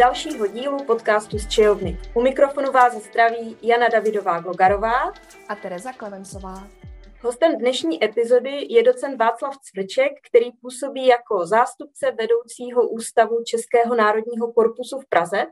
dalšího 0.00 0.46
dílu 0.46 0.84
podcastu 0.84 1.38
z 1.38 1.48
Čejovny. 1.48 1.98
U 2.14 2.22
mikrofonu 2.22 2.72
vás 2.72 2.94
zdraví 2.94 3.56
Jana 3.62 3.88
Davidová 3.88 4.40
Glogarová 4.40 5.12
a 5.48 5.54
Tereza 5.62 5.92
Klemencová. 5.92 6.68
Hostem 7.20 7.58
dnešní 7.58 8.04
epizody 8.04 8.66
je 8.68 8.82
docent 8.82 9.16
Václav 9.16 9.54
Cvrček, 9.58 10.12
který 10.28 10.52
působí 10.52 11.06
jako 11.06 11.46
zástupce 11.46 12.06
vedoucího 12.18 12.88
Ústavu 12.88 13.36
Českého 13.44 13.94
národního 13.94 14.52
korpusu 14.52 14.98
v 14.98 15.08
Praze, 15.08 15.44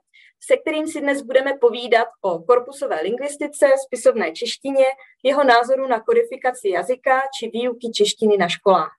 se 0.48 0.56
kterým 0.56 0.87
si 0.87 1.01
dnes 1.01 1.23
budeme 1.23 1.52
povídat 1.60 2.09
o 2.23 2.38
korpusové 2.38 3.01
lingvistice, 3.02 3.66
spisovné 3.87 4.33
češtině, 4.33 4.87
jeho 5.24 5.45
názoru 5.45 5.87
na 5.87 6.01
kodifikaci 6.01 6.69
jazyka 6.69 7.20
či 7.38 7.51
výuky 7.51 7.91
češtiny 7.95 8.37
na 8.37 8.48
školách. 8.48 8.92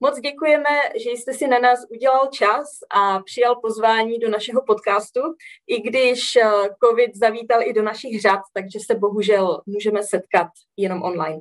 Moc 0.00 0.20
děkujeme, 0.20 0.68
že 1.04 1.10
jste 1.10 1.34
si 1.34 1.46
na 1.46 1.58
nás 1.58 1.78
udělal 1.90 2.28
čas 2.32 2.66
a 2.90 3.20
přijal 3.20 3.56
pozvání 3.60 4.18
do 4.18 4.30
našeho 4.30 4.62
podcastu, 4.62 5.20
i 5.66 5.80
když 5.80 6.36
eh, 6.36 6.50
COVID 6.84 7.16
zavítal 7.16 7.62
i 7.62 7.72
do 7.72 7.82
našich 7.82 8.20
řad, 8.20 8.40
takže 8.52 8.78
se 8.86 8.94
bohužel 8.94 9.62
můžeme 9.66 10.02
setkat 10.02 10.48
jenom 10.76 11.02
online. 11.02 11.40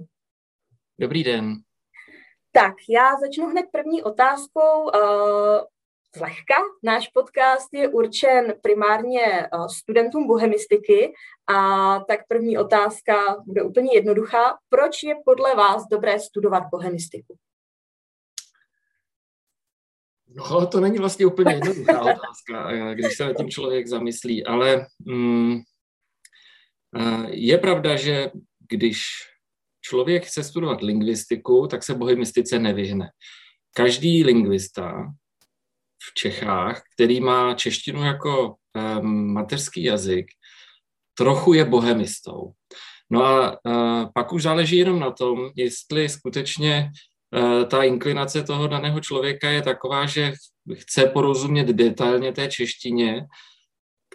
Dobrý 1.00 1.24
den. 1.24 1.56
Tak, 2.52 2.74
já 2.90 3.16
začnu 3.20 3.48
hned 3.48 3.66
první 3.72 4.04
otázkou. 4.04 4.84
Uh, 4.84 5.62
zlehka. 6.16 6.56
Náš 6.84 7.08
podcast 7.08 7.74
je 7.74 7.88
určen 7.88 8.54
primárně 8.62 9.50
uh, 9.54 9.68
studentům 9.68 10.28
bohemistiky 10.28 11.14
a 11.48 12.00
tak 12.00 12.20
první 12.28 12.58
otázka 12.58 13.44
bude 13.46 13.64
úplně 13.64 13.90
jednoduchá. 13.94 14.58
Proč 14.70 15.04
je 15.04 15.16
podle 15.26 15.56
vás 15.56 15.84
dobré 15.92 16.20
studovat 16.20 16.64
bohemistiku? 16.72 17.36
No, 20.36 20.68
to 20.68 20.80
není 20.80 20.98
vlastně 20.98 21.26
úplně 21.26 21.54
jednoduchá 21.54 22.02
otázka, 22.02 22.72
eh, 22.72 22.96
když 22.96 23.18
se 23.18 23.26
na 23.26 23.34
tím 23.34 23.50
člověk 23.50 23.88
zamyslí, 23.88 24.46
ale 24.46 24.88
mm, 25.06 25.62
je 27.28 27.58
pravda, 27.58 27.96
že 27.96 28.32
když 28.70 29.04
člověk 29.82 30.26
chce 30.26 30.44
studovat 30.44 30.82
lingvistiku, 30.82 31.68
tak 31.68 31.84
se 31.84 31.94
bohemistice 31.94 32.60
nevyhne. 32.60 33.10
Každý 33.74 34.24
lingvista 34.24 35.14
v 36.04 36.14
Čechách, 36.14 36.84
který 36.96 37.22
má 37.22 37.54
češtinu 37.54 38.04
jako 38.04 38.56
um, 39.00 39.34
mateřský 39.34 39.84
jazyk, 39.84 40.26
trochu 41.18 41.54
je 41.54 41.66
bohemistou. 41.66 42.52
No 43.10 43.26
a 43.26 43.52
uh, 43.52 44.10
pak 44.14 44.34
už 44.34 44.44
záleží 44.44 44.78
jenom 44.78 45.00
na 45.00 45.12
tom, 45.12 45.50
jestli 45.56 46.10
skutečně 46.10 46.92
ta 47.68 47.84
inklinace 47.84 48.44
toho 48.44 48.68
daného 48.68 49.00
člověka 49.00 49.50
je 49.50 49.62
taková, 49.62 50.06
že 50.06 50.34
chce 50.74 51.06
porozumět 51.06 51.68
detailně 51.68 52.32
té 52.32 52.48
češtině, 52.48 53.26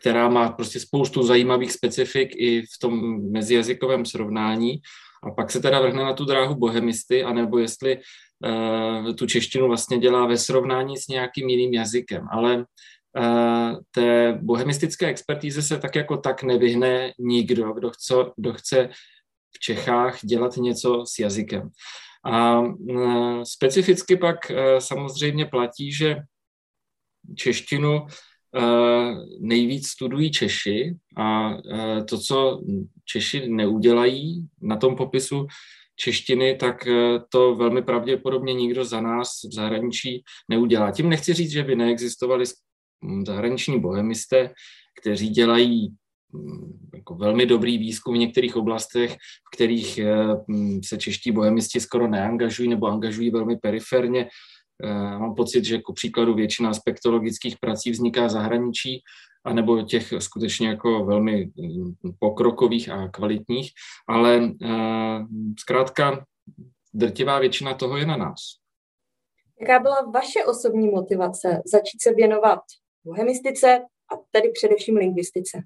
která 0.00 0.28
má 0.28 0.52
prostě 0.52 0.80
spoustu 0.80 1.22
zajímavých 1.22 1.72
specifik 1.72 2.30
i 2.36 2.62
v 2.62 2.78
tom 2.80 3.22
mezijazykovém 3.30 4.06
srovnání, 4.06 4.80
a 5.22 5.30
pak 5.30 5.50
se 5.50 5.60
teda 5.60 5.80
vrhne 5.80 6.02
na 6.02 6.12
tu 6.12 6.24
dráhu 6.24 6.54
bohemisty, 6.54 7.24
anebo 7.24 7.58
jestli 7.58 7.96
uh, 7.96 9.12
tu 9.14 9.26
češtinu 9.26 9.68
vlastně 9.68 9.98
dělá 9.98 10.26
ve 10.26 10.36
srovnání 10.36 10.96
s 10.96 11.08
nějakým 11.08 11.48
jiným 11.48 11.74
jazykem. 11.74 12.28
Ale 12.32 12.56
uh, 12.56 13.76
té 13.90 14.38
bohemistické 14.42 15.06
expertíze 15.06 15.62
se 15.62 15.78
tak 15.78 15.96
jako 15.96 16.16
tak 16.16 16.42
nevyhne 16.42 17.12
nikdo, 17.18 17.72
kdo 17.72 17.90
chce, 17.90 18.14
kdo 18.36 18.52
chce 18.52 18.88
v 19.56 19.58
Čechách 19.58 20.18
dělat 20.24 20.56
něco 20.56 21.04
s 21.06 21.18
jazykem. 21.18 21.70
A 22.24 22.60
uh, 22.60 23.42
specificky 23.42 24.16
pak 24.16 24.50
uh, 24.50 24.56
samozřejmě 24.78 25.46
platí, 25.46 25.92
že 25.92 26.16
češtinu 27.36 28.06
Eh, 28.56 29.14
nejvíc 29.40 29.88
studují 29.88 30.30
Češi 30.30 30.96
a 31.16 31.50
to, 32.08 32.18
co 32.18 32.62
Češi 33.04 33.48
neudělají 33.48 34.48
na 34.62 34.76
tom 34.76 34.96
popisu 34.96 35.46
češtiny, 35.96 36.56
tak 36.56 36.88
to 37.28 37.54
velmi 37.54 37.82
pravděpodobně 37.82 38.54
nikdo 38.54 38.84
za 38.84 39.00
nás 39.00 39.28
v 39.50 39.54
zahraničí 39.54 40.24
neudělá. 40.48 40.90
Tím 40.90 41.08
nechci 41.08 41.34
říct, 41.34 41.50
že 41.50 41.62
by 41.62 41.76
neexistovali 41.76 42.44
zahraniční 43.26 43.80
bohemisté, 43.80 44.54
kteří 45.00 45.28
dělají 45.28 45.96
jako 46.94 47.14
velmi 47.14 47.46
dobrý 47.46 47.78
výzkum 47.78 48.14
v 48.14 48.18
některých 48.18 48.56
oblastech, 48.56 49.12
v 49.14 49.56
kterých 49.56 50.00
hm, 50.48 50.80
se 50.84 50.98
čeští 50.98 51.32
bohemisti 51.32 51.80
skoro 51.80 52.08
neangažují 52.08 52.68
nebo 52.68 52.86
angažují 52.86 53.30
velmi 53.30 53.56
periferně, 53.56 54.26
Eh, 54.84 55.18
mám 55.18 55.34
pocit, 55.34 55.64
že 55.64 55.74
jako 55.74 55.92
příkladu 55.92 56.34
většina 56.34 56.70
aspektologických 56.70 57.58
prací 57.58 57.90
vzniká 57.90 58.26
v 58.26 58.30
zahraničí, 58.30 59.00
anebo 59.44 59.82
těch 59.82 60.12
skutečně 60.18 60.68
jako 60.68 61.04
velmi 61.04 61.50
mm, 61.56 61.94
pokrokových 62.18 62.88
a 62.88 63.08
kvalitních, 63.08 63.70
ale 64.08 64.50
eh, 64.62 65.20
zkrátka 65.58 66.24
drtivá 66.94 67.38
většina 67.38 67.74
toho 67.74 67.96
je 67.96 68.06
na 68.06 68.16
nás. 68.16 68.40
Jaká 69.60 69.78
byla 69.78 70.02
vaše 70.02 70.44
osobní 70.44 70.88
motivace 70.90 71.62
začít 71.66 72.02
se 72.02 72.14
věnovat 72.14 72.60
bohemistice 73.04 73.78
a 74.12 74.16
tedy 74.30 74.50
především 74.52 74.96
lingvistice? 74.96 75.62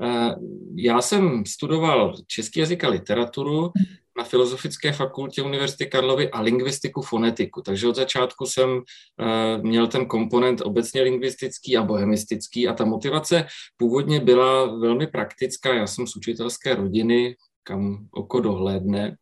Eh, 0.00 0.34
já 0.74 1.02
jsem 1.02 1.46
studoval 1.46 2.14
český 2.26 2.60
jazyk 2.60 2.84
a 2.84 2.88
literaturu, 2.88 3.72
na 4.18 4.24
Filozofické 4.24 4.92
fakultě 4.92 5.42
Univerzity 5.42 5.86
Karlovy 5.86 6.30
a 6.30 6.40
lingvistiku 6.40 7.02
fonetiku. 7.02 7.62
Takže 7.62 7.88
od 7.88 7.96
začátku 7.96 8.46
jsem 8.46 8.70
uh, 8.70 9.62
měl 9.62 9.86
ten 9.86 10.06
komponent 10.06 10.60
obecně 10.60 11.02
lingvistický 11.02 11.76
a 11.76 11.82
bohemistický 11.82 12.68
a 12.68 12.72
ta 12.72 12.84
motivace 12.84 13.46
původně 13.76 14.20
byla 14.20 14.78
velmi 14.78 15.06
praktická. 15.06 15.74
Já 15.74 15.86
jsem 15.86 16.06
z 16.06 16.16
učitelské 16.16 16.74
rodiny, 16.74 17.36
kam 17.62 18.06
oko 18.10 18.40
dohlédne 18.40 19.16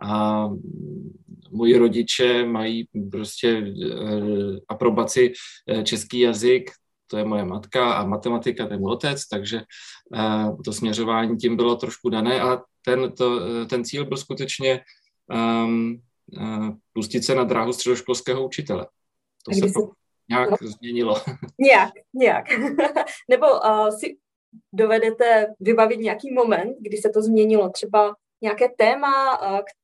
a 0.00 0.44
moji 1.50 1.78
rodiče 1.78 2.46
mají 2.46 2.88
prostě 3.10 3.58
uh, 3.58 4.56
aprobaci 4.68 5.32
český 5.82 6.20
jazyk, 6.20 6.70
to 7.10 7.16
je 7.18 7.24
moje 7.24 7.44
matka 7.44 7.92
a 7.92 8.04
matematika, 8.04 8.66
to 8.66 8.72
je 8.72 8.78
můj 8.78 8.92
otec, 8.92 9.28
takže 9.28 9.62
uh, 10.14 10.62
to 10.62 10.72
směřování 10.72 11.36
tím 11.36 11.56
bylo 11.56 11.76
trošku 11.76 12.08
dané 12.08 12.40
a 12.40 12.62
ten, 12.84 13.12
to, 13.12 13.40
ten 13.66 13.84
cíl 13.84 14.06
byl 14.06 14.16
skutečně 14.16 14.80
um, 15.64 16.00
uh, 16.40 16.70
pustit 16.92 17.22
se 17.22 17.34
na 17.34 17.44
dráhu 17.44 17.72
středoškolského 17.72 18.46
učitele. 18.46 18.86
To 19.44 19.54
se 19.54 19.72
to 19.72 19.90
nějak 20.30 20.50
no. 20.50 20.68
změnilo. 20.68 21.16
Nějak, 21.58 21.92
nějak. 22.14 22.44
Nebo 23.30 23.46
uh, 23.46 23.88
si 23.88 24.16
dovedete 24.72 25.46
vybavit 25.60 26.00
nějaký 26.00 26.32
moment, 26.32 26.76
kdy 26.80 26.96
se 26.96 27.08
to 27.08 27.22
změnilo, 27.22 27.70
třeba 27.70 28.14
nějaké 28.42 28.68
téma, 28.78 29.40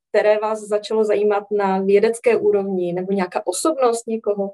které 0.09 0.39
vás 0.39 0.59
začalo 0.59 1.03
zajímat 1.03 1.43
na 1.51 1.79
vědecké 1.79 2.37
úrovni, 2.37 2.93
nebo 2.93 3.13
nějaká 3.13 3.47
osobnost 3.47 4.07
někoho? 4.07 4.53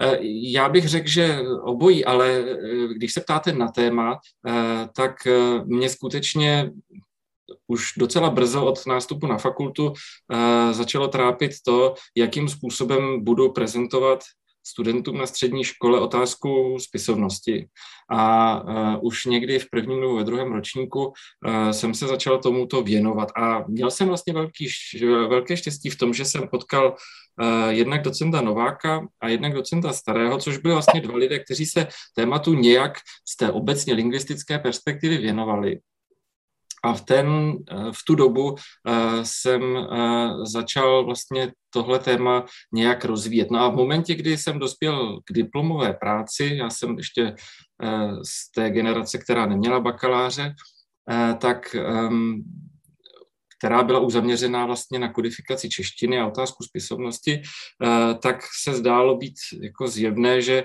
Eh, 0.00 0.18
já 0.52 0.68
bych 0.68 0.88
řekl, 0.88 1.08
že 1.08 1.38
obojí, 1.62 2.04
ale 2.04 2.28
eh, 2.30 2.94
když 2.94 3.12
se 3.12 3.20
ptáte 3.20 3.52
na 3.52 3.68
téma, 3.68 4.18
eh, 4.48 4.88
tak 4.96 5.14
mě 5.64 5.88
skutečně 5.88 6.70
už 7.66 7.92
docela 7.96 8.30
brzo 8.30 8.66
od 8.66 8.86
nástupu 8.86 9.26
na 9.26 9.38
fakultu 9.38 9.92
začalo 10.70 11.08
trápit 11.08 11.50
to, 11.66 11.94
jakým 12.16 12.48
způsobem 12.48 13.24
budu 13.24 13.52
prezentovat 13.52 14.24
studentům 14.66 15.18
na 15.18 15.26
střední 15.26 15.64
škole 15.64 16.00
otázku 16.00 16.76
spisovnosti. 16.80 17.66
A 18.10 18.62
uh, 18.62 19.06
už 19.06 19.24
někdy 19.24 19.58
v 19.58 19.70
prvním 19.70 20.00
nebo 20.00 20.16
ve 20.16 20.24
druhém 20.24 20.52
ročníku 20.52 21.06
uh, 21.06 21.70
jsem 21.70 21.94
se 21.94 22.06
začal 22.06 22.38
tomuto 22.38 22.82
věnovat. 22.82 23.28
A 23.36 23.64
měl 23.68 23.90
jsem 23.90 24.08
vlastně 24.08 24.32
velký, 24.32 24.68
velké 25.28 25.56
štěstí 25.56 25.90
v 25.90 25.98
tom, 25.98 26.14
že 26.14 26.24
jsem 26.24 26.48
potkal 26.48 26.86
uh, 26.88 27.68
jednak 27.68 28.02
docenta 28.02 28.40
Nováka 28.40 29.06
a 29.20 29.28
jednak 29.28 29.52
docenta 29.52 29.92
Starého, 29.92 30.38
což 30.38 30.58
byly 30.58 30.74
vlastně 30.74 31.00
dva 31.00 31.16
lidé, 31.16 31.38
kteří 31.38 31.66
se 31.66 31.86
tématu 32.16 32.54
nějak 32.54 32.92
z 33.28 33.36
té 33.36 33.52
obecně 33.52 33.94
lingvistické 33.94 34.58
perspektivy 34.58 35.18
věnovali. 35.18 35.78
A 36.84 36.92
v, 36.92 37.00
ten, 37.00 37.56
eh, 37.70 37.92
v 37.92 37.98
tu 38.06 38.14
dobu 38.14 38.54
eh, 38.54 39.24
jsem 39.24 39.76
eh, 39.76 40.46
začal 40.46 41.04
vlastně 41.04 41.52
tohle 41.70 41.98
téma 41.98 42.44
nějak 42.72 43.04
rozvíjet. 43.04 43.50
No 43.50 43.60
a 43.60 43.68
v 43.68 43.76
momentě, 43.76 44.14
kdy 44.14 44.38
jsem 44.38 44.58
dospěl 44.58 45.20
k 45.24 45.32
diplomové 45.32 45.92
práci, 45.92 46.50
já 46.54 46.70
jsem 46.70 46.96
ještě 46.96 47.34
z 48.22 48.50
té 48.50 48.70
generace, 48.70 49.18
která 49.18 49.46
neměla 49.46 49.80
bakaláře, 49.80 50.54
tak 51.38 51.74
ehm, 51.74 52.42
která 53.58 53.82
byla 53.82 53.98
už 53.98 54.12
zaměřená 54.12 54.66
vlastně 54.66 54.98
na 54.98 55.12
kodifikaci 55.12 55.68
češtiny 55.68 56.20
a 56.20 56.26
otázku 56.26 56.64
spisovnosti, 56.64 57.42
tak 58.22 58.40
se 58.62 58.74
zdálo 58.74 59.16
být 59.16 59.34
jako 59.62 59.88
zjevné, 59.88 60.42
že 60.42 60.64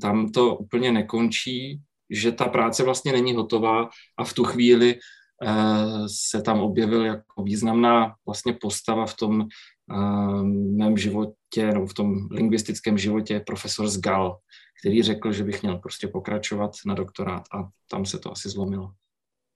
tam 0.00 0.28
to 0.28 0.56
úplně 0.56 0.92
nekončí, 0.92 1.80
že 2.10 2.32
ta 2.32 2.44
práce 2.44 2.84
vlastně 2.84 3.12
není 3.12 3.34
hotová 3.34 3.88
a 4.18 4.24
v 4.24 4.32
tu 4.32 4.44
chvíli 4.44 4.98
Eh, 5.42 6.08
se 6.08 6.42
tam 6.42 6.60
objevil 6.60 7.04
jako 7.04 7.42
významná 7.42 8.14
vlastně 8.26 8.52
postava 8.52 9.06
v 9.06 9.16
tom 9.16 9.40
uh, 9.40 10.42
mém 10.76 10.96
životě, 10.96 11.66
nebo 11.66 11.86
v 11.86 11.94
tom 11.94 12.28
lingvistickém 12.30 12.98
životě 12.98 13.40
profesor 13.46 13.88
Zgal, 13.88 14.38
který 14.80 15.02
řekl, 15.02 15.32
že 15.32 15.44
bych 15.44 15.62
měl 15.62 15.78
prostě 15.78 16.08
pokračovat 16.08 16.70
na 16.86 16.94
doktorát 16.94 17.42
a 17.54 17.68
tam 17.90 18.06
se 18.06 18.18
to 18.18 18.32
asi 18.32 18.48
zlomilo. 18.48 18.90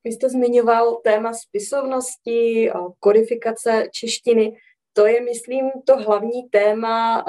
Vy 0.05 0.13
jste 0.13 0.29
zmiňoval 0.29 1.01
téma 1.05 1.33
spisovnosti, 1.33 2.71
kodifikace 3.01 3.89
češtiny. 3.93 4.57
To 4.93 5.07
je, 5.07 5.21
myslím, 5.21 5.71
to 5.87 5.97
hlavní 5.97 6.49
téma, 6.51 7.25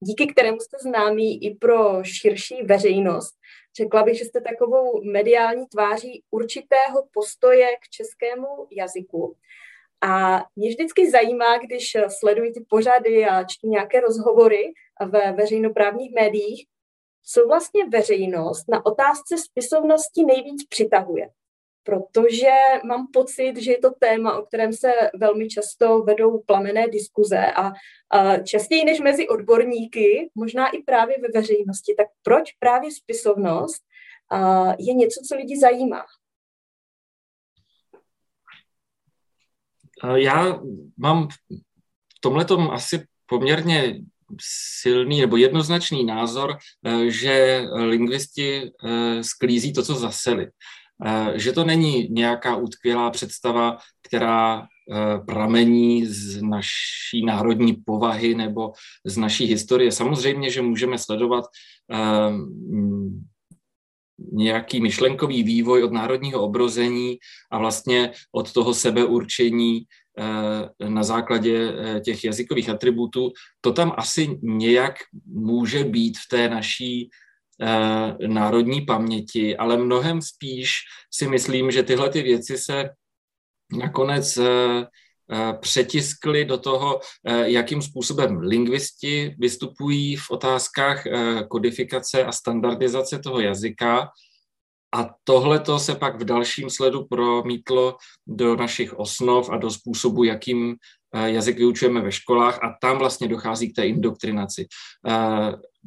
díky 0.00 0.26
kterému 0.26 0.60
jste 0.60 0.76
známý 0.82 1.44
i 1.44 1.54
pro 1.54 2.04
širší 2.04 2.62
veřejnost. 2.62 3.34
Řekla 3.76 4.02
bych, 4.02 4.18
že 4.18 4.24
jste 4.24 4.40
takovou 4.40 5.02
mediální 5.04 5.66
tváří 5.66 6.22
určitého 6.30 7.08
postoje 7.12 7.66
k 7.76 7.88
českému 7.88 8.66
jazyku. 8.70 9.36
A 10.00 10.44
mě 10.56 10.68
vždycky 10.68 11.10
zajímá, 11.10 11.58
když 11.58 11.96
sleduji 12.08 12.52
ty 12.52 12.64
pořady 12.68 13.24
a 13.24 13.44
čtu 13.44 13.68
nějaké 13.68 14.00
rozhovory 14.00 14.72
ve 15.06 15.32
veřejnoprávních 15.32 16.14
médiích, 16.14 16.66
co 17.24 17.46
vlastně 17.46 17.84
veřejnost 17.88 18.68
na 18.68 18.86
otázce 18.86 19.38
spisovnosti 19.38 20.24
nejvíc 20.24 20.66
přitahuje 20.68 21.30
protože 21.82 22.50
mám 22.84 23.06
pocit, 23.12 23.56
že 23.56 23.72
je 23.72 23.78
to 23.78 23.90
téma, 23.90 24.38
o 24.38 24.42
kterém 24.42 24.72
se 24.72 24.92
velmi 25.14 25.48
často 25.48 26.02
vedou 26.02 26.38
plamené 26.38 26.88
diskuze 26.88 27.46
a, 27.46 27.72
a 28.10 28.38
častěji 28.38 28.84
než 28.84 29.00
mezi 29.00 29.28
odborníky, 29.28 30.30
možná 30.34 30.68
i 30.68 30.82
právě 30.82 31.16
ve 31.22 31.40
veřejnosti. 31.40 31.94
Tak 31.96 32.06
proč 32.22 32.52
právě 32.52 32.90
spisovnost 32.92 33.82
a, 34.30 34.68
je 34.78 34.94
něco, 34.94 35.20
co 35.28 35.36
lidi 35.36 35.58
zajímá? 35.58 36.02
Já 40.14 40.60
mám 40.96 41.28
v 41.28 42.20
tomhle 42.20 42.46
asi 42.72 43.06
poměrně 43.26 44.00
silný 44.80 45.20
nebo 45.20 45.36
jednoznačný 45.36 46.04
názor, 46.04 46.56
e, 46.84 47.10
že 47.10 47.64
lingvisti 47.74 48.62
e, 48.62 49.24
sklízí 49.24 49.72
to, 49.72 49.82
co 49.82 49.94
zaseli. 49.94 50.46
Eh, 51.04 51.38
že 51.38 51.52
to 51.52 51.64
není 51.64 52.08
nějaká 52.10 52.56
utkvělá 52.56 53.10
představa, 53.10 53.78
která 54.02 54.60
eh, 54.60 55.18
pramení 55.26 56.06
z 56.06 56.42
naší 56.42 57.24
národní 57.24 57.72
povahy 57.72 58.34
nebo 58.34 58.72
z 59.04 59.16
naší 59.16 59.44
historie. 59.44 59.92
Samozřejmě, 59.92 60.50
že 60.50 60.62
můžeme 60.62 60.98
sledovat 60.98 61.44
eh, 61.92 62.32
nějaký 64.32 64.80
myšlenkový 64.80 65.42
vývoj 65.42 65.84
od 65.84 65.92
národního 65.92 66.42
obrození 66.42 67.18
a 67.50 67.58
vlastně 67.58 68.12
od 68.32 68.52
toho 68.52 68.74
sebeurčení 68.74 69.84
na 70.88 71.02
základě 71.02 71.72
těch 72.04 72.24
jazykových 72.24 72.68
atributů, 72.68 73.32
to 73.60 73.72
tam 73.72 73.92
asi 73.96 74.38
nějak 74.42 74.94
může 75.26 75.84
být 75.84 76.18
v 76.18 76.28
té 76.28 76.48
naší 76.48 77.10
Eh, 77.10 77.29
národní 78.26 78.80
paměti, 78.80 79.56
ale 79.56 79.76
mnohem 79.76 80.22
spíš 80.22 80.72
si 81.14 81.28
myslím, 81.28 81.70
že 81.70 81.82
tyhle 81.82 82.10
ty 82.10 82.22
věci 82.22 82.58
se 82.58 82.90
nakonec 83.78 84.36
eh, 84.36 84.46
eh, 85.32 85.52
přetiskly 85.60 86.44
do 86.44 86.58
toho, 86.58 87.00
jakým 87.44 87.82
způsobem 87.82 88.38
lingvisti 88.38 89.34
vystupují 89.38 90.16
v 90.16 90.30
otázkách 90.30 91.04
kodifikace 91.48 92.24
a 92.24 92.32
standardizace 92.32 93.18
toho 93.18 93.40
jazyka. 93.40 94.08
A 94.94 95.14
tohle 95.24 95.58
to 95.60 95.78
se 95.78 95.94
pak 95.94 96.20
v 96.20 96.24
dalším 96.24 96.70
sledu 96.70 97.04
promítlo 97.04 97.96
do 98.26 98.56
našich 98.56 98.98
osnov 98.98 99.50
a 99.50 99.56
do 99.56 99.70
způsobu, 99.70 100.24
jakým 100.24 100.76
jazyk 101.14 101.58
vyučujeme 101.58 102.00
ve 102.00 102.12
školách 102.12 102.58
a 102.62 102.74
tam 102.80 102.98
vlastně 102.98 103.28
dochází 103.28 103.72
k 103.72 103.76
té 103.76 103.86
indoktrinaci. 103.86 104.66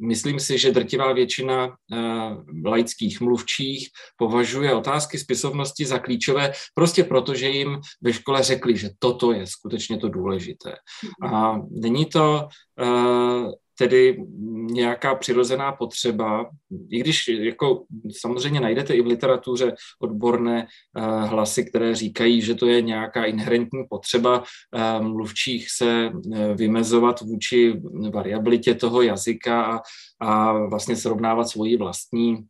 Myslím 0.00 0.40
si, 0.40 0.58
že 0.58 0.72
drtivá 0.72 1.12
většina 1.12 1.66
uh, 1.66 2.64
laických 2.64 3.20
mluvčích 3.20 3.88
považuje 4.16 4.74
otázky 4.74 5.18
spisovnosti 5.18 5.86
za 5.86 5.98
klíčové 5.98 6.52
prostě 6.74 7.04
proto, 7.04 7.34
že 7.34 7.48
jim 7.48 7.80
ve 8.02 8.12
škole 8.12 8.42
řekli, 8.42 8.76
že 8.76 8.90
toto 8.98 9.32
je 9.32 9.46
skutečně 9.46 9.98
to 9.98 10.08
důležité. 10.08 10.74
A 11.32 11.58
není 11.70 12.06
to 12.06 12.48
tedy 13.78 14.24
nějaká 14.70 15.14
přirozená 15.14 15.72
potřeba, 15.72 16.50
i 16.90 17.00
když 17.00 17.28
jako 17.28 17.84
samozřejmě 18.20 18.60
najdete 18.60 18.94
i 18.94 19.02
v 19.02 19.06
literatuře 19.06 19.74
odborné 20.00 20.66
uh, 20.96 21.28
hlasy, 21.28 21.64
které 21.64 21.94
říkají, 21.94 22.42
že 22.42 22.54
to 22.54 22.66
je 22.66 22.82
nějaká 22.82 23.24
inherentní 23.24 23.84
potřeba 23.90 24.38
uh, 24.38 25.06
mluvčích 25.06 25.70
se 25.70 26.10
uh, 26.14 26.38
vymezovat 26.54 27.20
vůči 27.20 27.80
variabilitě 28.12 28.74
toho 28.74 29.02
jazyka 29.02 29.64
a, 29.64 29.80
a 30.20 30.52
vlastně 30.52 30.96
srovnávat 30.96 31.48
svoji 31.48 31.76
vlastní 31.76 32.44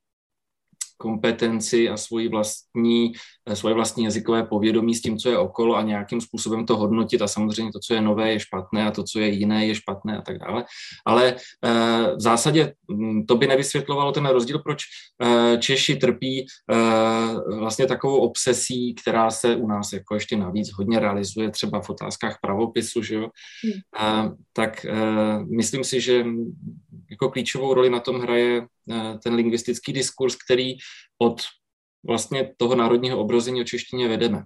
kompetenci 1.05 1.89
a 1.89 1.97
svoji 1.97 2.29
vlastní, 2.29 3.13
eh, 3.47 3.57
svoje 3.57 3.75
vlastní 3.75 4.05
jazykové 4.05 4.49
povědomí 4.49 4.95
s 4.95 5.03
tím, 5.03 5.19
co 5.21 5.29
je 5.29 5.39
okolo 5.39 5.77
a 5.77 5.83
nějakým 5.83 6.21
způsobem 6.21 6.65
to 6.67 6.77
hodnotit 6.77 7.21
a 7.23 7.29
samozřejmě 7.29 7.73
to, 7.73 7.79
co 7.79 7.95
je 7.95 8.01
nové, 8.01 8.33
je 8.33 8.41
špatné 8.41 8.87
a 8.87 8.91
to, 8.91 9.05
co 9.05 9.21
je 9.21 9.29
jiné, 9.29 9.67
je 9.67 9.75
špatné 9.75 10.19
a 10.19 10.23
tak 10.23 10.39
dále. 10.39 10.65
Ale 11.05 11.37
eh, 11.37 12.17
v 12.17 12.21
zásadě 12.21 12.73
hm, 12.89 13.29
to 13.29 13.37
by 13.37 13.47
nevysvětlovalo 13.47 14.13
ten 14.13 14.27
rozdíl, 14.27 14.59
proč 14.59 14.83
eh, 15.21 15.59
Češi 15.59 15.97
trpí 15.97 16.47
vlastně 17.59 17.87
takovou 17.87 18.17
obsesí, 18.17 18.95
která 18.95 19.31
se 19.31 19.57
u 19.57 19.67
nás 19.67 19.93
jako 19.93 20.15
ještě 20.15 20.37
navíc 20.37 20.73
hodně 20.73 20.99
realizuje 21.01 21.51
třeba 21.51 21.81
v 21.81 21.91
otázkách 21.91 22.39
pravopisu, 22.41 23.03
že 23.03 23.15
jo? 23.15 23.29
Hmm. 23.65 24.37
tak 24.53 24.87
myslím 25.51 25.85
si, 25.85 26.01
že 26.01 26.25
jako 27.11 27.31
klíčovou 27.31 27.75
roli 27.75 27.91
na 27.91 28.01
tom 28.01 28.21
hraje 28.21 28.67
ten 29.23 29.35
lingvistický 29.35 29.93
diskurs, 29.93 30.37
který 30.37 30.75
od 31.19 31.41
vlastně 32.07 32.55
toho 32.57 32.75
národního 32.75 33.19
obrození 33.19 33.61
o 33.61 33.65
češtině 33.65 34.09
vedeme. 34.09 34.45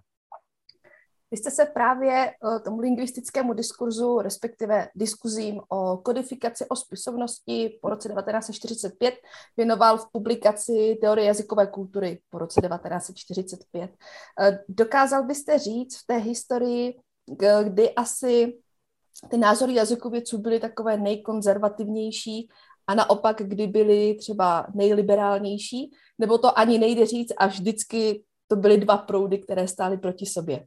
Vy 1.31 1.37
jste 1.37 1.51
se 1.51 1.67
právě 1.67 2.31
eh, 2.31 2.61
tomu 2.61 2.81
lingvistickému 2.81 3.53
diskurzu, 3.53 4.19
respektive 4.19 4.89
diskuzím 4.95 5.61
o 5.69 5.97
kodifikaci 5.97 6.67
o 6.69 6.77
spisovnosti 6.77 7.79
po 7.83 7.89
roce 7.89 8.09
1945 8.09 9.15
věnoval 9.57 9.99
v 9.99 10.07
publikaci 10.13 10.99
Teorie 11.01 11.27
jazykové 11.27 11.67
kultury 11.67 12.21
po 12.31 12.39
roce 12.39 12.61
1945. 12.61 13.91
Eh, 14.41 14.59
dokázal 14.69 15.27
byste 15.27 15.59
říct 15.59 15.97
v 15.97 16.07
té 16.07 16.17
historii, 16.17 17.01
kdy 17.65 17.95
asi 17.95 18.59
ty 19.31 19.37
názory 19.37 19.75
jazykovědců 19.75 20.39
byly 20.39 20.61
takové 20.61 20.97
nejkonzervativnější 20.97 22.49
a 22.89 22.95
naopak, 22.95 23.43
kdy 23.43 23.67
byly 23.67 24.15
třeba 24.15 24.67
nejliberálnější, 24.75 25.91
nebo 26.19 26.39
to 26.39 26.59
ani 26.59 26.79
nejde 26.79 27.07
říct 27.07 27.33
a 27.39 27.47
vždycky 27.47 28.23
to 28.47 28.57
byly 28.57 28.77
dva 28.79 28.97
proudy, 28.97 29.39
které 29.39 29.69
stály 29.69 29.99
proti 29.99 30.27
sobě. 30.27 30.65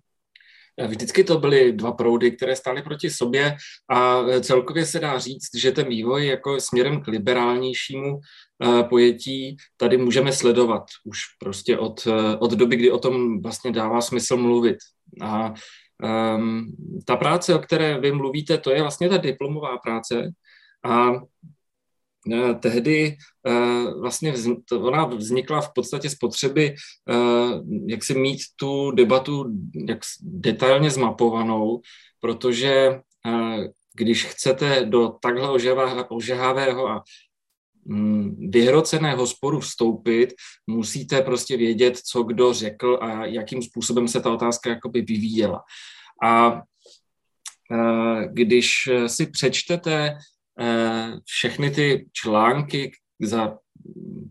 Vždycky 0.87 1.23
to 1.23 1.39
byly 1.39 1.73
dva 1.73 1.91
proudy, 1.91 2.31
které 2.31 2.55
stály 2.55 2.81
proti 2.81 3.09
sobě 3.09 3.57
a 3.89 4.23
celkově 4.41 4.85
se 4.85 4.99
dá 4.99 5.19
říct, 5.19 5.55
že 5.57 5.71
ten 5.71 5.87
vývoj 5.87 6.27
jako 6.27 6.59
směrem 6.59 7.01
k 7.01 7.07
liberálnějšímu 7.07 8.19
eh, 8.19 8.83
pojetí 8.83 9.57
tady 9.77 9.97
můžeme 9.97 10.33
sledovat 10.33 10.83
už 11.05 11.19
prostě 11.39 11.77
od, 11.77 12.07
eh, 12.07 12.37
od 12.37 12.51
doby, 12.51 12.75
kdy 12.75 12.91
o 12.91 12.99
tom 12.99 13.41
vlastně 13.41 13.71
dává 13.71 14.01
smysl 14.01 14.37
mluvit. 14.37 14.77
A 15.21 15.53
um, 16.35 16.75
ta 17.05 17.15
práce, 17.15 17.55
o 17.55 17.59
které 17.59 17.99
vy 17.99 18.11
mluvíte, 18.11 18.57
to 18.57 18.71
je 18.71 18.81
vlastně 18.81 19.09
ta 19.09 19.17
diplomová 19.17 19.77
práce 19.77 20.31
a 20.85 21.11
Eh, 21.13 21.60
tehdy 22.59 23.17
eh, 23.47 23.93
vlastně 23.99 24.33
ona 24.75 25.05
vznikla 25.05 25.61
v 25.61 25.73
podstatě 25.75 26.09
z 26.09 26.15
potřeby, 26.15 26.75
eh, 27.09 27.15
jak 27.87 28.03
si 28.03 28.13
mít 28.13 28.39
tu 28.55 28.91
debatu 28.91 29.45
jak 29.87 29.99
detailně 30.21 30.91
zmapovanou, 30.91 31.81
protože 32.19 32.99
když 33.93 34.25
chcete 34.25 34.85
do 34.85 35.09
takhle 35.21 35.49
ožehavého 36.09 36.89
a 36.89 37.03
mm, 37.85 38.49
vyhroceného 38.49 39.27
sporu 39.27 39.59
vstoupit, 39.59 40.33
musíte 40.67 41.21
prostě 41.21 41.57
vědět, 41.57 41.97
co 41.97 42.23
kdo 42.23 42.53
řekl 42.53 42.99
a 43.01 43.25
jakým 43.25 43.61
způsobem 43.61 44.07
se 44.07 44.21
ta 44.21 44.33
otázka 44.33 44.69
jakoby 44.69 45.01
vyvíjela. 45.01 45.63
A 46.23 46.61
když 48.33 48.89
si 49.07 49.25
přečtete 49.25 50.09
Eh, 50.09 50.17
všechny 51.25 51.71
ty 51.71 52.05
články 52.13 52.91
za 53.21 53.57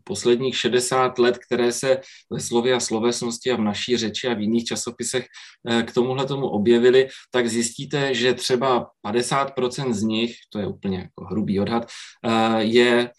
posledních 0.04 0.56
60 0.56 1.18
let, 1.18 1.38
které 1.38 1.72
se 1.72 2.00
ve 2.30 2.40
slově 2.40 2.74
a 2.74 2.80
slovesnosti 2.80 3.50
a 3.50 3.56
v 3.56 3.60
naší 3.60 3.96
řeči 3.96 4.28
a 4.28 4.34
v 4.34 4.40
jiných 4.40 4.64
časopisech 4.64 5.26
eh, 5.68 5.82
k 5.82 5.94
tomuhle 5.94 6.26
tomu 6.26 6.48
objevily, 6.48 7.08
tak 7.30 7.48
zjistíte, 7.48 8.14
že 8.14 8.34
třeba 8.34 8.90
50% 9.06 9.92
z 9.92 10.02
nich, 10.02 10.34
to 10.52 10.58
je 10.58 10.66
úplně 10.66 10.98
jako 10.98 11.24
hrubý 11.24 11.60
odhad, 11.60 11.86
eh, 12.26 12.62
je 12.62 13.10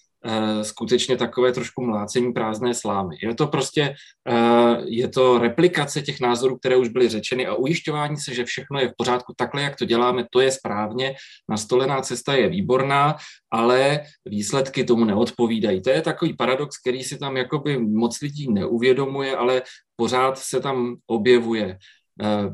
skutečně 0.62 1.18
takové 1.18 1.52
trošku 1.52 1.86
mlácení 1.86 2.34
prázdné 2.34 2.74
slámy. 2.74 3.16
Je 3.24 3.36
to 3.36 3.48
prostě, 3.48 3.96
uh, 4.30 4.84
je 4.86 5.08
to 5.08 5.38
replikace 5.38 6.02
těch 6.02 6.22
názorů, 6.22 6.58
které 6.58 6.78
už 6.78 6.90
byly 6.90 7.10
řečeny 7.10 7.48
a 7.48 7.54
ujišťování 7.54 8.18
se, 8.18 8.34
že 8.34 8.46
všechno 8.46 8.80
je 8.80 8.88
v 8.90 8.94
pořádku 8.98 9.34
takhle, 9.38 9.62
jak 9.62 9.76
to 9.76 9.86
děláme, 9.86 10.26
to 10.32 10.40
je 10.42 10.52
správně, 10.52 11.16
nastolená 11.50 12.02
cesta 12.02 12.34
je 12.34 12.50
výborná, 12.50 13.16
ale 13.52 14.00
výsledky 14.26 14.84
tomu 14.84 15.06
neodpovídají. 15.06 15.82
To 15.82 15.90
je 15.90 16.02
takový 16.02 16.34
paradox, 16.34 16.78
který 16.78 17.04
si 17.04 17.18
tam 17.18 17.38
jakoby 17.38 17.80
moc 17.80 18.22
lidí 18.22 18.52
neuvědomuje, 18.52 19.36
ale 19.38 19.62
pořád 19.96 20.38
se 20.38 20.60
tam 20.60 20.96
objevuje. 21.08 21.78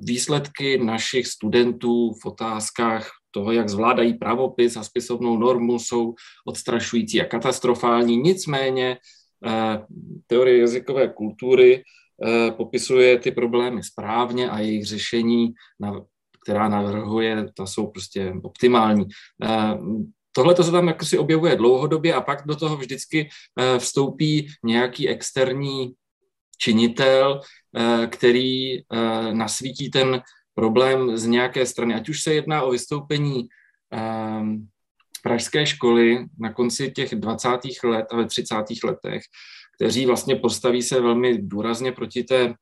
Výsledky 0.03 0.77
našich 0.77 1.27
studentů 1.27 2.13
v 2.23 2.25
otázkách 2.25 3.09
toho, 3.37 3.51
jak 3.51 3.69
zvládají 3.69 4.13
pravopis 4.13 4.77
a 4.77 4.83
spisovnou 4.83 5.37
normu, 5.37 5.79
jsou 5.79 6.13
odstrašující 6.45 7.21
a 7.21 7.25
katastrofální. 7.25 8.17
Nicméně 8.17 8.97
eh, 9.45 9.85
teorie 10.27 10.57
jazykové 10.57 11.07
kultury 11.13 11.83
eh, 11.83 12.51
popisuje 12.51 13.19
ty 13.19 13.31
problémy 13.31 13.83
správně 13.83 14.49
a 14.49 14.59
jejich 14.59 14.85
řešení, 14.85 15.53
která 16.43 16.69
navrhuje, 16.69 17.45
ta 17.53 17.65
jsou 17.65 17.87
prostě 17.87 18.33
optimální. 18.43 19.05
Eh, 19.43 19.77
tohle 20.31 20.55
to 20.55 20.63
se 20.63 20.71
tam 20.71 20.87
jako 20.87 21.05
si 21.05 21.17
objevuje 21.17 21.55
dlouhodobě 21.55 22.13
a 22.13 22.21
pak 22.21 22.47
do 22.47 22.55
toho 22.55 22.77
vždycky 22.77 23.29
vstoupí 23.77 24.47
nějaký 24.63 25.09
externí 25.09 25.93
činitel, 26.57 27.41
který 28.09 28.81
nasvítí 29.33 29.89
ten 29.89 30.21
problém 30.57 31.17
z 31.17 31.25
nějaké 31.25 31.65
strany, 31.65 31.93
ať 31.93 32.09
už 32.09 32.21
se 32.21 32.33
jedná 32.33 32.61
o 32.61 32.71
vystoupení 32.71 33.47
um, 34.41 34.67
pražské 35.23 35.65
školy 35.65 36.25
na 36.39 36.53
konci 36.53 36.91
těch 36.91 37.15
20. 37.15 37.49
let 37.83 38.05
a 38.11 38.15
ve 38.17 38.25
30. 38.25 38.55
letech, 38.83 39.21
kteří 39.75 40.05
vlastně 40.05 40.35
postaví 40.35 40.81
se 40.81 41.01
velmi 41.01 41.37
důrazně 41.37 41.91
proti 41.91 42.23
té 42.23 42.53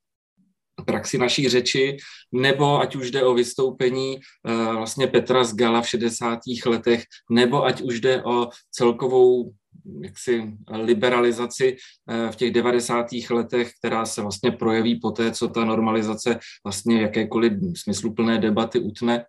praxi 0.86 1.18
naší 1.18 1.50
řeči, 1.50 1.98
nebo 2.32 2.80
ať 2.80 2.96
už 2.96 3.12
jde 3.12 3.24
o 3.24 3.34
vystoupení 3.34 4.20
uh, 4.20 4.76
vlastně 4.76 5.08
Petra 5.08 5.44
z 5.44 5.56
Gala 5.56 5.82
v 5.82 5.90
60. 5.90 6.40
letech, 6.66 7.04
nebo 7.32 7.66
ať 7.66 7.82
už 7.82 8.00
jde 8.00 8.24
o 8.24 8.50
celkovou 8.72 9.52
jaksi 10.02 10.54
liberalizaci 10.70 11.78
eh, 12.10 12.32
v 12.32 12.36
těch 12.36 12.52
90. 12.52 13.06
letech, 13.30 13.72
která 13.80 14.06
se 14.06 14.22
vlastně 14.22 14.52
projeví 14.52 15.00
po 15.00 15.12
té, 15.12 15.32
co 15.32 15.48
ta 15.48 15.66
normalizace 15.66 16.40
vlastně 16.64 17.02
jakékoliv 17.02 17.54
smysluplné 17.78 18.38
debaty 18.38 18.80
utne, 18.80 19.26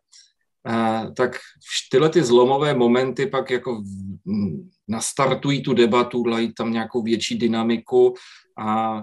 eh, 0.68 1.12
tak 1.16 1.36
tyhle 1.90 2.08
ty 2.08 2.22
zlomové 2.22 2.74
momenty 2.74 3.26
pak 3.26 3.50
jako 3.50 3.82
nastartují 4.88 5.62
tu 5.62 5.74
debatu, 5.74 6.22
dají 6.22 6.52
tam 6.54 6.72
nějakou 6.72 7.02
větší 7.02 7.38
dynamiku 7.38 8.14
a 8.58 9.02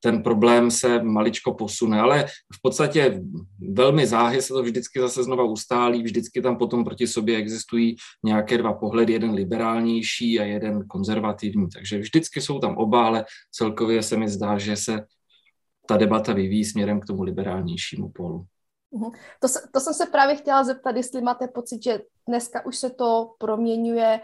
ten 0.00 0.22
problém 0.22 0.70
se 0.70 1.02
maličko 1.02 1.54
posune, 1.54 2.00
ale 2.00 2.24
v 2.54 2.62
podstatě 2.62 3.20
velmi 3.72 4.06
záhy 4.06 4.42
se 4.42 4.48
to 4.48 4.62
vždycky 4.62 5.00
zase 5.00 5.22
znova 5.22 5.44
ustálí, 5.44 6.02
vždycky 6.02 6.42
tam 6.42 6.56
potom 6.56 6.84
proti 6.84 7.06
sobě 7.06 7.36
existují 7.36 7.96
nějaké 8.24 8.58
dva 8.58 8.72
pohledy, 8.72 9.12
jeden 9.12 9.30
liberálnější 9.30 10.40
a 10.40 10.44
jeden 10.44 10.86
konzervativní, 10.86 11.68
takže 11.74 11.98
vždycky 11.98 12.40
jsou 12.40 12.58
tam 12.58 12.76
oba, 12.76 13.06
ale 13.06 13.24
celkově 13.52 14.02
se 14.02 14.16
mi 14.16 14.28
zdá, 14.28 14.58
že 14.58 14.76
se 14.76 15.06
ta 15.86 15.96
debata 15.96 16.32
vyvíjí 16.32 16.64
směrem 16.64 17.00
k 17.00 17.06
tomu 17.06 17.22
liberálnějšímu 17.22 18.08
polu. 18.08 18.44
Mhm. 18.90 19.10
To, 19.40 19.48
to 19.72 19.80
jsem 19.80 19.94
se 19.94 20.06
právě 20.06 20.36
chtěla 20.36 20.64
zeptat, 20.64 20.96
jestli 20.96 21.20
máte 21.20 21.48
pocit, 21.48 21.84
že 21.84 22.00
dneska 22.28 22.66
už 22.66 22.76
se 22.76 22.90
to 22.90 23.34
proměňuje. 23.38 24.20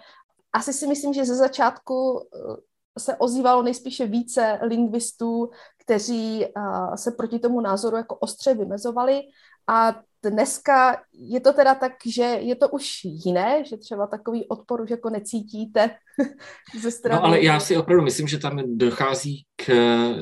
Asi 0.53 0.73
si 0.73 0.87
myslím, 0.87 1.13
že 1.13 1.25
ze 1.25 1.37
začátku 1.37 2.21
eh, 2.21 2.74
se 2.99 3.17
ozývalo 3.17 3.63
nejspíše 3.63 4.07
více 4.07 4.59
lingvistů, 4.63 5.51
kteří 5.79 6.45
uh, 6.57 6.95
se 6.95 7.11
proti 7.11 7.39
tomu 7.39 7.61
názoru 7.61 7.97
jako 7.97 8.15
ostře 8.15 8.55
vymezovali 8.55 9.21
a 9.69 10.01
dneska 10.31 11.03
je 11.13 11.41
to 11.41 11.53
teda 11.53 11.75
tak, 11.75 11.93
že 12.07 12.23
je 12.23 12.57
to 12.57 12.69
už 12.69 13.05
jiné, 13.05 13.65
že 13.65 13.77
třeba 13.77 14.07
takový 14.07 14.49
odpor 14.49 14.81
už 14.81 14.91
jako 14.91 15.11
necítíte 15.11 15.91
ze 16.81 16.91
strany... 16.91 17.21
No 17.21 17.25
ale 17.25 17.43
já 17.43 17.61
si 17.61 17.77
opravdu 17.77 18.05
myslím, 18.05 18.29
že 18.29 18.39
tam 18.39 18.63
dochází 18.79 19.45
k 19.57 19.73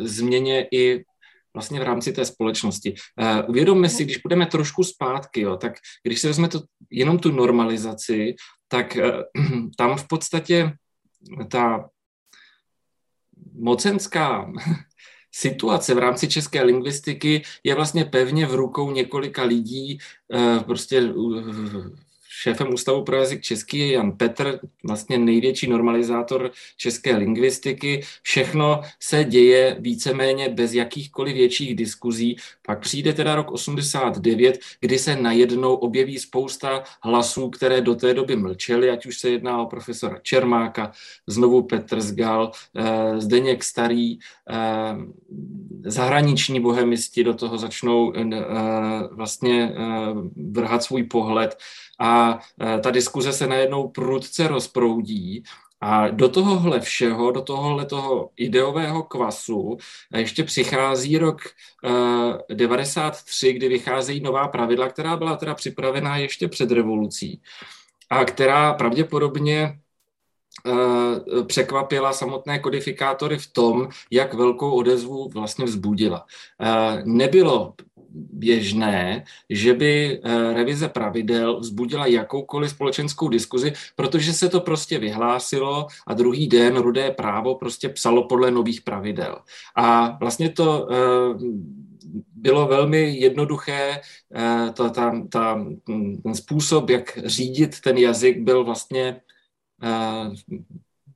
změně 0.02 0.69
i 0.73 1.05
vlastně 1.55 1.81
v 1.81 1.83
rámci 1.83 2.12
té 2.12 2.25
společnosti. 2.25 2.95
Uh, 3.21 3.50
uvědomme 3.50 3.88
si, 3.88 4.05
když 4.05 4.19
budeme 4.19 4.47
trošku 4.47 4.85
zpátky, 4.85 5.41
jo, 5.41 5.57
tak 5.57 5.73
když 6.02 6.21
si 6.21 6.26
vezme 6.26 6.49
to, 6.49 6.61
jenom 6.91 7.19
tu 7.19 7.31
normalizaci, 7.31 8.35
tak 8.69 8.97
tam 9.79 9.97
v 9.97 10.09
podstatě 10.09 10.73
ta 11.50 11.88
mocenská 13.54 14.52
situace 15.32 15.94
v 15.94 15.99
rámci 15.99 16.28
české 16.28 16.62
lingvistiky 16.62 17.42
je 17.64 17.75
vlastně 17.75 18.04
pevně 18.04 18.47
v 18.47 18.54
rukou 18.54 18.90
několika 18.90 19.42
lidí, 19.42 19.99
eh, 20.35 20.61
prostě 20.61 21.12
Šéfem 22.43 22.75
Ústavu 22.75 23.05
pro 23.05 23.17
jazyk 23.17 23.43
český 23.43 23.79
je 23.79 23.93
Jan 23.93 24.13
Petr, 24.13 24.61
vlastně 24.85 25.19
největší 25.19 25.67
normalizátor 25.71 26.51
české 26.77 27.17
lingvistiky. 27.17 28.03
Všechno 28.23 28.81
se 29.01 29.25
děje 29.25 29.77
víceméně 29.81 30.49
bez 30.49 30.75
jakýchkoliv 30.75 31.35
větších 31.35 31.75
diskuzí. 31.75 32.37
Pak 32.67 32.81
přijde 32.81 33.13
teda 33.13 33.35
rok 33.35 33.53
89, 33.53 34.59
kdy 34.81 34.99
se 34.99 35.17
najednou 35.17 35.75
objeví 35.75 36.19
spousta 36.19 36.83
hlasů, 37.03 37.51
které 37.51 37.81
do 37.81 37.95
té 37.95 38.15
doby 38.15 38.37
mlčely, 38.37 38.91
ať 38.91 39.07
už 39.07 39.19
se 39.19 39.31
jedná 39.31 39.63
o 39.63 39.67
profesora 39.67 40.19
Čermáka, 40.23 40.93
znovu 41.27 41.63
Petr 41.63 42.01
Zgal, 42.01 42.51
eh, 42.77 43.21
Zdeněk 43.21 43.65
Starý, 43.65 44.19
eh, 44.19 44.97
zahraniční 45.85 46.61
bohemisti 46.61 47.25
do 47.25 47.35
toho 47.35 47.59
začnou 47.59 48.13
eh, 48.17 48.23
vlastně 49.11 49.75
vrhat 50.51 50.83
svůj 50.83 51.03
pohled 51.03 51.57
a 52.02 52.38
e, 52.61 52.80
ta 52.80 52.90
diskuze 52.90 53.32
se 53.32 53.47
najednou 53.47 53.88
prudce 53.88 54.49
rozproudí 54.49 55.42
a 55.80 56.09
do 56.09 56.28
tohohle 56.28 56.80
všeho, 56.80 57.30
do 57.30 57.40
tohohle 57.40 57.87
toho 57.87 58.30
ideového 58.37 59.02
kvasu 59.02 59.76
ještě 60.16 60.44
přichází 60.44 61.18
rok 61.18 61.40
uh, 61.85 62.56
93, 62.56 63.52
kdy 63.52 63.68
vycházejí 63.68 64.21
nová 64.21 64.49
pravidla, 64.49 64.88
která 64.88 65.16
byla 65.16 65.37
teda 65.37 65.54
připravená 65.54 66.16
ještě 66.16 66.49
před 66.49 66.71
revolucí 66.71 67.40
a 68.11 68.25
která 68.25 68.75
pravděpodobně 68.75 69.78
překvapila 71.47 72.12
samotné 72.12 72.59
kodifikátory 72.59 73.38
v 73.38 73.52
tom, 73.52 73.88
jak 74.11 74.35
velkou 74.35 74.71
odezvu 74.71 75.28
vlastně 75.28 75.64
vzbudila. 75.64 76.26
Nebylo 77.04 77.75
běžné, 78.14 79.25
že 79.50 79.75
by 79.75 80.21
eh, 80.25 80.52
revize 80.52 80.88
pravidel 80.88 81.61
vzbudila 81.61 82.07
jakoukoliv 82.07 82.71
společenskou 82.71 83.28
diskuzi, 83.28 83.73
protože 83.97 84.33
se 84.33 84.49
to 84.49 84.61
prostě 84.61 84.99
vyhlásilo 84.99 85.87
a 86.07 86.14
druhý 86.14 86.49
den 86.49 86.76
rudé 86.76 87.11
právo 87.11 87.54
prostě 87.54 87.88
psalo 87.88 88.28
podle 88.28 88.50
nových 88.50 88.81
pravidel. 88.81 89.38
A 89.76 90.16
vlastně 90.21 90.50
to 90.50 90.88
eh, 90.92 90.97
bylo 92.35 92.66
velmi 92.66 93.16
jednoduché, 93.19 94.00
eh, 94.35 94.71
to, 94.75 94.90
ta, 94.90 95.23
ta, 95.28 95.66
ten 96.23 96.35
způsob, 96.35 96.90
jak 96.90 97.19
řídit 97.25 97.81
ten 97.81 97.99
jazyk, 97.99 98.40
byl 98.40 98.64
vlastně 98.64 99.21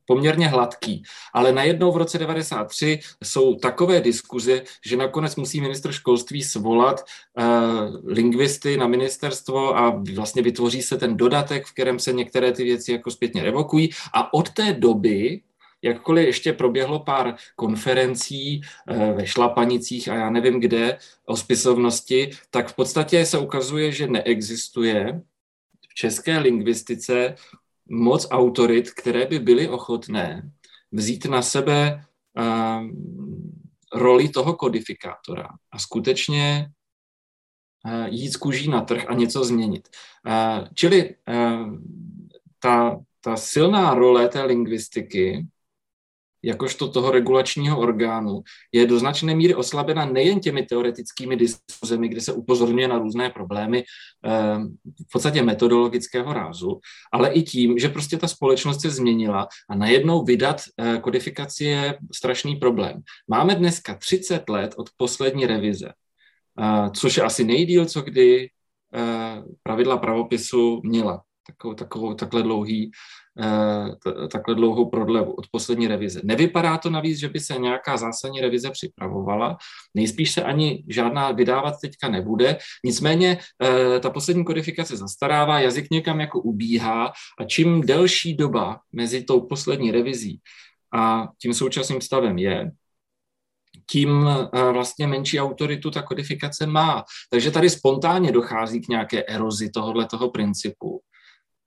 poměrně 0.07 0.49
hladký. 0.49 1.03
Ale 1.33 1.53
najednou 1.53 1.93
v 1.93 1.97
roce 1.97 2.19
93 2.19 3.01
jsou 3.25 3.55
takové 3.55 4.01
diskuze, 4.01 4.63
že 4.85 4.97
nakonec 4.97 5.37
musí 5.37 5.61
ministr 5.61 5.93
školství 5.93 6.43
svolat 6.43 7.05
uh, 7.39 7.45
lingvisty 8.05 8.77
na 8.77 8.87
ministerstvo 8.87 9.79
a 9.79 10.03
vlastně 10.15 10.43
vytvoří 10.43 10.83
se 10.83 10.97
ten 10.97 11.17
dodatek, 11.17 11.67
v 11.67 11.73
kterém 11.73 11.99
se 11.99 12.13
některé 12.13 12.53
ty 12.53 12.65
věci 12.65 12.93
jako 12.93 13.11
zpětně 13.11 13.43
revokují. 13.43 13.91
A 14.15 14.35
od 14.35 14.51
té 14.51 14.73
doby 14.73 15.41
jakkoliv 15.83 16.27
ještě 16.27 16.53
proběhlo 16.53 17.01
pár 17.01 17.35
konferencí 17.57 18.61
eh, 18.89 19.13
ve 19.13 19.27
Šlapanicích 19.27 20.09
a 20.09 20.15
já 20.15 20.31
nevím 20.31 20.61
kde 20.61 20.99
o 21.27 21.37
spisovnosti, 21.37 22.31
tak 22.51 22.69
v 22.69 22.75
podstatě 22.75 23.27
se 23.27 23.39
ukazuje, 23.39 23.93
že 23.93 24.07
neexistuje 24.07 25.21
v 25.89 25.95
české 25.95 26.39
lingvistice 26.39 27.35
moc 27.89 28.27
autorit, 28.31 28.91
které 28.91 29.27
by 29.27 29.39
byly 29.39 29.69
ochotné 29.69 30.51
vzít 30.93 31.25
na 31.25 31.43
sebe 31.43 32.05
uh, 32.39 32.87
roli 33.95 34.29
toho 34.29 34.55
kodifikátora 34.55 35.49
a 35.73 35.79
skutečně 35.79 36.71
uh, 37.85 38.07
jít 38.07 38.31
z 38.31 38.37
kůží 38.37 38.71
na 38.71 38.81
trh 38.81 39.05
a 39.09 39.15
něco 39.15 39.45
změnit. 39.45 39.89
Uh, 40.27 40.69
čili 40.75 41.15
uh, 41.29 41.79
ta, 42.59 43.01
ta 43.21 43.37
silná 43.37 43.95
role 43.95 44.29
té 44.29 44.45
lingvistiky 44.45 45.47
jakožto 46.47 46.89
toho 46.89 47.11
regulačního 47.11 47.79
orgánu, 47.79 48.43
je 48.73 48.87
do 48.87 48.99
značné 48.99 49.35
míry 49.35 49.55
oslabena 49.55 50.05
nejen 50.05 50.41
těmi 50.41 50.63
teoretickými 50.63 51.37
diskuzemi, 51.37 52.09
kde 52.09 52.21
se 52.21 52.33
upozorňuje 52.33 52.89
na 52.89 52.99
různé 52.99 53.31
problémy 53.31 53.85
eh, 54.27 54.59
v 55.09 55.13
podstatě 55.13 55.43
metodologického 55.43 56.33
rázu, 56.33 56.81
ale 57.13 57.33
i 57.33 57.43
tím, 57.43 57.79
že 57.79 57.89
prostě 57.89 58.17
ta 58.17 58.29
společnost 58.29 58.81
se 58.81 58.91
změnila 58.91 59.49
a 59.71 59.75
najednou 59.75 60.25
vydat 60.25 60.63
eh, 60.79 60.99
kodifikaci 60.99 61.65
je 61.65 61.99
strašný 62.15 62.57
problém. 62.57 63.03
Máme 63.29 63.55
dneska 63.55 63.95
30 63.95 64.49
let 64.49 64.75
od 64.77 64.91
poslední 64.97 65.47
revize, 65.47 65.89
eh, 65.89 66.91
což 66.97 67.17
je 67.17 67.23
asi 67.23 67.45
nejdíl, 67.45 67.87
co 67.87 68.03
kdy 68.03 68.51
pravidla 69.63 69.97
pravopisu 69.97 70.81
měla 70.85 71.23
takovou, 71.47 71.75
takovou 71.75 72.15
takhle 72.15 72.43
dlouhý 72.43 72.91
Eh, 72.91 73.26
takhle 74.33 74.55
dlouhou 74.55 74.91
prodlevu 74.91 75.33
od 75.33 75.47
poslední 75.51 75.89
revize. 75.89 76.21
Nevypadá 76.25 76.79
to 76.79 76.91
navíc, 76.91 77.19
že 77.19 77.29
by 77.29 77.41
se 77.41 77.59
nějaká 77.59 77.97
zásadní 77.97 78.41
revize 78.41 78.71
připravovala, 78.71 79.57
nejspíš 79.95 80.31
se 80.31 80.43
ani 80.43 80.85
žádná 80.89 81.33
vydávat 81.33 81.75
teďka 81.81 82.09
nebude, 82.09 82.59
nicméně 82.85 83.39
eh, 83.63 84.01
ta 84.01 84.11
poslední 84.11 84.45
kodifikace 84.45 84.97
zastarává, 84.97 85.61
jazyk 85.61 85.91
někam 85.91 86.21
jako 86.21 86.41
ubíhá 86.41 87.13
a 87.41 87.45
čím 87.45 87.81
delší 87.81 88.37
doba 88.37 88.81
mezi 88.93 89.25
tou 89.25 89.41
poslední 89.41 89.91
revizí 89.91 90.41
a 90.95 91.29
tím 91.43 91.55
současným 91.55 92.01
stavem 92.01 92.39
je, 92.39 92.71
tím 93.91 94.29
eh, 94.29 94.73
vlastně 94.73 95.07
menší 95.07 95.41
autoritu 95.41 95.91
ta 95.91 96.03
kodifikace 96.03 96.67
má. 96.67 97.05
Takže 97.31 97.51
tady 97.51 97.71
spontánně 97.71 98.33
dochází 98.33 98.81
k 98.81 98.89
nějaké 98.89 99.23
erozi 99.23 99.71
tohohle 99.71 100.07
toho 100.07 100.31
principu. 100.31 101.01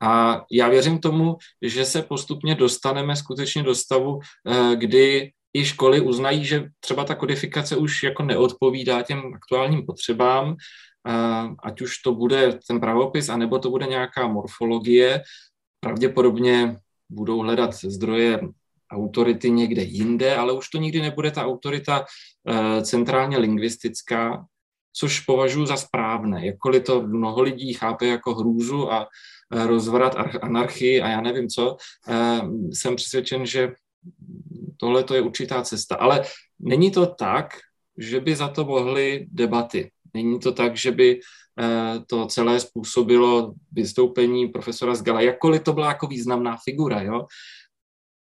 A 0.01 0.41
já 0.51 0.69
věřím 0.69 0.99
tomu, 0.99 1.37
že 1.61 1.85
se 1.85 2.01
postupně 2.01 2.55
dostaneme 2.55 3.15
skutečně 3.15 3.63
do 3.63 3.75
stavu, 3.75 4.19
eh, 4.47 4.75
kdy 4.75 5.31
i 5.53 5.65
školy 5.65 6.01
uznají, 6.01 6.45
že 6.45 6.69
třeba 6.79 7.03
ta 7.03 7.15
kodifikace 7.15 7.75
už 7.75 8.03
jako 8.03 8.23
neodpovídá 8.23 9.01
těm 9.01 9.33
aktuálním 9.35 9.85
potřebám, 9.85 10.55
eh, 11.07 11.49
ať 11.63 11.81
už 11.81 11.97
to 11.97 12.13
bude 12.13 12.59
ten 12.67 12.79
pravopis, 12.79 13.29
anebo 13.29 13.59
to 13.59 13.69
bude 13.69 13.85
nějaká 13.85 14.27
morfologie. 14.27 15.21
Pravděpodobně 15.79 16.77
budou 17.09 17.39
hledat 17.39 17.73
zdroje 17.73 18.39
autority 18.91 19.49
někde 19.51 19.83
jinde, 19.83 20.35
ale 20.35 20.53
už 20.53 20.69
to 20.69 20.77
nikdy 20.77 21.01
nebude 21.01 21.31
ta 21.31 21.45
autorita 21.45 22.05
eh, 22.47 22.81
centrálně 22.81 23.37
lingvistická, 23.37 24.45
což 24.93 25.19
považuji 25.19 25.65
za 25.65 25.77
správné. 25.77 26.45
Jakkoliv 26.45 26.83
to 26.83 27.01
mnoho 27.01 27.41
lidí 27.41 27.73
chápe 27.73 28.05
jako 28.05 28.35
hrůzu 28.35 28.93
a 28.93 29.07
rozvrat, 29.51 30.15
anarchii 30.41 31.01
a 31.01 31.09
já 31.09 31.21
nevím 31.21 31.47
co, 31.47 31.77
eh, 32.07 32.41
jsem 32.73 32.95
přesvědčen, 32.95 33.45
že 33.45 33.73
tohle 34.77 35.03
to 35.03 35.15
je 35.15 35.21
určitá 35.21 35.61
cesta. 35.61 35.95
Ale 35.95 36.23
není 36.59 36.91
to 36.91 37.05
tak, 37.05 37.57
že 37.97 38.19
by 38.19 38.35
za 38.35 38.47
to 38.47 38.65
mohly 38.65 39.27
debaty. 39.31 39.91
Není 40.13 40.39
to 40.39 40.51
tak, 40.51 40.77
že 40.77 40.91
by 40.91 41.19
eh, 41.59 41.99
to 42.07 42.25
celé 42.25 42.59
způsobilo 42.59 43.53
vystoupení 43.71 44.47
profesora 44.47 44.95
Zgala, 44.95 45.21
jakkoliv 45.21 45.63
to 45.63 45.73
byla 45.73 45.87
jako 45.87 46.07
významná 46.07 46.57
figura, 46.63 47.01
jo? 47.01 47.25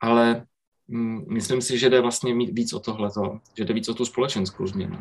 ale 0.01 0.45
mm, 0.87 1.33
myslím 1.33 1.61
si, 1.61 1.77
že 1.77 1.89
jde 1.89 2.01
vlastně 2.01 2.35
víc 2.35 2.73
o 2.73 2.79
tohleto, 2.79 3.39
že 3.57 3.65
jde 3.65 3.73
víc 3.73 3.89
o 3.89 3.93
tu 3.93 4.05
společenskou 4.05 4.67
změnu. 4.67 4.99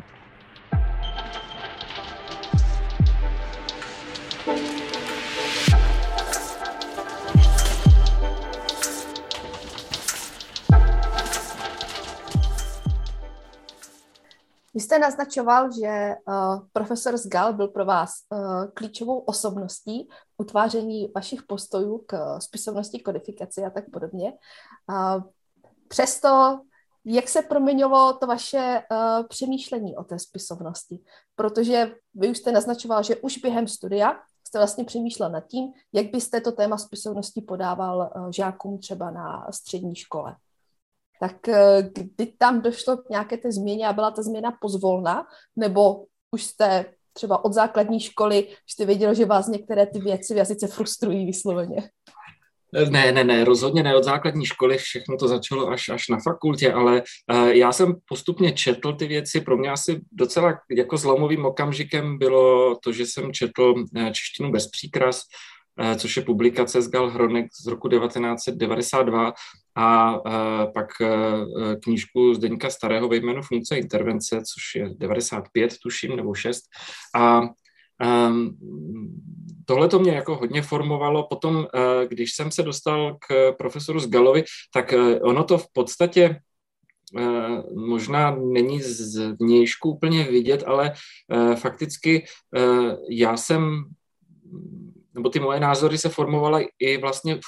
Vy 14.73 14.79
jste 14.79 14.99
naznačoval, 14.99 15.69
že 15.71 16.15
uh, 16.27 16.67
profesor 16.73 17.17
Sgal 17.17 17.53
byl 17.53 17.67
pro 17.67 17.85
vás 17.85 18.11
uh, 18.29 18.65
klíčovou 18.73 19.19
osobností 19.19 20.09
utváření 20.37 21.11
vašich 21.15 21.43
postojů 21.43 22.03
k 22.05 22.39
spisovnosti, 22.39 22.99
kodifikaci 22.99 23.63
a 23.63 23.69
tak 23.69 23.83
podobně. 23.93 24.33
Uh, 24.89 25.23
přesto, 25.87 26.61
jak 27.05 27.29
se 27.29 27.41
proměnilo 27.41 28.13
to 28.13 28.27
vaše 28.27 28.83
uh, 28.91 29.27
přemýšlení 29.27 29.97
o 29.97 30.03
té 30.03 30.19
spisovnosti? 30.19 30.99
Protože 31.35 31.95
vy 32.13 32.29
už 32.29 32.37
jste 32.37 32.51
naznačoval, 32.51 33.03
že 33.03 33.15
už 33.15 33.37
během 33.37 33.67
studia 33.67 34.19
jste 34.47 34.59
vlastně 34.59 34.83
přemýšlel 34.83 35.29
nad 35.29 35.47
tím, 35.47 35.73
jak 35.93 36.11
byste 36.11 36.41
to 36.41 36.51
téma 36.51 36.77
spisovnosti 36.77 37.41
podával 37.41 38.11
žákům 38.29 38.79
třeba 38.79 39.11
na 39.11 39.47
střední 39.51 39.95
škole 39.95 40.35
tak 41.19 41.47
eh, 41.47 41.89
kdy 41.93 42.33
tam 42.37 42.61
došlo 42.61 42.97
k 42.97 43.09
nějaké 43.09 43.37
té 43.37 43.51
změně 43.51 43.87
a 43.87 43.93
byla 43.93 44.11
ta 44.11 44.21
změna 44.21 44.57
pozvolna, 44.61 45.27
nebo 45.55 46.05
už 46.31 46.43
jste 46.43 46.85
třeba 47.13 47.45
od 47.45 47.53
základní 47.53 47.99
školy 47.99 48.47
jste 48.67 48.85
věděl, 48.85 49.13
že 49.13 49.25
vás 49.25 49.47
některé 49.47 49.85
ty 49.85 49.99
věci 49.99 50.33
v 50.33 50.37
jazyce 50.37 50.67
frustrují 50.67 51.25
vysloveně? 51.25 51.89
Ne, 52.89 53.11
ne, 53.11 53.23
ne, 53.23 53.43
rozhodně 53.43 53.83
ne 53.83 53.95
od 53.95 54.03
základní 54.03 54.45
školy, 54.45 54.77
všechno 54.77 55.17
to 55.17 55.27
začalo 55.27 55.69
až, 55.69 55.89
až 55.89 56.07
na 56.07 56.17
fakultě, 56.23 56.73
ale 56.73 57.03
uh, 57.33 57.47
já 57.47 57.71
jsem 57.71 57.95
postupně 58.05 58.51
četl 58.51 58.93
ty 58.93 59.07
věci, 59.07 59.41
pro 59.41 59.57
mě 59.57 59.69
asi 59.69 60.01
docela 60.11 60.59
jako 60.77 60.97
zlomovým 60.97 61.45
okamžikem 61.45 62.17
bylo 62.17 62.75
to, 62.75 62.91
že 62.91 63.05
jsem 63.05 63.33
četl 63.33 63.73
uh, 63.77 64.05
češtinu 64.05 64.51
bez 64.51 64.69
příkras, 64.69 65.21
což 65.97 66.17
je 66.17 66.23
publikace 66.23 66.81
z 66.81 66.89
Gal 66.89 67.09
Hronek 67.09 67.45
z 67.63 67.67
roku 67.67 67.89
1992 67.89 69.33
a 69.75 70.15
uh, 70.15 70.73
pak 70.73 70.87
uh, 71.01 71.07
knížku 71.83 72.33
Zdeňka 72.33 72.69
Starého 72.69 73.07
ve 73.07 73.15
jménu 73.15 73.41
funkce 73.41 73.77
intervence, 73.77 74.41
což 74.53 74.75
je 74.75 74.89
95, 74.97 75.73
tuším, 75.83 76.15
nebo 76.15 76.33
6. 76.33 76.63
A 77.15 77.41
um, 78.27 78.57
tohle 79.65 79.87
to 79.87 79.99
mě 79.99 80.11
jako 80.11 80.35
hodně 80.35 80.61
formovalo. 80.61 81.27
Potom, 81.27 81.67
když 82.07 82.35
jsem 82.35 82.51
se 82.51 82.63
dostal 82.63 83.17
k 83.27 83.51
profesoru 83.57 83.99
Zgalovi, 83.99 84.43
tak 84.73 84.93
uh, 84.93 85.29
ono 85.29 85.43
to 85.43 85.57
v 85.57 85.67
podstatě 85.73 86.39
možná 87.75 88.35
není 88.35 88.81
z 88.81 89.35
vnějšku 89.39 89.89
úplně 89.89 90.23
vidět, 90.23 90.63
ale 90.67 90.93
fakticky 91.55 92.25
já 93.09 93.37
jsem 93.37 93.83
nebo 95.15 95.29
ty 95.29 95.39
moje 95.39 95.59
názory 95.59 95.97
se 95.97 96.09
formovaly 96.09 96.67
i 96.79 96.97
vlastně 96.97 97.35
v 97.35 97.41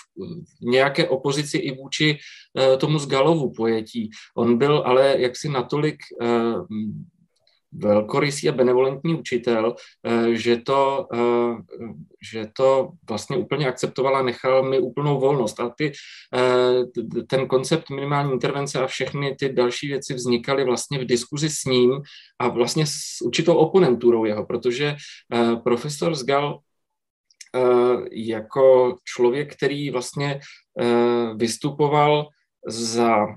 nějaké 0.61 1.07
opozici 1.07 1.57
i 1.57 1.75
vůči 1.75 2.17
uh, 2.53 2.77
tomu 2.77 2.99
Zgalovu 2.99 3.53
pojetí. 3.53 4.09
On 4.37 4.57
byl 4.57 4.83
ale 4.85 5.15
jaksi 5.17 5.49
natolik 5.49 5.95
uh, 6.21 6.65
velkorysý 7.71 8.49
a 8.49 8.51
benevolentní 8.51 9.15
učitel, 9.15 9.75
uh, 10.07 10.27
že 10.27 10.57
to, 10.57 11.07
že 12.31 12.47
to 12.57 12.89
vlastně 13.09 13.37
úplně 13.37 13.67
akceptoval 13.67 14.15
a 14.15 14.21
nechal 14.21 14.63
mi 14.69 14.79
úplnou 14.79 15.19
volnost. 15.19 15.59
A 15.59 15.69
ty, 15.69 15.91
ten 17.27 17.47
koncept 17.47 17.89
minimální 17.89 18.31
intervence 18.31 18.79
a 18.79 18.87
všechny 18.87 19.35
ty 19.35 19.49
další 19.49 19.87
věci 19.87 20.13
vznikaly 20.13 20.63
vlastně 20.63 20.99
v 20.99 21.05
diskuzi 21.05 21.49
s 21.49 21.65
ním 21.65 22.01
a 22.39 22.47
vlastně 22.47 22.85
s 22.87 23.21
určitou 23.25 23.55
oponenturou 23.55 24.25
jeho, 24.25 24.45
protože 24.45 24.95
profesor 25.63 26.15
Zgal 26.15 26.59
Eh, 26.59 26.74
jako 28.11 28.95
člověk, 29.03 29.55
který 29.55 29.89
vlastně 29.89 30.39
eh, 30.81 31.33
vystupoval 31.35 32.27
za 32.67 33.27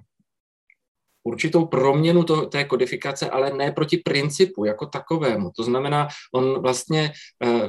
určitou 1.29 1.67
proměnu 1.67 2.25
to, 2.25 2.47
té 2.47 2.65
kodifikace, 2.65 3.31
ale 3.31 3.53
ne 3.53 3.73
proti 3.73 3.97
principu 3.97 4.65
jako 4.65 4.87
takovému. 4.87 5.51
To 5.57 5.63
znamená, 5.63 6.09
on 6.35 6.63
vlastně 6.63 7.13
eh, 7.45 7.69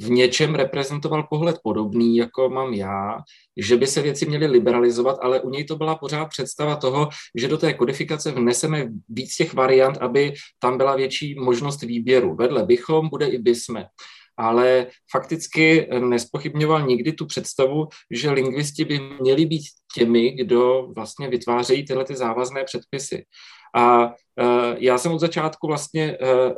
v 0.00 0.10
něčem 0.10 0.54
reprezentoval 0.54 1.26
pohled 1.30 1.56
podobný, 1.62 2.16
jako 2.16 2.48
mám 2.48 2.74
já, 2.74 3.18
že 3.56 3.76
by 3.76 3.86
se 3.86 4.02
věci 4.02 4.26
měly 4.26 4.46
liberalizovat, 4.46 5.18
ale 5.22 5.40
u 5.40 5.50
něj 5.50 5.64
to 5.64 5.76
byla 5.76 5.94
pořád 5.94 6.26
představa 6.26 6.76
toho, 6.76 7.08
že 7.34 7.48
do 7.48 7.58
té 7.58 7.74
kodifikace 7.74 8.32
vneseme 8.32 8.88
víc 9.08 9.36
těch 9.36 9.54
variant, 9.54 9.98
aby 9.98 10.34
tam 10.58 10.76
byla 10.76 10.96
větší 10.96 11.34
možnost 11.34 11.82
výběru. 11.82 12.34
Vedle 12.34 12.64
bychom 12.66 13.08
bude 13.08 13.26
i 13.26 13.38
bysme 13.38 13.86
ale 14.40 14.86
fakticky 15.12 15.88
nespochybňoval 16.00 16.86
nikdy 16.86 17.12
tu 17.12 17.26
představu, 17.26 17.88
že 18.10 18.30
lingvisti 18.30 18.84
by 18.84 19.00
měli 19.20 19.46
být 19.46 19.62
těmi, 19.94 20.30
kdo 20.30 20.88
vlastně 20.96 21.28
vytvářejí 21.28 21.84
tyhle 21.84 22.04
ty 22.04 22.16
závazné 22.16 22.64
předpisy. 22.64 23.24
A 23.76 24.06
uh, 24.06 24.12
já 24.78 24.98
jsem 24.98 25.12
od 25.12 25.20
začátku 25.20 25.66
vlastně 25.66 26.18
uh, 26.18 26.54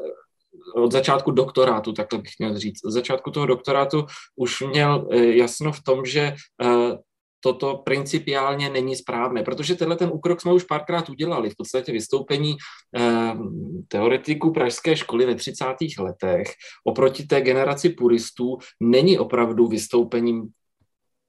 od 0.85 0.93
začátku 0.93 1.31
doktorátu, 1.31 1.93
takhle 1.93 2.19
bych 2.19 2.33
měl 2.39 2.59
říct. 2.59 2.85
Od 2.85 2.91
začátku 2.91 3.31
toho 3.31 3.47
doktorátu 3.47 4.07
už 4.37 4.61
měl 4.61 5.09
jasno 5.13 5.73
v 5.73 5.83
tom, 5.83 6.05
že 6.05 6.35
toto 7.45 7.77
principiálně 7.85 8.71
není 8.71 8.97
správné, 8.97 9.43
protože 9.43 9.75
tenhle 9.75 9.97
ten 9.97 10.11
úkrok 10.13 10.41
jsme 10.41 10.53
už 10.53 10.65
párkrát 10.65 11.09
udělali. 11.11 11.51
V 11.51 11.57
podstatě 11.57 11.93
vystoupení 11.93 12.57
eh, 12.97 13.35
teoretiků 13.89 14.53
pražské 14.53 14.97
školy 14.97 15.27
ve 15.27 15.35
30. 15.35 15.65
letech 15.99 16.47
oproti 16.85 17.27
té 17.27 17.41
generaci 17.41 17.91
puristů 17.91 18.59
není 18.81 19.19
opravdu 19.19 19.67
vystoupením 19.67 20.49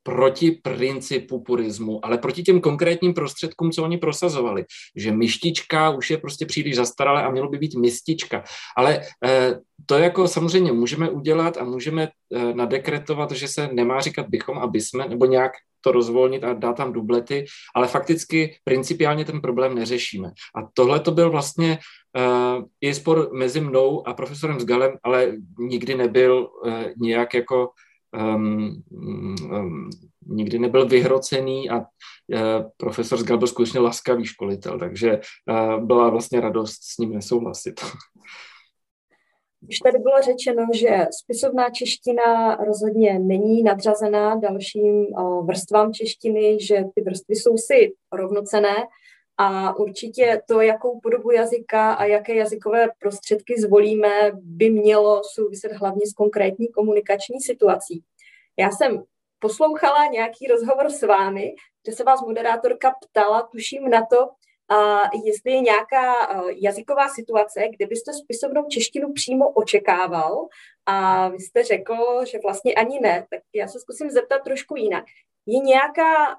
proti 0.03 0.51
principu 0.51 1.43
purismu, 1.43 2.05
ale 2.05 2.17
proti 2.17 2.43
těm 2.43 2.61
konkrétním 2.61 3.13
prostředkům, 3.13 3.71
co 3.71 3.83
oni 3.83 3.97
prosazovali. 3.97 4.65
Že 4.95 5.11
myštička 5.11 5.89
už 5.89 6.09
je 6.09 6.17
prostě 6.17 6.45
příliš 6.45 6.75
zastaralé 6.75 7.23
a 7.23 7.31
mělo 7.31 7.49
by 7.49 7.57
být 7.57 7.75
mistička. 7.75 8.43
Ale 8.77 9.01
eh, 9.25 9.59
to 9.85 9.97
jako 9.97 10.27
samozřejmě 10.27 10.71
můžeme 10.71 11.09
udělat 11.09 11.57
a 11.57 11.63
můžeme 11.63 12.07
eh, 12.07 12.53
nadekretovat, 12.53 13.31
že 13.31 13.47
se 13.47 13.69
nemá 13.73 14.01
říkat 14.01 14.25
bychom 14.29 14.57
a 14.57 14.67
bysme, 14.67 15.07
nebo 15.07 15.25
nějak 15.25 15.51
to 15.83 15.91
rozvolnit 15.91 16.43
a 16.43 16.53
dát 16.53 16.73
tam 16.73 16.93
dublety, 16.93 17.45
ale 17.75 17.87
fakticky 17.87 18.55
principiálně 18.63 19.25
ten 19.25 19.41
problém 19.41 19.75
neřešíme. 19.75 20.27
A 20.55 20.67
tohle 20.73 20.99
to 20.99 21.11
byl 21.11 21.29
vlastně 21.29 21.79
uh, 22.17 22.63
i 22.81 22.93
spor 22.93 23.29
mezi 23.33 23.61
mnou 23.61 24.07
a 24.07 24.13
profesorem 24.13 24.59
Zgalem, 24.59 24.97
ale 25.03 25.31
nikdy 25.59 25.95
nebyl 25.95 26.49
uh, 26.65 26.83
nějak 26.97 27.33
jako 27.33 27.69
um, 28.13 28.83
um, 28.91 29.89
nikdy 30.27 30.59
nebyl 30.59 30.87
vyhrocený 30.87 31.69
a 31.69 31.77
uh, 31.77 31.85
profesor 32.77 33.19
Zgal 33.19 33.37
byl 33.37 33.47
skutečně 33.47 33.79
laskavý 33.79 34.25
školitel, 34.25 34.79
takže 34.79 35.19
uh, 35.49 35.85
byla 35.85 36.09
vlastně 36.09 36.41
radost 36.41 36.83
s 36.83 36.97
ním 36.97 37.13
nesouhlasit. 37.13 37.81
Už 39.69 39.79
tady 39.79 39.97
bylo 39.99 40.21
řečeno, 40.21 40.67
že 40.73 41.05
spisovná 41.11 41.69
čeština 41.69 42.55
rozhodně 42.55 43.19
není 43.19 43.63
nadřazená 43.63 44.35
dalším 44.35 45.05
vrstvám 45.45 45.93
češtiny, 45.93 46.57
že 46.61 46.83
ty 46.95 47.01
vrstvy 47.01 47.35
jsou 47.35 47.57
si 47.57 47.93
rovnocené 48.11 48.75
a 49.37 49.75
určitě 49.75 50.41
to, 50.47 50.61
jakou 50.61 50.99
podobu 50.99 51.31
jazyka 51.31 51.93
a 51.93 52.05
jaké 52.05 52.35
jazykové 52.35 52.87
prostředky 52.99 53.61
zvolíme, 53.61 54.31
by 54.33 54.69
mělo 54.69 55.21
souviset 55.33 55.71
hlavně 55.71 56.07
s 56.07 56.13
konkrétní 56.13 56.67
komunikační 56.67 57.41
situací. 57.41 58.03
Já 58.57 58.71
jsem 58.71 59.03
poslouchala 59.39 60.05
nějaký 60.05 60.47
rozhovor 60.47 60.89
s 60.89 61.01
vámi, 61.01 61.55
kde 61.83 61.95
se 61.95 62.03
vás 62.03 62.21
moderátorka 62.21 62.93
ptala, 63.01 63.41
tuším 63.41 63.89
na 63.89 64.05
to, 64.05 64.29
a 64.69 65.01
jestli 65.25 65.51
je 65.51 65.61
nějaká 65.61 66.13
jazyková 66.61 67.09
situace, 67.09 67.61
kde 67.75 67.87
byste 67.87 68.13
spisovnou 68.13 68.63
češtinu 68.69 69.13
přímo 69.13 69.49
očekával 69.49 70.47
a 70.85 71.29
vy 71.29 71.39
jste 71.39 71.63
řekl, 71.63 72.25
že 72.25 72.39
vlastně 72.43 72.73
ani 72.73 72.99
ne, 72.99 73.27
tak 73.29 73.39
já 73.55 73.67
se 73.67 73.79
zkusím 73.79 74.09
zeptat 74.09 74.43
trošku 74.43 74.75
jinak. 74.75 75.05
Je 75.45 75.59
nějaká 75.59 76.35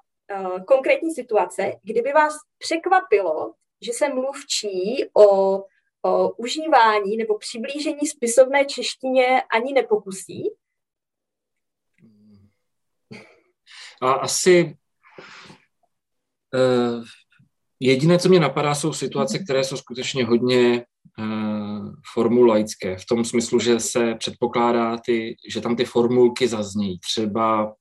konkrétní 0.67 1.15
situace, 1.15 1.73
kdyby 1.83 2.13
vás 2.13 2.35
překvapilo, 2.59 3.55
že 3.81 3.93
se 3.93 4.09
mluvčí 4.09 5.05
o, 5.19 5.57
o 6.03 6.31
užívání 6.37 7.17
nebo 7.17 7.39
přiblížení 7.39 8.07
spisovné 8.07 8.65
češtině 8.65 9.43
ani 9.43 9.73
nepokusí? 9.73 10.51
A 14.03 14.13
asi 14.13 14.77
uh, 16.55 17.05
jediné, 17.81 18.19
co 18.19 18.29
mě 18.29 18.41
napadá, 18.41 18.75
jsou 18.75 18.93
situace, 18.93 19.39
které 19.39 19.65
jsou 19.65 19.77
skutečně 19.77 20.25
hodně 20.25 20.87
uh, 21.19 21.95
formulaické, 22.13 22.97
v 22.97 23.07
tom 23.07 23.25
smyslu, 23.25 23.59
že 23.59 23.81
se 23.81 24.15
předpokládá, 24.15 24.97
ty, 24.99 25.37
že 25.49 25.61
tam 25.61 25.77
ty 25.77 25.85
formulky 25.85 26.49
zazní, 26.49 26.99
třeba 26.99 27.75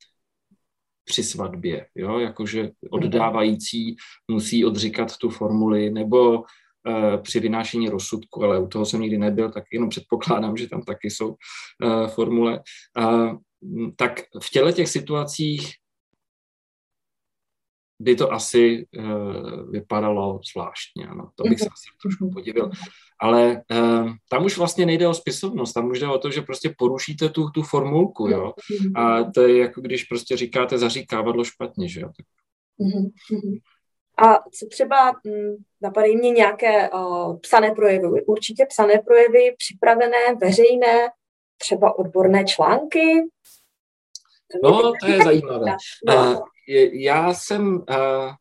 při 1.05 1.23
svatbě, 1.23 1.87
jo? 1.95 2.19
jakože 2.19 2.71
oddávající 2.89 3.95
musí 4.31 4.65
odříkat 4.65 5.17
tu 5.17 5.29
formuli, 5.29 5.89
nebo 5.89 6.39
uh, 6.39 7.21
při 7.21 7.39
vynášení 7.39 7.89
rozsudku, 7.89 8.43
ale 8.43 8.59
u 8.59 8.67
toho 8.67 8.85
jsem 8.85 9.01
nikdy 9.01 9.17
nebyl, 9.17 9.51
tak 9.51 9.63
jenom 9.73 9.89
předpokládám, 9.89 10.57
že 10.57 10.69
tam 10.69 10.81
taky 10.81 11.09
jsou 11.09 11.29
uh, 11.29 12.07
formule. 12.07 12.63
Uh, 12.97 13.37
tak 13.95 14.21
v 14.43 14.49
těle 14.49 14.73
těch 14.73 14.89
situacích 14.89 15.73
by 17.99 18.15
to 18.15 18.31
asi 18.31 18.87
uh, 18.97 19.71
vypadalo 19.71 20.39
zvláštně. 20.53 21.07
Ano, 21.07 21.31
to 21.35 21.43
bych 21.43 21.59
se 21.59 21.65
asi 21.65 21.89
trošku 22.01 22.31
podivil. 22.33 22.71
Ale 23.23 23.61
uh, 23.71 24.09
tam 24.29 24.45
už 24.45 24.57
vlastně 24.57 24.85
nejde 24.85 25.07
o 25.07 25.13
spisovnost, 25.13 25.73
tam 25.73 25.89
už 25.89 25.99
jde 25.99 26.07
o 26.07 26.17
to, 26.17 26.31
že 26.31 26.41
prostě 26.41 26.73
porušíte 26.77 27.29
tu, 27.29 27.49
tu 27.49 27.61
formulku, 27.61 28.27
jo. 28.27 28.53
A 28.95 29.23
to 29.23 29.41
je 29.41 29.57
jako 29.57 29.81
když 29.81 30.03
prostě 30.03 30.37
říkáte 30.37 30.77
zaříkávadlo 30.77 31.43
špatně, 31.43 31.89
že 31.89 32.01
jo. 32.01 32.09
Tak... 32.17 32.25
A 34.27 34.35
co 34.35 34.67
třeba 34.71 35.11
hm, 35.11 35.55
napadají 35.81 36.17
mě 36.17 36.29
nějaké 36.29 36.89
uh, 36.89 37.39
psané 37.39 37.71
projevy? 37.71 38.25
Určitě 38.25 38.65
psané 38.69 39.01
projevy, 39.05 39.55
připravené, 39.57 40.35
veřejné, 40.41 41.09
třeba 41.57 41.99
odborné 41.99 42.43
články? 42.45 43.21
No, 44.63 44.91
to 45.01 45.07
je 45.07 45.23
zajímavé. 45.23 45.65
No 46.07 46.43
já 46.93 47.33
jsem 47.33 47.75
uh, 47.75 48.31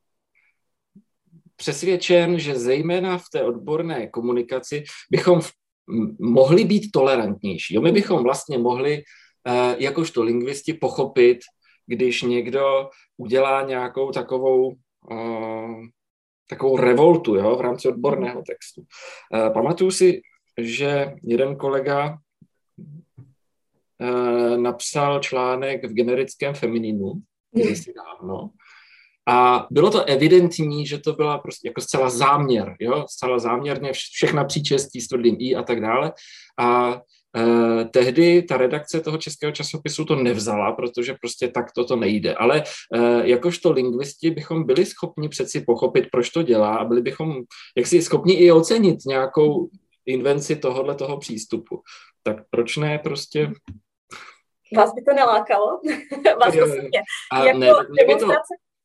přesvědčen, 1.63 2.39
že 2.39 2.59
zejména 2.59 3.19
v 3.19 3.25
té 3.33 3.43
odborné 3.43 4.07
komunikaci 4.11 4.85
bychom 5.11 5.41
v, 5.41 5.53
mohli 6.19 6.65
být 6.65 6.91
tolerantnější. 6.91 7.75
Jo, 7.75 7.81
my 7.81 7.93
bychom 7.93 8.23
vlastně 8.23 8.59
mohli 8.59 8.99
uh, 8.99 9.75
jakožto 9.79 10.23
lingvisti 10.23 10.75
pochopit, 10.75 11.39
když 11.87 12.23
někdo 12.23 12.91
udělá 13.17 13.63
nějakou 13.63 14.11
takovou 14.11 14.75
uh, 15.11 15.87
takovou 16.51 16.77
revoltu 16.77 17.35
jo, 17.35 17.57
v 17.57 17.61
rámci 17.61 17.89
odborného 17.89 18.43
textu. 18.43 18.83
Uh, 18.83 19.53
pamatuju 19.53 19.91
si, 19.91 20.21
že 20.59 21.15
jeden 21.23 21.57
kolega 21.57 22.19
uh, 24.03 24.57
napsal 24.57 25.21
článek 25.21 25.85
v 25.85 25.95
generickém 25.95 26.55
femininu, 26.55 27.13
kdysi 27.55 27.93
dávno. 27.95 28.51
A 29.29 29.67
bylo 29.71 29.91
to 29.91 30.05
evidentní, 30.05 30.87
že 30.87 30.99
to 30.99 31.13
byla 31.13 31.39
prostě 31.39 31.69
jako 31.69 31.81
zcela 31.81 32.11
záměr, 32.11 32.77
jo, 32.81 33.05
zcela 33.09 33.39
záměrně 33.39 33.93
všechna 33.93 34.45
příčestí 34.45 35.01
s 35.01 35.09
tvrdým 35.09 35.37
i 35.39 35.55
a 35.55 35.63
tak 35.63 35.81
dále. 35.81 36.13
A 36.61 37.01
eh, 37.37 37.85
tehdy 37.85 38.43
ta 38.43 38.57
redakce 38.57 39.01
toho 39.01 39.19
českého 39.19 39.53
časopisu 39.53 40.05
to 40.05 40.15
nevzala, 40.17 40.73
protože 40.73 41.15
prostě 41.21 41.49
tak 41.49 41.73
toto 41.73 41.97
nejde. 41.97 42.35
Ale 42.35 42.63
eh, 42.95 43.29
jakožto 43.29 43.73
lingvisti 43.73 44.31
bychom 44.31 44.67
byli 44.67 44.87
schopni 44.87 45.29
přeci 45.29 45.61
pochopit, 45.61 46.09
proč 46.13 46.31
to 46.31 46.43
dělá 46.43 46.77
a 46.77 46.85
byli 46.85 47.03
bychom 47.03 47.35
jaksi 47.77 48.03
schopni 48.03 48.35
i 48.35 48.53
ocenit 48.53 48.99
nějakou 49.07 49.69
invenci 50.07 50.57
tohohle 50.57 50.95
toho 50.95 51.19
přístupu. 51.19 51.83
Tak 52.23 52.37
proč 52.51 52.77
ne 52.77 52.99
prostě 52.99 53.53
Vás 54.77 54.95
by 54.95 55.03
to 55.03 55.15
nelákalo? 55.15 55.81
Vás 56.41 56.55
osobně? 56.57 57.03
Jako 57.45 57.59
ne, 57.59 57.69
to, 58.19 58.27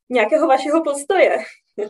nějakého 0.09 0.47
vašeho 0.47 0.83
postoje? 0.83 1.37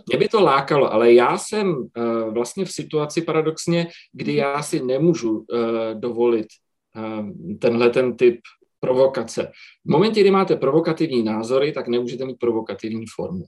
Mě 0.10 0.18
by 0.18 0.28
to 0.28 0.42
lákalo, 0.42 0.94
ale 0.94 1.14
já 1.14 1.38
jsem 1.38 1.76
uh, 1.76 2.34
vlastně 2.34 2.66
v 2.66 2.72
situaci 2.72 3.22
paradoxně, 3.22 3.88
kdy 4.14 4.36
já 4.36 4.64
si 4.64 4.84
nemůžu 4.84 5.32
uh, 5.32 5.46
dovolit 5.94 6.48
uh, 6.96 7.30
tenhle 7.60 7.90
ten 7.90 8.18
typ 8.18 8.40
provokace. 8.80 9.52
V 9.86 9.92
momentě, 9.92 10.22
kdy 10.22 10.32
máte 10.32 10.56
provokativní 10.56 11.24
názory, 11.24 11.72
tak 11.72 11.88
nemůžete 11.88 12.26
mít 12.26 12.40
provokativní 12.40 13.06
formu. 13.16 13.44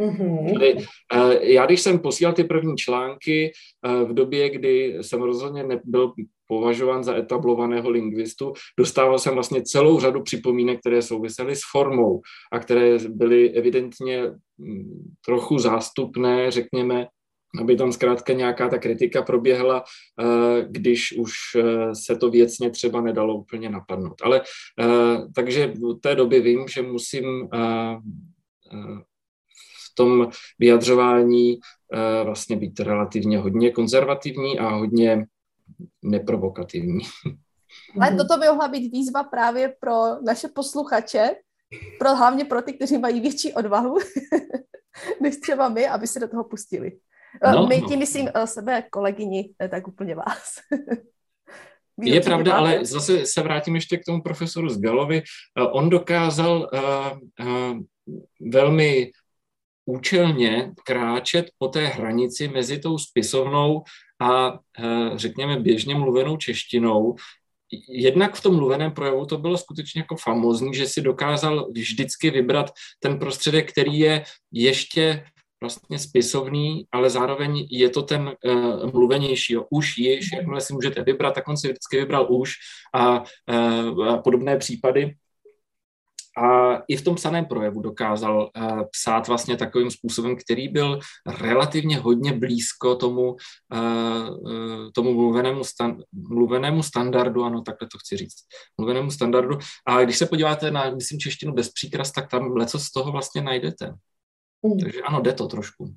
Mm-hmm. 0.00 0.52
Tedy, 0.52 0.76
já 1.40 1.66
když 1.66 1.80
jsem 1.80 1.98
posílal 1.98 2.34
ty 2.34 2.44
první 2.44 2.76
články 2.76 3.52
v 4.04 4.14
době, 4.14 4.50
kdy 4.50 4.98
jsem 5.00 5.22
rozhodně 5.22 5.62
nebyl 5.62 6.12
považován 6.52 7.04
za 7.04 7.16
etablovaného 7.16 7.90
lingvistu, 7.90 8.52
dostával 8.78 9.18
jsem 9.18 9.34
vlastně 9.34 9.62
celou 9.62 10.00
řadu 10.00 10.22
připomínek, 10.22 10.80
které 10.80 11.02
souvisely 11.02 11.56
s 11.56 11.60
formou 11.70 12.20
a 12.52 12.58
které 12.58 12.98
byly 13.08 13.50
evidentně 13.50 14.22
mm, 14.58 15.14
trochu 15.24 15.58
zástupné, 15.58 16.50
řekněme, 16.50 17.06
aby 17.60 17.76
tam 17.76 17.92
zkrátka 17.92 18.32
nějaká 18.32 18.68
ta 18.68 18.78
kritika 18.78 19.22
proběhla, 19.22 19.84
když 20.68 21.12
už 21.18 21.32
se 21.92 22.16
to 22.16 22.30
věcně 22.30 22.70
třeba 22.70 23.00
nedalo 23.00 23.34
úplně 23.34 23.70
napadnout. 23.70 24.22
Ale 24.22 24.40
takže 25.34 25.66
v 25.66 26.00
té 26.00 26.14
doby 26.14 26.40
vím, 26.40 26.64
že 26.68 26.82
musím 26.82 27.48
v 29.92 29.94
tom 29.94 30.28
vyjadřování 30.58 31.58
eh, 31.92 32.24
vlastně 32.24 32.56
být 32.56 32.80
relativně 32.80 33.38
hodně 33.38 33.70
konzervativní 33.70 34.58
a 34.58 34.68
hodně 34.68 35.26
neprovokativní. 36.02 37.00
Ale 38.00 38.16
toto 38.16 38.40
by 38.40 38.46
mohla 38.46 38.68
být 38.68 38.92
výzva 38.92 39.22
právě 39.24 39.74
pro 39.80 40.22
naše 40.22 40.48
posluchače, 40.48 41.34
pro, 41.98 42.16
hlavně 42.16 42.44
pro 42.44 42.62
ty, 42.62 42.72
kteří 42.72 42.98
mají 42.98 43.20
větší 43.20 43.54
odvahu 43.54 43.98
než 45.20 45.36
třeba 45.36 45.68
my, 45.68 45.88
aby 45.88 46.06
se 46.06 46.20
do 46.20 46.28
toho 46.28 46.44
pustili. 46.44 46.98
Eh, 47.44 47.52
no, 47.52 47.66
my 47.66 47.76
tím 47.76 47.90
no. 47.90 47.98
myslím 47.98 48.28
eh, 48.34 48.46
sebe 48.46 48.82
kolegyni, 48.90 49.54
tak 49.70 49.88
úplně 49.88 50.14
vás. 50.14 50.54
Je 52.00 52.20
pravda, 52.20 52.54
ale 52.54 52.84
zase 52.84 53.26
se 53.26 53.42
vrátím 53.42 53.74
ještě 53.74 53.96
k 53.96 54.04
tomu 54.06 54.22
profesoru 54.22 54.68
Zgalovi. 54.68 55.22
On 55.72 55.90
dokázal 55.90 56.70
uh, 56.72 57.46
uh, 57.46 57.78
velmi 58.52 59.10
účelně 59.84 60.72
kráčet 60.84 61.46
po 61.58 61.68
té 61.68 61.86
hranici 61.86 62.48
mezi 62.48 62.78
tou 62.78 62.98
spisovnou 62.98 63.82
a 64.22 64.58
eh, 64.78 65.10
řekněme 65.14 65.60
běžně 65.60 65.94
mluvenou 65.94 66.36
češtinou, 66.36 67.16
jednak 67.88 68.34
v 68.34 68.42
tom 68.42 68.56
mluveném 68.56 68.92
projevu 68.92 69.26
to 69.26 69.38
bylo 69.38 69.58
skutečně 69.58 70.00
jako 70.00 70.16
famózní, 70.16 70.74
že 70.74 70.86
si 70.86 71.00
dokázal 71.00 71.68
vždycky 71.72 72.30
vybrat 72.30 72.70
ten 73.00 73.18
prostředek, 73.18 73.72
který 73.72 73.98
je 73.98 74.24
ještě 74.52 75.24
vlastně 75.60 75.98
spisovný, 75.98 76.86
ale 76.92 77.10
zároveň 77.10 77.66
je 77.70 77.88
to 77.88 78.02
ten 78.02 78.32
uh, 78.44 78.92
mluvenější. 78.92 79.52
Jo. 79.52 79.66
Už, 79.70 79.98
již, 79.98 80.32
jakmile 80.36 80.60
si 80.60 80.74
můžete 80.74 81.02
vybrat, 81.02 81.34
tak 81.34 81.48
on 81.48 81.56
si 81.56 81.68
vždycky 81.68 81.96
vybral 81.96 82.26
už 82.30 82.52
a, 82.94 83.20
uh, 83.20 84.08
a 84.08 84.18
podobné 84.18 84.56
případy. 84.56 85.14
A 86.38 86.76
i 86.88 86.96
v 86.96 87.04
tom 87.04 87.14
psaném 87.14 87.44
projevu 87.44 87.82
dokázal 87.82 88.50
uh, 88.56 88.82
psát 88.90 89.28
vlastně 89.28 89.56
takovým 89.56 89.90
způsobem, 89.90 90.36
který 90.36 90.68
byl 90.68 90.98
relativně 91.40 91.98
hodně 91.98 92.32
blízko 92.32 92.96
tomu, 92.96 93.36
uh, 93.72 94.90
tomu 94.94 95.14
mluvenému, 95.14 95.60
stan- 95.60 96.02
mluvenému 96.12 96.82
standardu, 96.82 97.44
ano, 97.44 97.60
takhle 97.62 97.88
to 97.88 97.98
chci 97.98 98.16
říct, 98.16 98.44
mluvenému 98.78 99.10
standardu. 99.10 99.58
A 99.86 100.04
když 100.04 100.18
se 100.18 100.26
podíváte 100.26 100.70
na, 100.70 100.90
myslím, 100.90 101.18
češtinu 101.20 101.52
bez 101.52 101.72
příkras, 101.72 102.12
tak 102.12 102.30
tam 102.30 102.56
leco 102.56 102.78
z 102.78 102.90
toho 102.90 103.12
vlastně 103.12 103.42
najdete. 103.42 103.94
Mm. 104.62 104.78
Takže 104.80 105.02
ano, 105.02 105.20
jde 105.20 105.32
to 105.32 105.46
trošku. 105.46 105.94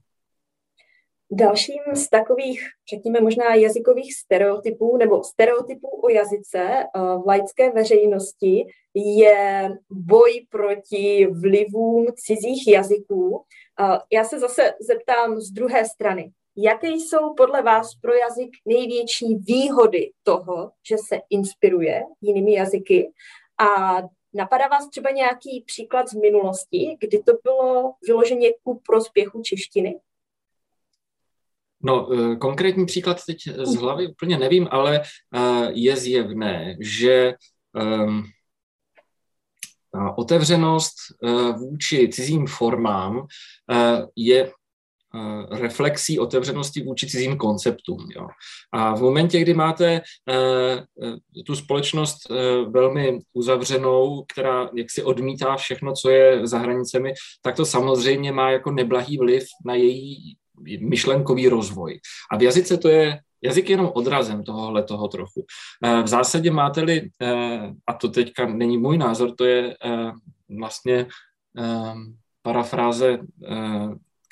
Dalším 1.31 1.81
z 1.93 2.09
takových, 2.09 2.61
řekněme 2.89 3.21
možná 3.21 3.55
jazykových 3.55 4.15
stereotypů 4.15 4.97
nebo 4.97 5.23
stereotypů 5.23 5.87
o 6.03 6.09
jazyce 6.09 6.59
eh, 6.61 6.99
v 6.99 7.27
laické 7.27 7.71
veřejnosti 7.71 8.65
je 8.93 9.69
boj 9.89 10.45
proti 10.49 11.27
vlivům 11.27 12.05
cizích 12.15 12.67
jazyků. 12.67 13.43
Eh, 13.79 13.97
já 14.13 14.23
se 14.23 14.39
zase 14.39 14.73
zeptám 14.81 15.39
z 15.39 15.51
druhé 15.51 15.85
strany. 15.85 16.31
Jaké 16.57 16.87
jsou 16.87 17.33
podle 17.33 17.61
vás 17.61 17.95
pro 18.01 18.13
jazyk 18.13 18.49
největší 18.65 19.35
výhody 19.35 20.11
toho, 20.23 20.71
že 20.89 20.95
se 21.07 21.19
inspiruje 21.29 22.03
jinými 22.21 22.53
jazyky 22.53 23.11
a 23.59 24.01
Napadá 24.37 24.67
vás 24.67 24.89
třeba 24.89 25.11
nějaký 25.11 25.63
příklad 25.65 26.09
z 26.09 26.13
minulosti, 26.13 26.97
kdy 26.99 27.19
to 27.23 27.33
bylo 27.43 27.93
vyloženě 28.07 28.49
ku 28.63 28.79
prospěchu 28.85 29.41
češtiny? 29.41 29.99
No, 31.85 32.09
eh, 32.13 32.35
konkrétní 32.35 32.85
příklad 32.85 33.17
teď 33.27 33.37
z 33.63 33.75
hlavy 33.75 34.07
úplně 34.07 34.37
nevím, 34.37 34.67
ale 34.71 35.01
eh, 35.01 35.71
je 35.73 35.97
zjevné, 35.97 36.75
že 36.81 37.33
ehm, 37.75 38.23
otevřenost 40.15 40.93
eh, 41.23 41.51
vůči 41.51 42.09
cizím 42.09 42.47
formám 42.47 43.27
je 44.15 44.51
reflexí 45.51 46.19
otevřenosti 46.19 46.83
vůči 46.83 47.07
cizím 47.07 47.37
konceptům. 47.37 48.07
Jo. 48.15 48.27
A 48.71 48.95
v 48.95 49.01
momentě, 49.01 49.39
kdy 49.39 49.53
máte 49.53 50.01
tu 51.45 51.55
společnost 51.55 52.17
velmi 52.69 53.19
uzavřenou, 53.33 54.25
která 54.33 54.69
jaksi 54.75 55.03
odmítá 55.03 55.55
všechno, 55.55 55.93
co 55.93 56.09
je 56.09 56.47
za 56.47 56.57
hranicemi, 56.57 57.13
tak 57.41 57.55
to 57.55 57.65
samozřejmě 57.65 58.31
má 58.31 58.51
jako 58.51 58.71
neblahý 58.71 59.17
vliv 59.17 59.43
na 59.65 59.75
její 59.75 60.37
myšlenkový 60.79 61.49
rozvoj. 61.49 61.99
A 62.31 62.37
v 62.37 62.41
jazyce 62.41 62.77
to 62.77 62.89
je 62.89 63.19
Jazyk 63.43 63.69
je 63.69 63.73
jenom 63.73 63.91
odrazem 63.93 64.43
tohohle 64.43 64.83
toho 64.83 65.07
trochu. 65.07 65.45
V 66.03 66.07
zásadě 66.07 66.51
máte-li, 66.51 67.09
a 67.87 67.93
to 67.93 68.09
teďka 68.09 68.45
není 68.45 68.77
můj 68.77 68.97
názor, 68.97 69.35
to 69.35 69.45
je 69.45 69.77
vlastně 70.49 71.07
parafráze 72.41 73.19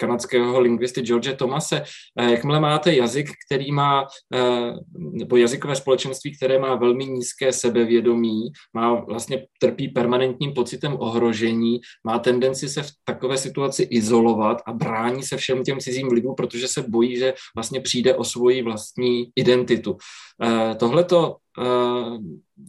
kanadského 0.04 0.60
lingvisty 0.60 1.02
George 1.02 1.34
Tomase, 1.34 1.84
eh, 2.20 2.32
jakmile 2.32 2.60
máte 2.60 2.96
jazyk, 2.96 3.30
který 3.48 3.72
má, 3.72 4.08
eh, 4.36 4.74
nebo 4.96 5.38
jazykové 5.38 5.76
společenství, 5.76 6.36
které 6.36 6.60
má 6.60 6.76
velmi 6.76 7.06
nízké 7.06 7.54
sebevědomí, 7.54 8.52
má 8.74 8.94
vlastně 8.94 9.48
trpí 9.60 9.88
permanentním 9.88 10.54
pocitem 10.54 10.98
ohrožení, 11.00 11.80
má 12.04 12.20
tendenci 12.20 12.70
se 12.70 12.84
v 12.84 12.92
takové 13.04 13.38
situaci 13.38 13.84
izolovat 13.84 14.62
a 14.66 14.74
brání 14.74 15.24
se 15.24 15.38
všem 15.38 15.64
těm 15.64 15.80
cizím 15.80 16.10
vlivům, 16.10 16.36
protože 16.36 16.68
se 16.68 16.84
bojí, 16.84 17.18
že 17.18 17.34
vlastně 17.56 17.80
přijde 17.80 18.16
o 18.16 18.24
svoji 18.24 18.62
vlastní 18.62 19.32
identitu. 19.36 19.98
Eh, 20.44 20.76
tohleto 20.76 21.38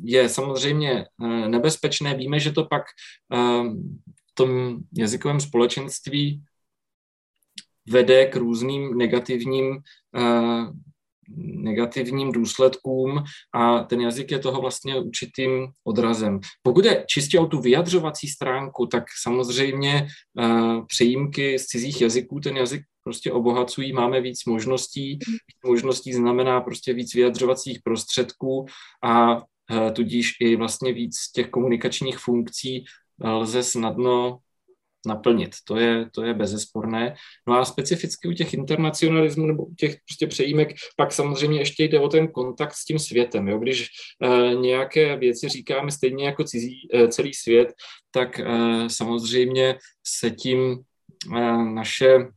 je 0.05 0.29
samozřejmě 0.29 1.07
nebezpečné. 1.49 2.14
Víme, 2.14 2.37
že 2.37 2.53
to 2.53 2.68
pak 2.68 2.83
v 4.31 4.35
tom 4.35 4.77
jazykovém 4.92 5.40
společenství 5.40 6.44
vede 7.88 8.27
k 8.27 8.37
různým 8.37 8.99
negativním, 8.99 9.79
uh, 10.16 10.68
negativním 11.38 12.33
důsledkům 12.33 13.25
a 13.55 13.83
ten 13.83 14.01
jazyk 14.01 14.31
je 14.31 14.38
toho 14.38 14.61
vlastně 14.61 15.01
určitým 15.01 15.68
odrazem. 15.85 16.40
Pokud 16.62 16.85
je 16.85 17.05
čistě 17.09 17.38
o 17.38 17.47
tu 17.47 17.61
vyjadřovací 17.61 18.29
stránku, 18.29 18.87
tak 18.87 19.05
samozřejmě 19.23 20.07
uh, 20.40 20.87
přejímky 20.87 21.59
z 21.59 21.66
cizích 21.66 22.01
jazyků 22.01 22.40
ten 22.40 22.57
jazyk 22.57 22.83
prostě 23.05 23.33
obohacují, 23.33 23.92
máme 23.92 24.20
víc 24.20 24.44
možností, 24.44 25.18
možností 25.66 26.12
znamená 26.12 26.61
prostě 26.61 26.92
víc 26.92 27.14
vyjadřovacích 27.14 27.79
prostředků 27.85 28.66
a 29.05 29.37
uh, 29.37 29.42
tudíž 29.92 30.33
i 30.40 30.57
vlastně 30.57 30.92
víc 30.92 31.31
těch 31.35 31.49
komunikačních 31.49 32.18
funkcí 32.18 32.85
lze 33.25 33.62
snadno 33.62 34.38
naplnit. 35.07 35.51
To 35.64 35.77
je, 35.77 36.11
to 36.14 36.23
je 36.23 36.35
bezesporné. 36.35 37.14
No 37.49 37.55
a 37.55 37.64
specificky 37.64 38.29
u 38.29 38.33
těch 38.33 38.55
internacionalismů 38.55 39.47
nebo 39.47 39.64
u 39.64 39.75
těch 39.75 39.97
prostě 40.09 40.27
přejímek 40.27 40.75
pak 40.97 41.12
samozřejmě 41.12 41.59
ještě 41.59 41.85
jde 41.85 42.01
o 42.01 42.09
ten 42.09 42.29
kontakt 42.29 42.73
s 42.75 42.85
tím 42.85 42.99
světem. 42.99 43.49
Jo? 43.49 43.59
Když 43.59 43.88
uh, 44.25 44.61
nějaké 44.61 45.17
věci 45.17 45.49
říkáme 45.49 45.90
stejně 45.90 46.27
jako 46.27 46.45
cizí, 46.45 46.88
uh, 46.95 47.09
celý 47.09 47.35
svět, 47.35 47.73
tak 48.11 48.40
uh, 48.40 48.87
samozřejmě 48.87 49.79
se 50.07 50.31
tím 50.31 50.79
uh, 51.29 51.64
naše 51.64 52.29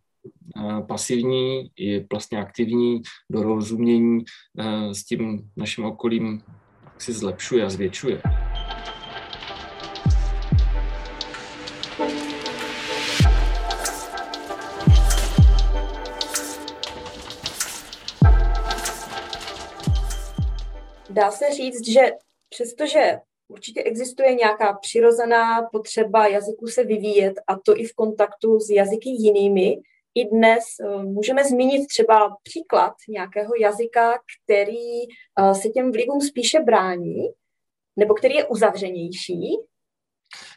pasivní 0.87 1.71
i 1.77 2.05
vlastně 2.11 2.37
aktivní 2.37 3.01
dorozumění 3.31 4.23
s 4.91 5.05
tím 5.05 5.49
naším 5.57 5.85
okolím 5.85 6.41
si 6.97 7.13
zlepšuje 7.13 7.65
a 7.65 7.69
zvětšuje. 7.69 8.21
Dá 21.17 21.31
se 21.31 21.51
říct, 21.51 21.87
že 21.87 22.11
přestože 22.49 23.19
určitě 23.47 23.83
existuje 23.83 24.35
nějaká 24.35 24.73
přirozená 24.73 25.61
potřeba 25.71 26.27
jazyku 26.27 26.67
se 26.67 26.83
vyvíjet 26.83 27.33
a 27.47 27.59
to 27.65 27.79
i 27.79 27.83
v 27.85 27.93
kontaktu 27.93 28.59
s 28.59 28.69
jazyky 28.69 29.09
jinými, 29.09 29.77
i 30.15 30.25
dnes 30.25 30.63
eh, 30.81 31.03
můžeme 31.03 31.43
zmínit 31.43 31.87
třeba 31.87 32.37
příklad 32.43 32.93
nějakého 33.09 33.53
jazyka, 33.61 34.19
který 34.43 35.03
eh, 35.03 35.55
se 35.55 35.69
těm 35.69 35.91
vlivům 35.91 36.21
spíše 36.21 36.59
brání, 36.59 37.29
nebo 37.95 38.13
který 38.13 38.35
je 38.35 38.47
uzavřenější, 38.47 39.57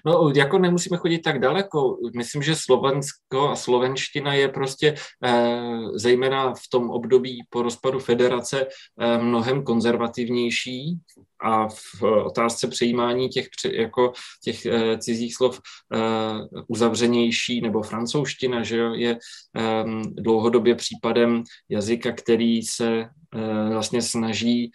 No, 0.07 0.33
jako 0.37 0.59
nemusíme 0.59 0.97
chodit 0.97 1.19
tak 1.19 1.39
daleko. 1.39 1.97
Myslím, 2.17 2.43
že 2.43 2.55
Slovensko 2.57 3.49
a 3.49 3.57
slovenština 3.57 4.35
je 4.35 4.49
prostě 4.49 4.95
eh, 5.25 5.61
zejména 5.95 6.55
v 6.55 6.63
tom 6.73 6.91
období 6.91 7.43
po 7.51 7.63
rozpadu 7.63 7.99
federace 7.99 8.67
eh, 9.01 9.19
mnohem 9.19 9.65
konzervativnější 9.65 10.99
a 11.43 11.69
v 11.69 12.03
otázce 12.25 12.69
přejímání 12.69 13.29
těch, 13.29 13.47
jako 13.73 14.13
těch 14.45 14.67
eh, 14.67 14.99
cizích 14.99 15.35
slov 15.35 15.61
eh, 15.95 15.99
uzavřenější, 16.69 17.61
nebo 17.61 17.83
francouzština, 17.83 18.63
že 18.63 18.77
je 18.95 19.19
eh, 19.57 19.85
dlouhodobě 20.07 20.75
případem 20.75 21.43
jazyka, 21.69 22.13
který 22.13 22.63
se 22.63 23.01
eh, 23.35 23.71
vlastně 23.71 24.03
snaží 24.03 24.71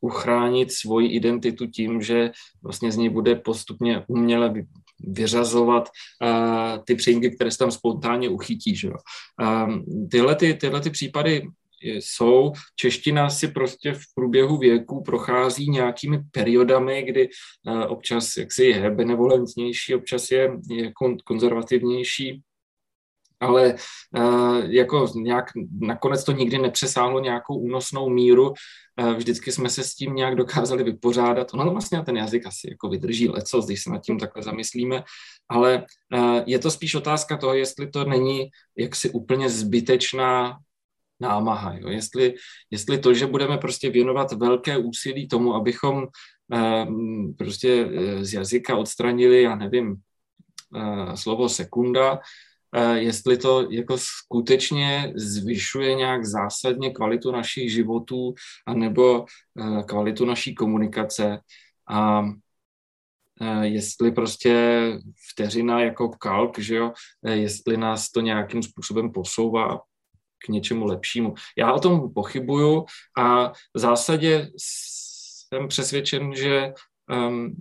uchránit 0.00 0.72
svoji 0.72 1.08
identitu 1.08 1.66
tím, 1.66 2.02
že 2.02 2.30
vlastně 2.62 2.92
z 2.92 2.96
něj 2.96 3.08
bude 3.08 3.34
postupně 3.34 4.04
uměle 4.08 4.54
vyřazovat 5.00 5.88
uh, 5.88 6.84
ty 6.84 6.94
příjmky, 6.94 7.30
které 7.30 7.50
se 7.50 7.58
tam 7.58 7.70
spontánně 7.70 8.28
uchytí. 8.28 8.76
Že? 8.76 8.88
Um, 8.88 9.84
tyhle, 10.10 10.34
ty, 10.34 10.54
tyhle 10.54 10.80
ty 10.80 10.90
případy 10.90 11.46
jsou. 11.82 12.52
Čeština 12.76 13.30
si 13.30 13.48
prostě 13.48 13.92
v 13.92 14.02
průběhu 14.14 14.58
věku 14.58 15.02
prochází 15.02 15.70
nějakými 15.70 16.18
periodami, 16.30 17.02
kdy 17.02 17.28
uh, 17.66 17.82
občas 17.88 18.36
jaksi 18.36 18.64
je 18.64 18.90
benevolentnější, 18.90 19.94
občas 19.94 20.30
je, 20.30 20.50
je 20.70 20.92
konzervativnější 21.24 22.42
ale 23.40 23.74
uh, 24.18 24.64
jako 24.64 25.08
nějak 25.14 25.44
nakonec 25.80 26.24
to 26.24 26.32
nikdy 26.32 26.58
nepřesáhlo 26.58 27.20
nějakou 27.20 27.54
únosnou 27.54 28.08
míru, 28.08 28.48
uh, 28.50 29.12
vždycky 29.12 29.52
jsme 29.52 29.70
se 29.70 29.84
s 29.84 29.94
tím 29.94 30.14
nějak 30.14 30.34
dokázali 30.34 30.84
vypořádat. 30.84 31.52
No, 31.54 31.64
no 31.64 31.72
vlastně 31.72 32.02
ten 32.02 32.16
jazyk 32.16 32.46
asi 32.46 32.68
jako 32.70 32.88
vydrží 32.88 33.28
leco, 33.28 33.60
když 33.60 33.82
se 33.82 33.90
nad 33.90 34.02
tím 34.02 34.18
takhle 34.18 34.42
zamyslíme, 34.42 35.02
ale 35.48 35.84
uh, 36.14 36.40
je 36.46 36.58
to 36.58 36.70
spíš 36.70 36.94
otázka 36.94 37.36
toho, 37.36 37.54
jestli 37.54 37.90
to 37.90 38.04
není 38.04 38.50
jaksi 38.76 39.10
úplně 39.10 39.50
zbytečná 39.50 40.58
námaha. 41.20 41.74
Jo? 41.74 41.88
Jestli, 41.88 42.34
jestli 42.70 42.98
to, 42.98 43.14
že 43.14 43.26
budeme 43.26 43.58
prostě 43.58 43.90
věnovat 43.90 44.32
velké 44.32 44.76
úsilí 44.78 45.28
tomu, 45.28 45.54
abychom 45.54 46.06
eh, 46.54 46.86
prostě 47.38 47.90
eh, 47.92 48.24
z 48.24 48.32
jazyka 48.32 48.76
odstranili, 48.76 49.42
já 49.42 49.54
nevím, 49.54 49.96
eh, 50.76 51.16
slovo 51.16 51.48
sekunda, 51.48 52.14
eh, 52.14 52.18
jestli 52.94 53.38
to 53.38 53.70
jako 53.70 53.96
skutečně 53.98 55.12
zvyšuje 55.16 55.94
nějak 55.94 56.24
zásadně 56.24 56.90
kvalitu 56.90 57.32
našich 57.32 57.72
životů 57.72 58.34
anebo 58.66 59.24
eh, 59.24 59.82
kvalitu 59.82 60.24
naší 60.24 60.54
komunikace. 60.54 61.38
A 61.90 62.24
Eh, 63.40 63.66
jestli 63.66 64.12
prostě 64.12 64.82
vteřina 65.32 65.80
jako 65.80 66.08
kalk, 66.08 66.58
že 66.58 66.76
jo, 66.76 66.92
eh, 67.26 67.36
jestli 67.36 67.76
nás 67.76 68.10
to 68.10 68.20
nějakým 68.20 68.62
způsobem 68.62 69.12
posouvá 69.12 69.80
k 70.44 70.48
něčemu 70.48 70.84
lepšímu. 70.84 71.34
Já 71.58 71.72
o 71.72 71.80
tom 71.80 72.12
pochybuju 72.14 72.86
a 73.18 73.48
v 73.48 73.78
zásadě 73.78 74.50
jsem 74.56 75.68
přesvědčen, 75.68 76.34
že 76.34 76.72
um, 77.28 77.54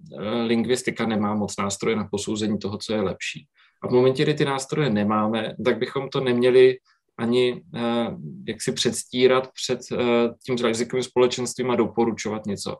lingvistika 0.45 1.05
nemá 1.05 1.35
moc 1.35 1.57
nástroje 1.57 1.95
na 1.95 2.07
posouzení 2.11 2.59
toho, 2.59 2.77
co 2.77 2.93
je 2.93 3.01
lepší. 3.01 3.47
A 3.83 3.87
v 3.87 3.91
momentě, 3.91 4.23
kdy 4.23 4.33
ty 4.33 4.45
nástroje 4.45 4.89
nemáme, 4.89 5.55
tak 5.65 5.77
bychom 5.77 6.09
to 6.09 6.19
neměli 6.19 6.77
ani 7.19 7.53
uh, 7.53 8.21
jak 8.47 8.61
si 8.61 8.71
předstírat 8.71 9.49
před 9.51 9.79
uh, 9.91 9.99
tím 10.45 10.67
jazykovým 10.67 11.03
společenstvím 11.03 11.71
a 11.71 11.75
doporučovat 11.75 12.45
něco. 12.45 12.75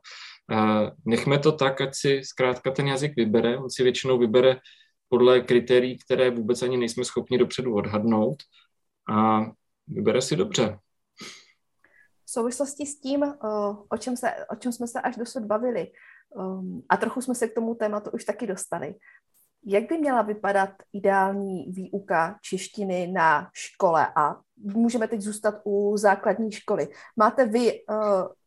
Nechme 1.06 1.40
to 1.40 1.52
tak, 1.52 1.82
ať 1.82 1.96
si 1.96 2.22
zkrátka 2.24 2.72
ten 2.72 2.88
jazyk 2.88 3.16
vybere. 3.16 3.58
On 3.58 3.70
si 3.70 3.84
většinou 3.84 4.18
vybere 4.18 4.60
podle 5.10 5.42
kritérií, 5.42 5.98
které 5.98 6.30
vůbec 6.30 6.62
ani 6.62 6.78
nejsme 6.78 7.06
schopni 7.06 7.38
dopředu 7.38 7.76
odhadnout 7.76 8.44
a 9.10 9.46
vybere 9.88 10.22
si 10.22 10.36
dobře. 10.36 10.80
V 12.26 12.32
souvislosti 12.32 12.86
s 12.86 13.00
tím, 13.00 13.24
o 13.90 13.98
čem, 13.98 14.18
se, 14.18 14.32
o 14.52 14.56
čem 14.56 14.72
jsme 14.72 14.88
se 14.88 15.02
až 15.02 15.16
dosud 15.16 15.44
bavili, 15.44 15.92
um, 16.36 16.86
a 16.90 16.98
trochu 16.98 17.22
jsme 17.22 17.36
se 17.36 17.48
k 17.48 17.56
tomu 17.56 17.76
tématu 17.76 18.10
už 18.10 18.26
taky 18.26 18.48
dostali, 18.48 18.96
jak 19.70 19.90
by 19.90 19.98
měla 19.98 20.22
vypadat 20.22 20.70
ideální 20.94 21.72
výuka 21.72 22.36
češtiny 22.42 23.08
na 23.08 23.50
škole? 23.54 24.08
A 24.16 24.36
můžeme 24.58 25.08
teď 25.08 25.22
zůstat 25.22 25.56
u 25.64 25.98
základní 25.98 26.52
školy. 26.52 26.88
Máte 27.16 27.46
vy 27.46 27.74
uh, 27.74 27.98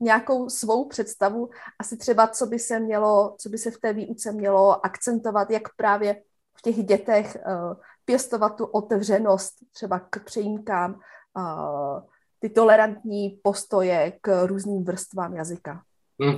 nějakou 0.01 0.49
svou 0.49 0.89
představu, 0.89 1.51
asi 1.79 1.97
třeba, 1.97 2.27
co 2.27 2.47
by 2.47 2.59
se 2.59 2.81
mělo, 2.81 3.37
co 3.39 3.49
by 3.49 3.59
se 3.59 3.71
v 3.71 3.79
té 3.79 3.93
výuce 3.93 4.33
mělo 4.33 4.87
akcentovat, 4.87 5.51
jak 5.51 5.63
právě 5.77 6.23
v 6.59 6.63
těch 6.63 6.85
dětech 6.85 7.37
uh, 7.47 7.75
pěstovat 8.05 8.57
tu 8.57 8.65
otevřenost 8.65 9.55
třeba 9.73 9.99
k 9.99 10.25
přejímkám, 10.25 10.95
uh, 10.95 12.01
ty 12.39 12.49
tolerantní 12.49 13.41
postoje 13.43 14.13
k 14.21 14.47
různým 14.47 14.85
vrstvám 14.85 15.37
jazyka? 15.37 15.83
Hmm. 16.23 16.37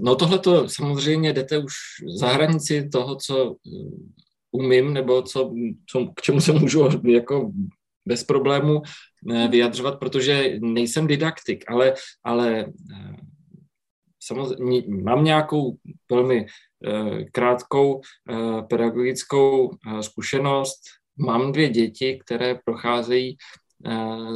No 0.00 0.16
tohle 0.16 0.38
to 0.38 0.68
samozřejmě 0.68 1.32
jdete 1.32 1.58
už 1.58 1.72
za 2.18 2.28
hranici 2.28 2.88
toho, 2.88 3.16
co 3.16 3.52
um, 3.52 4.12
umím, 4.50 4.92
nebo 4.92 5.22
co, 5.22 5.54
co, 5.90 6.06
k 6.16 6.20
čemu 6.22 6.40
se 6.40 6.52
můžu 6.52 6.88
jako 7.04 7.52
bez 8.06 8.24
problému 8.24 8.80
uh, 8.80 9.50
vyjadřovat, 9.50 9.98
protože 9.98 10.58
nejsem 10.60 11.06
didaktik, 11.06 11.64
ale, 11.68 11.94
ale 12.24 12.64
uh, 12.64 13.16
samozřejmě 14.22 14.82
mám 15.02 15.24
nějakou 15.24 15.76
velmi 16.10 16.46
krátkou 17.32 18.00
pedagogickou 18.68 19.70
zkušenost. 20.00 20.80
Mám 21.18 21.52
dvě 21.52 21.68
děti, 21.68 22.20
které 22.24 22.58
procházejí 22.64 23.36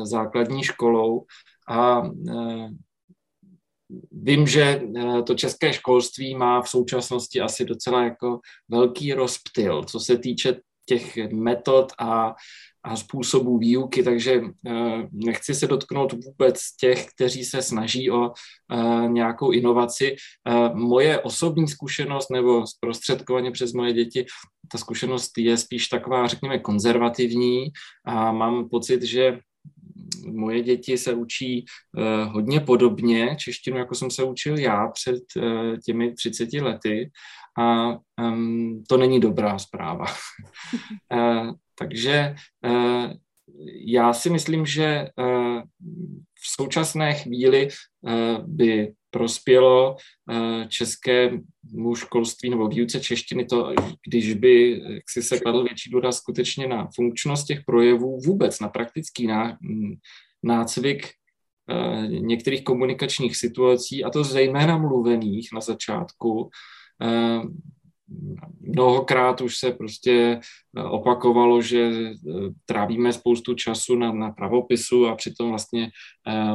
základní 0.02 0.62
školou 0.62 1.26
a 1.68 2.02
Vím, 4.12 4.46
že 4.46 4.62
eh, 4.62 5.22
to 5.22 5.34
české 5.34 5.72
školství 5.72 6.34
má 6.34 6.62
v 6.62 6.68
současnosti 6.68 7.40
asi 7.40 7.64
docela 7.64 8.04
jako 8.04 8.40
velký 8.68 9.12
rozptyl, 9.12 9.84
co 9.84 10.00
se 10.00 10.18
týče 10.18 10.60
těch 10.88 11.16
metod 11.32 11.92
a, 11.98 12.34
a 12.82 12.96
způsobů 12.96 13.58
výuky, 13.58 14.02
takže 14.02 14.42
eh, 14.66 15.08
nechci 15.12 15.54
se 15.54 15.66
dotknout 15.66 16.12
vůbec 16.12 16.76
těch, 16.80 17.06
kteří 17.06 17.44
se 17.44 17.62
snaží 17.62 18.10
o 18.10 18.30
eh, 18.30 19.08
nějakou 19.08 19.50
inovaci. 19.50 20.16
Moje 20.74 21.20
osobní 21.20 21.68
zkušenost 21.68 22.30
nebo 22.30 22.66
zprostředkovaně 22.66 23.50
přes 23.50 23.72
moje 23.72 23.92
děti, 23.92 24.26
ta 24.72 24.78
zkušenost 24.78 25.38
je 25.38 25.56
spíš 25.56 25.88
taková, 25.88 26.26
řekněme, 26.26 26.58
konzervativní 26.58 27.70
a 28.04 28.32
mám 28.32 28.68
pocit, 28.68 29.02
že 29.02 29.40
moje 30.32 30.62
děti 30.62 30.98
se 30.98 31.14
učí 31.14 31.64
uh, 31.96 32.32
hodně 32.32 32.60
podobně 32.60 33.36
češtinu, 33.36 33.78
jako 33.78 33.94
jsem 33.94 34.10
se 34.10 34.24
učil 34.24 34.58
já 34.58 34.88
před 34.88 35.22
uh, 35.36 35.76
těmi 35.86 36.14
30 36.14 36.52
lety 36.52 37.10
a 37.58 37.96
um, 38.22 38.82
to 38.88 38.96
není 38.96 39.20
dobrá 39.20 39.58
zpráva. 39.58 40.04
uh, 41.14 41.52
takže 41.78 42.34
já 43.86 44.12
si 44.12 44.30
myslím, 44.30 44.66
že 44.66 45.08
uh, 45.18 45.60
v 46.34 46.62
současné 46.62 47.14
chvíli 47.14 47.68
uh, 48.00 48.12
by 48.46 48.92
prospělo 49.10 49.96
uh, 49.96 50.64
českému 50.68 51.94
školství 51.94 52.50
nebo 52.50 52.68
výuce 52.68 53.00
češtiny 53.00 53.44
to, 53.44 53.74
když 54.06 54.34
by 54.34 54.82
si 55.08 55.22
se 55.22 55.40
kladl 55.40 55.64
větší 55.64 55.90
důraz 55.90 56.16
skutečně 56.16 56.66
na 56.66 56.88
funkčnost 56.94 57.46
těch 57.46 57.64
projevů, 57.64 58.20
vůbec 58.26 58.60
na 58.60 58.68
praktický 58.68 59.26
ná, 59.26 59.58
nácvik 60.42 61.06
některých 62.08 62.64
komunikačních 62.64 63.36
situací, 63.36 64.04
a 64.04 64.10
to 64.10 64.24
zejména 64.24 64.78
mluvených 64.78 65.48
na 65.54 65.60
začátku. 65.60 66.50
Mnohokrát 68.60 69.40
už 69.40 69.56
se 69.56 69.72
prostě 69.72 70.40
opakovalo, 70.90 71.62
že 71.62 71.90
trávíme 72.66 73.12
spoustu 73.12 73.54
času 73.54 73.96
na, 73.96 74.12
na 74.12 74.30
pravopisu 74.30 75.06
a 75.06 75.14
přitom 75.14 75.48
vlastně 75.48 75.90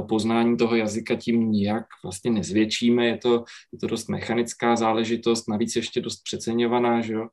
poznání 0.10 0.58
toho 0.58 0.76
jazyka 0.76 1.15
tím 1.15 1.52
nijak 1.52 1.86
vlastně 2.04 2.32
nezvětšíme. 2.32 3.06
Je 3.08 3.18
to, 3.18 3.44
je 3.74 3.80
to 3.80 3.88
dost 3.88 4.10
mechanická 4.10 4.76
záležitost, 4.76 5.50
navíc 5.50 5.76
ještě 5.76 6.02
dost 6.02 6.22
přeceňovaná, 6.24 7.02
že 7.02 7.13
jo. 7.13 7.28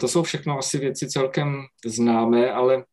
To 0.00 0.08
jsou 0.08 0.22
všechno 0.22 0.58
asi 0.58 0.78
věci 0.78 1.08
celkem 1.08 1.62
známé, 1.86 2.52
ale 2.52 2.84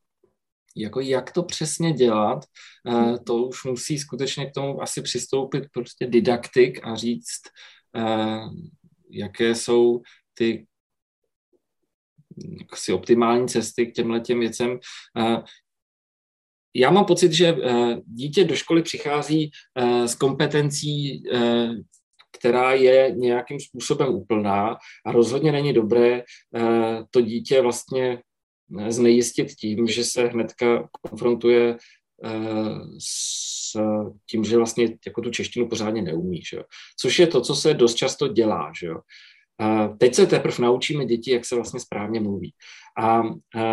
jako 0.75 0.99
jak 0.99 1.31
to 1.31 1.43
přesně 1.43 1.93
dělat, 1.93 2.45
eh, 2.87 3.17
to 3.19 3.35
už 3.35 3.63
musí 3.63 3.99
skutečně 3.99 4.45
k 4.45 4.53
tomu 4.53 4.81
asi 4.81 5.01
přistoupit 5.01 5.63
prostě 5.73 6.07
didaktik 6.07 6.79
a 6.83 6.95
říct, 6.95 7.41
eh, 7.95 8.39
jaké 9.09 9.55
jsou 9.55 10.01
ty 10.33 10.65
si 12.75 12.93
optimální 12.93 13.47
cesty 13.47 13.85
k 13.85 13.93
těmhle 13.93 14.19
těm 14.19 14.39
věcem. 14.39 14.79
Eh, 15.17 15.43
já 16.75 16.91
mám 16.91 17.05
pocit, 17.05 17.33
že 17.33 17.55
dítě 18.05 18.43
do 18.43 18.55
školy 18.55 18.81
přichází 18.81 19.51
s 20.05 20.15
kompetencí, 20.15 21.23
která 22.37 22.73
je 22.73 23.11
nějakým 23.15 23.59
způsobem 23.59 24.07
úplná 24.15 24.77
a 25.05 25.11
rozhodně 25.11 25.51
není 25.51 25.73
dobré 25.73 26.23
to 27.11 27.21
dítě 27.21 27.61
vlastně 27.61 28.21
znejistit 28.87 29.47
tím, 29.55 29.87
že 29.87 30.03
se 30.03 30.27
hnedka 30.27 30.89
konfrontuje 31.01 31.75
eh, 31.75 31.77
s 32.99 33.73
tím, 34.29 34.43
že 34.43 34.57
vlastně 34.57 34.97
jako 35.05 35.21
tu 35.21 35.29
češtinu 35.29 35.69
pořádně 35.69 36.01
neumí, 36.01 36.41
že 36.41 36.57
jo? 36.57 36.63
což 36.99 37.19
je 37.19 37.27
to, 37.27 37.41
co 37.41 37.55
se 37.55 37.73
dost 37.73 37.95
často 37.95 38.27
dělá. 38.27 38.71
Že 38.79 38.87
jo? 38.87 38.99
Teď 39.97 40.15
se 40.15 40.27
teprve 40.27 40.55
naučíme 40.59 41.05
děti, 41.05 41.31
jak 41.31 41.45
se 41.45 41.55
vlastně 41.55 41.79
správně 41.79 42.19
mluví. 42.19 42.53
A, 42.97 43.21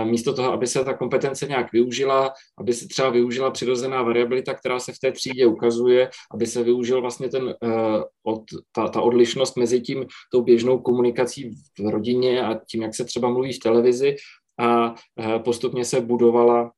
místo 0.05 0.35
toho, 0.35 0.53
aby 0.53 0.67
se 0.67 0.85
ta 0.85 0.95
kompetence 0.95 1.47
nějak 1.47 1.73
využila, 1.73 2.33
aby 2.59 2.73
se 2.73 2.89
třeba 2.89 3.11
využila 3.11 3.51
přirozená 3.51 4.03
variabilita, 4.03 4.55
která 4.55 4.79
se 4.79 4.93
v 4.93 4.99
té 4.99 5.13
třídě 5.13 5.47
ukazuje, 5.47 6.11
aby 6.35 6.47
se 6.47 6.63
využil 6.63 7.01
vlastně 7.01 7.29
ten, 7.29 7.45
uh, 7.45 8.03
od, 8.23 8.43
ta, 8.73 8.89
ta 8.89 9.01
odlišnost 9.01 9.57
mezi 9.57 9.81
tím, 9.81 10.07
tou 10.33 10.43
běžnou 10.43 10.79
komunikací 10.79 11.51
v 11.79 11.89
rodině 11.89 12.43
a 12.43 12.61
tím, 12.71 12.83
jak 12.83 12.95
se 12.95 13.05
třeba 13.05 13.29
mluví 13.29 13.53
v 13.53 13.59
televizi 13.59 14.17
a 14.59 14.95
postupně 15.39 15.85
se 15.85 16.01
budovala 16.01 16.73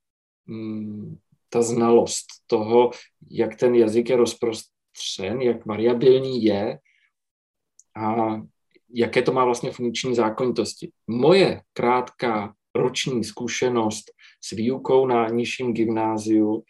mm, 0.47 1.17
ta 1.49 1.63
znalost 1.63 2.27
toho, 2.47 2.91
jak 3.31 3.57
ten 3.57 3.75
jazyk 3.75 4.11
je 4.11 4.17
rozprostřen, 4.17 5.41
jak 5.41 5.67
variabilní 5.67 6.45
je 6.45 6.79
a 7.97 8.41
jaké 8.95 9.23
to 9.23 9.33
má 9.33 9.45
vlastně 9.45 9.71
funkční 9.71 10.15
zákonitosti. 10.15 10.91
Moje 11.07 11.61
krátká 11.73 12.55
roční 12.75 13.25
zkušenost 13.25 14.05
s 14.45 14.51
výukou 14.51 15.07
na 15.07 15.29
nižším 15.29 15.75
gymnáziu 15.75 16.65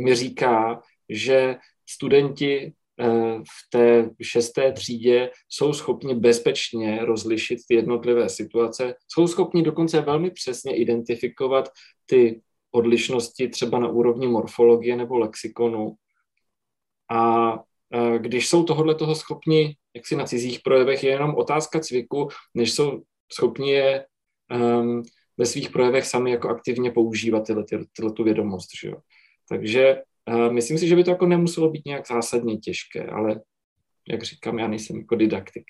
mi 0.00 0.14
říká, 0.14 0.82
že 1.08 1.56
studenti 1.90 2.72
Eh, 3.00 3.38
v 3.38 3.70
té 3.70 4.10
šesté 4.22 4.72
třídě 4.72 5.30
jsou 5.48 5.72
schopni 5.72 6.14
bezpečně 6.14 7.04
rozlišit 7.04 7.58
ty 7.68 7.74
jednotlivé 7.74 8.28
situace, 8.28 8.94
jsou 9.08 9.26
schopni 9.26 9.62
dokonce 9.62 10.00
velmi 10.00 10.30
přesně 10.30 10.76
identifikovat 10.76 11.68
ty 12.06 12.40
odlišnosti 12.72 13.48
třeba 13.48 13.78
na 13.78 13.88
úrovni 13.88 14.26
morfologie 14.26 14.96
nebo 14.96 15.18
lexikonu. 15.18 15.94
A 17.10 17.52
když 18.18 18.48
jsou 18.48 18.64
tohle 18.64 18.94
toho 18.94 19.14
schopni, 19.14 19.76
jak 19.94 20.06
si 20.06 20.16
na 20.16 20.24
cizích 20.24 20.60
projevech, 20.64 21.04
je 21.04 21.10
jenom 21.10 21.34
otázka 21.34 21.80
cviku, 21.80 22.28
než 22.54 22.72
jsou 22.72 23.02
schopni 23.32 23.70
je 23.70 24.06
um, 24.54 25.02
ve 25.36 25.46
svých 25.46 25.70
projevech 25.70 26.06
sami 26.06 26.30
jako 26.30 26.48
aktivně 26.48 26.90
používat 26.90 27.46
tyhle, 27.46 27.64
tyhle, 27.64 27.86
tyhle 27.96 28.12
tu 28.12 28.24
vědomost. 28.24 28.68
Že 28.82 28.88
jo? 28.88 28.96
Takže 29.48 30.02
uh, 30.28 30.52
myslím 30.52 30.78
si, 30.78 30.88
že 30.88 30.96
by 30.96 31.04
to 31.04 31.10
jako 31.10 31.26
nemuselo 31.26 31.70
být 31.70 31.86
nějak 31.86 32.06
zásadně 32.08 32.56
těžké, 32.56 33.06
ale 33.06 33.40
jak 34.08 34.22
říkám, 34.22 34.58
já 34.58 34.68
nejsem 34.68 34.96
jako 34.96 35.14
didaktik. 35.14 35.64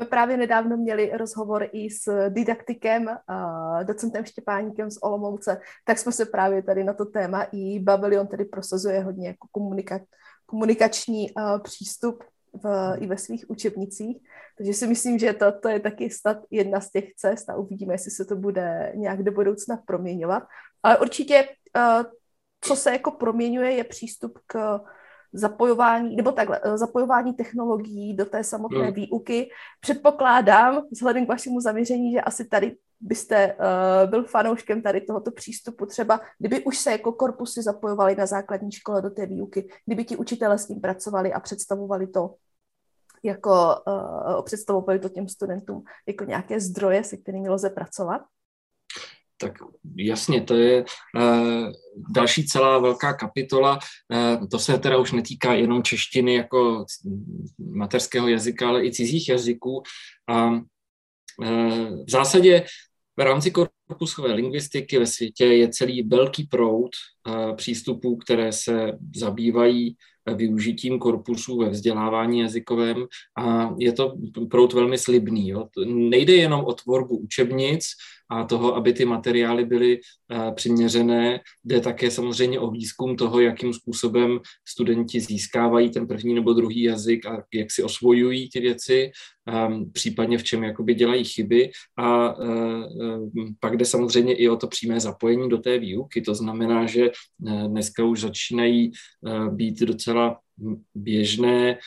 Jsme 0.00 0.06
právě 0.06 0.36
nedávno 0.36 0.76
měli 0.76 1.10
rozhovor 1.16 1.68
i 1.72 1.90
s 1.90 2.28
didaktikem, 2.28 3.06
uh, 3.06 3.84
docentem 3.84 4.24
Štěpáníkem 4.24 4.90
z 4.90 4.98
Olomouce, 5.02 5.60
tak 5.84 5.98
jsme 5.98 6.12
se 6.12 6.26
právě 6.26 6.62
tady 6.62 6.84
na 6.84 6.92
to 6.92 7.04
téma 7.04 7.42
i 7.52 7.78
bavili, 7.78 8.18
on 8.18 8.26
tedy 8.26 8.44
prosazuje 8.44 9.00
hodně 9.00 9.28
jako 9.28 9.48
komunika- 9.58 10.04
komunikační 10.46 11.30
uh, 11.30 11.62
přístup 11.62 12.24
v, 12.62 12.94
i 12.98 13.06
ve 13.06 13.18
svých 13.18 13.50
učebnicích. 13.50 14.18
Takže 14.58 14.72
si 14.72 14.86
myslím, 14.86 15.18
že 15.18 15.32
to, 15.32 15.52
to 15.52 15.68
je 15.68 15.80
taky 15.80 16.10
snad 16.10 16.36
jedna 16.50 16.80
z 16.80 16.90
těch 16.90 17.14
cest 17.14 17.50
a 17.50 17.56
uvidíme, 17.56 17.94
jestli 17.94 18.10
se 18.10 18.24
to 18.24 18.36
bude 18.36 18.92
nějak 18.94 19.22
do 19.22 19.32
budoucna 19.32 19.76
proměňovat. 19.86 20.42
Ale 20.82 20.98
určitě, 20.98 21.48
uh, 21.76 22.02
co 22.60 22.76
se 22.76 22.92
jako 22.92 23.10
proměňuje, 23.10 23.72
je 23.72 23.84
přístup 23.84 24.38
k 24.46 24.80
zapojování, 25.32 26.16
nebo 26.16 26.32
takhle, 26.32 26.60
eh, 26.62 26.78
zapojování 26.78 27.34
technologií 27.34 28.16
do 28.16 28.24
té 28.24 28.44
samotné 28.44 28.84
hmm. 28.84 28.94
výuky. 28.94 29.50
Předpokládám, 29.80 30.82
vzhledem 30.92 31.26
k 31.26 31.28
vašemu 31.28 31.60
zaměření, 31.60 32.12
že 32.12 32.20
asi 32.20 32.44
tady 32.44 32.76
byste 33.00 33.54
uh, 33.54 34.10
byl 34.10 34.24
fanouškem 34.24 34.82
tady 34.82 35.00
tohoto 35.00 35.30
přístupu, 35.30 35.86
třeba 35.86 36.20
kdyby 36.38 36.64
už 36.64 36.78
se 36.78 36.92
jako 36.92 37.12
korpusy 37.12 37.62
zapojovali 37.62 38.16
na 38.16 38.26
základní 38.26 38.72
škole 38.72 39.02
do 39.02 39.10
té 39.10 39.26
výuky, 39.26 39.68
kdyby 39.86 40.04
ti 40.04 40.16
učitele 40.16 40.58
s 40.58 40.66
tím 40.66 40.80
pracovali 40.80 41.32
a 41.32 41.40
představovali 41.40 42.06
to 42.06 42.34
jako 43.22 43.74
uh, 43.86 44.42
představovali 44.42 44.98
to 44.98 45.08
těm 45.08 45.28
studentům 45.28 45.82
jako 46.08 46.24
nějaké 46.24 46.60
zdroje, 46.60 47.04
se 47.04 47.16
kterými 47.16 47.48
lze 47.48 47.70
pracovat? 47.70 48.22
Tak 49.40 49.52
jasně, 49.96 50.40
to 50.40 50.54
je 50.54 50.84
uh, 50.84 51.72
další 52.14 52.46
celá 52.46 52.78
velká 52.78 53.12
kapitola. 53.12 53.78
Uh, 54.08 54.48
to 54.48 54.58
se 54.58 54.78
teda 54.78 54.98
už 54.98 55.12
netýká 55.12 55.54
jenom 55.54 55.82
češtiny 55.82 56.34
jako 56.34 56.84
mateřského 57.58 58.28
jazyka, 58.28 58.68
ale 58.68 58.84
i 58.84 58.92
cizích 58.92 59.28
jazyků. 59.28 59.82
A 60.28 60.50
uh, 60.50 60.60
v 62.06 62.10
zásadě 62.10 62.66
v 63.16 63.20
rámci 63.22 63.50
korpusové 63.90 64.32
lingvistiky 64.32 64.98
ve 64.98 65.06
světě 65.06 65.44
je 65.44 65.68
celý 65.68 66.02
velký 66.02 66.44
proud 66.44 66.90
uh, 67.28 67.56
přístupů, 67.56 68.16
které 68.16 68.52
se 68.52 68.92
zabývají 69.16 69.96
využitím 70.34 70.98
korpusů 70.98 71.58
ve 71.58 71.70
vzdělávání 71.70 72.40
jazykovém 72.40 73.06
a 73.38 73.74
je 73.78 73.92
to 73.92 74.14
proud 74.50 74.72
velmi 74.72 74.98
slibný. 74.98 75.48
Jo. 75.48 75.68
Nejde 75.86 76.32
jenom 76.32 76.64
o 76.64 76.72
tvorbu 76.72 77.16
učebnic, 77.16 77.84
a 78.30 78.44
toho, 78.44 78.76
aby 78.76 78.92
ty 78.92 79.04
materiály 79.04 79.64
byly 79.64 80.00
eh, 80.30 80.52
přiměřené. 80.52 81.40
Jde 81.64 81.80
také 81.80 82.10
samozřejmě 82.10 82.60
o 82.60 82.70
výzkum 82.70 83.16
toho, 83.16 83.40
jakým 83.40 83.72
způsobem 83.72 84.40
studenti 84.68 85.20
získávají 85.20 85.90
ten 85.90 86.06
první 86.06 86.34
nebo 86.34 86.52
druhý 86.52 86.82
jazyk 86.82 87.26
a 87.26 87.42
jak 87.54 87.70
si 87.70 87.82
osvojují 87.82 88.50
ty 88.50 88.60
věci, 88.60 89.10
ehm, 89.46 89.92
případně 89.92 90.38
v 90.38 90.44
čem 90.44 90.64
jakoby 90.64 90.94
dělají 90.94 91.24
chyby. 91.24 91.70
A 91.98 92.28
eh, 92.28 92.46
eh, 93.04 93.52
pak 93.60 93.76
jde 93.80 93.84
samozřejmě 93.84 94.34
i 94.34 94.48
o 94.48 94.56
to 94.56 94.68
přímé 94.68 95.00
zapojení 95.00 95.48
do 95.48 95.58
té 95.58 95.78
výuky. 95.78 96.20
To 96.20 96.34
znamená, 96.34 96.86
že 96.86 97.10
dneska 97.68 98.04
už 98.04 98.20
začínají 98.20 98.92
být 99.50 99.80
docela 99.80 100.40
běžné 100.94 101.78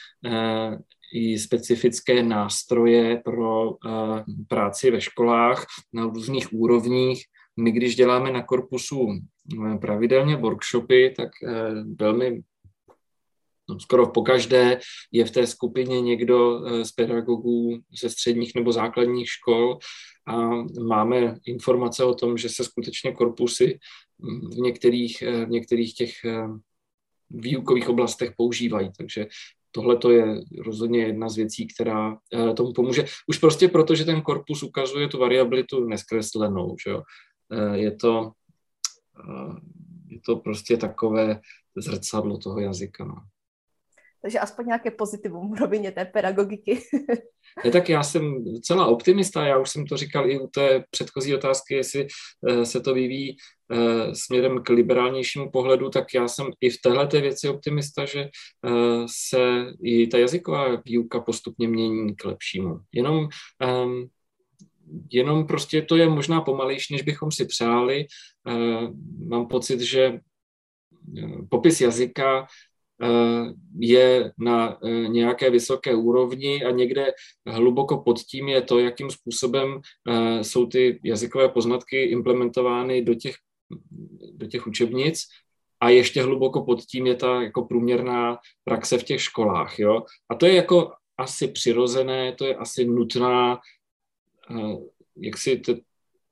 i 1.14 1.40
specifické 1.40 2.24
nástroje 2.24 3.22
pro 3.26 3.78
práci 4.48 4.92
ve 4.92 5.02
školách 5.02 5.66
na 5.94 6.04
různých 6.04 6.54
úrovních. 6.54 7.24
My, 7.58 7.72
když 7.72 7.96
děláme 7.96 8.32
na 8.32 8.44
korpusu 8.44 9.08
eh, 9.14 9.78
pravidelně 9.78 10.36
workshopy, 10.36 11.14
tak 11.18 11.30
velmi 12.00 12.42
no, 13.70 13.80
skoro 13.80 14.08
pokaždé 14.10 14.80
je 15.12 15.26
v 15.26 15.32
té 15.32 15.48
skupině 15.48 16.02
někdo 16.02 16.62
z 16.84 16.92
pedagogů 16.92 17.80
ze 18.02 18.10
středních 18.10 18.56
nebo 18.56 18.72
základních 18.72 19.30
škol 19.30 19.78
a 20.28 20.50
máme 20.84 21.38
informace 21.46 22.04
o 22.04 22.14
tom, 22.14 22.38
že 22.38 22.50
se 22.50 22.64
skutečně 22.64 23.12
korpusy 23.12 23.80
v 24.54 24.58
některých, 24.58 25.24
v 25.46 25.50
některých 25.50 25.96
těch 25.96 26.12
výukových 27.30 27.90
oblastech 27.90 28.34
používají. 28.38 28.92
Takže 28.98 29.28
tohle 29.74 29.98
to 29.98 30.12
je 30.12 30.42
rozhodně 30.66 31.00
jedna 31.00 31.30
z 31.30 31.36
věcí, 31.36 31.68
která 31.68 32.18
eh, 32.34 32.54
tomu 32.54 32.74
pomůže. 32.74 33.06
Už 33.28 33.38
prostě 33.38 33.68
proto, 33.68 33.96
že 33.96 34.06
ten 34.06 34.22
korpus 34.22 34.64
ukazuje 34.64 35.08
tu 35.08 35.20
variabilitu 35.20 35.86
neskreslenou. 35.86 36.76
Že 36.86 36.90
jo? 36.90 37.02
Eh, 37.52 37.78
je, 37.78 37.92
to, 37.96 38.32
eh, 39.20 39.56
je 40.08 40.20
to 40.26 40.36
prostě 40.36 40.78
takové 40.78 41.42
zrcadlo 41.76 42.38
toho 42.38 42.60
jazyka. 42.60 43.06
No. 43.06 43.16
Takže 44.24 44.40
aspoň 44.40 44.66
nějaké 44.66 44.92
pozitivum 44.92 45.56
v 45.56 45.60
rovině 45.60 45.92
té 45.92 46.06
pedagogiky. 46.06 46.80
Ne, 47.66 47.72
tak 47.72 47.90
já 47.90 48.04
jsem 48.04 48.44
docela 48.44 48.86
optimista, 48.86 49.46
já 49.46 49.58
už 49.58 49.70
jsem 49.70 49.86
to 49.86 49.98
říkal 49.98 50.32
i 50.32 50.40
u 50.40 50.48
té 50.48 50.84
předchozí 50.90 51.36
otázky, 51.36 51.76
jestli 51.76 52.08
eh, 52.50 52.66
se 52.66 52.82
to 52.82 52.94
vyvíjí 52.94 53.38
eh, 53.72 54.16
směrem 54.16 54.64
k 54.64 54.70
liberálnějšímu 54.70 55.52
pohledu, 55.52 55.90
tak 55.90 56.14
já 56.14 56.28
jsem 56.28 56.48
i 56.62 56.70
v 56.70 56.82
téhle 56.82 57.08
věci 57.08 57.50
optimista, 57.50 58.06
že 58.06 58.20
eh, 58.22 59.06
se 59.08 59.66
i 59.84 60.08
ta 60.08 60.18
jazyková 60.18 60.82
výuka 60.86 61.20
postupně 61.20 61.68
mění 61.68 62.16
k 62.16 62.26
lepšímu. 62.26 62.80
Jenom, 62.92 63.28
ehm, 63.62 64.06
jenom 65.12 65.48
prostě 65.48 65.82
to 65.82 65.96
je 65.96 66.10
možná 66.10 66.42
pomalejší, 66.42 66.94
než 66.94 67.02
bychom 67.02 67.32
si 67.32 67.46
přáli. 67.46 68.06
Mám 69.28 69.48
pocit, 69.48 69.80
že 69.80 70.20
popis 71.50 71.82
jazyka 71.82 72.48
je 73.80 74.32
na 74.38 74.78
eh, 74.84 74.90
nějaké 75.08 75.50
vysoké 75.50 75.96
úrovni 75.96 76.64
a 76.64 76.72
někde 76.72 77.12
hluboko 77.48 77.98
pod 77.98 78.20
tím 78.20 78.50
je 78.50 78.62
to, 78.62 78.80
jakým 78.80 79.10
způsobem 79.10 79.82
eh, 80.10 80.44
jsou 80.44 80.66
ty 80.66 81.00
jazykové 81.04 81.50
poznatky 81.50 82.04
implementovány 82.04 83.02
do 83.02 83.16
těch, 83.16 83.36
do 84.34 84.48
těch 84.48 84.68
učebnic 84.68 85.20
a 85.80 85.90
ještě 85.90 86.24
hluboko 86.24 86.66
pod 86.66 86.82
tím 86.82 87.08
je 87.08 87.16
ta 87.16 87.42
jako 87.42 87.66
průměrná 87.66 88.38
praxe 88.64 88.98
v 88.98 89.04
těch 89.04 89.22
školách. 89.22 89.80
Jo? 89.80 90.04
A 90.30 90.36
to 90.36 90.46
je 90.46 90.54
jako 90.54 90.92
asi 91.18 91.48
přirozené, 91.48 92.36
to 92.36 92.46
je 92.46 92.56
asi 92.56 92.86
nutná, 92.86 93.60
jak 95.18 95.38
si 95.38 95.60
to, 95.60 95.76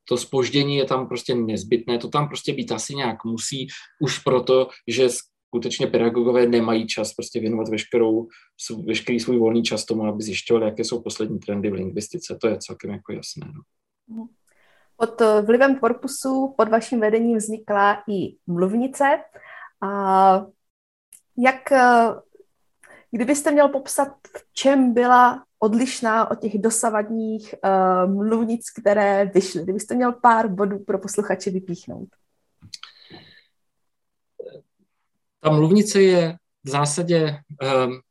to 0.08 0.18
spoždění 0.18 0.76
je 0.76 0.86
tam 0.86 1.08
prostě 1.08 1.36
nezbytné, 1.36 1.98
to 1.98 2.10
tam 2.10 2.28
prostě 2.28 2.54
být 2.54 2.72
asi 2.72 2.96
nějak 2.96 3.26
musí, 3.26 3.68
už 4.02 4.20
proto, 4.20 4.68
že 4.88 5.10
skutečně 5.52 5.88
pedagogové 5.88 6.48
nemají 6.48 6.88
čas 6.88 7.14
prostě 7.14 7.40
věnovat 7.40 7.70
veškerou, 7.70 8.28
veškerý 8.86 9.20
svůj 9.20 9.38
volný 9.38 9.64
čas 9.64 9.86
tomu, 9.86 10.04
aby 10.04 10.24
zjišťovali, 10.24 10.66
jaké 10.66 10.84
jsou 10.84 11.02
poslední 11.02 11.40
trendy 11.40 11.70
v 11.70 11.74
lingvistice. 11.74 12.38
To 12.42 12.48
je 12.48 12.58
celkem 12.58 12.92
jako 12.92 13.14
jasné. 13.14 13.48
No. 14.08 14.28
Pod 14.96 15.22
eh, 15.22 15.42
vlivem 15.42 15.80
korpusu 15.80 16.54
pod 16.58 16.70
vaším 16.70 17.00
vedením 17.00 17.38
vznikla 17.38 18.04
i 18.10 18.36
mluvnice. 18.48 19.04
A 19.82 20.46
jak, 21.38 21.72
eh, 21.72 22.08
kdybyste 23.12 23.52
měl 23.52 23.70
popsat, 23.70 24.14
v 24.38 24.54
čem 24.54 24.94
byla 24.94 25.44
odlišná 25.60 26.32
od 26.32 26.40
těch 26.40 26.58
dosavadních 26.58 27.56
uh, 27.64 28.14
mluvnic, 28.14 28.70
které 28.80 29.26
vyšly? 29.26 29.64
Kdybyste 29.64 29.96
měl 29.96 30.12
pár 30.12 30.48
bodů 30.48 30.80
pro 30.80 31.00
posluchače 31.00 31.52
vypíchnout. 31.52 32.10
Ta 35.42 35.50
mluvnice 35.50 36.02
je 36.02 36.38
v 36.64 36.70
zásadě 36.70 37.38
um, 37.86 38.02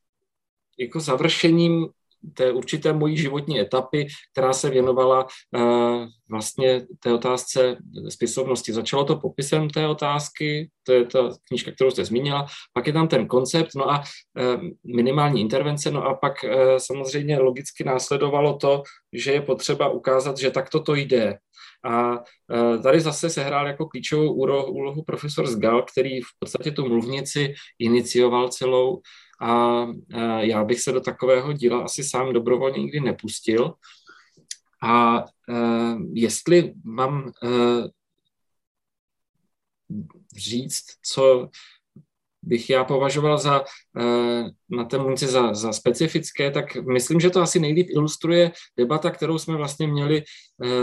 jako 0.78 1.00
završením 1.00 1.88
té 2.34 2.52
určité 2.52 2.92
mojí 2.92 3.16
životní 3.16 3.60
etapy, 3.60 4.06
která 4.32 4.52
se 4.52 4.70
věnovala 4.70 5.26
uh, 5.56 6.06
vlastně 6.30 6.86
té 7.00 7.12
otázce 7.14 7.76
spisovnosti. 8.08 8.72
Začalo 8.72 9.04
to 9.04 9.16
popisem 9.16 9.70
té 9.70 9.88
otázky, 9.88 10.70
to 10.82 10.92
je 10.92 11.04
ta 11.04 11.30
knížka, 11.48 11.70
kterou 11.72 11.90
jste 11.90 12.04
zmínila, 12.04 12.46
pak 12.72 12.86
je 12.86 12.92
tam 12.92 13.08
ten 13.08 13.26
koncept, 13.26 13.70
no 13.76 13.90
a 13.90 13.98
uh, 13.98 14.62
minimální 14.96 15.40
intervence, 15.40 15.90
no 15.90 16.04
a 16.04 16.14
pak 16.14 16.32
uh, 16.44 16.50
samozřejmě 16.76 17.38
logicky 17.38 17.84
následovalo 17.84 18.56
to, 18.56 18.82
že 19.12 19.32
je 19.32 19.40
potřeba 19.40 19.88
ukázat, 19.88 20.38
že 20.38 20.50
takto 20.50 20.80
to 20.80 20.94
jde. 20.94 21.38
A 21.84 22.18
tady 22.82 23.00
zase 23.00 23.30
se 23.30 23.42
hrál 23.42 23.66
jako 23.66 23.86
klíčovou 23.86 24.32
úlohu 24.72 25.02
profesor 25.02 25.46
Zgal, 25.46 25.82
který 25.82 26.20
v 26.20 26.32
podstatě 26.38 26.70
tu 26.70 26.88
mluvnici 26.88 27.54
inicioval 27.78 28.48
celou 28.48 29.00
a 29.40 29.82
e, 30.14 30.46
já 30.46 30.64
bych 30.64 30.80
se 30.80 30.92
do 30.92 31.00
takového 31.00 31.52
díla 31.52 31.82
asi 31.82 32.04
sám 32.04 32.32
dobrovolně 32.32 32.78
nikdy 32.78 33.00
nepustil. 33.00 33.74
A 34.82 35.18
e, 35.18 35.24
jestli 36.12 36.74
mám 36.84 37.32
říct, 40.36 40.84
co 41.02 41.48
bych 42.42 42.70
já 42.70 42.84
považoval 42.84 43.38
za, 43.38 43.64
na 44.68 44.84
té 44.84 44.98
munici 44.98 45.26
za, 45.26 45.54
za 45.54 45.72
specifické, 45.72 46.50
tak 46.50 46.76
myslím, 46.76 47.20
že 47.20 47.30
to 47.30 47.42
asi 47.42 47.60
nejlíp 47.60 47.86
ilustruje 47.90 48.52
debata, 48.76 49.10
kterou 49.10 49.38
jsme 49.38 49.56
vlastně 49.56 49.86
měli 49.86 50.22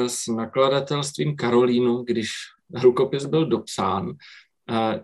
s 0.08 0.28
nakladatelstvím 0.28 1.36
Karolínu, 1.36 2.04
když 2.04 2.30
rukopis 2.84 3.26
byl 3.26 3.46
dopsán. 3.46 4.14
Eh, 4.70 5.04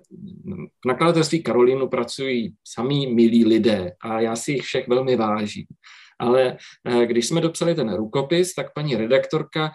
v 0.82 0.88
nakladatelství 0.88 1.44
Karolínu 1.44 1.88
pracují 1.88 2.56
samý 2.68 3.14
milí 3.14 3.46
lidé 3.46 3.92
a 4.02 4.20
já 4.20 4.36
si 4.36 4.52
jich 4.52 4.64
všech 4.64 4.88
velmi 4.88 5.16
vážím. 5.16 5.66
Ale 6.20 6.58
když 7.06 7.28
jsme 7.28 7.42
dopsali 7.42 7.76
ten 7.76 7.96
rukopis, 7.96 8.54
tak 8.54 8.74
paní 8.74 8.96
redaktorka, 8.96 9.72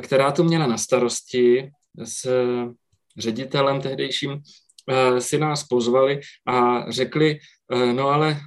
která 0.00 0.32
to 0.32 0.44
měla 0.44 0.66
na 0.66 0.78
starosti 0.78 1.70
s 2.04 2.28
ředitelem 3.18 3.80
tehdejším, 3.80 4.42
Eh, 4.90 5.20
si 5.20 5.38
nás 5.38 5.64
pozvali 5.64 6.20
a 6.46 6.84
řekli, 6.90 7.38
no 7.92 8.08
ale 8.08 8.40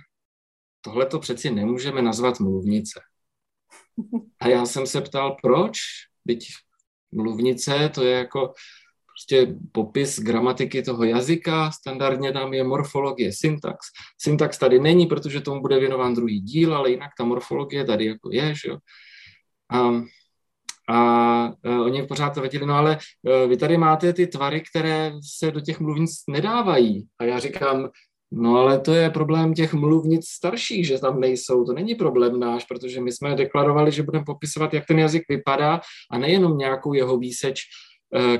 tohle 0.81 1.05
to 1.05 1.19
přeci 1.19 1.51
nemůžeme 1.51 2.01
nazvat 2.01 2.39
mluvnice. 2.39 3.01
A 4.39 4.47
já 4.47 4.65
jsem 4.65 4.87
se 4.87 5.01
ptal, 5.01 5.37
proč? 5.41 5.77
Teď 6.27 6.39
mluvnice, 7.11 7.89
to 7.93 8.03
je 8.03 8.17
jako 8.17 8.53
prostě 9.13 9.55
popis 9.71 10.19
gramatiky 10.19 10.81
toho 10.83 11.03
jazyka, 11.03 11.71
standardně 11.71 12.31
tam 12.31 12.53
je 12.53 12.63
morfologie, 12.63 13.31
syntax. 13.33 13.85
Syntax 14.21 14.57
tady 14.57 14.79
není, 14.79 15.05
protože 15.05 15.41
tomu 15.41 15.61
bude 15.61 15.79
věnován 15.79 16.13
druhý 16.13 16.41
díl, 16.41 16.75
ale 16.75 16.91
jinak 16.91 17.11
ta 17.17 17.23
morfologie 17.23 17.85
tady 17.85 18.05
jako 18.05 18.29
je, 18.31 18.55
že 18.55 18.69
jo. 18.69 18.77
A 19.71 20.01
a 20.89 21.47
uh, 21.65 21.81
oni 21.81 22.03
pořád 22.03 22.29
tvrdili, 22.29 22.65
no 22.65 22.73
ale 22.73 22.97
uh, 23.21 23.49
vy 23.49 23.57
tady 23.57 23.77
máte 23.77 24.13
ty 24.13 24.27
tvary, 24.27 24.61
které 24.69 25.13
se 25.37 25.51
do 25.51 25.61
těch 25.61 25.79
mluvnic 25.79 26.11
nedávají. 26.29 27.07
A 27.19 27.23
já 27.23 27.39
říkám, 27.39 27.89
no 28.31 28.57
ale 28.57 28.79
to 28.79 28.93
je 28.93 29.09
problém 29.09 29.53
těch 29.53 29.73
mluvnic 29.73 30.27
starších, 30.27 30.87
že 30.87 30.99
tam 30.99 31.19
nejsou. 31.19 31.65
To 31.65 31.73
není 31.73 31.95
problém 31.95 32.39
náš, 32.39 32.65
protože 32.65 33.01
my 33.01 33.11
jsme 33.11 33.35
deklarovali, 33.35 33.91
že 33.91 34.03
budeme 34.03 34.25
popisovat, 34.25 34.73
jak 34.73 34.85
ten 34.85 34.99
jazyk 34.99 35.23
vypadá 35.29 35.81
a 36.11 36.17
nejenom 36.17 36.57
nějakou 36.57 36.93
jeho 36.93 37.17
výseč, 37.17 37.61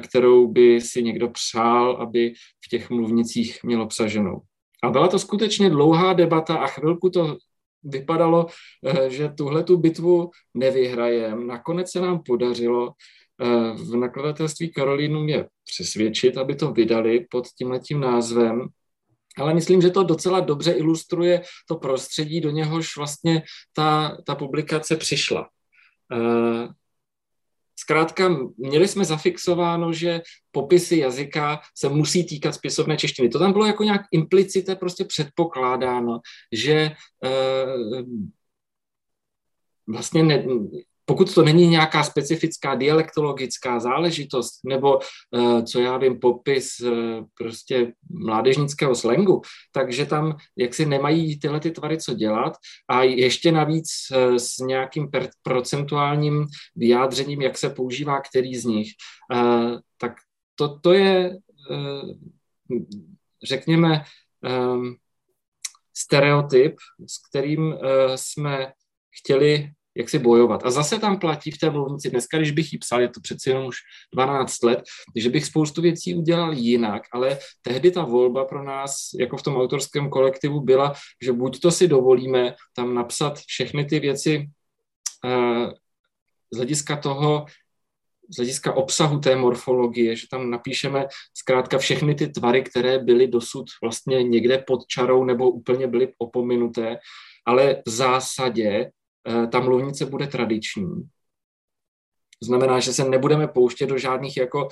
kterou 0.03 0.47
by 0.47 0.81
si 0.81 1.03
někdo 1.03 1.29
přál, 1.29 1.91
aby 1.91 2.33
v 2.65 2.69
těch 2.69 2.89
mluvnicích 2.89 3.63
měl 3.63 3.81
obsaženou. 3.81 4.41
A 4.83 4.89
byla 4.89 5.07
to 5.07 5.19
skutečně 5.19 5.69
dlouhá 5.69 6.13
debata 6.13 6.55
a 6.55 6.67
chvilku 6.67 7.09
to 7.09 7.37
vypadalo, 7.83 8.47
eh, 8.85 9.09
že 9.09 9.29
tuhle 9.29 9.63
tu 9.63 9.77
bitvu 9.77 10.31
nevyhrajem. 10.53 11.47
Nakonec 11.47 11.91
se 11.91 12.01
nám 12.01 12.23
podařilo 12.23 12.91
eh, 13.41 13.73
v 13.73 13.95
nakladatelství 13.95 14.71
Karolínu 14.71 15.23
mě 15.23 15.45
přesvědčit, 15.65 16.37
aby 16.37 16.55
to 16.55 16.71
vydali 16.71 17.25
pod 17.29 17.47
tímhletím 17.47 17.99
názvem. 17.99 18.67
Ale 19.37 19.53
myslím, 19.53 19.81
že 19.81 19.89
to 19.89 20.03
docela 20.03 20.39
dobře 20.39 20.71
ilustruje 20.71 21.41
to 21.67 21.75
prostředí, 21.75 22.41
do 22.41 22.49
něhož 22.49 22.97
vlastně 22.97 23.43
ta, 23.73 24.17
ta 24.25 24.35
publikace 24.35 24.95
přišla. 24.95 25.49
Zkrátka, 27.75 28.29
měli 28.57 28.87
jsme 28.87 29.05
zafixováno, 29.05 29.93
že 29.93 30.21
popisy 30.51 30.97
jazyka 30.97 31.59
se 31.77 31.89
musí 31.89 32.25
týkat 32.25 32.51
spisovné 32.51 32.97
češtiny. 32.97 33.29
To 33.29 33.39
tam 33.39 33.51
bylo 33.51 33.65
jako 33.65 33.83
nějak 33.83 34.01
implicite 34.11 34.75
prostě 34.75 35.05
předpokládáno, 35.05 36.19
že 36.51 36.73
e, 36.73 36.91
vlastně 39.87 40.23
ne, 40.23 40.45
pokud 41.05 41.33
to 41.35 41.41
není 41.43 41.67
nějaká 41.67 42.03
specifická 42.03 42.75
dialektologická 42.75 43.79
záležitost, 43.79 44.59
nebo 44.65 44.99
uh, 45.31 45.63
co 45.63 45.79
já 45.79 45.97
vím, 45.97 46.19
popis 46.19 46.79
uh, 46.79 46.91
prostě 47.37 47.93
mládežnického 48.09 48.95
slangu, 48.95 49.41
takže 49.71 50.05
tam 50.05 50.37
jaksi 50.57 50.85
nemají 50.85 51.39
tyhle 51.39 51.59
ty 51.59 51.71
tvary 51.71 51.97
co 51.97 52.13
dělat. 52.13 52.53
A 52.89 53.03
ještě 53.03 53.51
navíc 53.51 53.89
uh, 54.11 54.35
s 54.35 54.57
nějakým 54.57 55.09
procentuálním 55.43 56.45
vyjádřením, 56.75 57.41
jak 57.41 57.57
se 57.57 57.69
používá 57.69 58.21
který 58.21 58.55
z 58.55 58.65
nich, 58.65 58.87
tak 59.97 60.13
to, 60.55 60.79
to 60.79 60.93
je, 60.93 61.37
řekněme, 63.43 64.03
stereotyp, 65.97 66.75
s 67.07 67.27
kterým 67.29 67.75
jsme 68.15 68.73
chtěli 69.19 69.71
jak 69.95 70.09
si 70.09 70.19
bojovat. 70.19 70.65
A 70.65 70.71
zase 70.71 70.99
tam 70.99 71.19
platí 71.19 71.51
v 71.51 71.57
té 71.57 71.69
mluvnici, 71.69 72.09
dneska, 72.09 72.37
když 72.37 72.51
bych 72.51 72.73
ji 72.73 72.79
psal, 72.79 73.01
je 73.01 73.09
to 73.09 73.21
přeci 73.21 73.49
jenom 73.49 73.65
už 73.65 73.77
12 74.13 74.63
let, 74.63 74.83
že 75.15 75.29
bych 75.29 75.45
spoustu 75.45 75.81
věcí 75.81 76.15
udělal 76.15 76.53
jinak, 76.53 77.03
ale 77.11 77.37
tehdy 77.61 77.91
ta 77.91 78.03
volba 78.03 78.45
pro 78.45 78.63
nás, 78.63 79.09
jako 79.19 79.37
v 79.37 79.43
tom 79.43 79.57
autorském 79.57 80.09
kolektivu, 80.09 80.61
byla, 80.61 80.93
že 81.23 81.31
buď 81.31 81.59
to 81.59 81.71
si 81.71 81.87
dovolíme 81.87 82.55
tam 82.75 82.95
napsat 82.95 83.39
všechny 83.39 83.85
ty 83.85 83.99
věci 83.99 84.49
uh, 85.25 85.71
z 86.53 86.57
hlediska 86.57 86.97
toho, 86.97 87.45
z 88.29 88.37
hlediska 88.37 88.73
obsahu 88.73 89.19
té 89.19 89.35
morfologie, 89.35 90.15
že 90.15 90.27
tam 90.31 90.49
napíšeme 90.49 91.07
zkrátka 91.33 91.77
všechny 91.77 92.15
ty 92.15 92.27
tvary, 92.27 92.63
které 92.63 92.99
byly 92.99 93.27
dosud 93.27 93.65
vlastně 93.81 94.23
někde 94.23 94.63
pod 94.67 94.87
čarou 94.87 95.23
nebo 95.23 95.49
úplně 95.49 95.87
byly 95.87 96.13
opominuté, 96.17 96.97
ale 97.45 97.81
v 97.85 97.89
zásadě 97.89 98.91
ta 99.51 99.59
mluvnice 99.59 100.05
bude 100.05 100.27
tradiční. 100.27 101.03
Znamená, 102.43 102.79
že 102.79 102.93
se 102.93 103.09
nebudeme 103.09 103.47
pouštět 103.47 103.85
do 103.85 103.97
žádných 103.97 104.37
jako 104.37 104.67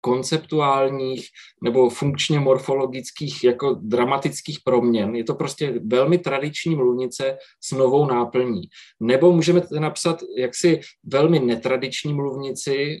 konceptuálních 0.00 1.28
nebo 1.62 1.90
funkčně 1.90 2.40
morfologických 2.40 3.44
jako 3.44 3.74
dramatických 3.74 4.58
proměn. 4.64 5.16
Je 5.16 5.24
to 5.24 5.34
prostě 5.34 5.80
velmi 5.86 6.18
tradiční 6.18 6.76
mluvnice 6.76 7.38
s 7.60 7.72
novou 7.72 8.06
náplní. 8.06 8.62
Nebo 9.00 9.32
můžeme 9.32 9.62
napsat 9.80 10.18
jaksi 10.38 10.80
velmi 11.04 11.38
netradiční 11.38 12.14
mluvnici, 12.14 12.98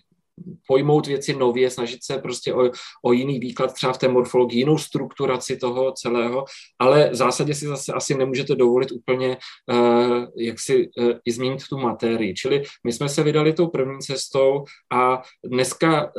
pojmout 0.66 1.06
věci 1.06 1.36
nově, 1.36 1.70
snažit 1.70 2.04
se 2.04 2.18
prostě 2.18 2.54
o, 2.54 2.70
o 3.04 3.12
jiný 3.12 3.38
výklad 3.38 3.72
třeba 3.72 3.92
v 3.92 3.98
té 3.98 4.08
morfologii, 4.08 4.58
jinou 4.58 4.78
strukturaci 4.78 5.56
toho 5.56 5.92
celého, 5.92 6.44
ale 6.78 7.10
v 7.10 7.14
zásadě 7.14 7.54
si 7.54 7.66
zase 7.66 7.92
asi 7.92 8.14
nemůžete 8.14 8.54
dovolit 8.54 8.92
úplně, 8.92 9.36
uh, 9.72 10.24
jak 10.36 10.60
si 10.60 10.88
uh, 10.98 11.10
i 11.24 11.32
změnit 11.32 11.68
tu 11.68 11.78
materii. 11.78 12.34
Čili 12.34 12.62
my 12.84 12.92
jsme 12.92 13.08
se 13.08 13.22
vydali 13.22 13.52
tou 13.52 13.66
první 13.66 13.98
cestou 13.98 14.64
a 14.92 15.22
dneska 15.44 16.04
uh, 16.04 16.12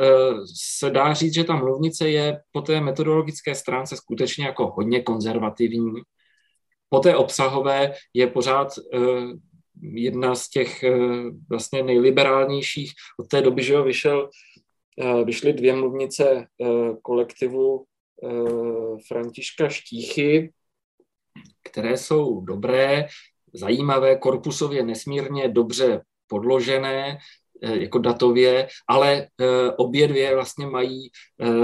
se 0.56 0.90
dá 0.90 1.14
říct, 1.14 1.34
že 1.34 1.44
ta 1.44 1.56
mluvnice 1.56 2.10
je 2.10 2.40
po 2.52 2.62
té 2.62 2.82
metodologické 2.82 3.56
stránce 3.56 3.96
skutečně 3.96 4.46
jako 4.46 4.68
hodně 4.68 5.02
konzervativní. 5.02 5.94
Po 6.90 7.00
té 7.00 7.16
obsahové 7.16 7.94
je 8.14 8.28
pořád 8.28 8.68
uh, 8.78 9.32
jedna 9.82 10.36
z 10.36 10.50
těch 10.50 10.84
eh, 10.84 10.98
vlastně 11.50 11.84
nejliberálnějších. 11.84 12.92
Od 13.20 13.28
té 13.28 13.42
doby, 13.42 13.64
že 13.64 13.74
jo, 13.74 13.84
vyšel, 13.84 14.30
eh, 15.02 15.24
vyšly 15.24 15.54
dvě 15.54 15.76
mluvnice 15.76 16.30
eh, 16.32 16.68
kolektivu 17.02 17.86
Františka 19.08 19.70
Štíchy, 19.70 20.52
které 21.64 21.98
jsou 21.98 22.42
dobré, 22.42 23.06
zajímavé, 23.54 24.16
korpusově 24.16 24.84
nesmírně 24.84 25.48
dobře 25.48 26.02
podložené, 26.28 27.18
jako 27.62 28.00
datově, 28.00 28.68
ale 28.88 29.28
obě 29.78 30.08
dvě 30.08 30.36
vlastně 30.36 30.66
mají 30.68 31.10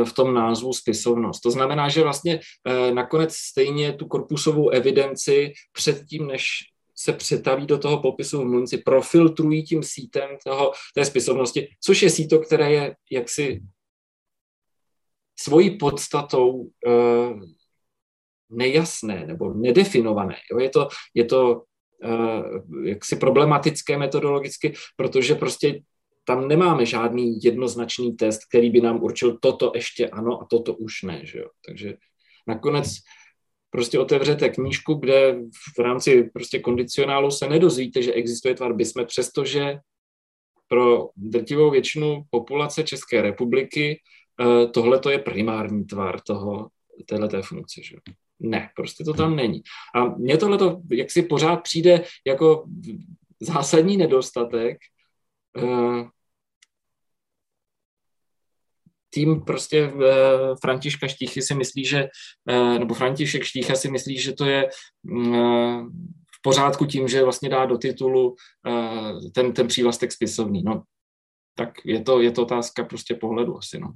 v 0.04 0.14
tom 0.14 0.34
názvu 0.34 0.74
spisovnost. 0.74 1.42
To 1.42 1.52
znamená, 1.52 1.90
že 1.90 2.04
vlastně 2.04 2.40
nakonec 2.94 3.34
stejně 3.34 3.94
tu 3.94 4.08
korpusovou 4.08 4.70
evidenci 4.70 5.54
předtím, 5.72 6.28
než 6.28 6.73
se 7.04 7.14
přetaví 7.14 7.66
do 7.66 7.78
toho 7.78 8.02
popisu 8.02 8.42
v 8.42 8.46
mluvnici, 8.46 8.78
profiltrují 8.78 9.64
tím 9.64 9.84
sítem 9.84 10.30
toho, 10.46 10.72
té 10.96 11.06
spisovnosti, 11.06 11.68
což 11.84 12.02
je 12.02 12.10
síto, 12.10 12.40
které 12.40 12.72
je 12.72 12.96
jaksi 13.12 13.62
svojí 15.40 15.78
podstatou 15.78 16.50
uh, 16.52 17.42
nejasné 18.50 19.26
nebo 19.28 19.54
nedefinované. 19.54 20.36
Jo? 20.52 20.60
Je 20.60 20.70
to, 20.70 20.88
je 21.14 21.26
to 21.26 21.64
uh, 22.04 22.86
jaksi 22.86 23.16
problematické 23.16 23.98
metodologicky, 23.98 24.74
protože 24.96 25.36
prostě 25.36 25.82
tam 26.24 26.48
nemáme 26.48 26.86
žádný 26.86 27.44
jednoznačný 27.44 28.16
test, 28.16 28.42
který 28.50 28.70
by 28.70 28.82
nám 28.82 29.04
určil 29.04 29.38
toto 29.42 29.72
ještě 29.76 30.10
ano 30.10 30.42
a 30.42 30.48
toto 30.50 30.74
už 30.74 31.02
ne. 31.02 31.26
Že 31.26 31.40
jo? 31.40 31.50
Takže 31.66 31.98
nakonec 32.48 32.88
prostě 33.74 34.00
otevřete 34.00 34.50
knížku, 34.50 34.94
kde 34.94 35.36
v 35.78 35.80
rámci 35.80 36.24
prostě 36.34 36.60
kondicionálu 36.60 37.32
se 37.32 37.50
nedozvíte, 37.50 38.02
že 38.02 38.14
existuje 38.14 38.56
tvar 38.56 38.74
bismet, 38.74 39.08
přestože 39.08 39.78
pro 40.68 41.10
drtivou 41.16 41.72
většinu 41.72 42.24
populace 42.30 42.84
České 42.84 43.22
republiky 43.22 44.02
eh, 44.42 44.68
tohle 44.68 45.00
to 45.00 45.10
je 45.10 45.20
primární 45.20 45.86
tvar 45.86 46.22
toho, 46.22 46.70
téhleté 47.06 47.42
funkce. 47.42 47.82
Že? 47.84 47.96
Ne, 48.40 48.70
prostě 48.76 49.04
to 49.04 49.14
tam 49.14 49.36
není. 49.36 49.62
A 49.96 50.06
mně 50.06 50.38
tohle 50.38 50.58
to 50.58 50.82
jaksi 50.92 51.22
pořád 51.22 51.56
přijde 51.56 52.04
jako 52.28 52.66
zásadní 53.42 53.98
nedostatek, 53.98 54.78
eh, 55.58 56.04
tým 59.14 59.42
prostě 59.42 59.92
Františka 60.62 61.08
Štíchy 61.08 61.42
si 61.42 61.56
myslí, 61.56 61.86
že, 61.86 62.08
nebo 62.80 62.94
František 62.94 63.44
Štícha 63.44 63.76
si 63.76 63.92
myslí, 63.92 64.18
že 64.18 64.34
to 64.34 64.46
je 64.46 64.70
mm, 65.04 65.88
v 66.36 66.42
pořádku 66.42 66.86
tím, 66.86 67.08
že 67.08 67.24
vlastně 67.24 67.50
dá 67.50 67.66
do 67.66 67.78
titulu 67.78 68.36
ten, 69.36 69.54
ten 69.54 69.68
přívlastek 69.68 70.12
spisovný. 70.12 70.64
No, 70.64 70.84
tak 71.56 71.70
je 71.86 72.02
to, 72.02 72.22
je 72.22 72.32
to 72.32 72.42
otázka 72.42 72.84
prostě 72.84 73.16
pohledu 73.16 73.58
asi, 73.58 73.80
no. 73.80 73.94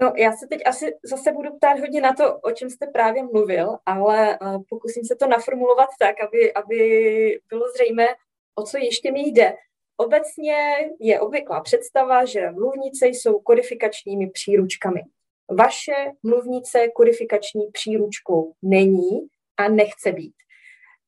No, 0.00 0.12
já 0.16 0.32
se 0.32 0.46
teď 0.46 0.60
asi 0.66 0.92
zase 1.04 1.32
budu 1.32 1.56
ptát 1.56 1.78
hodně 1.78 2.00
na 2.00 2.12
to, 2.12 2.38
o 2.38 2.50
čem 2.50 2.70
jste 2.70 2.86
právě 2.86 3.22
mluvil, 3.22 3.76
ale 3.86 4.38
uh, 4.38 4.62
pokusím 4.68 5.04
se 5.04 5.16
to 5.16 5.26
naformulovat 5.26 5.88
tak, 5.98 6.16
aby, 6.20 6.52
aby 6.52 6.78
bylo 7.48 7.62
zřejmé, 7.74 8.06
o 8.54 8.62
co 8.62 8.78
ještě 8.78 9.12
mi 9.12 9.20
jde. 9.20 9.54
Obecně 9.96 10.56
je 11.00 11.20
obvyklá 11.20 11.60
představa, 11.60 12.24
že 12.24 12.50
mluvnice 12.50 13.06
jsou 13.06 13.40
kodifikačními 13.40 14.30
příručkami. 14.30 15.00
Vaše 15.50 15.94
mluvnice 16.22 16.88
kodifikační 16.94 17.70
příručkou 17.72 18.52
není 18.62 19.28
a 19.56 19.68
nechce 19.68 20.12
být. 20.12 20.34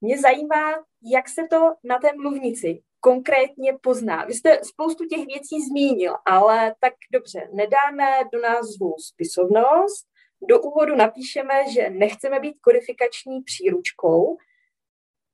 Mě 0.01 0.19
zajímá, 0.19 0.73
jak 1.13 1.29
se 1.29 1.43
to 1.51 1.75
na 1.85 1.99
té 1.99 2.09
mluvnici 2.17 2.83
konkrétně 3.01 3.73
pozná. 3.83 4.25
Vy 4.25 4.35
jste 4.35 4.61
spoustu 4.65 5.05
těch 5.05 5.27
věcí 5.27 5.63
zmínil, 5.69 6.15
ale 6.27 6.75
tak 6.81 6.95
dobře, 7.13 7.49
nedáme 7.53 8.07
do 8.33 8.41
názvu 8.41 8.95
spisovnost, 8.99 10.07
do 10.49 10.61
úvodu 10.61 10.97
napíšeme, 10.97 11.55
že 11.73 11.91
nechceme 11.91 12.41
být 12.41 12.57
kodifikační 12.61 13.43
příručkou. 13.43 14.37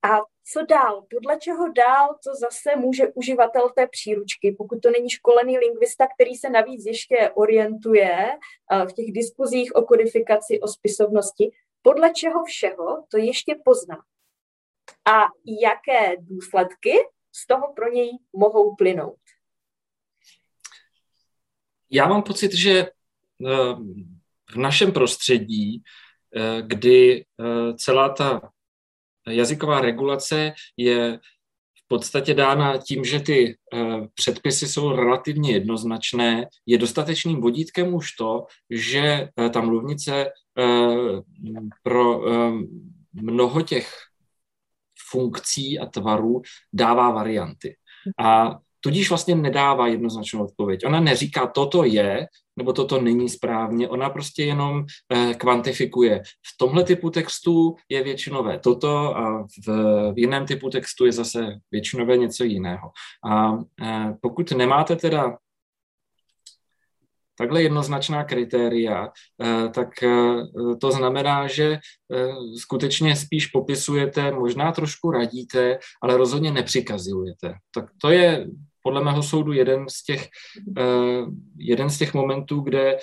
A 0.02 0.20
co 0.44 0.62
dál? 0.62 1.06
Podle 1.10 1.38
čeho 1.38 1.72
dál 1.72 2.08
to 2.24 2.30
zase 2.34 2.76
může 2.76 3.08
uživatel 3.08 3.70
té 3.76 3.86
příručky, 3.86 4.54
pokud 4.58 4.80
to 4.82 4.90
není 4.90 5.10
školený 5.10 5.58
lingvista, 5.58 6.06
který 6.14 6.34
se 6.34 6.50
navíc 6.50 6.86
ještě 6.86 7.30
orientuje 7.34 8.28
eh, 8.72 8.86
v 8.86 8.92
těch 8.92 9.12
diskuzích 9.12 9.74
o 9.74 9.82
kodifikaci, 9.82 10.60
o 10.60 10.68
spisovnosti, 10.68 11.50
podle 11.82 12.10
čeho 12.10 12.44
všeho 12.44 13.04
to 13.08 13.18
ještě 13.18 13.54
pozná. 13.64 13.96
A 15.12 15.20
jaké 15.62 16.16
důsledky 16.18 16.92
z 17.32 17.46
toho 17.46 17.72
pro 17.72 17.92
něj 17.92 18.10
mohou 18.32 18.76
plynout? 18.76 19.18
Já 21.90 22.08
mám 22.08 22.22
pocit, 22.22 22.54
že 22.54 22.78
eh, 22.80 22.88
v 24.50 24.56
našem 24.56 24.92
prostředí, 24.92 25.82
eh, 26.36 26.62
kdy 26.62 27.24
celá 27.76 28.08
ta 28.08 28.51
jazyková 29.28 29.80
regulace 29.80 30.52
je 30.76 31.18
v 31.84 31.88
podstatě 31.88 32.34
dána 32.34 32.78
tím, 32.78 33.04
že 33.04 33.20
ty 33.20 33.56
předpisy 34.14 34.68
jsou 34.68 34.92
relativně 34.96 35.52
jednoznačné, 35.52 36.46
je 36.66 36.78
dostatečným 36.78 37.40
vodítkem 37.40 37.94
už 37.94 38.12
to, 38.12 38.46
že 38.70 39.28
ta 39.52 39.60
mluvnice 39.60 40.30
pro 41.82 42.20
mnoho 43.12 43.62
těch 43.62 43.94
funkcí 45.10 45.78
a 45.78 45.86
tvarů 45.86 46.42
dává 46.72 47.10
varianty. 47.10 47.76
A 48.18 48.58
tudíž 48.84 49.08
vlastně 49.08 49.34
nedává 49.34 49.86
jednoznačnou 49.86 50.44
odpověď. 50.44 50.86
Ona 50.86 51.00
neříká, 51.00 51.46
toto 51.46 51.84
je, 51.84 52.26
nebo 52.56 52.72
toto 52.72 53.00
není 53.00 53.28
správně, 53.28 53.88
ona 53.88 54.10
prostě 54.10 54.44
jenom 54.44 54.84
eh, 55.12 55.34
kvantifikuje. 55.34 56.22
V 56.22 56.58
tomhle 56.58 56.84
typu 56.84 57.10
textu 57.10 57.76
je 57.88 58.02
většinové 58.02 58.58
toto 58.58 59.16
a 59.16 59.46
v, 59.66 60.12
jiném 60.16 60.46
typu 60.46 60.70
textu 60.70 61.06
je 61.06 61.12
zase 61.12 61.46
většinové 61.70 62.16
něco 62.16 62.44
jiného. 62.44 62.90
A 63.30 63.52
eh, 63.82 64.14
pokud 64.20 64.50
nemáte 64.52 64.96
teda 64.96 65.36
takhle 67.38 67.62
jednoznačná 67.62 68.24
kritéria, 68.24 69.08
eh, 69.42 69.68
tak 69.68 69.88
to 70.80 70.92
znamená, 70.92 71.46
že 71.46 71.78
skutečně 72.58 73.16
spíš 73.16 73.46
popisujete, 73.46 74.30
možná 74.30 74.72
trošku 74.72 75.10
radíte, 75.10 75.78
ale 76.02 76.16
rozhodně 76.16 76.50
nepřikazujete. 76.52 77.54
Tak 77.74 77.84
to 78.00 78.10
je 78.10 78.46
podle 78.82 79.04
mého 79.04 79.22
soudu 79.22 79.52
jeden 79.52 79.88
z 79.88 80.04
těch, 80.04 80.28
jeden 81.56 81.90
z 81.90 81.98
těch 81.98 82.14
momentů, 82.14 82.60
kde 82.60 82.98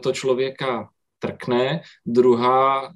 to 0.00 0.12
člověka 0.12 0.88
trkne. 1.18 1.80
Druhá 2.06 2.92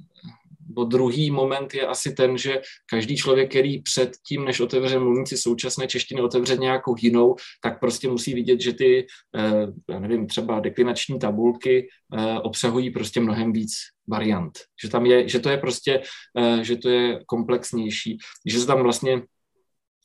bo 0.75 0.85
druhý 0.85 1.31
moment 1.31 1.75
je 1.75 1.87
asi 1.87 2.13
ten, 2.13 2.39
že 2.39 2.61
každý 2.91 3.17
člověk, 3.17 3.51
který 3.51 3.83
před 3.83 4.11
tím, 4.27 4.45
než 4.45 4.61
otevře 4.61 4.99
mluvníci 4.99 5.37
současné 5.37 5.87
češtiny, 5.87 6.23
otevře 6.23 6.57
nějakou 6.57 6.95
jinou, 6.99 7.37
tak 7.63 7.81
prostě 7.81 8.09
musí 8.09 8.35
vidět, 8.35 8.61
že 8.61 8.73
ty, 8.73 9.07
eh, 9.37 9.67
já 9.91 9.99
nevím, 9.99 10.27
třeba 10.27 10.61
deklinační 10.61 11.19
tabulky 11.19 11.89
eh, 12.19 12.39
obsahují 12.41 12.91
prostě 12.91 13.21
mnohem 13.21 13.53
víc 13.53 13.73
variant. 14.09 14.59
Že 14.83 14.89
tam 14.89 15.07
je, 15.07 15.29
že 15.29 15.39
to 15.41 15.49
je 15.49 15.59
prostě, 15.59 16.03
eh, 16.39 16.65
že 16.65 16.77
to 16.77 16.89
je 16.89 17.21
komplexnější, 17.27 18.19
že 18.47 18.61
se 18.61 18.67
tam 18.67 18.83
vlastně 18.83 19.23
Eh, 19.23 19.34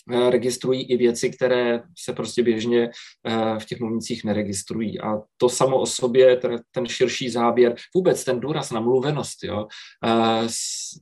registrují 0.10 0.84
i 0.84 0.98
věci, 0.98 1.30
které 1.30 1.82
se 1.98 2.14
prostě 2.14 2.44
běžně 2.44 2.90
eh, 3.28 3.60
v 3.60 3.66
těch 3.66 3.80
mluvnicích 3.80 4.24
neregistrují. 4.24 5.02
A 5.02 5.18
to 5.38 5.50
samo 5.50 5.78
o 5.78 5.86
sobě, 5.86 6.42
ten 6.72 6.88
širší 6.88 7.30
záběr, 7.30 7.76
vůbec 7.96 8.24
ten 8.24 8.40
důraz 8.40 8.72
na 8.72 8.80
mluvenost, 8.80 9.44
jo, 9.44 9.68
eh, 10.06 10.48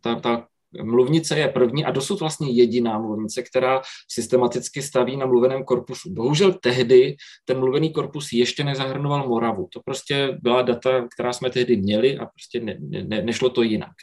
ta, 0.02 0.16
ta 0.16 0.48
mluvnice 0.84 1.40
je 1.40 1.48
první 1.48 1.86
a 1.86 1.92
dosud 1.92 2.20
vlastně 2.20 2.52
jediná 2.52 3.00
mluvnice, 3.00 3.44
která 3.44 3.82
systematicky 4.12 4.82
staví 4.82 5.18
na 5.18 5.26
mluveném 5.26 5.64
korpusu. 5.64 6.14
Bohužel 6.14 6.54
tehdy 6.54 7.16
ten 7.46 7.60
mluvený 7.60 7.94
korpus 7.94 8.34
ještě 8.34 8.64
nezahrnoval 8.64 9.28
Moravu. 9.28 9.68
To 9.74 9.82
prostě 9.86 10.38
byla 10.42 10.62
data, 10.62 11.08
která 11.14 11.34
jsme 11.34 11.50
tehdy 11.50 11.78
měli 11.78 12.18
a 12.18 12.26
prostě 12.26 12.60
ne, 12.60 12.78
ne, 12.80 13.22
nešlo 13.22 13.50
to 13.50 13.64
jinak. 13.64 13.94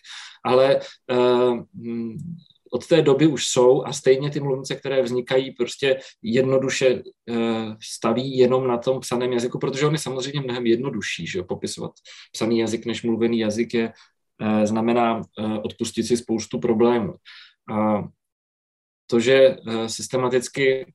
Ale 0.44 0.80
uh, 1.12 1.61
od 2.75 2.87
té 2.87 3.03
doby 3.03 3.27
už 3.27 3.47
jsou 3.47 3.85
a 3.85 3.93
stejně 3.93 4.31
ty 4.31 4.41
mluvnice, 4.41 4.75
které 4.75 5.03
vznikají, 5.03 5.51
prostě 5.51 6.01
jednoduše 6.22 7.03
eh, 7.31 7.35
staví 7.83 8.37
jenom 8.37 8.66
na 8.66 8.79
tom 8.79 9.01
psaném 9.01 9.33
jazyku, 9.33 9.59
protože 9.59 9.87
on 9.87 9.93
je 9.93 9.99
samozřejmě 9.99 10.41
mnohem 10.41 10.66
jednodušší, 10.66 11.27
že 11.27 11.43
popisovat 11.43 11.93
psaný 12.33 12.59
jazyk 12.59 12.87
než 12.87 13.03
mluvený 13.03 13.39
jazyk 13.39 13.75
je, 13.75 13.93
eh, 14.41 14.66
znamená 14.66 15.20
eh, 15.22 15.59
odpustit 15.59 16.03
si 16.03 16.16
spoustu 16.16 16.59
problémů. 16.59 17.14
A 17.70 18.03
to, 19.07 19.20
že 19.20 19.57
systematicky 19.87 20.93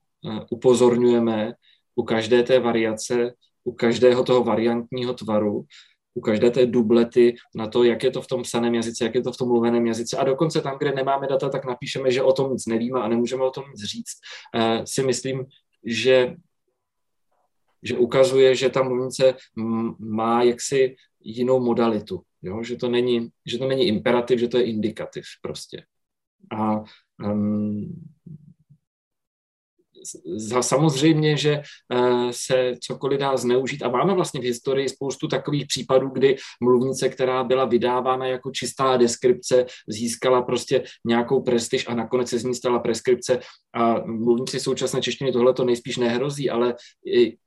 upozorňujeme 0.50 1.52
u 1.94 2.02
každé 2.02 2.42
té 2.42 2.58
variace, 2.58 3.34
u 3.64 3.72
každého 3.72 4.24
toho 4.24 4.44
variantního 4.44 5.14
tvaru, 5.14 5.64
u 6.14 6.20
každé 6.20 6.50
té 6.50 6.66
dublety 6.66 7.34
na 7.54 7.66
to, 7.66 7.84
jak 7.84 8.04
je 8.04 8.10
to 8.10 8.22
v 8.22 8.26
tom 8.26 8.42
psaném 8.42 8.74
jazyce, 8.74 9.04
jak 9.04 9.14
je 9.14 9.22
to 9.22 9.32
v 9.32 9.36
tom 9.36 9.48
mluveném 9.48 9.86
jazyce. 9.86 10.16
A 10.16 10.24
dokonce 10.24 10.60
tam, 10.60 10.78
kde 10.78 10.92
nemáme 10.92 11.26
data, 11.26 11.48
tak 11.48 11.64
napíšeme, 11.64 12.10
že 12.10 12.22
o 12.22 12.32
tom 12.32 12.52
nic 12.52 12.66
nevíme 12.66 13.00
a 13.00 13.08
nemůžeme 13.08 13.44
o 13.44 13.50
tom 13.50 13.64
nic 13.70 13.84
říct. 13.84 14.16
Uh, 14.54 14.84
si 14.84 15.02
myslím, 15.02 15.44
že, 15.84 16.36
že 17.82 17.98
ukazuje, 17.98 18.54
že 18.54 18.70
ta 18.70 18.82
mluvnice 18.82 19.34
má 19.98 20.42
jaksi 20.42 20.96
jinou 21.20 21.60
modalitu. 21.60 22.22
Jo? 22.42 22.62
Že, 22.62 22.76
to 22.76 22.88
není, 22.88 23.28
že 23.46 23.58
to 23.58 23.68
není 23.68 23.86
imperativ, 23.86 24.38
že 24.38 24.48
to 24.48 24.58
je 24.58 24.64
indikativ 24.64 25.24
prostě. 25.42 25.84
A 26.56 26.82
um, 27.24 28.10
samozřejmě, 30.60 31.36
že 31.36 31.62
eh, 31.92 32.28
se 32.30 32.72
cokoliv 32.80 33.20
dá 33.20 33.36
zneužít 33.36 33.82
a 33.82 33.88
máme 33.88 34.14
vlastně 34.14 34.40
v 34.40 34.44
historii 34.44 34.88
spoustu 34.88 35.28
takových 35.28 35.66
případů, 35.66 36.08
kdy 36.08 36.36
mluvnice, 36.62 37.08
která 37.08 37.44
byla 37.44 37.64
vydávána 37.64 38.26
jako 38.26 38.50
čistá 38.50 38.96
deskripce, 38.96 39.66
získala 39.88 40.42
prostě 40.42 40.82
nějakou 41.06 41.42
prestiž 41.42 41.88
a 41.88 41.94
nakonec 41.94 42.28
se 42.28 42.38
z 42.38 42.44
ní 42.44 42.54
stala 42.54 42.78
preskripce 42.78 43.40
a 43.74 44.06
mluvníci 44.06 44.60
současné 44.60 45.02
češtiny 45.02 45.32
tohle 45.32 45.54
to 45.54 45.64
nejspíš 45.64 45.96
nehrozí, 45.96 46.50
ale 46.50 46.74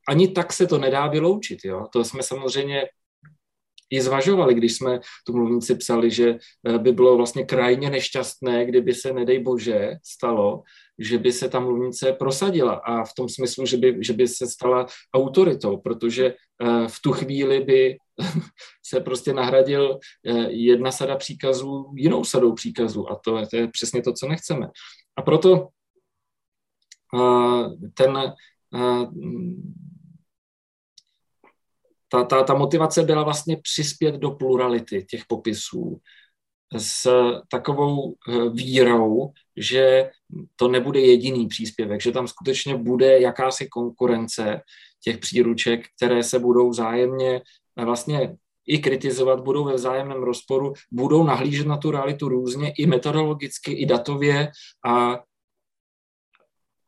ani 0.08 0.28
tak 0.28 0.54
se 0.54 0.68
to 0.68 0.78
nedá 0.78 1.08
vyloučit. 1.08 1.60
Jo? 1.66 1.86
To 1.94 2.04
jsme 2.04 2.24
samozřejmě 2.24 2.84
i 3.94 4.02
zvažovali, 4.02 4.54
když 4.54 4.74
jsme 4.74 5.00
tu 5.26 5.34
mluvnici 5.34 5.76
psali, 5.76 6.12
že 6.12 6.38
eh, 6.68 6.78
by 6.78 6.92
bylo 6.92 7.18
vlastně 7.18 7.46
krajně 7.46 7.90
nešťastné, 7.90 8.66
kdyby 8.66 8.94
se, 8.94 9.14
nedej 9.14 9.40
bože, 9.40 9.92
stalo, 10.04 10.64
že 11.00 11.18
by 11.18 11.32
se 11.32 11.50
ta 11.50 11.60
mluvnice 11.60 12.14
prosadila 12.14 12.74
a 12.74 13.04
v 13.04 13.14
tom 13.14 13.30
smyslu, 13.30 13.66
že 13.66 13.78
by, 13.78 13.98
že 14.02 14.14
by 14.14 14.28
se 14.28 14.48
stala 14.48 14.86
autoritou, 15.16 15.78
protože 15.78 16.26
eh, 16.26 16.88
v 16.88 17.02
tu 17.04 17.12
chvíli 17.12 17.60
by 17.60 17.98
se 18.86 19.00
prostě 19.00 19.34
nahradil 19.34 20.00
eh, 20.28 20.52
jedna 20.52 20.92
sada 20.92 21.16
příkazů 21.16 21.94
jinou 21.96 22.24
sadou 22.24 22.54
příkazů 22.54 23.12
a 23.12 23.16
to, 23.16 23.46
to 23.48 23.56
je 23.58 23.68
přesně 23.68 24.02
to, 24.02 24.14
co 24.14 24.28
nechceme. 24.28 24.68
A 25.16 25.22
proto 25.22 25.68
ten 27.94 28.34
ta, 32.14 32.24
ta, 32.24 32.44
ta 32.44 32.54
motivace 32.54 33.04
byla 33.04 33.24
vlastně 33.24 33.58
přispět 33.58 34.16
do 34.16 34.32
plurality 34.32 35.06
těch 35.10 35.26
popisů, 35.28 36.02
s 36.78 37.10
takovou 37.52 38.16
vírou, 38.54 39.32
že 39.58 40.10
to 40.56 40.68
nebude 40.68 41.00
jediný 41.00 41.48
příspěvek, 41.48 42.02
že 42.02 42.12
tam 42.12 42.28
skutečně 42.28 42.78
bude 42.78 43.20
jakási 43.20 43.68
konkurence 43.68 44.62
těch 45.04 45.18
příruček, 45.18 45.86
které 45.96 46.24
se 46.24 46.40
budou 46.40 46.70
vzájemně 46.70 47.42
vlastně 47.76 48.38
i 48.68 48.80
kritizovat, 48.80 49.44
budou 49.44 49.64
ve 49.64 49.74
vzájemném 49.74 50.24
rozporu, 50.24 50.74
budou 50.92 51.24
nahlížet 51.24 51.68
na 51.68 51.78
tu 51.78 51.92
realitu 51.92 52.30
různě 52.30 52.74
i 52.78 52.86
metodologicky, 52.86 53.72
i 53.72 53.86
datově 53.86 54.52
a 54.86 55.24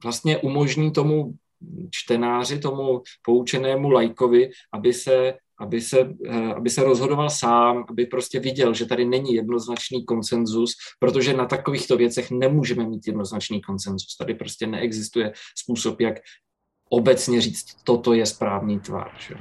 vlastně 0.04 0.38
umožní 0.38 0.92
tomu 0.92 1.34
čtenáři, 1.92 2.60
tomu 2.60 3.02
poučenému 3.22 3.90
lajkovi, 3.90 4.50
aby 4.72 4.94
se, 4.94 5.38
aby 5.60 5.82
se, 5.82 6.00
eh, 6.26 6.54
aby 6.54 6.70
se 6.70 6.84
rozhodoval 6.84 7.30
sám, 7.30 7.86
aby 7.90 8.06
prostě 8.06 8.40
viděl, 8.40 8.74
že 8.74 8.86
tady 8.86 9.06
není 9.06 9.34
jednoznačný 9.34 10.06
konsenzus, 10.06 10.72
protože 11.00 11.34
na 11.34 11.46
takovýchto 11.46 11.98
věcech 11.98 12.32
nemůžeme 12.32 12.86
mít 12.88 13.08
jednoznačný 13.08 13.62
konsenzus. 13.62 14.18
Tady 14.18 14.34
prostě 14.34 14.68
neexistuje 14.68 15.34
způsob, 15.58 16.02
jak 16.02 16.16
obecně 16.90 17.42
říct, 17.42 17.66
toto 17.84 18.14
je 18.14 18.26
správný 18.26 18.80
tvar. 18.80 19.12
Že? 19.28 19.36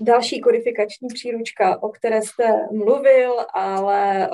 Další 0.00 0.40
kodifikační 0.40 1.08
příručka, 1.14 1.82
o 1.82 1.88
které 1.88 2.22
jste 2.22 2.68
mluvil, 2.72 3.34
ale 3.54 4.30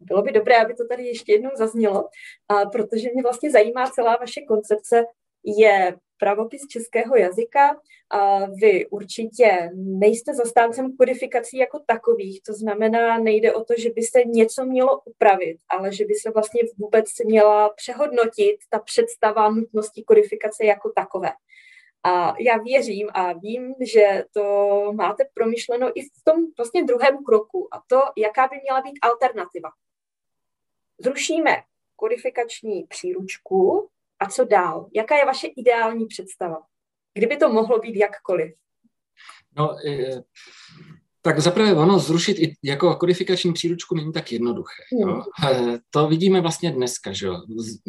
bylo 0.00 0.22
by 0.22 0.32
dobré, 0.32 0.56
aby 0.56 0.74
to 0.74 0.86
tady 0.86 1.06
ještě 1.06 1.32
jednou 1.32 1.50
zaznělo, 1.54 2.08
a 2.48 2.66
protože 2.70 3.08
mě 3.14 3.22
vlastně 3.22 3.50
zajímá 3.50 3.90
celá 3.90 4.16
vaše 4.16 4.40
koncepce, 4.40 5.04
je 5.44 5.96
pravopis 6.18 6.66
českého 6.70 7.16
jazyka. 7.16 7.80
A 8.10 8.46
vy 8.46 8.86
určitě 8.86 9.70
nejste 9.74 10.34
zastáncem 10.34 10.96
kodifikací 10.96 11.58
jako 11.58 11.78
takových, 11.86 12.42
to 12.42 12.52
znamená, 12.52 13.18
nejde 13.18 13.54
o 13.54 13.64
to, 13.64 13.74
že 13.78 13.90
by 13.90 14.02
se 14.02 14.24
něco 14.24 14.64
mělo 14.64 15.00
upravit, 15.04 15.58
ale 15.68 15.92
že 15.92 16.04
by 16.04 16.14
se 16.14 16.30
vlastně 16.30 16.60
vůbec 16.78 17.06
měla 17.24 17.68
přehodnotit 17.68 18.56
ta 18.70 18.78
představa 18.78 19.50
nutnosti 19.50 20.02
kodifikace 20.02 20.64
jako 20.64 20.92
takové. 20.96 21.30
A 22.06 22.34
já 22.40 22.56
věřím 22.56 23.08
a 23.14 23.32
vím, 23.32 23.74
že 23.80 24.24
to 24.32 24.42
máte 24.92 25.24
promyšleno 25.34 25.98
i 25.98 26.02
v 26.02 26.24
tom 26.24 26.36
vlastně 26.58 26.84
druhém 26.84 27.24
kroku 27.24 27.68
a 27.74 27.82
to, 27.86 28.00
jaká 28.16 28.48
by 28.48 28.56
měla 28.62 28.80
být 28.80 28.98
alternativa. 29.02 29.70
Zrušíme 30.98 31.62
kodifikační 31.96 32.84
příručku 32.86 33.88
a 34.18 34.26
co 34.26 34.44
dál? 34.44 34.88
Jaká 34.94 35.16
je 35.16 35.26
vaše 35.26 35.46
ideální 35.46 36.06
představa? 36.06 36.62
Kdyby 37.14 37.36
to 37.36 37.48
mohlo 37.48 37.78
být 37.78 37.96
jakkoliv? 37.96 38.54
No, 39.56 39.76
tak 41.26 41.40
zaprvé 41.40 41.74
ono 41.74 41.98
zrušit 41.98 42.38
i 42.38 42.54
jako 42.64 42.94
kodifikační 42.94 43.52
příručku 43.52 43.94
není 43.94 44.12
tak 44.12 44.32
jednoduché. 44.32 44.82
Jo. 45.00 45.22
Hmm. 45.34 45.74
Eh, 45.74 45.78
to 45.90 46.08
vidíme 46.08 46.40
vlastně 46.40 46.70
dneska. 46.70 47.12
Že. 47.12 47.28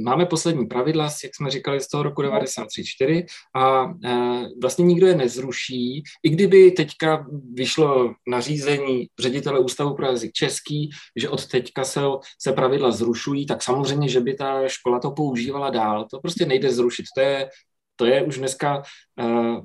Máme 0.05 0.25
poslední 0.25 0.65
pravidla, 0.65 1.03
jak 1.03 1.35
jsme 1.35 1.49
říkali, 1.49 1.81
z 1.81 1.87
toho 1.87 2.03
roku 2.03 2.21
93.4 2.21 3.25
a 3.55 3.93
eh, 4.05 4.45
vlastně 4.61 4.85
nikdo 4.85 5.07
je 5.07 5.15
nezruší. 5.15 6.03
I 6.23 6.29
kdyby 6.29 6.71
teďka 6.71 7.25
vyšlo 7.53 8.13
nařízení 8.27 9.07
ředitele 9.19 9.59
Ústavu 9.59 9.95
pro 9.95 10.05
jazyk 10.05 10.31
český, 10.31 10.89
že 11.15 11.29
od 11.29 11.47
teďka 11.47 11.83
se, 11.83 12.01
se 12.41 12.51
pravidla 12.51 12.91
zrušují, 12.91 13.45
tak 13.45 13.63
samozřejmě, 13.63 14.09
že 14.09 14.19
by 14.19 14.33
ta 14.33 14.67
škola 14.67 14.99
to 14.99 15.11
používala 15.11 15.69
dál. 15.69 16.07
To 16.11 16.19
prostě 16.19 16.45
nejde 16.45 16.71
zrušit. 16.71 17.05
To 17.15 17.21
je, 17.21 17.49
to 17.95 18.05
je 18.05 18.23
už 18.23 18.37
dneska 18.37 18.83
uh, 19.21 19.59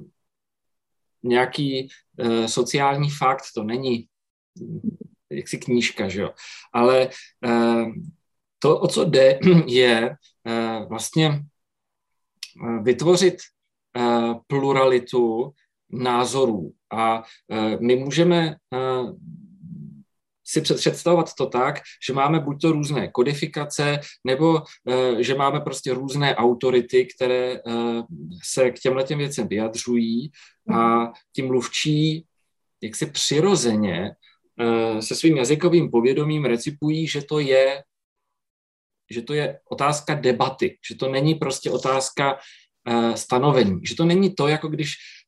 nějaký 1.22 1.88
uh, 2.18 2.46
sociální 2.46 3.10
fakt, 3.10 3.42
to 3.54 3.62
není 3.64 4.06
jaksi 5.30 5.58
knížka, 5.58 6.08
že 6.08 6.20
jo. 6.20 6.30
Ale 6.72 7.08
uh, 7.46 7.92
to, 8.58 8.80
o 8.80 8.88
co 8.88 9.04
jde, 9.04 9.38
je 9.66 10.10
uh, 10.10 10.88
vlastně 10.88 11.42
vytvořit 12.82 13.36
pluralitu 14.46 15.52
názorů. 15.90 16.72
A 16.92 17.22
my 17.80 17.96
můžeme 17.96 18.56
si 20.52 20.60
představovat 20.60 21.34
to 21.34 21.46
tak, 21.46 21.80
že 22.06 22.12
máme 22.12 22.40
buď 22.40 22.60
to 22.60 22.72
různé 22.72 23.08
kodifikace, 23.08 24.00
nebo 24.24 24.52
uh, 24.52 25.18
že 25.18 25.34
máme 25.34 25.60
prostě 25.60 25.94
různé 25.94 26.36
autority, 26.36 27.06
které 27.06 27.62
uh, 27.62 28.02
se 28.44 28.70
k 28.70 28.80
těmhle 28.80 29.04
těm 29.04 29.18
věcem 29.18 29.48
vyjadřují 29.48 30.30
a 30.74 31.12
ti 31.32 31.42
mluvčí 31.42 32.24
jak 32.82 32.96
si 32.96 33.06
přirozeně 33.06 34.10
uh, 34.60 34.98
se 34.98 35.14
svým 35.14 35.36
jazykovým 35.36 35.90
povědomím 35.90 36.44
recipují, 36.44 37.06
že 37.06 37.22
to 37.22 37.38
je 37.38 37.82
že 39.10 39.22
to 39.22 39.34
je 39.34 39.60
otázka 39.68 40.14
debaty, 40.14 40.78
že 40.88 40.96
to 40.96 41.08
není 41.08 41.34
prostě 41.34 41.70
otázka 41.70 42.38
stanovení, 43.14 43.80
že 43.84 43.96
to 43.96 44.04
není 44.04 44.34
to, 44.34 44.48
jako 44.48 44.68
když 44.68 44.94
Eh, 44.94 45.21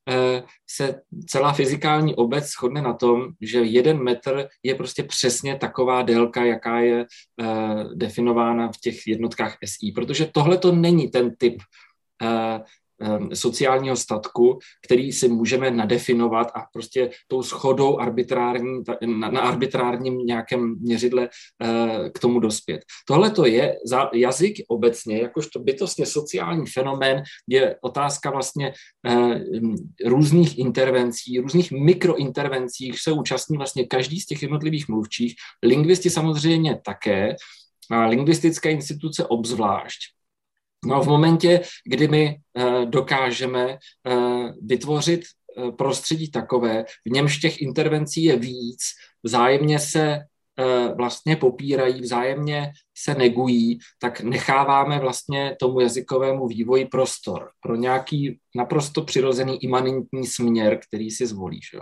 se 0.69 1.01
celá 1.27 1.53
fyzikální 1.53 2.15
obec 2.15 2.45
shodne 2.45 2.81
na 2.81 2.93
tom, 2.93 3.27
že 3.41 3.59
jeden 3.59 4.03
metr 4.03 4.47
je 4.63 4.75
prostě 4.75 5.03
přesně 5.03 5.55
taková 5.55 6.01
délka, 6.01 6.45
jaká 6.45 6.79
je 6.79 7.05
eh, 7.41 7.83
definována 7.95 8.71
v 8.71 8.77
těch 8.81 9.07
jednotkách 9.07 9.57
SI, 9.65 9.91
protože 9.91 10.25
tohle 10.25 10.57
to 10.57 10.71
není 10.71 11.07
ten 11.07 11.35
typ 11.35 11.57
eh, 12.23 12.59
sociálního 13.33 13.95
statku, 13.95 14.59
který 14.85 15.11
si 15.11 15.29
můžeme 15.29 15.71
nadefinovat 15.71 16.51
a 16.55 16.63
prostě 16.73 17.09
tou 17.27 17.43
schodou 17.43 17.99
arbitrární, 17.99 18.83
na, 19.05 19.41
arbitrárním 19.41 20.17
nějakém 20.17 20.75
měřidle 20.79 21.21
uh, 21.21 22.09
k 22.09 22.19
tomu 22.19 22.39
dospět. 22.39 22.81
Tohle 23.07 23.31
to 23.31 23.45
je 23.45 23.75
za 23.85 24.09
jazyk 24.13 24.55
obecně, 24.67 25.21
jakožto 25.21 25.59
bytostně 25.59 26.05
sociální 26.05 26.65
fenomén, 26.65 27.23
je 27.49 27.75
otázka 27.81 28.31
vlastně 28.31 28.73
uh, 29.07 29.33
různých 30.05 30.59
intervencí, 30.59 31.39
různých 31.39 31.71
mikrointervencí, 31.71 32.93
se 32.93 33.11
účastní 33.11 33.57
vlastně 33.57 33.87
každý 33.87 34.19
z 34.19 34.25
těch 34.25 34.41
jednotlivých 34.41 34.89
mluvčích, 34.89 35.35
lingvisti 35.63 36.09
samozřejmě 36.09 36.81
také, 36.85 37.35
a 37.91 38.05
lingvistické 38.05 38.71
instituce 38.71 39.25
obzvlášť. 39.25 40.14
No 40.85 41.01
v 41.01 41.07
momentě, 41.07 41.61
kdy 41.85 42.07
my 42.07 42.37
eh, 42.57 42.85
dokážeme 42.85 43.69
eh, 43.71 44.15
vytvořit 44.61 45.21
eh, 45.21 45.71
prostředí 45.71 46.31
takové, 46.31 46.83
v 47.07 47.09
němž 47.09 47.37
těch 47.37 47.61
intervencí 47.61 48.23
je 48.23 48.37
víc, 48.37 48.81
vzájemně 49.23 49.79
se 49.79 50.19
vlastně 50.95 51.35
popírají, 51.35 52.01
vzájemně 52.01 52.71
se 52.97 53.15
negují, 53.15 53.79
tak 53.99 54.21
necháváme 54.21 54.99
vlastně 54.99 55.55
tomu 55.59 55.79
jazykovému 55.79 56.47
vývoji 56.47 56.85
prostor 56.85 57.49
pro 57.61 57.75
nějaký 57.75 58.39
naprosto 58.55 59.01
přirozený 59.01 59.63
imanentní 59.63 60.27
směr, 60.27 60.79
který 60.87 61.11
si 61.11 61.27
zvolíš. 61.27 61.73
Jo. 61.73 61.81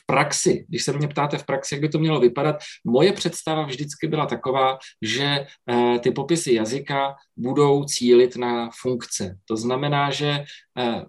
V 0.00 0.06
praxi, 0.06 0.64
když 0.68 0.84
se 0.84 0.92
mě 0.92 1.08
ptáte 1.08 1.38
v 1.38 1.46
praxi, 1.46 1.74
jak 1.74 1.82
by 1.82 1.88
to 1.88 1.98
mělo 1.98 2.20
vypadat, 2.20 2.56
moje 2.84 3.12
představa 3.12 3.66
vždycky 3.66 4.08
byla 4.08 4.26
taková, 4.26 4.78
že 5.02 5.46
eh, 5.70 5.98
ty 5.98 6.10
popisy 6.10 6.54
jazyka 6.54 7.14
budou 7.36 7.84
cílit 7.84 8.36
na 8.36 8.70
funkce. 8.80 9.38
To 9.44 9.56
znamená, 9.56 10.10
že 10.10 10.44
eh, 10.78 11.04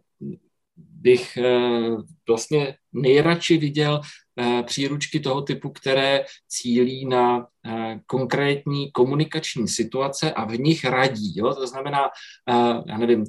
bych 0.78 1.38
eh, 1.38 1.90
vlastně 2.28 2.76
nejradši 2.94 3.58
viděl 3.58 4.02
Eh, 4.40 4.64
příručky 4.64 5.20
toho 5.20 5.42
typu, 5.42 5.70
které 5.70 6.26
cílí 6.48 7.06
na 7.06 7.48
eh, 7.66 8.00
konkrétní 8.06 8.92
komunikační 8.92 9.68
situace 9.68 10.34
a 10.34 10.46
v 10.46 10.60
nich 10.60 10.86
radí. 10.86 11.34
Jo? 11.36 11.54
To 11.54 11.68
znamená, 11.68 12.10
eh, 12.50 12.84
já 12.88 12.98
nevím, 12.98 13.26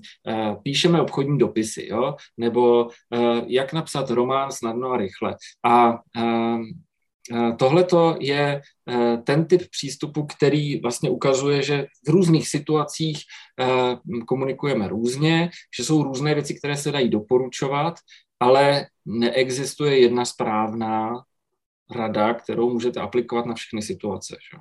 píšeme 0.62 1.00
obchodní 1.00 1.38
dopisy, 1.38 1.86
jo? 1.90 2.14
nebo 2.36 2.88
jak 3.46 3.72
napsat 3.72 4.10
román 4.10 4.52
snadno 4.52 4.90
a 4.90 4.96
rychle. 4.96 5.36
A 5.66 5.98
Tohle 7.58 7.86
je 8.20 8.60
ten 9.24 9.46
typ 9.46 9.62
přístupu, 9.70 10.26
který 10.26 10.80
vlastně 10.80 11.10
ukazuje, 11.10 11.62
že 11.62 11.86
v 12.06 12.10
různých 12.10 12.48
situacích 12.48 13.20
komunikujeme 14.26 14.88
různě, 14.88 15.50
že 15.76 15.84
jsou 15.84 16.02
různé 16.02 16.34
věci, 16.34 16.54
které 16.54 16.76
se 16.76 16.92
dají 16.92 17.08
doporučovat 17.08 17.94
ale 18.42 18.86
neexistuje 19.06 20.00
jedna 20.00 20.24
správná 20.24 21.24
rada, 21.96 22.34
kterou 22.34 22.70
můžete 22.70 23.00
aplikovat 23.00 23.46
na 23.46 23.54
všechny 23.54 23.82
situace. 23.82 24.36
Že? 24.52 24.58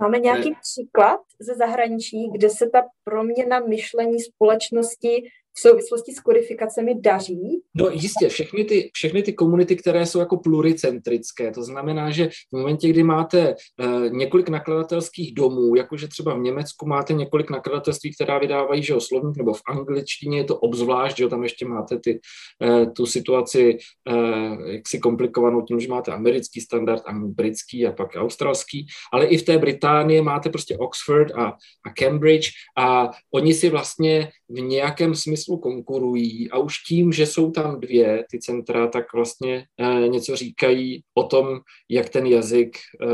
Máme 0.00 0.18
nějaký 0.18 0.48
je... 0.48 0.54
příklad 0.54 1.20
ze 1.40 1.54
zahraničí, 1.54 2.30
kde 2.32 2.50
se 2.50 2.70
ta 2.70 2.82
proměna 3.04 3.60
myšlení 3.60 4.20
společnosti 4.20 5.30
v 5.56 5.60
souvislosti 5.60 6.12
s 6.12 6.20
kodifikacemi 6.20 6.94
daří? 7.00 7.62
No 7.74 7.90
jistě, 7.90 8.28
všechny 8.28 8.64
ty, 8.64 8.90
všechny 8.94 9.22
ty 9.22 9.32
komunity, 9.32 9.76
které 9.76 10.06
jsou 10.06 10.18
jako 10.18 10.36
pluricentrické, 10.36 11.50
to 11.50 11.62
znamená, 11.62 12.10
že 12.10 12.28
v 12.28 12.56
momentě, 12.56 12.88
kdy 12.88 13.02
máte 13.02 13.54
uh, 13.54 14.10
několik 14.10 14.48
nakladatelských 14.48 15.34
domů, 15.34 15.76
jakože 15.76 16.08
třeba 16.08 16.34
v 16.34 16.38
Německu 16.38 16.86
máte 16.86 17.12
několik 17.12 17.50
nakladatelství, 17.50 18.14
která 18.14 18.38
vydávají, 18.38 18.82
že 18.82 18.94
slovník, 18.98 19.36
nebo 19.36 19.54
v 19.54 19.62
angličtině 19.68 20.38
je 20.38 20.44
to 20.44 20.56
obzvlášť, 20.56 21.16
že 21.16 21.28
tam 21.28 21.42
ještě 21.42 21.66
máte 21.66 21.98
ty, 21.98 22.20
uh, 22.64 22.92
tu 22.92 23.06
situaci 23.06 23.78
uh, 24.10 24.70
jaksi 24.70 24.98
komplikovanou 24.98 25.62
tím, 25.62 25.80
že 25.80 25.88
máte 25.88 26.12
americký 26.12 26.60
standard, 26.60 27.02
britský 27.12 27.86
a 27.86 27.92
pak 27.92 28.08
australský, 28.16 28.86
ale 29.12 29.26
i 29.26 29.38
v 29.38 29.42
té 29.42 29.58
Británii 29.58 30.22
máte 30.22 30.50
prostě 30.50 30.76
Oxford 30.78 31.32
a, 31.34 31.44
a 31.86 31.90
Cambridge 31.98 32.48
a 32.78 33.10
oni 33.34 33.54
si 33.54 33.70
vlastně 33.70 34.28
v 34.48 34.60
nějakém 34.60 35.14
smyslu 35.14 35.43
konkurují 35.46 36.50
a 36.50 36.58
už 36.58 36.78
tím, 36.78 37.12
že 37.12 37.26
jsou 37.26 37.50
tam 37.50 37.80
dvě 37.80 38.24
ty 38.30 38.38
centra, 38.38 38.86
tak 38.86 39.12
vlastně 39.12 39.66
e, 39.78 40.08
něco 40.08 40.36
říkají 40.36 41.02
o 41.14 41.22
tom, 41.22 41.60
jak 41.88 42.08
ten 42.08 42.26
jazyk 42.26 42.76
e, 42.76 43.06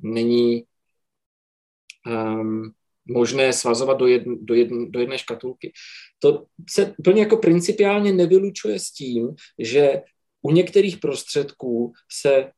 není 0.00 0.64
um, 2.06 2.72
možné 3.08 3.52
svazovat 3.52 3.98
do, 3.98 4.06
jedn, 4.06 4.34
do, 4.40 4.54
jedn, 4.54 4.84
do 4.88 5.00
jedné 5.00 5.18
škatulky. 5.18 5.72
To 6.18 6.44
se 6.70 6.94
úplně 6.98 7.22
jako 7.22 7.36
principiálně 7.36 8.12
nevylučuje 8.12 8.78
s 8.78 8.90
tím, 8.90 9.34
že 9.58 10.02
u 10.42 10.50
některých 10.50 10.96
prostředků 10.96 11.92
se 12.12 12.50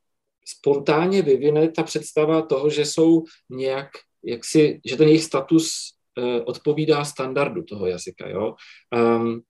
spontánně 0.47 1.23
vyvine 1.23 1.71
ta 1.71 1.83
představa 1.83 2.43
toho, 2.43 2.71
že 2.71 2.85
jsou 2.85 3.25
nějak, 3.51 3.89
jak 4.25 4.45
si, 4.45 4.81
že 4.85 4.97
ten 4.97 5.09
jejich 5.09 5.25
status 5.25 5.95
odpovídá 6.45 7.05
standardu 7.05 7.63
toho 7.63 7.87
jazyka. 7.87 8.29
Jo? 8.29 8.55
Um, 9.19 9.41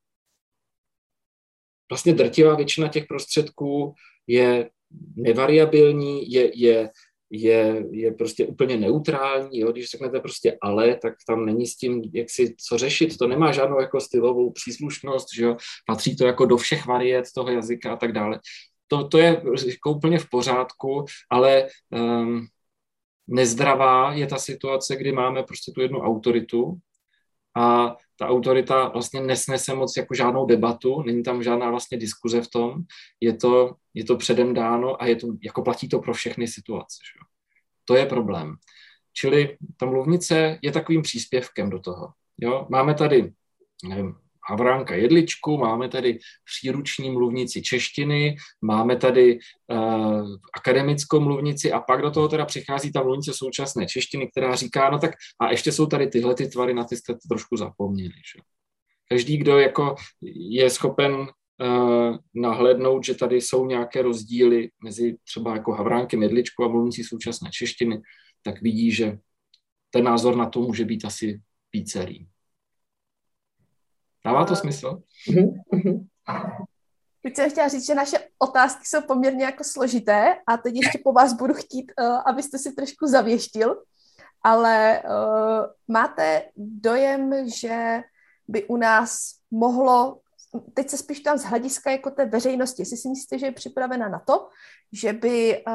vlastně 1.91 2.15
drtivá 2.15 2.55
většina 2.55 2.89
těch 2.89 3.07
prostředků 3.07 3.95
je 4.27 4.71
nevariabilní, 5.17 6.33
je, 6.33 6.51
je, 6.55 6.91
je, 7.31 7.85
je 7.91 8.13
prostě 8.13 8.47
úplně 8.47 8.77
neutrální. 8.77 9.59
Jo? 9.59 9.73
Když 9.73 9.91
řeknete 9.91 10.21
prostě 10.21 10.59
ale, 10.63 10.97
tak 10.97 11.15
tam 11.27 11.47
není 11.47 11.67
s 11.67 11.77
tím, 11.77 12.03
jak 12.15 12.31
si 12.31 12.55
co 12.69 12.79
řešit. 12.79 13.17
To 13.19 13.27
nemá 13.27 13.53
žádnou 13.53 13.81
jako 13.81 14.01
stylovou 14.01 14.51
příslušnost, 14.51 15.27
že 15.37 15.45
jo? 15.45 15.57
patří 15.87 16.17
to 16.17 16.27
jako 16.27 16.47
do 16.47 16.57
všech 16.57 16.87
variet 16.87 17.25
toho 17.35 17.51
jazyka 17.51 17.93
a 17.93 17.97
tak 17.97 18.13
dále 18.13 18.41
to, 18.91 19.09
to 19.09 19.19
je 19.19 19.43
jako 19.67 19.91
úplně 19.91 20.19
v 20.19 20.29
pořádku, 20.31 21.05
ale 21.31 21.69
um, 21.91 22.47
nezdravá 23.31 24.13
je 24.13 24.27
ta 24.27 24.39
situace, 24.39 24.97
kdy 24.97 25.13
máme 25.13 25.43
prostě 25.43 25.73
tu 25.73 25.81
jednu 25.81 26.01
autoritu 26.01 26.79
a 27.57 27.97
ta 28.17 28.29
autorita 28.29 28.89
vlastně 28.89 29.21
nesnese 29.21 29.75
moc 29.75 29.97
jako 29.97 30.15
žádnou 30.15 30.47
debatu, 30.47 31.03
není 31.03 31.23
tam 31.23 31.43
žádná 31.43 31.71
vlastně 31.71 31.99
diskuze 31.99 32.41
v 32.41 32.49
tom, 32.49 32.75
je 33.21 33.37
to, 33.37 33.75
je 33.95 34.05
to 34.05 34.17
předem 34.17 34.55
dáno 34.55 35.03
a 35.03 35.07
je 35.07 35.17
to, 35.17 35.27
jako 35.43 35.63
platí 35.63 35.89
to 35.89 35.99
pro 35.99 36.15
všechny 36.15 36.49
situace. 36.49 36.97
Že? 37.05 37.21
To 37.85 37.97
je 37.97 38.07
problém. 38.07 38.57
Čili 39.13 39.57
ta 39.77 39.87
mluvnice 39.87 40.59
je 40.63 40.73
takovým 40.73 41.03
příspěvkem 41.03 41.71
do 41.71 41.79
toho. 41.79 42.13
Jo? 42.39 42.67
Máme 42.71 42.95
tady, 42.95 43.33
nevím, 43.85 44.15
Havránka 44.51 44.95
Jedličku, 44.95 45.59
máme 45.59 45.89
tady 45.89 46.19
příruční 46.45 47.11
mluvnici 47.11 47.63
češtiny, 47.63 48.37
máme 48.63 48.97
tady 48.97 49.39
uh, 49.73 50.29
akademickou 50.55 51.21
mluvnici 51.21 51.73
a 51.73 51.81
pak 51.81 52.03
do 52.03 52.11
toho 52.11 52.29
teda 52.29 52.45
přichází 52.45 52.93
ta 52.93 53.03
mluvnice 53.03 53.33
současné 53.35 53.87
češtiny, 53.87 54.31
která 54.31 54.55
říká, 54.55 54.91
no 54.91 54.99
tak 54.99 55.11
a 55.41 55.51
ještě 55.51 55.73
jsou 55.73 55.87
tady 55.87 56.07
tyhle 56.07 56.35
ty 56.35 56.47
tvary, 56.47 56.75
na 56.75 56.85
ty 56.85 56.97
jste 56.97 57.15
trošku 57.29 57.57
zapomněli. 57.57 58.15
Že? 58.35 58.43
Každý, 59.09 59.37
kdo 59.37 59.59
jako 59.59 59.95
je 60.51 60.71
schopen 60.71 61.15
uh, 61.15 62.17
nahlédnout, 62.35 63.05
že 63.05 63.15
tady 63.15 63.41
jsou 63.41 63.67
nějaké 63.67 64.03
rozdíly 64.03 64.71
mezi 64.85 65.17
třeba 65.25 65.55
jako 65.55 65.73
Havránkem 65.73 66.23
Jedličkou 66.23 66.65
a 66.65 66.69
mluvnicí 66.69 67.05
současné 67.05 67.51
češtiny, 67.53 68.01
tak 68.43 68.63
vidí, 68.63 68.93
že 68.93 69.19
ten 69.91 70.05
názor 70.05 70.37
na 70.37 70.49
to 70.49 70.61
může 70.61 70.85
být 70.85 71.05
asi 71.05 71.41
vícerý. 71.73 72.27
Dává 74.25 74.45
to 74.45 74.57
smysl? 74.57 75.03
Mm-hmm. 75.29 76.07
Teď 77.23 77.37
jsem 77.37 77.51
chtěla 77.51 77.69
říct, 77.69 77.87
že 77.87 77.95
naše 77.95 78.19
otázky 78.39 78.83
jsou 78.85 79.01
poměrně 79.01 79.45
jako 79.45 79.65
složité 79.65 80.37
a 80.47 80.57
teď 80.57 80.75
ještě 80.75 80.99
po 81.05 81.13
vás 81.13 81.33
budu 81.33 81.55
chtít, 81.55 81.93
uh, 82.01 82.21
abyste 82.27 82.59
si 82.59 82.73
trošku 82.73 83.07
zavěštil, 83.07 83.83
ale 84.43 85.03
uh, 85.05 85.67
máte 85.89 86.43
dojem, 86.57 87.49
že 87.49 88.03
by 88.49 88.65
u 88.65 88.77
nás 88.77 89.35
mohlo, 89.51 90.21
teď 90.75 90.91
se 90.91 90.97
spíš 90.97 91.21
tam 91.21 91.39
z 91.39 91.45
hlediska 91.45 91.91
jako 91.91 92.11
té 92.11 92.27
veřejnosti, 92.27 92.83
jestli 92.83 92.97
si 92.97 93.09
myslíte, 93.09 93.39
že 93.39 93.47
je 93.47 93.53
připravena 93.53 94.09
na 94.09 94.19
to, 94.19 94.49
že 94.93 95.13
by 95.13 95.65
uh, 95.67 95.75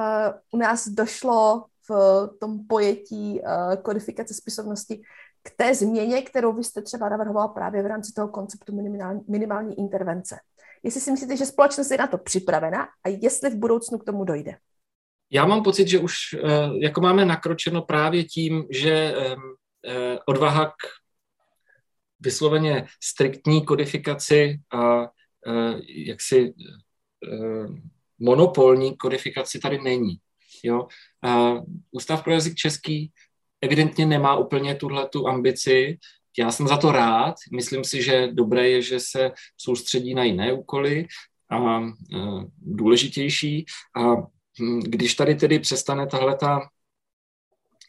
u 0.51 0.57
nás 0.57 0.87
došlo 0.87 1.65
v 1.89 2.29
tom 2.39 2.67
pojetí 2.67 3.41
uh, 3.41 3.75
kodifikace 3.75 4.33
spisovnosti 4.33 5.01
k 5.45 5.49
té 5.57 5.75
změně, 5.75 6.21
kterou 6.21 6.53
vy 6.53 6.63
jste 6.63 6.81
třeba 6.81 7.09
navrhovala 7.09 7.47
právě 7.47 7.83
v 7.83 7.85
rámci 7.85 8.13
toho 8.13 8.27
konceptu 8.27 8.75
minimální, 8.75 9.21
minimální 9.29 9.79
intervence. 9.79 10.39
Jestli 10.83 11.01
si 11.01 11.11
myslíte, 11.11 11.37
že 11.37 11.45
společnost 11.45 11.91
je 11.91 11.97
na 11.97 12.07
to 12.07 12.17
připravena 12.17 12.83
a 12.83 13.09
jestli 13.21 13.49
v 13.49 13.55
budoucnu 13.55 13.97
k 13.97 14.05
tomu 14.05 14.23
dojde? 14.23 14.57
Já 15.31 15.45
mám 15.45 15.63
pocit, 15.63 15.87
že 15.87 15.99
už 15.99 16.15
eh, 16.33 16.39
jako 16.79 17.01
máme 17.01 17.25
nakročeno 17.25 17.81
právě 17.81 18.23
tím, 18.23 18.65
že 18.69 19.15
eh, 19.85 20.19
odvaha 20.25 20.65
k 20.65 20.87
vysloveně 22.19 22.85
striktní 23.03 23.65
kodifikaci 23.65 24.59
a 24.73 25.03
eh, 25.03 25.79
jaksi 25.87 26.53
monopolní 28.19 28.97
kodifikaci 28.97 29.59
tady 29.59 29.81
není. 29.81 30.17
Jo? 30.63 30.87
Ústav 31.91 32.23
pro 32.23 32.33
jazyk 32.33 32.55
český 32.55 33.11
evidentně 33.65 34.05
nemá 34.05 34.35
úplně 34.35 34.75
tuhle 34.75 35.09
tu 35.09 35.27
ambici. 35.27 35.97
Já 36.37 36.51
jsem 36.51 36.67
za 36.67 36.77
to 36.77 36.91
rád. 36.91 37.35
Myslím 37.55 37.83
si, 37.83 38.03
že 38.03 38.27
dobré 38.31 38.69
je, 38.69 38.81
že 38.81 38.99
se 38.99 39.31
soustředí 39.57 40.13
na 40.13 40.23
jiné 40.23 40.53
úkoly 40.53 41.07
a 41.49 41.81
e, 41.81 41.87
důležitější. 42.57 43.65
A 43.95 44.15
hm, 44.61 44.79
když 44.79 45.15
tady 45.15 45.35
tedy 45.35 45.59
přestane 45.59 46.07
tahle 46.07 46.35
ta 46.35 46.59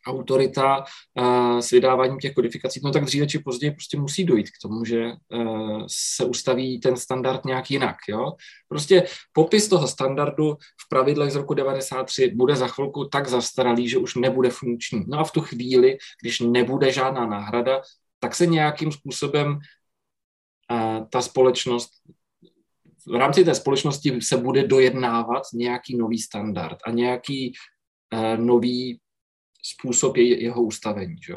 autorita 0.06 0.84
uh, 1.18 1.58
s 1.58 1.70
vydáváním 1.70 2.18
těch 2.18 2.34
kodifikací, 2.34 2.80
no 2.84 2.92
tak 2.92 3.04
dříve 3.04 3.26
či 3.26 3.38
později 3.38 3.70
prostě 3.70 3.98
musí 3.98 4.24
dojít 4.24 4.50
k 4.50 4.62
tomu, 4.62 4.84
že 4.84 5.04
uh, 5.04 5.84
se 5.90 6.24
ustaví 6.24 6.80
ten 6.80 6.96
standard 6.96 7.44
nějak 7.44 7.70
jinak. 7.70 7.96
Jo? 8.08 8.32
Prostě 8.68 9.06
popis 9.32 9.68
toho 9.68 9.88
standardu 9.88 10.54
v 10.54 10.88
pravidlech 10.88 11.32
z 11.32 11.36
roku 11.36 11.54
93 11.54 12.32
bude 12.34 12.56
za 12.56 12.68
chvilku 12.68 13.04
tak 13.04 13.28
zastaralý, 13.28 13.88
že 13.88 13.98
už 13.98 14.14
nebude 14.14 14.50
funkční. 14.50 15.04
No 15.08 15.18
a 15.18 15.24
v 15.24 15.32
tu 15.32 15.40
chvíli, 15.40 15.98
když 16.22 16.40
nebude 16.40 16.92
žádná 16.92 17.26
náhrada, 17.26 17.82
tak 18.18 18.34
se 18.34 18.46
nějakým 18.46 18.92
způsobem 18.92 19.48
uh, 20.70 21.06
ta 21.10 21.22
společnost 21.22 21.90
v 23.08 23.14
rámci 23.14 23.44
té 23.44 23.54
společnosti 23.54 24.20
se 24.20 24.36
bude 24.36 24.66
dojednávat 24.66 25.42
nějaký 25.54 25.96
nový 25.96 26.18
standard 26.18 26.78
a 26.86 26.90
nějaký 26.90 27.52
nový 28.36 29.00
způsob 29.72 30.16
je, 30.16 30.42
jeho 30.42 30.62
ustavení. 30.62 31.16
Že? 31.26 31.34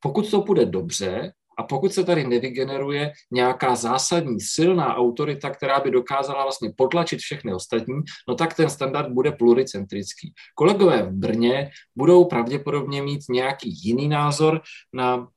Pokud 0.00 0.30
to 0.30 0.40
bude 0.40 0.66
dobře 0.66 1.32
a 1.58 1.62
pokud 1.62 1.92
se 1.92 2.04
tady 2.04 2.26
nevygeneruje 2.26 3.12
nějaká 3.30 3.74
zásadní 3.74 4.40
silná 4.40 4.96
autorita, 4.96 5.50
která 5.50 5.80
by 5.80 5.90
dokázala 5.90 6.42
vlastně 6.42 6.72
potlačit 6.76 7.20
všechny 7.20 7.54
ostatní, 7.54 7.94
no 8.28 8.34
tak 8.34 8.54
ten 8.54 8.70
standard 8.70 9.08
bude 9.08 9.32
pluricentrický. 9.32 10.32
Kolegové 10.54 11.02
v 11.02 11.12
Brně 11.12 11.70
budou 11.96 12.24
pravděpodobně 12.24 13.02
mít 13.02 13.20
nějaký 13.30 13.74
jiný 13.84 14.08
názor 14.08 14.60
na 14.92 15.28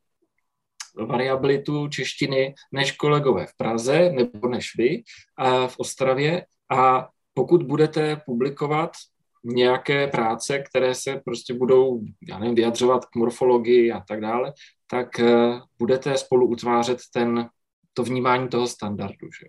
variabilitu 1.08 1.88
češtiny 1.88 2.54
než 2.72 2.92
kolegové 2.92 3.46
v 3.46 3.58
Praze 3.58 4.12
nebo 4.12 4.48
než 4.48 4.72
vy 4.78 5.04
v 5.68 5.80
Ostravě. 5.80 6.46
A 6.72 7.10
pokud 7.34 7.64
budete 7.64 8.22
publikovat 8.26 8.92
nějaké 9.46 10.08
práce, 10.08 10.60
které 10.60 10.96
se 10.96 11.22
prostě 11.26 11.54
budou, 11.54 12.02
já 12.30 12.40
nevím, 12.40 12.56
vyjadřovat 12.56 13.06
k 13.06 13.16
morfologii 13.16 13.92
a 13.92 14.04
tak 14.08 14.22
dále, 14.22 14.54
tak 14.92 15.08
uh, 15.20 15.60
budete 15.80 16.18
spolu 16.18 16.48
utvářet 16.48 16.98
ten, 17.14 17.50
to 17.94 18.04
vnímání 18.04 18.48
toho 18.48 18.68
standardu. 18.68 19.28
Že? 19.40 19.48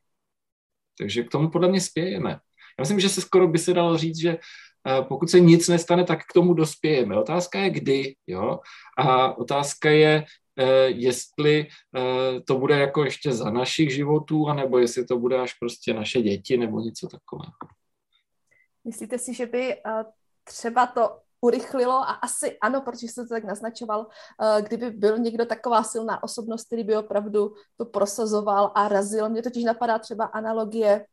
Takže 0.99 1.23
k 1.23 1.31
tomu 1.31 1.51
podle 1.51 1.69
mě 1.69 1.81
spějeme. 1.81 2.31
Já 2.31 2.83
myslím, 2.83 3.01
že 3.01 3.09
se 3.09 3.21
skoro 3.21 3.49
by 3.49 3.59
se 3.59 3.75
dalo 3.75 3.99
říct, 3.99 4.21
že 4.21 4.37
uh, 4.37 5.09
pokud 5.09 5.31
se 5.31 5.41
nic 5.41 5.69
nestane, 5.69 6.05
tak 6.05 6.21
k 6.21 6.33
tomu 6.35 6.55
dospějeme. 6.55 7.19
Otázka 7.19 7.59
je 7.59 7.71
kdy, 7.71 8.15
jo? 8.27 8.61
A 8.99 9.39
otázka 9.39 9.91
je, 9.91 10.25
uh, 10.59 10.67
jestli 10.87 11.67
to 12.45 12.59
bude 12.59 12.79
jako 12.79 13.05
ještě 13.05 13.33
za 13.33 13.51
našich 13.51 13.95
životů, 13.95 14.49
anebo 14.49 14.79
jestli 14.79 15.07
to 15.07 15.19
bude 15.19 15.41
až 15.41 15.55
prostě 15.55 15.95
naše 15.95 16.23
děti 16.23 16.57
nebo 16.57 16.81
něco 16.81 17.09
takového. 17.09 17.53
Myslíte 18.87 19.19
si, 19.19 19.35
že 19.35 19.47
by 19.47 19.77
uh, 19.77 20.03
třeba 20.45 20.87
to 20.87 21.21
urychlilo 21.41 21.93
a 21.93 22.13
asi 22.27 22.59
ano, 22.59 22.81
protože 22.81 23.09
jste 23.09 23.23
to 23.23 23.29
tak 23.29 23.45
naznačoval, 23.45 24.07
eh, 24.07 24.63
kdyby 24.63 24.91
byl 24.91 25.19
někdo 25.19 25.47
taková 25.47 25.83
silná 25.83 26.23
osobnost, 26.23 26.67
který 26.67 26.85
by 26.85 26.97
opravdu 26.97 27.55
to 27.77 27.85
prosazoval 27.85 28.73
a 28.75 28.89
razil. 28.89 29.29
Mně 29.29 29.43
totiž 29.43 29.65
napadá 29.65 29.99
třeba 29.99 30.25
analogie 30.25 31.07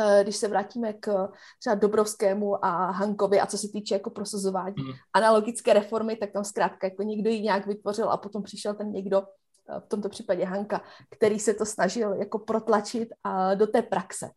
eh, 0.00 0.22
když 0.22 0.36
se 0.36 0.48
vrátíme 0.48 0.92
k 0.92 1.28
třeba 1.58 1.74
Dobrovskému 1.74 2.64
a 2.64 2.90
Hankovi 2.90 3.40
a 3.40 3.46
co 3.46 3.58
se 3.58 3.68
týče 3.68 3.94
jako 3.94 4.10
prosazování 4.10 4.74
mm. 4.78 4.92
analogické 5.12 5.72
reformy, 5.72 6.16
tak 6.16 6.32
tam 6.32 6.44
zkrátka 6.44 6.86
jako 6.86 7.02
někdo 7.02 7.30
ji 7.30 7.40
nějak 7.40 7.66
vytvořil 7.66 8.10
a 8.10 8.16
potom 8.16 8.42
přišel 8.42 8.74
ten 8.74 8.92
někdo, 8.92 9.22
eh, 9.22 9.80
v 9.80 9.88
tomto 9.88 10.08
případě 10.08 10.44
Hanka, 10.44 10.80
který 11.10 11.40
se 11.40 11.54
to 11.54 11.66
snažil 11.66 12.14
jako 12.14 12.38
protlačit 12.38 13.08
a 13.24 13.54
do 13.54 13.66
té 13.66 13.82
praxe 13.82 14.30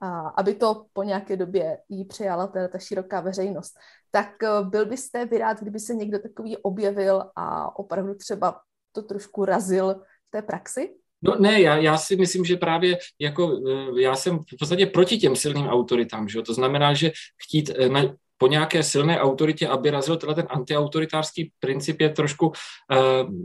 a 0.00 0.28
aby 0.28 0.54
to 0.54 0.86
po 0.92 1.02
nějaké 1.02 1.36
době 1.36 1.78
jí 1.88 2.04
přijala 2.04 2.46
ta, 2.46 2.68
ta 2.68 2.78
široká 2.78 3.20
veřejnost. 3.20 3.74
Tak 4.10 4.42
eh, 4.42 4.48
byl 4.62 4.86
byste 4.86 5.26
vy 5.26 5.38
rád, 5.38 5.60
kdyby 5.60 5.78
se 5.78 5.94
někdo 5.94 6.18
takový 6.18 6.56
objevil 6.56 7.24
a 7.36 7.78
opravdu 7.78 8.14
třeba 8.14 8.60
to 8.92 9.02
trošku 9.02 9.44
razil 9.44 9.94
v 10.28 10.30
té 10.30 10.42
praxi? 10.42 10.94
No 11.22 11.36
ne, 11.38 11.60
já, 11.60 11.76
já 11.76 11.98
si 11.98 12.16
myslím, 12.16 12.44
že 12.44 12.56
právě 12.56 12.98
jako 13.20 13.60
eh, 13.68 14.02
já 14.02 14.16
jsem 14.16 14.38
v 14.38 14.56
podstatě 14.58 14.86
proti 14.86 15.18
těm 15.18 15.36
silným 15.36 15.66
autoritám, 15.66 16.28
že 16.28 16.38
jo? 16.38 16.42
to 16.42 16.54
znamená, 16.54 16.94
že 16.94 17.12
chtít 17.42 17.70
eh, 17.78 17.88
na, 17.88 18.02
po 18.38 18.46
nějaké 18.46 18.82
silné 18.82 19.20
autoritě, 19.20 19.68
aby 19.68 19.90
razil 19.90 20.16
tenhle 20.16 20.34
ten 20.34 20.46
antiautoritářský 20.50 21.52
princip 21.60 22.00
je 22.00 22.08
trošku 22.10 22.46
uh, 22.46 22.54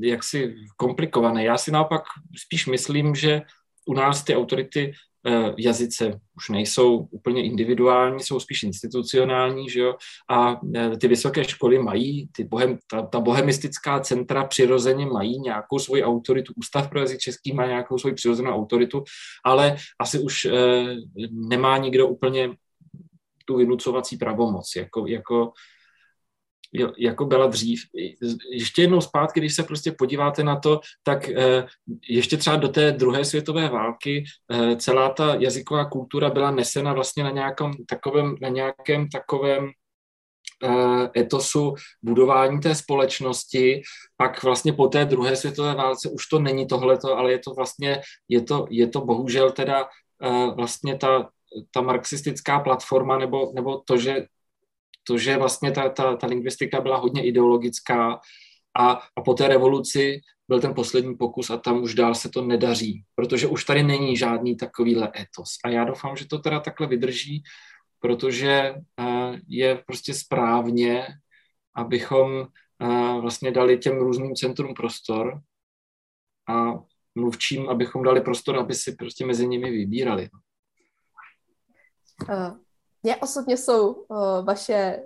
jaksi 0.04 0.56
komplikovaný. 0.78 1.44
Já 1.44 1.58
si 1.58 1.72
naopak 1.72 2.02
spíš 2.38 2.68
myslím, 2.68 3.16
že 3.16 3.42
u 3.90 3.94
nás 3.94 4.24
ty 4.24 4.36
autority 4.36 4.94
Eh, 5.28 5.54
jazyce 5.58 6.20
už 6.36 6.50
nejsou 6.50 6.98
úplně 6.98 7.44
individuální, 7.44 8.20
jsou 8.20 8.40
spíš 8.40 8.64
institucionální, 8.64 9.70
že 9.70 9.80
jo? 9.80 9.96
a 10.30 10.62
eh, 10.76 10.98
ty 10.98 11.08
vysoké 11.08 11.44
školy 11.44 11.80
mají, 11.80 12.30
ty 12.32 12.44
bohem, 12.44 12.78
ta, 12.92 13.02
ta 13.02 13.20
bohemistická 13.20 14.00
centra 14.00 14.46
přirozeně 14.46 15.06
mají 15.06 15.40
nějakou 15.40 15.80
svoji 15.80 16.04
autoritu, 16.04 16.54
Ústav 16.56 16.90
pro 16.90 17.00
jazyk 17.00 17.20
český 17.20 17.54
má 17.54 17.66
nějakou 17.66 17.98
svoji 17.98 18.16
přirozenou 18.16 18.52
autoritu, 18.52 19.04
ale 19.46 19.76
asi 20.00 20.20
už 20.20 20.46
eh, 20.46 20.52
nemá 21.32 21.78
nikdo 21.78 22.08
úplně 22.08 22.50
tu 23.46 23.58
vynucovací 23.58 24.18
pravomoc, 24.18 24.76
jako, 24.76 25.08
jako 25.08 25.52
jako 26.98 27.26
byla 27.26 27.48
dřív. 27.48 27.82
Ještě 28.52 28.82
jednou 28.82 29.02
zpátky, 29.02 29.40
když 29.40 29.56
se 29.56 29.64
prostě 29.64 29.92
podíváte 29.92 30.44
na 30.44 30.60
to, 30.60 30.80
tak 31.04 31.30
eh, 31.30 31.66
ještě 32.10 32.38
třeba 32.38 32.56
do 32.56 32.68
té 32.68 32.92
druhé 32.92 33.26
světové 33.26 33.70
války 33.70 34.24
eh, 34.52 34.76
celá 34.76 35.10
ta 35.10 35.36
jazyková 35.36 35.86
kultura 35.86 36.30
byla 36.30 36.52
nesena 36.52 36.94
vlastně 36.94 37.24
na 37.24 37.32
nějakém 37.32 37.72
takovém, 37.88 38.36
na 38.42 38.50
nějakém 38.50 39.10
takovém 39.10 39.70
eh, 40.64 41.20
etosu 41.20 41.76
budování 42.02 42.60
té 42.60 42.76
společnosti, 42.76 43.82
pak 44.18 44.44
vlastně 44.44 44.74
po 44.74 44.88
té 44.88 45.06
druhé 45.06 45.36
světové 45.36 45.76
válce 45.76 46.10
už 46.10 46.28
to 46.28 46.40
není 46.40 46.68
tohleto, 46.68 47.18
ale 47.18 47.32
je 47.32 47.40
to 47.40 47.54
vlastně, 47.54 48.02
je 48.30 48.42
to, 48.42 48.66
je 48.70 48.88
to 48.88 49.02
bohužel 49.02 49.52
teda 49.52 49.88
vlastně 50.56 50.98
ta, 50.98 51.30
ta 51.72 51.82
marxistická 51.82 52.60
platforma 52.60 53.18
nebo, 53.18 53.52
nebo 53.56 53.82
to, 53.86 53.98
že 53.98 54.26
to, 55.10 55.18
že 55.18 55.38
vlastně 55.38 55.72
ta, 55.72 55.90
ta, 55.90 56.16
ta 56.16 56.28
lingvistika 56.28 56.82
byla 56.82 56.98
hodně 56.98 57.26
ideologická 57.26 58.20
a, 58.80 58.92
a 59.16 59.22
po 59.26 59.34
té 59.34 59.48
revoluci 59.48 60.22
byl 60.48 60.62
ten 60.62 60.74
poslední 60.74 61.18
pokus 61.18 61.50
a 61.50 61.58
tam 61.58 61.82
už 61.82 61.96
dál 61.96 62.16
se 62.16 62.30
to 62.30 62.46
nedaří, 62.46 63.04
protože 63.16 63.48
už 63.48 63.64
tady 63.66 63.84
není 63.84 64.18
žádný 64.18 64.56
takovýhle 64.56 65.12
etos. 65.18 65.58
A 65.66 65.70
já 65.70 65.84
doufám, 65.84 66.16
že 66.16 66.28
to 66.28 66.40
teda 66.40 66.60
takhle 66.60 66.88
vydrží, 66.88 67.44
protože 68.00 68.74
uh, 68.74 69.36
je 69.48 69.84
prostě 69.86 70.14
správně, 70.14 71.08
abychom 71.76 72.46
uh, 72.82 73.22
vlastně 73.22 73.52
dali 73.52 73.78
těm 73.78 73.98
různým 73.98 74.36
centrum 74.36 74.74
prostor 74.74 75.42
a 76.50 76.74
mluvčím, 77.16 77.70
abychom 77.70 78.04
dali 78.04 78.22
prostor, 78.22 78.58
aby 78.58 78.76
si 78.76 78.96
prostě 78.96 79.26
mezi 79.26 79.48
nimi 79.48 79.72
vybírali. 79.72 80.30
Mně 83.04 83.18
osobně 83.18 83.58
jsou 83.58 83.92
uh, 83.92 84.46
vaše 84.46 85.04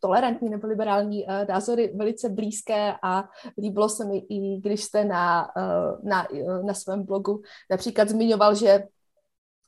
tolerantní 0.00 0.48
nebo 0.48 0.66
liberální 0.66 1.24
uh, 1.24 1.30
názory 1.48 1.92
velice 1.96 2.28
blízké 2.28 2.94
a 3.02 3.24
líbilo 3.58 3.88
se 3.88 4.04
mi 4.04 4.18
i 4.18 4.60
když 4.60 4.84
jste 4.84 5.04
na, 5.04 5.48
uh, 5.56 6.08
na, 6.08 6.30
uh, 6.30 6.66
na 6.66 6.74
svém 6.74 7.02
blogu 7.02 7.42
například 7.70 8.08
zmiňoval, 8.08 8.54
že 8.54 8.84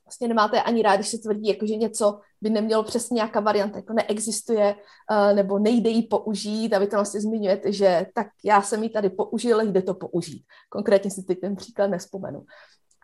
vlastně 0.05 0.29
nemáte 0.29 0.63
ani 0.63 0.83
rád, 0.83 0.97
když 0.97 1.09
se 1.09 1.19
tvrdí, 1.19 1.49
jako, 1.49 1.67
že 1.67 1.77
něco 1.77 2.21
by 2.41 2.51
nemělo 2.51 2.83
přesně 2.83 3.15
nějaká 3.15 3.41
varianta, 3.41 3.77
jako 3.77 3.93
neexistuje, 3.93 4.75
uh, 4.75 5.37
nebo 5.37 5.59
nejde 5.59 5.91
ji 5.91 6.03
použít 6.03 6.75
a 6.75 6.79
vy 6.79 6.87
tam 6.87 6.99
vlastně 6.99 7.21
zmiňujete, 7.21 7.73
že 7.73 8.07
tak 8.15 8.27
já 8.45 8.63
jsem 8.63 8.83
ji 8.83 8.89
tady 8.89 9.11
použil, 9.11 9.61
jde 9.61 9.83
to 9.83 9.95
použít. 9.95 10.45
Konkrétně 10.69 11.11
si 11.11 11.23
teď 11.23 11.41
ten 11.41 11.57
příklad 11.57 11.87
nespomenu. 11.87 12.45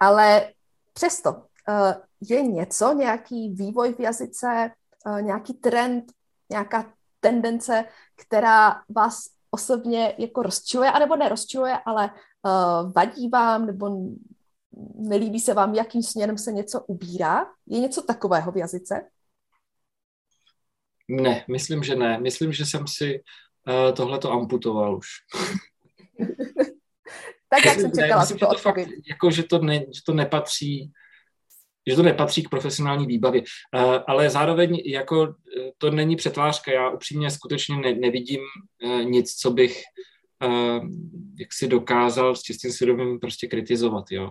Ale 0.00 0.50
přesto, 0.92 1.30
Eh, 1.30 1.53
je 2.20 2.42
něco, 2.42 2.92
nějaký 2.92 3.48
vývoj 3.48 3.94
v 3.94 4.00
jazyce, 4.00 4.70
eh, 5.06 5.22
nějaký 5.22 5.54
trend, 5.54 6.12
nějaká 6.50 6.92
tendence, 7.20 7.84
která 8.16 8.82
vás 8.88 9.34
osobně 9.50 10.14
jako 10.18 10.42
rozčiluje, 10.42 10.90
anebo 10.90 11.16
nerozčiluje, 11.16 11.78
ale 11.86 12.10
uh, 12.10 12.92
vadí 12.92 13.28
vám, 13.28 13.66
nebo 13.66 13.90
nelíbí 14.94 15.40
se 15.40 15.54
vám, 15.54 15.74
jakým 15.74 16.02
směrem 16.02 16.38
se 16.38 16.52
něco 16.52 16.80
ubírá? 16.80 17.46
Je 17.66 17.80
něco 17.80 18.02
takového 18.02 18.52
v 18.52 18.56
jazyce? 18.56 19.08
Ne, 21.08 21.44
myslím, 21.50 21.82
že 21.82 21.96
ne. 21.96 22.18
Myslím, 22.20 22.52
že 22.52 22.66
jsem 22.66 22.86
si 22.86 23.20
uh, 23.68 23.94
tohleto 23.94 24.32
amputoval 24.32 24.96
už. 24.96 25.08
tak, 27.48 27.64
jak 27.64 27.80
jsem 27.80 27.92
čekala, 27.92 28.16
ne, 28.16 28.20
myslím, 28.20 28.38
že 28.38 28.46
to 28.46 28.58
fakt, 28.58 28.78
jako, 29.08 29.30
že 29.30 29.42
to, 29.42 29.58
ne, 29.58 29.78
že 29.78 30.00
to 30.06 30.12
nepatří 30.12 30.92
že 31.88 31.96
to 31.96 32.02
nepatří 32.02 32.42
k 32.42 32.48
profesionální 32.48 33.06
výbavě. 33.06 33.42
Eh, 33.74 33.78
ale 34.06 34.30
zároveň 34.30 34.82
jako 34.86 35.22
eh, 35.24 35.70
to 35.78 35.90
není 35.90 36.16
přetvářka. 36.16 36.72
Já 36.72 36.90
upřímně 36.90 37.30
skutečně 37.30 37.76
ne, 37.76 37.94
nevidím 37.94 38.40
eh, 38.84 39.04
nic, 39.04 39.34
co 39.34 39.50
bych 39.50 39.82
jak 41.38 41.52
si 41.52 41.68
dokázal 41.68 42.36
s 42.36 42.42
čistým 42.42 42.72
svědomím 42.72 43.20
prostě 43.20 43.46
kritizovat. 43.46 44.04
Jo. 44.10 44.30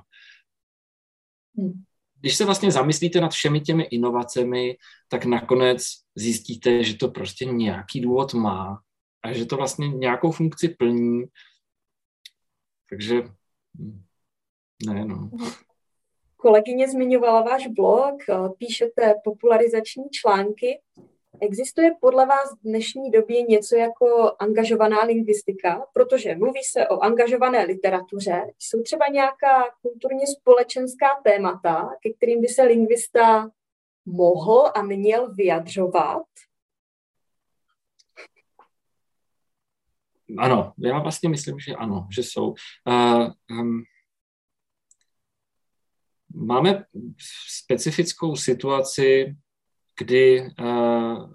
Hmm. 1.57 1.83
Když 2.19 2.35
se 2.35 2.45
vlastně 2.45 2.71
zamyslíte 2.71 3.21
nad 3.21 3.31
všemi 3.31 3.61
těmi 3.61 3.83
inovacemi, 3.83 4.77
tak 5.07 5.25
nakonec 5.25 5.83
zjistíte, 6.15 6.83
že 6.83 6.97
to 6.97 7.07
prostě 7.07 7.45
nějaký 7.45 8.01
důvod 8.01 8.33
má 8.33 8.81
a 9.23 9.33
že 9.33 9.45
to 9.45 9.57
vlastně 9.57 9.87
nějakou 9.87 10.31
funkci 10.31 10.69
plní. 10.69 11.23
Takže 12.89 13.21
hm, 13.79 14.03
ne, 14.85 15.05
no. 15.05 15.31
Kolegyně 16.43 16.89
zmiňovala 16.89 17.41
váš 17.41 17.67
blog, 17.67 18.15
eh, 18.29 18.35
píšete 18.57 19.15
popularizační 19.23 20.03
články. 20.11 20.81
Existuje 21.41 21.91
podle 22.01 22.25
vás 22.25 22.53
v 22.53 22.63
dnešní 22.63 23.11
době 23.11 23.41
něco 23.41 23.75
jako 23.75 24.31
angažovaná 24.39 25.03
lingvistika? 25.03 25.85
Protože 25.93 26.35
mluví 26.35 26.63
se 26.63 26.87
o 26.87 26.99
angažované 26.99 27.63
literatuře. 27.63 28.41
Jsou 28.59 28.83
třeba 28.83 29.07
nějaká 29.07 29.63
kulturně 29.81 30.27
společenská 30.27 31.07
témata, 31.23 31.89
ke 32.03 32.13
kterým 32.13 32.41
by 32.41 32.47
se 32.47 32.63
lingvista 32.63 33.49
mohl 34.05 34.71
a 34.75 34.81
měl 34.81 35.33
vyjadřovat? 35.33 36.23
Ano, 40.37 40.73
já 40.77 40.99
vlastně 40.99 41.29
myslím, 41.29 41.59
že 41.59 41.75
ano, 41.75 42.07
že 42.15 42.23
jsou. 42.23 42.53
Uh, 42.87 43.31
um, 43.59 43.83
Máme 46.33 46.83
specifickou 47.49 48.35
situaci, 48.35 49.35
kdy 49.99 50.41
uh, 50.59 51.33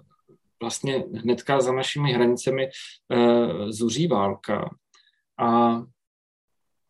vlastně 0.61 1.03
hnedka 1.15 1.61
za 1.61 1.71
našimi 1.71 2.13
hranicemi 2.13 2.67
uh, 2.67 3.69
zuří 3.69 4.07
válka. 4.07 4.69
A 5.39 5.81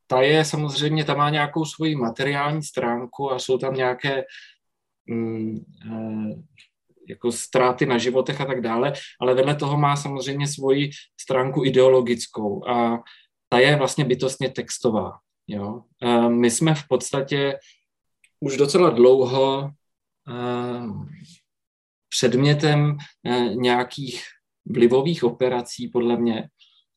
ta 0.07 0.21
je 0.21 0.45
samozřejmě, 0.45 1.05
ta 1.05 1.15
má 1.15 1.29
nějakou 1.29 1.65
svoji 1.65 1.95
materiální 1.95 2.63
stránku 2.63 3.31
a 3.31 3.39
jsou 3.39 3.57
tam 3.57 3.73
nějaké 3.73 4.23
um, 5.09 5.65
uh, 5.91 6.31
jako 7.09 7.31
ztráty 7.31 7.85
na 7.85 7.97
životech 7.97 8.41
a 8.41 8.45
tak 8.45 8.61
dále, 8.61 8.93
ale 9.21 9.33
vedle 9.33 9.55
toho 9.55 9.77
má 9.77 9.95
samozřejmě 9.95 10.47
svoji 10.47 10.89
stránku 11.21 11.65
ideologickou 11.65 12.69
a 12.69 13.03
ta 13.49 13.59
je 13.59 13.75
vlastně 13.75 14.05
bytostně 14.05 14.49
textová. 14.49 15.11
Jo? 15.47 15.83
My 16.29 16.51
jsme 16.51 16.75
v 16.75 16.87
podstatě 16.87 17.57
už 18.39 18.57
docela 18.57 18.89
dlouho 18.89 19.69
eh, 20.29 20.87
předmětem 22.09 22.97
eh, 23.25 23.55
nějakých 23.55 24.23
vlivových 24.65 25.23
operací, 25.23 25.87
podle 25.87 26.17
mě. 26.17 26.47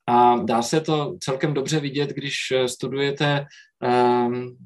A 0.09 0.37
dá 0.37 0.63
se 0.63 0.81
to 0.81 1.17
celkem 1.21 1.55
dobře 1.55 1.81
vidět, 1.81 2.11
když 2.11 2.35
eh, 2.53 2.69
studujete 2.69 3.47
um, 4.27 4.57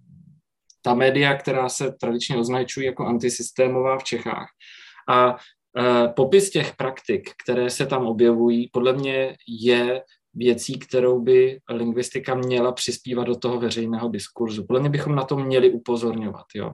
ta 0.83 0.95
média, 0.95 1.35
která 1.35 1.69
se 1.69 1.93
tradičně 2.01 2.37
označují 2.37 2.87
jako 2.87 3.07
antisystémová 3.07 3.99
v 3.99 4.05
Čechách. 4.05 4.49
A 5.09 5.37
popis 6.17 6.51
těch 6.51 6.77
praktik, 6.77 7.31
které 7.45 7.71
se 7.71 7.87
tam 7.87 8.07
objevují, 8.07 8.71
podle 8.73 8.93
mě 8.93 9.37
je 9.49 10.03
věcí, 10.37 10.79
kterou 10.79 11.21
by 11.21 11.61
lingvistika 11.71 12.35
měla 12.35 12.73
přispívat 12.73 13.25
do 13.25 13.37
toho 13.37 13.61
veřejného 13.61 14.09
diskurzu. 14.09 14.67
Podle 14.67 14.81
mě 14.81 14.91
bychom 14.91 15.15
na 15.15 15.25
to 15.25 15.37
měli 15.37 15.71
upozorňovat. 15.71 16.45
Jo. 16.55 16.73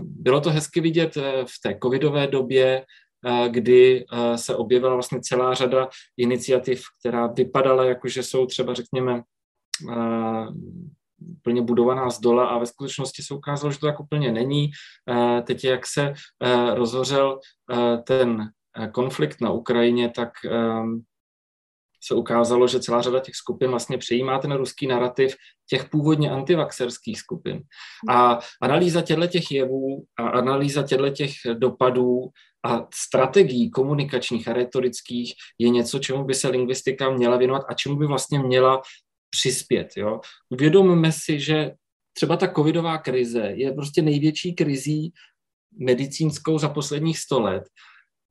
Bylo 0.00 0.40
to 0.40 0.50
hezky 0.50 0.80
vidět 0.80 1.16
v 1.44 1.60
té 1.62 1.78
covidové 1.82 2.26
době, 2.26 2.84
kdy 3.48 4.04
se 4.36 4.56
objevila 4.56 4.94
vlastně 4.94 5.20
celá 5.20 5.54
řada 5.54 5.88
iniciativ, 6.16 6.82
která 7.00 7.26
vypadala 7.26 7.84
jako, 7.84 8.08
že 8.08 8.22
jsou 8.22 8.46
třeba, 8.46 8.74
řekněme, 8.74 9.22
úplně 11.38 11.62
budovaná 11.62 12.10
z 12.10 12.20
dola 12.20 12.46
a 12.46 12.58
ve 12.58 12.66
skutečnosti 12.66 13.22
se 13.22 13.34
ukázalo, 13.34 13.72
že 13.72 13.78
to 13.78 13.86
tak 13.86 14.00
úplně 14.00 14.32
není. 14.32 14.70
Teď, 15.44 15.64
jak 15.64 15.86
se 15.86 16.14
rozhořel 16.74 17.40
ten 18.04 18.50
konflikt 18.92 19.40
na 19.40 19.50
Ukrajině, 19.50 20.08
tak 20.08 20.30
se 22.04 22.14
ukázalo, 22.14 22.68
že 22.68 22.80
celá 22.80 23.02
řada 23.02 23.20
těch 23.20 23.34
skupin 23.34 23.70
vlastně 23.70 23.98
přejímá 23.98 24.38
ten 24.38 24.52
ruský 24.52 24.86
narrativ 24.86 25.34
těch 25.68 25.88
původně 25.88 26.30
antivaxerských 26.30 27.18
skupin. 27.18 27.62
A 28.08 28.38
analýza 28.62 29.02
těchto 29.02 29.26
těch 29.26 29.50
jevů 29.50 30.04
a 30.18 30.28
analýza 30.28 30.82
těchto 30.82 31.10
těch 31.10 31.32
dopadů 31.54 32.20
a 32.66 32.86
strategií 32.94 33.70
komunikačních 33.70 34.48
a 34.48 34.52
retorických 34.52 35.34
je 35.58 35.68
něco, 35.68 35.98
čemu 35.98 36.24
by 36.24 36.34
se 36.34 36.48
lingvistika 36.48 37.10
měla 37.10 37.36
věnovat 37.36 37.62
a 37.68 37.74
čemu 37.74 37.96
by 37.96 38.06
vlastně 38.06 38.38
měla 38.38 38.82
přispět. 39.30 39.88
Jo? 39.96 40.20
Uvědomme 40.50 41.12
si, 41.12 41.40
že 41.40 41.72
třeba 42.12 42.36
ta 42.36 42.48
covidová 42.48 42.98
krize 42.98 43.52
je 43.54 43.72
prostě 43.72 44.02
největší 44.02 44.54
krizí 44.54 45.12
medicínskou 45.78 46.58
za 46.58 46.68
posledních 46.68 47.18
sto 47.18 47.40
let 47.40 47.64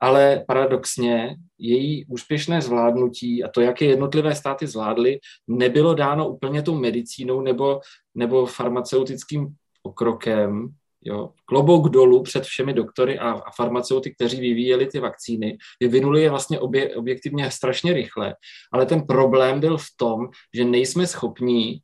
ale 0.02 0.44
paradoxně 0.48 1.36
její 1.58 2.06
úspěšné 2.06 2.62
zvládnutí 2.62 3.44
a 3.44 3.48
to, 3.48 3.62
jak 3.62 3.82
je 3.82 3.90
jednotlivé 3.90 4.36
státy 4.36 4.68
zvládly, 4.68 5.20
nebylo 5.48 5.94
dáno 5.94 6.30
úplně 6.30 6.62
tou 6.62 6.76
medicínou 6.76 7.42
nebo, 7.42 7.82
nebo 8.16 8.46
farmaceutickým 8.46 9.48
pokrokem. 9.82 10.70
Jo. 11.04 11.30
Klobouk 11.46 11.90
dolů 11.90 12.24
před 12.24 12.44
všemi 12.44 12.74
doktory 12.74 13.20
a, 13.20 13.32
a 13.32 13.52
farmaceuty, 13.52 14.14
kteří 14.14 14.40
vyvíjeli 14.40 14.86
ty 14.86 15.00
vakcíny, 15.00 15.58
vyvinuli 15.80 16.22
je 16.22 16.30
vlastně 16.30 16.60
obje, 16.60 16.96
objektivně 16.96 17.52
strašně 17.52 17.94
rychle. 17.94 18.36
Ale 18.72 18.86
ten 18.86 19.02
problém 19.02 19.60
byl 19.60 19.78
v 19.78 19.88
tom, 19.98 20.30
že 20.56 20.66
nejsme 20.66 21.08
schopní 21.08 21.82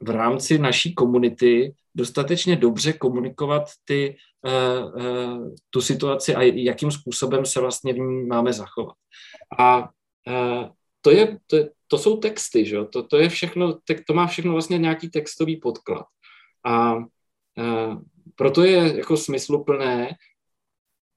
v 0.00 0.10
rámci 0.10 0.58
naší 0.58 0.94
komunity 0.94 1.74
dostatečně 1.94 2.56
dobře 2.56 2.92
komunikovat 2.92 3.64
ty, 3.84 4.16
tu 5.70 5.80
situaci 5.80 6.34
a 6.34 6.42
jakým 6.42 6.90
způsobem 6.90 7.46
se 7.46 7.60
vlastně 7.60 7.92
v 7.92 7.98
ní 7.98 8.26
máme 8.26 8.52
zachovat. 8.52 8.96
A 9.58 9.78
uh, 9.80 10.68
to, 11.00 11.10
je, 11.10 11.38
to, 11.46 11.56
to 11.86 11.98
jsou 11.98 12.16
texty, 12.16 12.64
že? 12.64 12.84
To, 12.84 13.02
to, 13.02 13.16
je 13.16 13.28
všechno, 13.28 13.78
to 14.06 14.14
má 14.14 14.26
všechno 14.26 14.52
vlastně 14.52 14.78
nějaký 14.78 15.10
textový 15.10 15.56
podklad. 15.56 16.06
A 16.66 16.94
proto 18.36 18.64
je 18.64 18.96
jako 18.96 19.16
smysluplné 19.16 20.16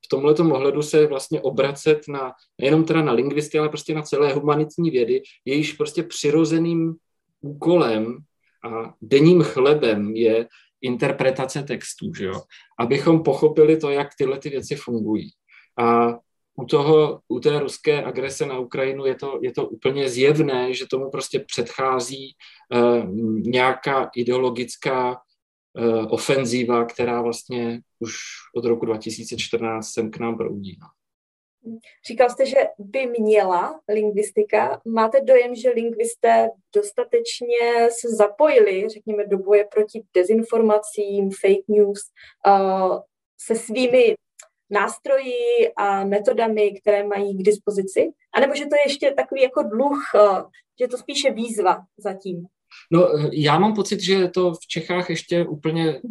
v 0.05 0.09
tomhle 0.09 0.33
ohledu 0.33 0.81
se 0.81 1.07
vlastně 1.07 1.41
obracet 1.41 2.07
na, 2.07 2.33
nejenom 2.61 2.85
teda 2.85 3.01
na 3.01 3.11
lingvisty, 3.11 3.59
ale 3.59 3.69
prostě 3.69 3.93
na 3.93 4.01
celé 4.01 4.33
humanitní 4.33 4.89
vědy, 4.89 5.21
jejíž 5.45 5.73
prostě 5.73 6.03
přirozeným 6.03 6.95
úkolem 7.41 8.17
a 8.63 8.93
denním 9.01 9.43
chlebem 9.43 10.15
je 10.15 10.47
interpretace 10.81 11.63
textů, 11.63 12.13
že 12.13 12.25
jo? 12.25 12.41
abychom 12.79 13.23
pochopili 13.23 13.77
to, 13.77 13.89
jak 13.89 14.07
tyhle 14.17 14.39
ty 14.39 14.49
věci 14.49 14.75
fungují. 14.75 15.29
A 15.79 16.17
u, 16.55 16.65
toho, 16.65 17.21
u 17.27 17.39
té 17.39 17.59
ruské 17.59 18.03
agrese 18.03 18.45
na 18.45 18.59
Ukrajinu 18.59 19.05
je 19.05 19.15
to, 19.15 19.39
je 19.41 19.51
to 19.51 19.67
úplně 19.67 20.09
zjevné, 20.09 20.73
že 20.73 20.87
tomu 20.87 21.09
prostě 21.11 21.39
předchází 21.39 22.35
uh, 22.73 23.09
nějaká 23.41 24.09
ideologická 24.15 25.11
uh, 25.11 26.05
ofenzíva, 26.09 26.85
která 26.85 27.21
vlastně 27.21 27.81
už 27.99 28.15
od 28.55 28.65
roku 28.65 28.85
2014 28.85 29.89
sem 29.89 30.11
k 30.11 30.17
nám 30.17 30.37
proudí. 30.37 30.77
No. 30.81 30.87
Říkal 32.07 32.29
jste, 32.29 32.45
že 32.45 32.57
by 32.79 33.07
měla 33.19 33.79
lingvistika. 33.89 34.81
Máte 34.85 35.21
dojem, 35.21 35.55
že 35.55 35.69
lingvisté 35.69 36.49
dostatečně 36.75 37.89
se 37.89 38.15
zapojili, 38.15 38.89
řekněme, 38.89 39.27
do 39.27 39.37
boje 39.37 39.67
proti 39.73 40.03
dezinformacím, 40.13 41.31
fake 41.41 41.67
news, 41.67 41.99
uh, 42.47 42.99
se 43.41 43.55
svými 43.55 44.15
nástroji 44.69 45.71
a 45.77 46.03
metodami, 46.03 46.79
které 46.81 47.03
mají 47.03 47.37
k 47.37 47.43
dispozici? 47.43 48.09
A 48.33 48.39
nebo 48.39 48.55
že 48.55 48.65
to 48.65 48.75
je 48.75 48.81
ještě 48.85 49.13
takový 49.17 49.41
jako 49.41 49.63
dluh, 49.63 49.99
uh, 50.15 50.37
že 50.79 50.83
je 50.83 50.87
to 50.87 50.97
spíše 50.97 51.31
výzva 51.31 51.77
zatím? 51.97 52.45
No, 52.91 53.07
já 53.31 53.59
mám 53.59 53.75
pocit, 53.75 53.99
že 54.01 54.27
to 54.27 54.53
v 54.53 54.67
Čechách 54.67 55.09
ještě 55.09 55.45
úplně 55.45 56.01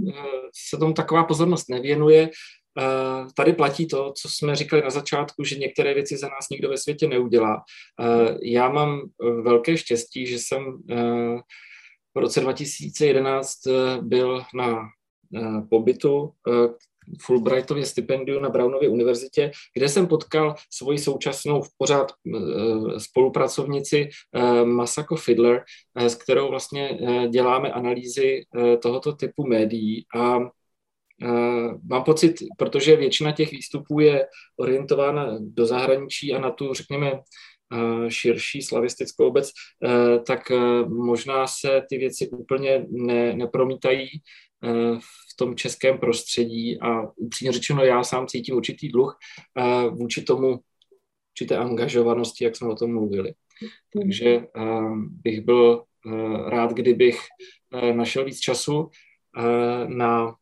se 0.71 0.77
tomu 0.77 0.93
taková 0.93 1.25
pozornost 1.25 1.69
nevěnuje. 1.69 2.31
Tady 3.35 3.53
platí 3.53 3.87
to, 3.87 4.13
co 4.13 4.29
jsme 4.29 4.57
říkali 4.57 4.83
na 4.83 4.91
začátku, 4.91 5.45
že 5.45 5.57
některé 5.57 5.95
věci 5.95 6.17
za 6.17 6.29
nás 6.29 6.49
nikdo 6.51 6.69
ve 6.69 6.79
světě 6.79 7.09
neudělá. 7.09 7.63
Já 8.43 8.69
mám 8.69 9.01
eh, 9.01 9.31
velké 9.43 9.77
štěstí, 9.77 10.27
že 10.27 10.39
jsem 10.39 10.83
v 12.15 12.19
roce 12.19 12.41
2011 12.41 13.59
byl 14.01 14.43
na 14.55 14.89
pobytu 15.71 16.33
Fulbrightově 17.23 17.87
stipendiu 17.87 18.41
na 18.41 18.49
Brownově 18.49 18.89
univerzitě, 18.89 19.51
kde 19.75 19.89
jsem 19.89 20.07
potkal 20.07 20.55
svoji 20.71 20.99
současnou 20.99 21.63
v 21.63 21.69
pořád 21.79 22.13
spolupracovnici 22.99 24.09
Masako 24.65 25.17
Fiddler, 25.17 25.65
s 25.95 26.15
kterou 26.15 26.51
vlastně 26.51 26.99
děláme 27.31 27.73
analýzy 27.73 28.45
tohoto 28.83 29.13
typu 29.13 29.47
médií 29.47 30.07
a 30.17 30.39
mám 31.91 32.05
pocit, 32.05 32.35
protože 32.59 32.97
většina 32.97 33.33
těch 33.33 33.51
výstupů 33.51 34.01
je 34.01 34.27
orientována 34.57 35.39
do 35.41 35.67
zahraničí 35.67 36.35
a 36.35 36.41
na 36.41 36.51
tu, 36.51 36.75
řekněme, 36.75 37.13
uh, 37.13 38.09
širší 38.09 38.63
slavistickou 38.63 39.27
obec, 39.27 39.51
uh, 39.51 40.25
tak 40.25 40.51
možná 40.89 41.47
se 41.47 41.83
ty 41.89 41.99
věci 41.99 42.29
úplně 42.29 42.87
ne, 42.89 43.33
nepromítají 43.37 44.09
v 45.01 45.37
tom 45.37 45.57
českém 45.57 45.99
prostředí 45.99 46.81
a 46.81 47.03
upřímně 47.17 47.53
řečeno 47.53 47.85
já 47.85 48.05
sám 48.05 48.27
cítím 48.27 48.57
určitý 48.57 48.89
dluh 48.89 49.19
vůči 49.91 50.23
tomu, 50.23 50.61
určité 51.33 51.57
angažovanosti, 51.57 52.45
jak 52.45 52.57
jsme 52.57 52.69
o 52.69 52.75
tom 52.75 52.93
mluvili. 52.93 53.33
Takže 53.93 54.47
bych 55.01 55.41
byl 55.41 55.85
rád, 56.47 56.73
kdybych 56.73 57.19
našel 57.93 58.25
víc 58.25 58.39
času 58.39 58.91
na 59.87 60.35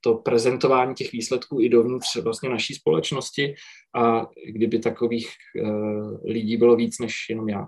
to 0.00 0.14
prezentování 0.14 0.94
těch 0.94 1.12
výsledků 1.12 1.60
i 1.60 1.68
dovnitř 1.68 2.16
vlastně 2.16 2.48
naší 2.48 2.74
společnosti 2.74 3.54
a 3.94 4.26
kdyby 4.52 4.78
takových 4.78 5.28
uh, 5.62 6.20
lidí 6.24 6.56
bylo 6.56 6.76
víc 6.76 6.98
než 6.98 7.14
jenom 7.30 7.48
já. 7.48 7.66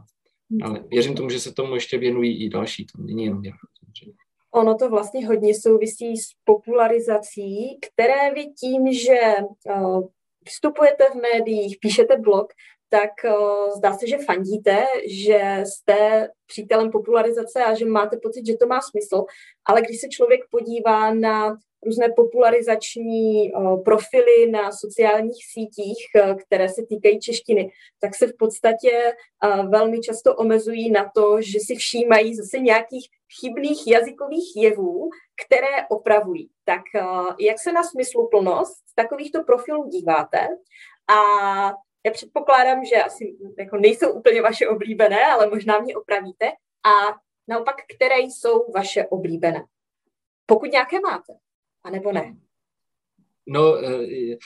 Ale 0.62 0.84
věřím 0.88 1.14
tomu, 1.14 1.30
že 1.30 1.40
se 1.40 1.52
tomu 1.52 1.74
ještě 1.74 1.98
věnují 1.98 2.44
i 2.44 2.48
další, 2.48 2.86
to 2.86 3.02
není 3.02 3.24
jenom 3.24 3.44
já. 3.44 3.52
Ono 4.54 4.74
to 4.74 4.90
vlastně 4.90 5.26
hodně 5.26 5.54
souvisí 5.54 6.16
s 6.16 6.26
popularizací, 6.44 7.78
které 7.82 8.34
vy 8.34 8.46
tím, 8.46 8.92
že 8.92 9.20
uh, 9.76 10.08
vstupujete 10.48 11.04
v 11.04 11.14
médiích, 11.14 11.76
píšete 11.80 12.16
blog, 12.16 12.46
tak 12.90 13.10
uh, 13.24 13.76
zdá 13.76 13.92
se, 13.92 14.06
že 14.06 14.18
fandíte, 14.18 14.86
že 15.06 15.62
jste 15.64 16.28
přítelem 16.46 16.90
popularizace 16.90 17.64
a 17.64 17.74
že 17.74 17.86
máte 17.86 18.16
pocit, 18.16 18.46
že 18.46 18.56
to 18.56 18.66
má 18.66 18.80
smysl, 18.80 19.24
ale 19.64 19.82
když 19.82 20.00
se 20.00 20.08
člověk 20.08 20.40
podívá 20.50 21.14
na 21.14 21.56
různé 21.86 22.08
popularizační 22.16 23.52
uh, 23.52 23.82
profily 23.82 24.50
na 24.50 24.72
sociálních 24.72 25.44
sítích, 25.52 26.06
uh, 26.14 26.36
které 26.46 26.68
se 26.68 26.82
týkají 26.88 27.20
češtiny, 27.20 27.70
tak 28.00 28.14
se 28.14 28.26
v 28.26 28.36
podstatě 28.38 29.12
uh, 29.44 29.70
velmi 29.70 30.00
často 30.00 30.34
omezují 30.34 30.90
na 30.90 31.10
to, 31.14 31.40
že 31.40 31.58
si 31.66 31.74
všímají 31.74 32.34
zase 32.34 32.58
nějakých 32.58 33.08
chybných 33.40 33.86
jazykových 33.86 34.56
jevů, 34.56 35.10
které 35.46 35.86
opravují. 35.90 36.50
Tak 36.64 36.82
jak 37.40 37.60
se 37.60 37.72
na 37.72 37.82
smysluplnost 37.82 38.84
takovýchto 38.94 39.44
profilů 39.44 39.88
díváte 39.88 40.48
a 41.08 41.20
já 42.06 42.12
předpokládám, 42.12 42.84
že 42.84 43.02
asi 43.02 43.36
jako 43.58 43.76
nejsou 43.76 44.12
úplně 44.12 44.42
vaše 44.42 44.68
oblíbené, 44.68 45.24
ale 45.24 45.50
možná 45.50 45.78
mě 45.78 45.96
opravíte. 45.96 46.46
A 46.84 47.20
naopak, 47.48 47.76
které 47.96 48.18
jsou 48.18 48.72
vaše 48.72 49.06
oblíbené? 49.06 49.64
Pokud 50.46 50.72
nějaké 50.72 51.00
máte, 51.00 51.32
anebo 51.84 52.12
ne? 52.12 52.36
No, 53.46 53.76
eh, 53.84 54.36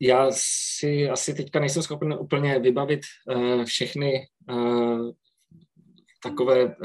já 0.00 0.28
si 0.30 1.08
asi 1.08 1.34
teďka 1.34 1.60
nejsem 1.60 1.82
schopen 1.82 2.12
úplně 2.20 2.58
vybavit 2.58 3.00
eh, 3.30 3.64
všechny 3.64 4.28
eh, 4.50 4.54
takové 6.22 6.76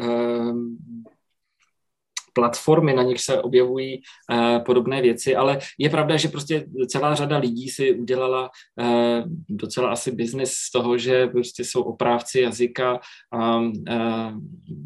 platformy, 2.34 2.94
na 2.94 3.04
nich 3.04 3.22
se 3.22 3.42
objevují 3.42 4.02
eh, 4.32 4.60
podobné 4.60 5.02
věci, 5.02 5.36
ale 5.36 5.60
je 5.78 5.90
pravda, 5.90 6.18
že 6.18 6.28
prostě 6.28 6.66
celá 6.88 7.16
řada 7.16 7.38
lidí 7.38 7.70
si 7.70 7.94
udělala 7.94 8.50
eh, 8.80 9.24
docela 9.50 9.90
asi 9.90 10.12
biznis 10.12 10.52
z 10.52 10.72
toho, 10.72 10.98
že 10.98 11.28
prostě 11.28 11.64
jsou 11.64 11.82
oprávci 11.82 12.42
jazyka 12.42 13.00
a 13.34 13.62
eh, 13.88 14.32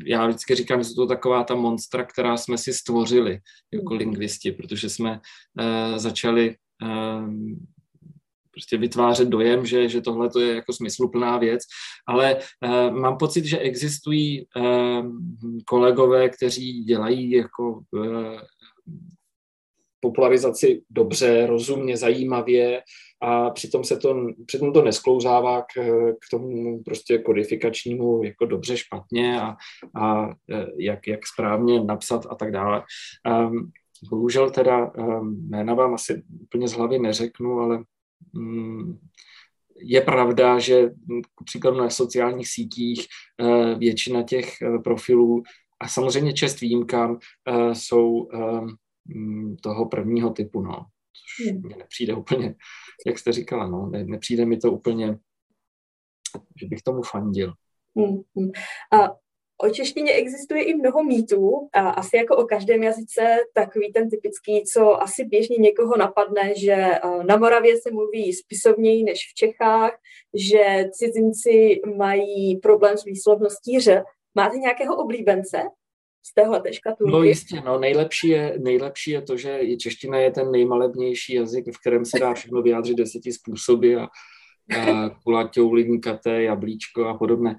já 0.06 0.28
vždycky 0.28 0.56
říkám, 0.56 0.84
že 0.84 0.90
jsou 0.90 0.96
to 0.96 1.08
taková 1.08 1.44
ta 1.44 1.56
monstra, 1.56 2.04
která 2.04 2.38
jsme 2.38 2.58
si 2.58 2.74
stvořili 2.74 3.40
jako 3.74 3.94
lingvisti, 3.94 4.52
protože 4.52 4.90
jsme 4.90 5.20
eh, 5.60 6.00
začali 6.00 6.56
eh, 6.84 6.88
prostě 8.54 8.78
vytvářet 8.78 9.28
dojem, 9.28 9.66
že, 9.66 9.90
že 9.90 10.02
tohle 10.02 10.30
to 10.30 10.40
je 10.40 10.56
jako 10.56 10.74
smysluplná 10.74 11.38
věc, 11.38 11.62
ale 12.08 12.36
uh, 12.36 13.00
mám 13.00 13.18
pocit, 13.18 13.46
že 13.46 13.58
existují 13.58 14.46
uh, 14.56 15.12
kolegové, 15.66 16.30
kteří 16.30 16.84
dělají 16.84 17.32
jako 17.32 17.82
uh, 17.92 18.40
popularizaci 20.04 20.82
dobře, 20.90 21.48
rozumně, 21.48 21.98
zajímavě 21.98 22.82
a 23.22 23.50
přitom 23.50 23.84
se 23.84 23.98
to, 23.98 24.16
přitom 24.46 24.74
to 24.74 24.82
nesklouzává 24.82 25.62
k, 25.62 25.74
k 26.14 26.30
tomu 26.32 26.84
prostě 26.84 27.18
kodifikačnímu 27.18 28.24
jako 28.24 28.46
dobře, 28.46 28.78
špatně 28.78 29.42
a, 29.42 29.56
a 30.02 30.30
jak, 30.78 31.08
jak 31.08 31.28
správně 31.28 31.84
napsat 31.84 32.26
a 32.30 32.36
tak 32.36 32.52
dále. 32.52 32.84
Um, 33.28 33.72
bohužel 34.10 34.50
teda 34.50 34.92
um, 34.92 35.50
jména 35.50 35.74
vám 35.74 35.94
asi 35.94 36.24
úplně 36.42 36.68
z 36.68 36.74
hlavy 36.74 37.00
neřeknu, 37.00 37.60
ale 37.60 37.84
je 39.76 40.02
pravda, 40.02 40.60
že 40.60 40.90
příkladu 41.46 41.78
na 41.78 41.90
sociálních 41.90 42.48
sítích 42.50 43.08
eh, 43.42 43.76
většina 43.76 44.24
těch 44.24 44.62
eh, 44.62 44.80
profilů 44.80 45.44
a 45.80 45.88
samozřejmě 45.88 46.34
čest 46.34 46.62
výjimkám 46.62 47.18
eh, 47.48 47.76
jsou 47.76 48.30
mm, 49.06 49.56
toho 49.58 49.86
prvního 49.86 50.30
typu, 50.30 50.62
no. 50.62 50.86
Což 51.14 51.52
hmm. 51.52 51.62
mně 51.66 51.76
nepřijde 51.76 52.14
úplně, 52.14 52.56
jak 53.08 53.20
jste 53.20 53.32
říkala, 53.32 53.68
no, 53.68 53.90
ne, 53.90 54.04
nepřijde 54.04 54.46
mi 54.46 54.58
to 54.58 54.72
úplně, 54.72 55.18
že 56.62 56.68
bych 56.68 56.82
tomu 56.82 57.02
fandil. 57.02 57.54
Hmm. 57.98 58.22
hmm. 58.38 58.52
A 59.02 59.23
O 59.58 59.70
češtině 59.70 60.14
existuje 60.14 60.64
i 60.64 60.76
mnoho 60.76 61.04
mýtů 61.04 61.70
a 61.74 61.90
asi 61.90 62.18
jako 62.18 62.36
o 62.38 62.44
každém 62.46 62.84
jazyce 62.84 63.22
takový 63.54 63.94
ten 63.94 64.10
typický, 64.10 64.64
co 64.74 65.02
asi 65.02 65.26
běžně 65.26 65.58
někoho 65.58 65.98
napadne, 65.98 66.54
že 66.56 66.72
eh, 66.72 67.00
na 67.24 67.38
Moravě 67.38 67.82
se 67.82 67.92
mluví 67.92 68.34
spisovněji 68.34 69.04
než 69.04 69.20
v 69.32 69.34
Čechách, 69.34 69.92
že 70.34 70.90
cizinci 70.92 71.82
mají 71.98 72.58
problém 72.58 72.98
s 72.98 73.06
výslovností 73.06 73.80
ř. 73.80 74.04
Máte 74.36 74.58
nějakého 74.58 74.96
oblíbence 74.96 75.58
z 76.26 76.34
téhle 76.34 76.74
škatulky? 76.74 77.12
No 77.12 77.24
jistě, 77.24 77.62
no 77.66 77.80
nejlepší 77.80 78.30
je, 78.30 78.60
nejlepší 78.60 79.12
je 79.12 79.22
to, 79.22 79.38
že 79.38 79.60
čeština 79.78 80.20
je 80.20 80.32
ten 80.32 80.52
nejmalebnější 80.52 81.34
jazyk, 81.34 81.66
v 81.76 81.80
kterém 81.80 82.06
se 82.06 82.20
dá 82.20 82.34
všechno 82.34 82.62
vyjádřit 82.62 82.98
deseti 82.98 83.32
způsoby 83.32 83.96
a 83.96 84.08
kulaťou, 85.24 85.74
linkaté, 85.74 86.44
jablíčko 86.44 87.06
a 87.06 87.18
podobné. 87.18 87.56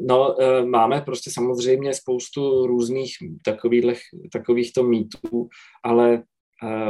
No, 0.00 0.36
máme 0.64 1.00
prostě 1.00 1.30
samozřejmě 1.30 1.94
spoustu 1.94 2.66
různých 2.66 3.12
takových, 3.44 4.00
takovýchto 4.32 4.82
mýtů, 4.82 5.48
ale 5.84 6.22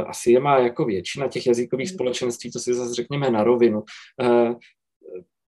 asi 0.07 0.31
je 0.31 0.39
má 0.39 0.57
jako 0.57 0.85
většina 0.85 1.27
těch 1.27 1.47
jazykových 1.47 1.89
společenství, 1.89 2.51
to 2.51 2.59
si 2.59 2.73
zase 2.73 2.93
řekněme 2.93 3.29
na 3.29 3.43
rovinu. 3.43 3.83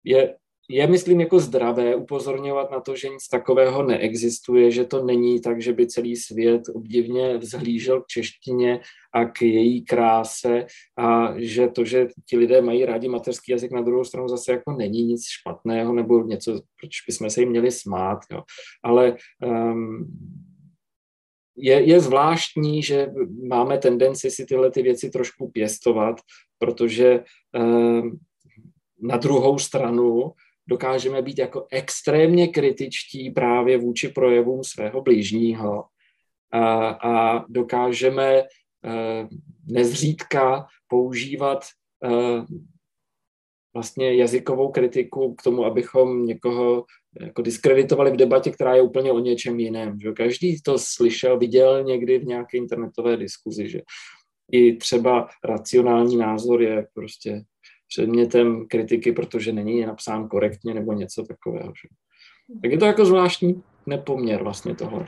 Je 0.03 0.35
je, 0.71 0.87
myslím, 0.87 1.21
jako 1.21 1.39
zdravé 1.39 1.95
upozorňovat 1.95 2.71
na 2.71 2.79
to, 2.79 2.95
že 2.95 3.09
nic 3.09 3.27
takového 3.27 3.83
neexistuje, 3.83 4.71
že 4.71 4.85
to 4.85 5.03
není 5.05 5.41
tak, 5.41 5.61
že 5.61 5.73
by 5.73 5.87
celý 5.87 6.15
svět 6.15 6.61
obdivně 6.73 7.37
vzhlížel 7.37 8.01
k 8.01 8.07
češtině 8.07 8.79
a 9.13 9.25
k 9.25 9.41
její 9.41 9.85
kráse 9.85 10.65
a 10.97 11.33
že 11.37 11.67
to, 11.67 11.85
že 11.85 12.07
ti 12.29 12.37
lidé 12.37 12.61
mají 12.61 12.85
rádi 12.85 13.07
mateřský 13.07 13.51
jazyk, 13.51 13.71
na 13.71 13.81
druhou 13.81 14.03
stranu 14.03 14.27
zase 14.27 14.51
jako 14.51 14.71
není 14.71 15.03
nic 15.03 15.21
špatného 15.27 15.93
nebo 15.93 16.23
něco, 16.23 16.51
proč 16.51 16.91
bychom 17.07 17.29
se 17.29 17.41
jim 17.41 17.49
měli 17.49 17.71
smát. 17.71 18.19
Jo. 18.31 18.43
Ale 18.83 19.15
um, 19.45 20.07
je, 21.57 21.81
je 21.81 21.99
zvláštní, 21.99 22.83
že 22.83 23.07
máme 23.47 23.77
tendenci 23.77 24.31
si 24.31 24.45
tyhle 24.45 24.71
ty 24.71 24.81
věci 24.81 25.09
trošku 25.09 25.51
pěstovat, 25.51 26.15
protože 26.59 27.23
um, 27.57 28.19
na 29.01 29.17
druhou 29.17 29.59
stranu 29.59 30.31
dokážeme 30.67 31.21
být 31.21 31.39
jako 31.39 31.67
extrémně 31.71 32.47
kritičtí 32.47 33.31
právě 33.31 33.77
vůči 33.77 34.07
projevům 34.07 34.63
svého 34.63 35.01
blížního 35.01 35.85
a, 36.51 36.89
a 36.89 37.45
dokážeme 37.49 38.41
uh, 38.41 39.27
nezřídka 39.67 40.67
používat 40.87 41.65
uh, 42.05 42.45
vlastně 43.73 44.15
jazykovou 44.15 44.71
kritiku 44.71 45.35
k 45.35 45.43
tomu, 45.43 45.65
abychom 45.65 46.25
někoho 46.25 46.85
jako 47.21 47.41
diskreditovali 47.41 48.11
v 48.11 48.15
debatě, 48.15 48.51
která 48.51 48.75
je 48.75 48.81
úplně 48.81 49.11
o 49.11 49.19
něčem 49.19 49.59
jiném. 49.59 49.99
Že? 49.99 50.11
Každý 50.11 50.61
to 50.61 50.77
slyšel, 50.77 51.37
viděl 51.37 51.83
někdy 51.83 52.19
v 52.19 52.25
nějaké 52.25 52.57
internetové 52.57 53.17
diskuzi, 53.17 53.69
že 53.69 53.81
i 54.51 54.75
třeba 54.75 55.29
racionální 55.43 56.17
názor 56.17 56.61
je 56.61 56.87
prostě 56.93 57.43
předmětem 57.91 58.67
kritiky, 58.67 59.11
protože 59.11 59.53
není 59.53 59.85
napsán 59.85 60.27
korektně 60.27 60.73
nebo 60.73 60.93
něco 60.93 61.23
takového. 61.23 61.67
Že? 61.67 61.87
Tak 62.61 62.71
je 62.71 62.77
to 62.77 62.85
jako 62.85 63.05
zvláštní 63.05 63.63
nepoměr 63.85 64.43
vlastně 64.43 64.75
tohle. 64.75 65.05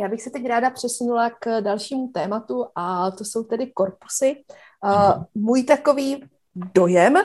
Já 0.00 0.08
bych 0.08 0.22
se 0.22 0.30
teď 0.30 0.46
ráda 0.46 0.70
přesunula 0.70 1.30
k 1.30 1.60
dalšímu 1.60 2.08
tématu 2.08 2.64
a 2.74 3.10
to 3.10 3.24
jsou 3.24 3.44
tedy 3.44 3.66
korpusy. 3.66 4.44
Uh, 4.84 5.24
můj 5.34 5.62
takový 5.62 6.24
dojem 6.74 7.14
uh, 7.14 7.22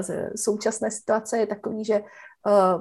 ze 0.00 0.30
současné 0.36 0.90
situace 0.90 1.38
je 1.38 1.46
takový, 1.46 1.84
že 1.84 2.00
uh, 2.00 2.80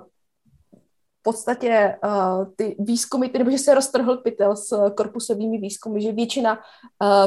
v 1.20 1.24
podstatě 1.24 2.00
uh, 2.04 2.46
ty 2.56 2.76
výzkumy, 2.80 3.30
nebo 3.38 3.52
že 3.52 3.58
se 3.58 3.76
roztrhl 3.76 4.18
pytel 4.18 4.56
s 4.56 4.90
korpusovými 4.98 5.58
výzkumy, 5.58 6.02
že 6.02 6.12
většina 6.12 6.60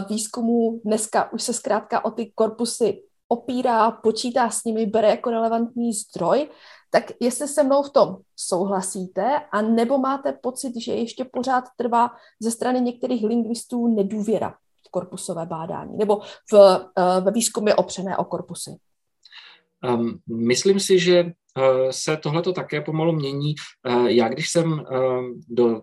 výzkumů 0.09 0.81
dneska 0.85 1.33
už 1.33 1.43
se 1.43 1.53
zkrátka 1.53 2.05
o 2.05 2.11
ty 2.11 2.33
korpusy 2.35 3.03
opírá, 3.29 3.91
počítá 3.91 4.51
s 4.51 4.65
nimi, 4.65 4.87
bere 4.87 5.09
jako 5.09 5.31
relevantní 5.31 5.93
zdroj, 5.93 6.49
tak 6.91 7.13
jestli 7.21 7.49
se 7.49 7.63
mnou 7.63 7.83
v 7.83 7.91
tom 7.91 8.17
souhlasíte, 8.37 9.41
a 9.53 9.63
nebo 9.63 9.99
máte 9.99 10.33
pocit, 10.33 10.73
že 10.81 10.93
ještě 10.93 11.25
pořád 11.25 11.65
trvá 11.77 12.11
ze 12.41 12.51
strany 12.51 12.81
některých 12.81 13.25
lingvistů 13.25 13.87
nedůvěra 13.87 14.55
korpusové 14.91 15.47
bádání 15.47 15.97
nebo 15.97 16.21
v, 16.51 16.53
uh, 16.53 17.25
ve 17.25 17.31
výzkumy 17.31 17.75
opřené 17.75 18.17
o 18.17 18.25
korpusy? 18.25 18.71
Um, 19.95 20.19
myslím 20.27 20.81
si, 20.81 20.99
že 20.99 21.25
uh, 21.25 21.33
se 21.91 22.17
tohleto 22.17 22.53
také 22.53 22.81
pomalu 22.81 23.13
mění. 23.13 23.55
Uh, 23.89 24.07
já 24.07 24.29
když 24.29 24.49
jsem 24.49 24.85
do 25.49 25.83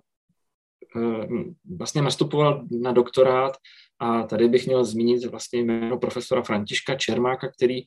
vlastně 1.77 2.01
nastupoval 2.01 2.65
na 2.81 2.91
doktorát 2.91 3.57
a 3.99 4.23
tady 4.23 4.47
bych 4.47 4.67
měl 4.67 4.85
zmínit 4.85 5.25
vlastně 5.25 5.59
jméno 5.59 5.97
profesora 5.97 6.43
Františka 6.43 6.95
Čermáka, 6.95 7.51
který 7.51 7.81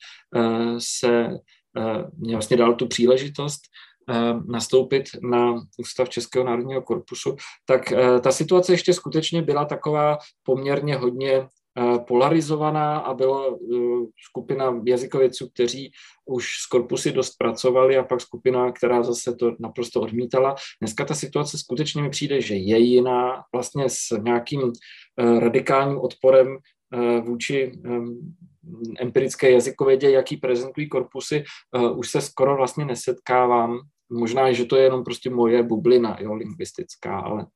se 0.79 1.29
mě 2.17 2.33
vlastně 2.33 2.57
dal 2.57 2.75
tu 2.75 2.87
příležitost 2.87 3.61
Eh, 3.96 3.96
nastoupit 4.47 5.05
na 5.23 5.61
Ústav 5.79 6.09
Českého 6.09 6.45
národního 6.45 6.83
korpusu, 6.83 7.37
tak 7.65 7.93
eh, 7.93 8.21
ta 8.21 8.33
situace 8.33 8.73
ještě 8.73 8.93
skutečně 8.93 9.43
byla 9.43 9.65
taková 9.65 10.19
poměrně 10.43 10.97
hodně 10.97 11.33
eh, 11.33 11.99
polarizovaná 11.99 12.99
a 12.99 13.15
byla 13.15 13.59
skupina 14.29 14.83
jazykovědců, 14.87 15.49
kteří 15.49 15.93
už 16.27 16.47
z 16.47 16.67
korpusy 16.67 17.13
dost 17.13 17.37
pracovali 17.39 17.97
a 17.97 18.03
pak 18.03 18.21
skupina, 18.21 18.73
která 18.73 19.03
zase 19.03 19.37
to 19.37 19.57
naprosto 19.61 20.01
odmítala. 20.01 20.55
Dneska 20.81 21.05
ta 21.05 21.15
situace 21.15 21.59
skutečně 21.59 22.03
mi 22.03 22.11
přijde, 22.11 22.41
že 22.41 22.55
je 22.55 22.79
jiná, 22.79 23.43
vlastně 23.53 23.85
s 23.89 24.19
nějakým 24.23 24.73
radikálním 25.39 25.99
odporem 25.99 26.59
vůči 27.25 27.73
empirické 28.99 29.51
jazykovědě, 29.51 30.11
jaký 30.11 30.37
prezentují 30.37 30.89
korpusy, 30.89 31.45
už 31.97 32.11
se 32.11 32.21
skoro 32.21 32.57
vlastně 32.57 32.85
nesetkávám 32.85 33.81
možná, 34.11 34.53
že 34.53 34.65
to 34.65 34.77
je 34.77 34.83
jenom 34.83 35.05
prostě 35.05 35.31
moje 35.31 35.63
bublina, 35.63 36.17
jo, 36.21 36.35
lingvistická, 36.35 37.19
ale 37.19 37.47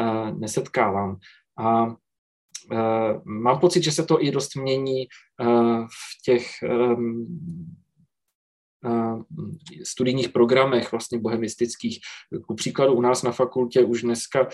uh, 0.00 0.38
nesetkávám. 0.38 1.16
A 1.58 1.86
uh, 1.86 1.94
mám 3.24 3.60
pocit, 3.60 3.84
že 3.84 3.92
se 3.92 4.04
to 4.04 4.24
i 4.24 4.30
dost 4.30 4.56
mění 4.56 5.06
uh, 5.40 5.86
v 5.86 6.22
těch 6.24 6.46
um, 6.96 7.26
studijních 9.84 10.28
programech 10.28 10.92
vlastně 10.92 11.18
bohemistických. 11.18 12.00
Ku 12.46 12.54
příkladu 12.54 12.92
u 12.92 13.00
nás 13.00 13.22
na 13.22 13.32
fakultě 13.32 13.84
už 13.84 14.02
dneska 14.02 14.48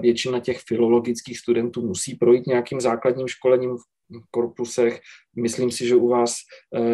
většina 0.00 0.40
těch 0.40 0.60
filologických 0.60 1.38
studentů 1.38 1.86
musí 1.86 2.14
projít 2.14 2.46
nějakým 2.46 2.80
základním 2.80 3.28
školením 3.28 3.76
v 3.76 3.95
korpusech. 4.30 5.00
Myslím 5.36 5.70
si, 5.70 5.86
že 5.86 5.96
u 5.96 6.08
vás 6.08 6.36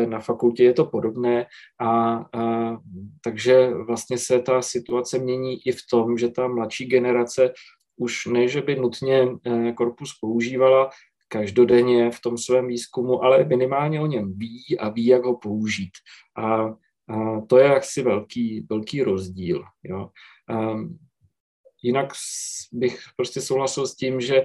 na 0.06 0.20
fakultě 0.20 0.64
je 0.64 0.72
to 0.72 0.84
podobné 0.84 1.47
a, 1.80 2.14
a 2.16 2.76
takže 3.24 3.70
vlastně 3.86 4.18
se 4.18 4.43
ta 4.43 4.62
situace 4.62 5.18
mění 5.18 5.66
i 5.66 5.72
v 5.72 5.80
tom, 5.90 6.18
že 6.18 6.28
ta 6.28 6.48
mladší 6.48 6.86
generace 6.86 7.52
už 7.97 8.26
ne, 8.26 8.48
že 8.48 8.60
by 8.60 8.76
nutně 8.76 9.28
korpus 9.74 10.18
používala, 10.20 10.90
každodenně 11.28 12.10
v 12.10 12.20
tom 12.20 12.39
svém 12.39 12.66
výzkumu, 12.66 13.24
ale 13.24 13.44
minimálně 13.44 14.01
o 14.01 14.06
něm 14.06 14.39
ví 14.39 14.78
a 14.78 14.89
ví, 14.89 15.06
jak 15.06 15.24
ho 15.24 15.36
použít. 15.36 15.90
A, 16.36 16.64
a 17.09 17.40
to 17.47 17.59
je 17.59 17.64
jaksi 17.64 18.02
velký, 18.02 18.66
velký 18.70 19.02
rozdíl. 19.02 19.64
Jo. 19.84 20.09
A, 20.48 20.76
jinak 21.83 22.13
bych 22.73 22.99
prostě 23.17 23.41
souhlasil 23.41 23.87
s 23.87 23.97
tím, 23.97 24.21
že 24.21 24.45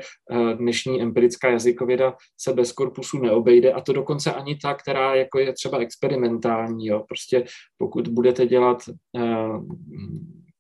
dnešní 0.58 1.02
empirická 1.02 1.50
jazykověda 1.50 2.16
se 2.38 2.54
bez 2.54 2.72
korpusu 2.72 3.18
neobejde 3.18 3.74
a 3.74 3.82
to 3.82 3.94
dokonce 3.94 4.34
ani 4.34 4.56
ta, 4.56 4.74
která 4.74 5.16
jako 5.16 5.40
je 5.40 5.54
třeba 5.54 5.78
experimentální. 5.78 6.88
Jo. 6.88 7.04
Prostě 7.08 7.46
pokud 7.78 8.08
budete 8.08 8.46
dělat 8.46 8.84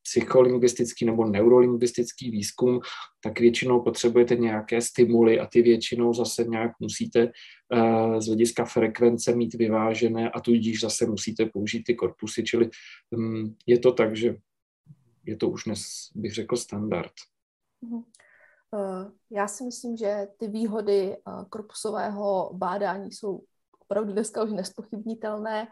psycholingvistický 0.10 1.06
nebo 1.06 1.26
neurolingvistický 1.26 2.32
výzkum, 2.32 2.80
tak 3.24 3.40
většinou 3.40 3.82
potřebujete 3.82 4.36
nějaké 4.36 4.82
stimuly 4.82 5.40
a 5.40 5.46
ty 5.46 5.62
většinou 5.62 6.14
zase 6.14 6.44
nějak 6.44 6.72
musíte 6.80 7.26
uh, 7.26 8.20
z 8.20 8.28
hlediska 8.28 8.66
frekvence 8.66 9.36
mít 9.36 9.54
vyvážené 9.54 10.30
a 10.30 10.40
tudíž 10.40 10.82
zase 10.82 11.06
musíte 11.06 11.46
použít 11.46 11.84
ty 11.84 11.96
korpusy, 11.96 12.44
čili 12.44 12.70
um, 13.12 13.56
je 13.66 13.80
to 13.80 13.92
tak, 13.92 14.16
že 14.16 14.36
je 15.28 15.38
to 15.38 15.50
už 15.50 15.64
dnes, 15.64 15.82
bych 16.16 16.34
řekl, 16.34 16.58
standard. 16.58 17.12
Uh, 17.82 19.12
já 19.32 19.48
si 19.48 19.64
myslím, 19.64 19.98
že 19.98 20.28
ty 20.38 20.48
výhody 20.48 21.18
uh, 21.18 21.44
korpusového 21.44 22.52
bádání 22.54 23.12
jsou 23.12 23.44
opravdu 23.80 24.14
dneska 24.14 24.44
už 24.44 24.52
nespochybnitelné 24.52 25.68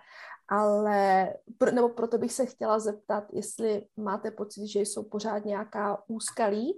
ale 0.48 1.30
pro, 1.58 1.72
nebo 1.72 1.90
proto 1.90 2.18
bych 2.18 2.34
se 2.34 2.46
chtěla 2.46 2.80
zeptat, 2.80 3.24
jestli 3.34 3.86
máte 3.98 4.32
pocit, 4.32 4.68
že 4.68 4.80
jsou 4.80 5.04
pořád 5.04 5.46
nějaká 5.46 6.04
úskalí 6.08 6.74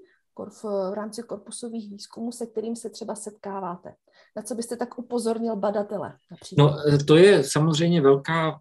v, 0.50 0.64
v 0.64 0.94
rámci 0.94 1.24
korpusových 1.24 1.92
výzkumů, 1.92 2.32
se 2.32 2.46
kterým 2.46 2.76
se 2.76 2.90
třeba 2.90 3.16
setkáváte. 3.16 3.94
Na 4.36 4.42
co 4.42 4.56
byste 4.56 4.78
tak 4.78 5.00
upozornil 5.00 5.56
badatele? 5.56 6.14
Například? 6.32 6.76
No, 6.92 6.98
to 7.08 7.16
je 7.16 7.44
samozřejmě 7.44 8.02
velká 8.02 8.60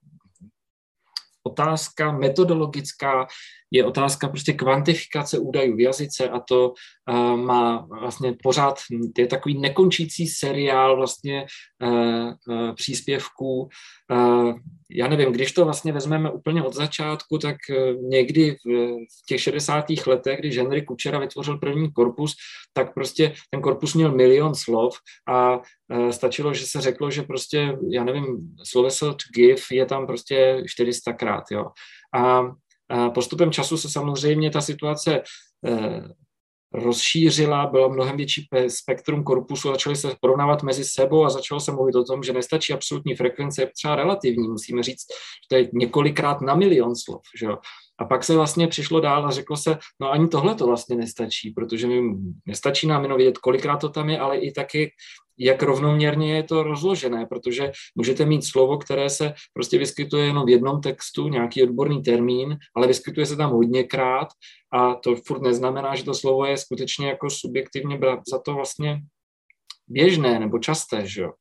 otázka 1.47 2.12
metodologická, 2.12 3.27
je 3.70 3.85
otázka 3.85 4.28
prostě 4.28 4.52
kvantifikace 4.52 5.39
údajů 5.39 5.77
v 5.77 5.81
jazyce 5.81 6.28
a 6.28 6.40
to 6.40 6.68
uh, 6.70 7.36
má 7.36 7.86
vlastně 8.01 8.35
pořád, 8.43 8.78
je 9.18 9.27
takový 9.27 9.60
nekončící 9.60 10.27
seriál 10.27 10.97
vlastně 10.97 11.47
uh, 11.82 12.32
uh, 12.48 12.74
příspěvků. 12.74 13.68
Uh, 14.12 14.55
já 14.91 15.09
nevím, 15.09 15.33
když 15.33 15.53
to 15.53 15.65
vlastně 15.65 15.93
vezmeme 15.93 16.31
úplně 16.31 16.63
od 16.63 16.75
začátku, 16.75 17.39
tak 17.39 17.57
uh, 17.71 18.03
někdy 18.03 18.51
v, 18.51 18.97
těch 19.29 19.41
60. 19.41 19.85
letech, 20.07 20.39
když 20.39 20.59
Henry 20.59 20.83
Kučera 20.83 21.19
vytvořil 21.19 21.59
první 21.59 21.93
korpus, 21.93 22.35
tak 22.73 22.95
prostě 22.95 23.33
ten 23.51 23.61
korpus 23.61 23.95
měl 23.95 24.15
milion 24.15 24.55
slov 24.55 24.95
a 25.29 25.57
uh, 25.57 26.11
stačilo, 26.11 26.55
že 26.55 26.67
se 26.67 26.81
řeklo, 26.81 27.11
že 27.11 27.23
prostě, 27.23 27.79
já 27.91 28.05
nevím, 28.05 28.55
sloveso 28.65 29.17
give 29.35 29.63
je 29.71 29.87
tam 29.87 30.07
prostě 30.07 30.63
400 30.67 31.13
krát, 31.13 31.45
jo. 31.51 31.67
A 32.15 32.43
Postupem 33.15 33.53
času 33.53 33.77
se 33.77 33.89
samozřejmě 33.89 34.51
ta 34.51 34.61
situace 34.61 35.23
eh, 35.67 36.03
rozšířila, 36.77 37.66
bylo 37.66 37.90
mnohem 37.90 38.16
větší 38.16 38.48
spektrum 38.69 39.24
korpusu, 39.24 39.69
začaly 39.69 39.97
se 39.97 40.15
porovnávat 40.20 40.62
mezi 40.62 40.85
sebou 40.85 41.24
a 41.24 41.31
začalo 41.31 41.61
se 41.61 41.73
mluvit 41.73 41.94
o 41.94 42.05
tom, 42.05 42.23
že 42.23 42.32
nestačí 42.32 42.73
absolutní 42.73 43.16
frekvence, 43.16 43.62
je 43.62 43.70
třeba 43.74 43.97
relativní, 43.97 44.48
musíme 44.48 44.82
říct, 44.82 45.07
že 45.43 45.48
to 45.48 45.57
je 45.57 45.69
několikrát 45.73 46.40
na 46.40 46.55
milion 46.55 46.97
slov. 46.97 47.23
Že 47.39 47.47
jo? 47.47 47.59
A 47.98 48.05
pak 48.05 48.24
se 48.24 48.35
vlastně 48.35 48.69
přišlo 48.69 49.01
dál 49.01 49.27
a 49.27 49.31
řeklo 49.31 49.57
se, 49.57 49.78
no 50.01 50.11
ani 50.11 50.28
tohle 50.28 50.55
to 50.55 50.66
vlastně 50.66 50.97
nestačí, 50.97 51.51
protože 51.51 51.86
mi 51.86 52.03
nestačí 52.47 52.86
nám 52.86 53.03
jenom 53.03 53.19
vědět, 53.19 53.39
kolikrát 53.39 53.77
to 53.77 53.89
tam 53.89 54.11
je, 54.11 54.19
ale 54.19 54.36
i 54.36 54.53
taky, 54.53 54.90
jak 55.39 55.63
rovnoměrně 55.63 56.37
je 56.37 56.43
to 56.43 56.63
rozložené, 56.63 57.27
protože 57.27 57.73
můžete 57.95 58.27
mít 58.27 58.43
slovo, 58.43 58.79
které 58.79 59.11
se 59.11 59.35
prostě 59.53 59.79
vyskytuje 59.79 60.27
jenom 60.27 60.47
v 60.47 60.49
jednom 60.49 60.81
textu, 60.81 61.29
nějaký 61.29 61.63
odborný 61.63 62.03
termín, 62.03 62.57
ale 62.77 62.87
vyskytuje 62.87 63.27
se 63.27 63.37
tam 63.37 63.51
hodněkrát 63.51 64.29
a 64.73 64.95
to 64.95 65.17
furt 65.17 65.43
neznamená, 65.43 65.95
že 65.95 66.05
to 66.05 66.15
slovo 66.15 66.47
je 66.47 66.57
skutečně 66.57 67.09
jako 67.09 67.31
subjektivně 67.31 67.99
za 68.33 68.39
to 68.39 68.55
vlastně 68.55 69.01
běžné 69.89 70.41
nebo 70.41 70.59
časté, 70.59 71.07
že 71.07 71.23
jo. 71.23 71.33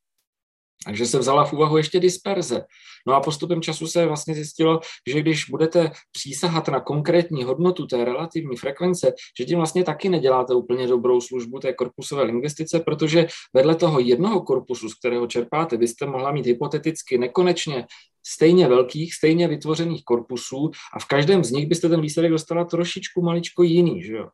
Takže 0.86 1.06
se 1.06 1.20
vzala 1.20 1.46
v 1.46 1.54
úvahu 1.54 1.78
ještě 1.78 2.00
disperze. 2.00 2.64
No 3.08 3.14
a 3.14 3.22
postupem 3.22 3.62
času 3.62 3.88
se 3.88 4.06
vlastně 4.06 4.34
zjistilo, 4.34 4.80
že 5.10 5.20
když 5.20 5.50
budete 5.50 5.92
přísahat 6.12 6.68
na 6.68 6.80
konkrétní 6.80 7.44
hodnotu 7.44 7.88
té 7.88 8.06
relativní 8.06 8.58
frekvence, 8.58 9.14
že 9.40 9.46
tím 9.46 9.58
vlastně 9.58 9.84
taky 9.84 10.10
neděláte 10.10 10.54
úplně 10.54 10.88
dobrou 10.88 11.22
službu 11.22 11.60
té 11.60 11.74
korpusové 11.74 12.24
lingvistice, 12.24 12.80
protože 12.80 13.28
vedle 13.54 13.76
toho 13.76 14.00
jednoho 14.00 14.42
korpusu, 14.42 14.90
z 14.90 14.94
kterého 14.94 15.28
čerpáte, 15.28 15.78
byste 15.78 16.06
mohla 16.06 16.32
mít 16.32 16.46
hypoteticky 16.46 17.18
nekonečně 17.18 17.86
stejně 18.28 18.68
velkých, 18.68 19.14
stejně 19.14 19.48
vytvořených 19.48 20.04
korpusů 20.04 20.72
a 20.94 21.00
v 21.00 21.06
každém 21.06 21.44
z 21.44 21.52
nich 21.52 21.68
byste 21.68 21.90
ten 21.90 22.02
výsledek 22.02 22.32
dostala 22.32 22.66
trošičku 22.66 23.22
maličko 23.22 23.64
jiný, 23.64 24.04
že 24.04 24.14
jo? 24.14 24.28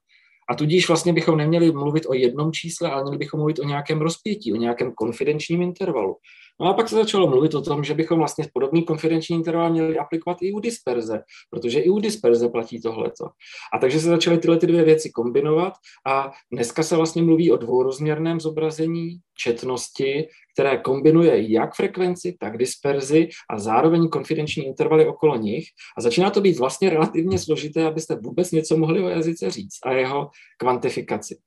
A 0.49 0.55
tudíž 0.55 0.87
vlastně 0.87 1.13
bychom 1.13 1.37
neměli 1.37 1.71
mluvit 1.71 2.05
o 2.07 2.13
jednom 2.13 2.51
čísle, 2.51 2.91
ale 2.91 3.03
měli 3.03 3.17
bychom 3.17 3.39
mluvit 3.39 3.59
o 3.59 3.63
nějakém 3.63 4.01
rozpětí, 4.01 4.53
o 4.53 4.55
nějakém 4.55 4.91
konfidenčním 4.91 5.61
intervalu. 5.61 6.17
No 6.61 6.67
a 6.67 6.73
pak 6.73 6.89
se 6.89 6.95
začalo 6.95 7.27
mluvit 7.27 7.53
o 7.53 7.61
tom, 7.61 7.83
že 7.83 7.93
bychom 7.93 8.17
vlastně 8.17 8.45
podobný 8.53 8.83
konfidenční 8.83 9.35
interval 9.35 9.71
měli 9.71 9.97
aplikovat 9.97 10.37
i 10.41 10.51
u 10.51 10.59
disperze, 10.59 11.23
protože 11.49 11.79
i 11.79 11.89
u 11.89 11.99
disperze 11.99 12.49
platí 12.49 12.81
tohleto. 12.81 13.25
A 13.73 13.77
takže 13.79 13.99
se 13.99 14.09
začaly 14.09 14.37
tyhle 14.37 14.57
ty 14.57 14.67
dvě 14.67 14.83
věci 14.83 15.11
kombinovat 15.11 15.73
a 16.07 16.31
dneska 16.51 16.83
se 16.83 16.95
vlastně 16.95 17.21
mluví 17.21 17.51
o 17.51 17.57
dvourozměrném 17.57 18.39
zobrazení 18.39 19.17
četnosti, 19.37 20.27
které 20.53 20.77
kombinuje 20.77 21.51
jak 21.51 21.75
frekvenci, 21.75 22.37
tak 22.39 22.57
disperzi 22.57 23.29
a 23.49 23.59
zároveň 23.59 24.09
konfidenční 24.09 24.65
intervaly 24.65 25.07
okolo 25.07 25.37
nich. 25.37 25.65
A 25.97 26.01
začíná 26.01 26.29
to 26.29 26.41
být 26.41 26.59
vlastně 26.59 26.89
relativně 26.89 27.39
složité, 27.39 27.85
abyste 27.85 28.15
vůbec 28.15 28.51
něco 28.51 28.77
mohli 28.77 29.03
o 29.03 29.09
jazyce 29.09 29.51
říct 29.51 29.79
a 29.85 29.91
jeho 29.91 30.29
kvantifikaci. 30.57 31.37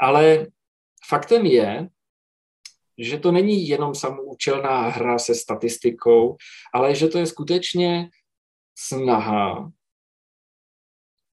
Ale 0.00 0.46
faktem 1.08 1.46
je, 1.46 1.88
že 3.00 3.18
to 3.18 3.32
není 3.32 3.68
jenom 3.68 3.94
samoučelná 3.94 4.88
hra 4.88 5.18
se 5.18 5.34
statistikou, 5.34 6.36
ale 6.74 6.94
že 6.94 7.08
to 7.08 7.18
je 7.18 7.26
skutečně 7.26 8.10
snaha 8.78 9.70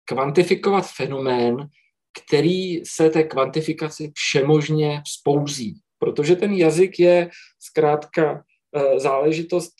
kvantifikovat 0.04 0.86
fenomén, 0.96 1.68
který 2.22 2.84
se 2.84 3.10
té 3.10 3.24
kvantifikaci 3.24 4.12
všemožně 4.14 5.02
vzpouzí. 5.06 5.80
Protože 5.98 6.36
ten 6.36 6.52
jazyk 6.52 6.98
je 6.98 7.30
zkrátka 7.58 8.44
eh, 8.76 9.00
záležitost 9.00 9.74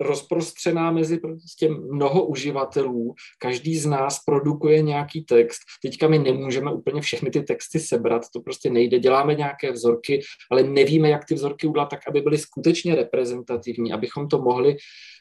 rozprostřená 0.00 0.90
mezi 0.90 1.18
prostě 1.18 1.68
mnoho 1.68 2.26
uživatelů. 2.26 3.14
Každý 3.38 3.78
z 3.78 3.86
nás 3.86 4.18
produkuje 4.26 4.82
nějaký 4.82 5.24
text. 5.24 5.60
Teďka 5.82 6.08
my 6.08 6.18
nemůžeme 6.18 6.72
úplně 6.72 7.00
všechny 7.00 7.30
ty 7.30 7.42
texty 7.42 7.80
sebrat, 7.80 8.22
to 8.32 8.40
prostě 8.40 8.70
nejde. 8.70 8.98
Děláme 8.98 9.34
nějaké 9.34 9.72
vzorky, 9.72 10.20
ale 10.50 10.62
nevíme, 10.62 11.08
jak 11.08 11.24
ty 11.24 11.34
vzorky 11.34 11.66
udělat 11.66 11.86
tak, 11.86 12.00
aby 12.08 12.20
byly 12.20 12.38
skutečně 12.38 12.94
reprezentativní, 12.94 13.92
abychom 13.92 14.28
to 14.28 14.38
mohli 14.38 14.76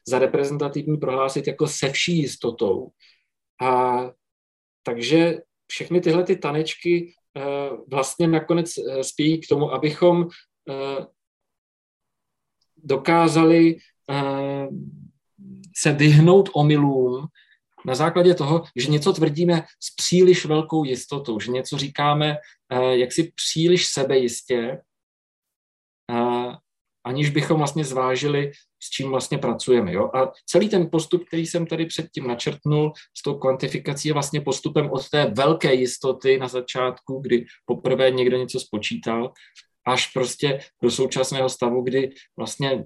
za 0.07 0.19
reprezentativní 0.19 0.97
prohlásit 0.97 1.47
jako 1.47 1.67
se 1.67 1.89
vší 1.89 2.17
jistotou. 2.17 2.87
A 3.61 4.11
takže 4.83 5.39
všechny 5.67 6.01
tyhle 6.01 6.23
ty 6.23 6.35
tanečky 6.35 7.13
uh, 7.37 7.77
vlastně 7.91 8.27
nakonec 8.27 8.77
uh, 8.77 9.01
spějí 9.01 9.41
k 9.41 9.47
tomu, 9.47 9.71
abychom 9.73 10.17
uh, 10.21 11.05
dokázali 12.77 13.75
Eh, 13.75 13.92
se 15.75 15.91
vyhnout 15.91 16.49
omylům 16.53 17.27
na 17.85 17.95
základě 17.95 18.33
toho, 18.33 18.63
že 18.75 18.91
něco 18.91 19.13
tvrdíme 19.13 19.63
s 19.79 19.95
příliš 19.95 20.45
velkou 20.45 20.83
jistotou, 20.83 21.39
že 21.39 21.51
něco 21.51 21.77
říkáme 21.77 22.37
eh, 22.71 22.97
jaksi 22.97 23.31
příliš 23.35 23.87
sebejistě, 23.87 24.81
eh, 26.11 26.51
aniž 27.05 27.29
bychom 27.29 27.57
vlastně 27.57 27.85
zvážili, 27.85 28.51
s 28.83 28.89
čím 28.89 29.09
vlastně 29.09 29.37
pracujeme. 29.37 29.93
Jo? 29.93 30.11
A 30.15 30.31
celý 30.45 30.69
ten 30.69 30.89
postup, 30.89 31.25
který 31.27 31.45
jsem 31.45 31.65
tady 31.65 31.85
předtím 31.85 32.27
načrtnul 32.27 32.93
s 33.17 33.21
tou 33.21 33.33
kvantifikací, 33.33 34.07
je 34.07 34.13
vlastně 34.13 34.41
postupem 34.41 34.89
od 34.91 35.09
té 35.09 35.25
velké 35.25 35.73
jistoty 35.73 36.37
na 36.37 36.47
začátku, 36.47 37.19
kdy 37.19 37.45
poprvé 37.65 38.11
někdo 38.11 38.37
něco 38.37 38.59
spočítal, 38.59 39.33
až 39.85 40.07
prostě 40.07 40.59
do 40.81 40.91
současného 40.91 41.49
stavu, 41.49 41.81
kdy 41.81 42.13
vlastně 42.37 42.85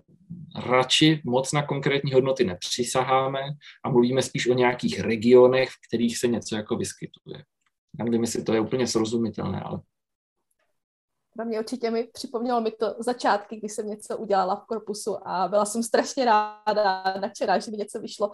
radši 0.55 1.21
moc 1.25 1.51
na 1.51 1.65
konkrétní 1.65 2.13
hodnoty 2.13 2.43
nepřisaháme 2.43 3.39
a 3.85 3.89
mluvíme 3.89 4.21
spíš 4.21 4.47
o 4.47 4.53
nějakých 4.53 4.99
regionech, 4.99 5.69
v 5.69 5.87
kterých 5.87 6.17
se 6.17 6.27
něco 6.27 6.55
jako 6.55 6.75
vyskytuje. 6.75 7.43
Já 7.99 8.05
nevím, 8.05 8.21
jestli 8.21 8.43
to 8.43 8.53
je 8.53 8.59
úplně 8.59 8.87
srozumitelné, 8.87 9.61
ale 9.61 9.79
na 11.37 11.43
mě 11.43 11.59
určitě 11.59 11.91
mi 11.91 12.03
připomnělo 12.13 12.61
mi 12.61 12.71
to 12.71 12.95
začátky, 12.99 13.55
když 13.55 13.71
jsem 13.71 13.87
něco 13.87 14.17
udělala 14.17 14.55
v 14.55 14.65
korpusu 14.65 15.27
a 15.27 15.47
byla 15.47 15.65
jsem 15.65 15.83
strašně 15.83 16.25
ráda, 16.25 17.03
nadšená, 17.21 17.59
že 17.59 17.71
mi 17.71 17.77
něco 17.77 17.99
vyšlo. 17.99 18.31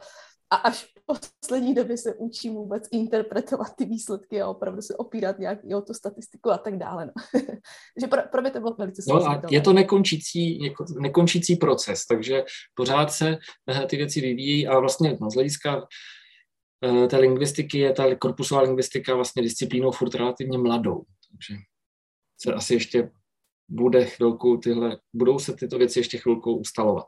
A 0.53 0.55
až 0.55 0.83
v 0.83 1.19
poslední 1.41 1.73
době 1.73 1.97
se 1.97 2.15
učím 2.15 2.53
vůbec 2.53 2.83
interpretovat 2.91 3.75
ty 3.75 3.85
výsledky 3.85 4.41
a 4.41 4.47
opravdu 4.47 4.81
se 4.81 4.95
opírat 4.95 5.39
nějak 5.39 5.59
o 5.77 5.81
tu 5.81 5.93
statistiku 5.93 6.51
a 6.51 6.57
tak 6.57 6.77
dále. 6.77 7.05
No. 7.05 7.41
že 8.01 8.07
pro, 8.07 8.21
pro 8.31 8.41
mě 8.41 8.51
to 8.51 8.59
bylo 8.59 8.75
velice 8.79 9.01
No 9.09 9.29
a 9.29 9.41
je 9.51 9.61
to 9.61 9.73
nekončící, 9.73 10.59
nekončící 10.99 11.55
proces, 11.55 12.05
takže 12.05 12.43
pořád 12.73 13.11
se 13.11 13.37
eh, 13.71 13.85
ty 13.85 13.97
věci 13.97 14.21
vyvíjí 14.21 14.67
a 14.67 14.79
vlastně 14.79 15.17
no, 15.21 15.29
z 15.29 15.33
hlediska 15.33 15.87
eh, 16.85 17.07
té 17.07 17.17
lingvistiky 17.17 17.79
je 17.79 17.93
ta 17.93 18.15
korpusová 18.15 18.61
lingvistika 18.61 19.15
vlastně 19.15 19.43
disciplínou 19.43 19.91
furt 19.91 20.15
relativně 20.15 20.57
mladou. 20.57 21.03
Takže 21.31 21.61
se 22.41 22.53
asi 22.53 22.73
ještě 22.73 23.11
bude 23.69 24.05
chvilku 24.05 24.57
tyhle, 24.57 24.97
budou 25.13 25.39
se 25.39 25.53
tyto 25.53 25.77
věci 25.77 25.99
ještě 25.99 26.17
chvilku 26.17 26.57
ustalovat. 26.57 27.05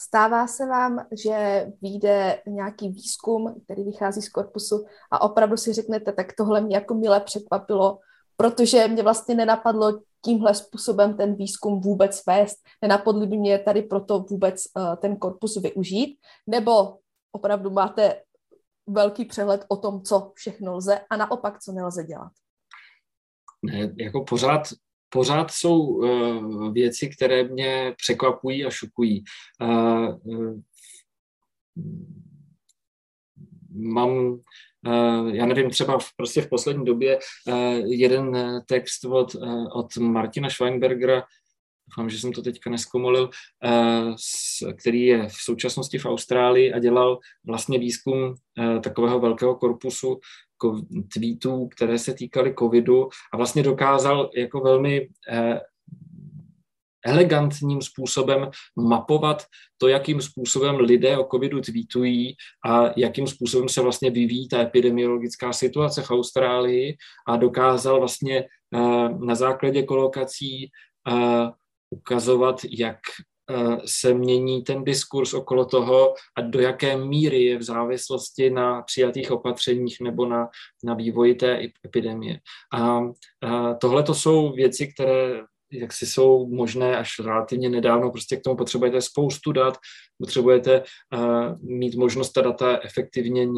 Stává 0.00 0.46
se 0.46 0.66
vám, 0.66 1.06
že 1.24 1.66
vyjde 1.82 2.42
nějaký 2.46 2.88
výzkum, 2.88 3.60
který 3.64 3.84
vychází 3.84 4.22
z 4.22 4.28
korpusu 4.28 4.84
a 5.10 5.22
opravdu 5.22 5.56
si 5.56 5.72
řeknete, 5.72 6.12
tak 6.12 6.26
tohle 6.38 6.60
mě 6.60 6.76
jako 6.76 6.94
milé 6.94 7.20
překvapilo, 7.20 7.98
protože 8.36 8.88
mě 8.88 9.02
vlastně 9.02 9.34
nenapadlo 9.34 10.00
tímhle 10.24 10.54
způsobem 10.54 11.16
ten 11.16 11.34
výzkum 11.34 11.80
vůbec 11.80 12.22
vést, 12.26 12.56
nenapadlo 12.82 13.26
by 13.26 13.38
mě 13.38 13.58
tady 13.58 13.82
proto 13.82 14.20
vůbec 14.20 14.62
uh, 14.76 14.96
ten 14.96 15.16
korpus 15.16 15.56
využít, 15.62 16.18
nebo 16.46 16.98
opravdu 17.32 17.70
máte 17.70 18.22
velký 18.86 19.24
přehled 19.24 19.64
o 19.68 19.76
tom, 19.76 20.02
co 20.02 20.32
všechno 20.34 20.76
lze 20.76 21.00
a 21.10 21.16
naopak, 21.16 21.62
co 21.62 21.72
nelze 21.72 22.04
dělat? 22.04 22.32
Ne, 23.62 23.94
jako 23.96 24.24
pořád, 24.24 24.62
pořád 25.08 25.50
jsou 25.50 25.78
uh, 25.78 26.72
věci, 26.72 27.08
které 27.08 27.44
mě 27.44 27.94
překvapují 27.96 28.64
a 28.64 28.70
šokují. 28.70 29.24
Uh, 29.62 30.18
uh, 30.24 30.60
mám, 33.70 34.40
já 35.32 35.46
nevím, 35.46 35.70
třeba 35.70 35.98
v, 35.98 36.06
prostě 36.16 36.42
v 36.42 36.48
poslední 36.48 36.84
době 36.84 37.18
jeden 37.84 38.36
text 38.66 39.04
od, 39.04 39.36
od 39.72 39.96
Martina 39.96 40.50
Schweinbergera, 40.50 41.24
doufám, 41.88 42.10
že 42.10 42.18
jsem 42.18 42.32
to 42.32 42.42
teďka 42.42 42.70
neskomolil, 42.70 43.30
který 44.80 45.02
je 45.02 45.28
v 45.28 45.34
současnosti 45.34 45.98
v 45.98 46.06
Austrálii 46.06 46.72
a 46.72 46.78
dělal 46.78 47.18
vlastně 47.46 47.78
výzkum 47.78 48.34
takového 48.82 49.20
velkého 49.20 49.54
korpusu 49.54 50.20
tweetů, 51.14 51.68
které 51.68 51.98
se 51.98 52.14
týkaly 52.14 52.54
covidu 52.58 53.08
a 53.32 53.36
vlastně 53.36 53.62
dokázal 53.62 54.30
jako 54.36 54.60
velmi 54.60 55.08
eh, 55.30 55.60
elegantním 57.06 57.82
způsobem 57.82 58.50
mapovat 58.76 59.44
to, 59.78 59.88
jakým 59.88 60.20
způsobem 60.20 60.76
lidé 60.76 61.18
o 61.18 61.28
covidu 61.30 61.60
tweetují 61.60 62.36
a 62.66 62.90
jakým 62.96 63.26
způsobem 63.26 63.68
se 63.68 63.80
vlastně 63.80 64.10
vyvíjí 64.10 64.48
ta 64.48 64.60
epidemiologická 64.60 65.52
situace 65.52 66.02
v 66.02 66.10
Austrálii 66.10 66.96
a 67.28 67.36
dokázal 67.36 67.98
vlastně 67.98 68.38
eh, 68.38 69.08
na 69.18 69.34
základě 69.34 69.82
kolokací 69.82 70.70
eh, 71.08 71.50
ukazovat, 71.90 72.60
jak 72.70 72.98
se 73.84 74.14
mění 74.14 74.62
ten 74.62 74.84
diskurs 74.84 75.34
okolo 75.34 75.64
toho 75.64 76.14
a 76.36 76.40
do 76.40 76.60
jaké 76.60 76.96
míry 76.96 77.42
je 77.42 77.58
v 77.58 77.62
závislosti 77.62 78.50
na 78.50 78.82
přijatých 78.82 79.30
opatřeních 79.30 80.00
nebo 80.00 80.26
na, 80.26 80.48
na 80.84 80.94
vývoji 80.94 81.34
té 81.34 81.60
epidemie. 81.84 82.40
A, 82.72 83.00
a 83.42 83.74
tohle 83.74 84.02
to 84.02 84.14
jsou 84.14 84.52
věci, 84.52 84.86
které 84.86 85.40
jak 85.72 85.92
si 85.92 86.06
jsou 86.06 86.46
možné 86.46 86.96
až 86.96 87.18
relativně 87.18 87.68
nedávno, 87.68 88.10
prostě 88.10 88.36
k 88.36 88.42
tomu 88.42 88.56
potřebujete 88.56 89.00
spoustu 89.00 89.52
dat, 89.52 89.78
potřebujete 90.18 90.82
uh, 91.14 91.70
mít 91.70 91.94
možnost 91.94 92.32
ta 92.32 92.40
data 92.40 92.80
efektivně 92.82 93.48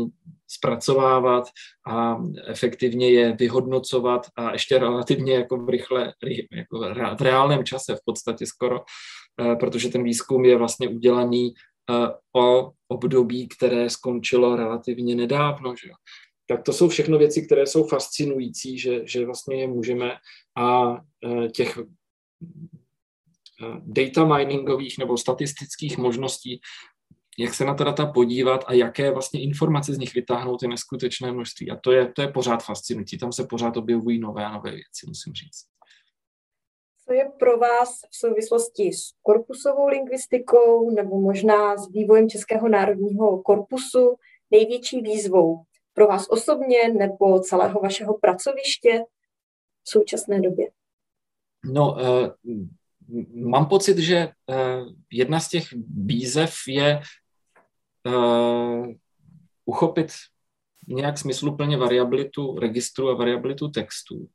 zpracovávat 0.48 1.44
a 1.86 2.16
efektivně 2.46 3.10
je 3.10 3.32
vyhodnocovat 3.32 4.26
a 4.36 4.52
ještě 4.52 4.78
relativně 4.78 5.34
jako 5.34 5.56
v 5.56 5.68
rychle, 5.68 6.12
jako 6.52 6.78
v 7.16 7.20
reálném 7.20 7.64
čase 7.64 7.94
v 7.94 8.00
podstatě 8.04 8.46
skoro, 8.46 8.80
protože 9.60 9.88
ten 9.88 10.02
výzkum 10.02 10.44
je 10.44 10.56
vlastně 10.56 10.88
udělaný 10.88 11.54
uh, 11.90 12.42
o 12.42 12.72
období, 12.88 13.48
které 13.48 13.90
skončilo 13.90 14.56
relativně 14.56 15.14
nedávno. 15.14 15.74
Že? 15.76 15.90
Tak 16.46 16.62
to 16.62 16.72
jsou 16.72 16.88
všechno 16.88 17.18
věci, 17.18 17.46
které 17.46 17.66
jsou 17.66 17.84
fascinující, 17.84 18.78
že, 18.78 19.00
že 19.04 19.26
vlastně 19.26 19.60
je 19.60 19.68
můžeme 19.68 20.16
a 20.56 20.96
těch 21.54 21.78
Eh, 23.62 23.80
data 23.82 24.24
miningových 24.24 24.98
nebo 24.98 25.16
statistických 25.16 25.98
možností, 25.98 26.60
jak 27.38 27.54
se 27.54 27.64
na 27.64 27.74
ta 27.74 27.84
data 27.84 28.06
podívat 28.06 28.64
a 28.66 28.72
jaké 28.72 29.10
vlastně 29.10 29.42
informace 29.42 29.94
z 29.94 29.98
nich 29.98 30.14
vytáhnout 30.14 30.62
je 30.62 30.68
neskutečné 30.68 31.32
množství. 31.32 31.70
A 31.70 31.76
to 31.76 31.92
je, 31.92 32.12
to 32.12 32.22
je 32.22 32.28
pořád 32.28 32.64
fascinující. 32.64 33.18
Tam 33.18 33.32
se 33.32 33.46
pořád 33.46 33.76
objevují 33.76 34.18
nové 34.18 34.44
a 34.44 34.52
nové 34.52 34.70
věci, 34.70 35.06
musím 35.06 35.34
říct. 35.34 35.66
Co 37.10 37.14
je 37.14 37.30
pro 37.38 37.58
vás 37.58 38.00
v 38.10 38.16
souvislosti 38.16 38.92
s 38.92 39.14
korpusovou 39.22 39.86
lingvistikou 39.86 40.90
nebo 40.90 41.20
možná 41.20 41.76
s 41.76 41.90
vývojem 41.90 42.28
Českého 42.28 42.68
národního 42.68 43.42
korpusu 43.42 44.16
největší 44.50 45.00
výzvou 45.00 45.62
pro 45.94 46.06
vás 46.06 46.26
osobně 46.28 46.88
nebo 46.88 47.40
celého 47.40 47.80
vašeho 47.80 48.18
pracoviště 48.18 49.04
v 49.82 49.90
současné 49.90 50.40
době? 50.40 50.70
No, 51.64 51.92
uh, 51.92 52.28
mám 53.34 53.66
pocit, 53.66 53.98
že 53.98 54.28
uh, 54.46 54.88
jedna 55.12 55.40
z 55.40 55.48
těch 55.48 55.64
výzev 56.04 56.54
je 56.68 57.00
uh, 58.06 58.86
uchopit 59.64 60.08
nějak 60.88 61.18
smysluplně 61.18 61.76
variabilitu 61.76 62.58
registru 62.58 63.08
a 63.08 63.14
variabilitu 63.14 63.68
textů. 63.68 64.28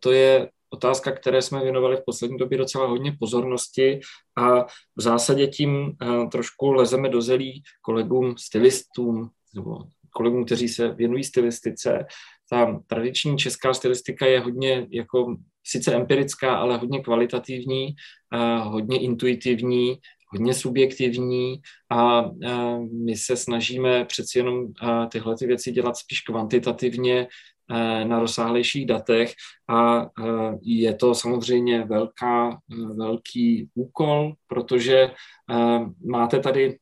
To 0.00 0.12
je 0.12 0.50
otázka, 0.74 1.12
které 1.12 1.42
jsme 1.42 1.62
věnovali 1.62 1.96
v 1.96 2.04
poslední 2.06 2.38
době 2.38 2.58
docela 2.58 2.86
hodně 2.86 3.16
pozornosti 3.18 4.00
a 4.36 4.64
v 4.96 5.00
zásadě 5.00 5.46
tím 5.46 5.70
uh, 5.76 6.28
trošku 6.28 6.72
lezeme 6.72 7.08
do 7.08 7.22
zelí 7.22 7.62
kolegům 7.82 8.34
stylistům 8.38 9.30
nebo 9.54 9.78
kolegům, 10.10 10.44
kteří 10.44 10.68
se 10.68 10.88
věnují 10.94 11.24
stylistice. 11.24 12.06
Ta 12.50 12.80
tradiční 12.86 13.38
česká 13.38 13.74
stylistika 13.74 14.26
je 14.26 14.40
hodně 14.40 14.86
jako 14.90 15.36
sice 15.66 15.94
empirická, 15.94 16.56
ale 16.56 16.76
hodně 16.76 17.00
kvalitativní, 17.00 17.94
hodně 18.62 18.98
intuitivní, 19.00 19.98
hodně 20.28 20.54
subjektivní 20.54 21.60
a 21.90 22.30
my 23.04 23.16
se 23.16 23.36
snažíme 23.36 24.04
přeci 24.04 24.38
jenom 24.38 24.66
tyhle 25.10 25.36
ty 25.36 25.46
věci 25.46 25.72
dělat 25.72 25.96
spíš 25.96 26.20
kvantitativně 26.20 27.26
na 28.04 28.18
rozsáhlejších 28.20 28.86
datech 28.86 29.32
a 29.68 30.06
je 30.62 30.94
to 30.94 31.14
samozřejmě 31.14 31.84
velká, 31.84 32.58
velký 32.94 33.68
úkol, 33.74 34.32
protože 34.46 35.10
máte 36.06 36.40
tady 36.40 36.78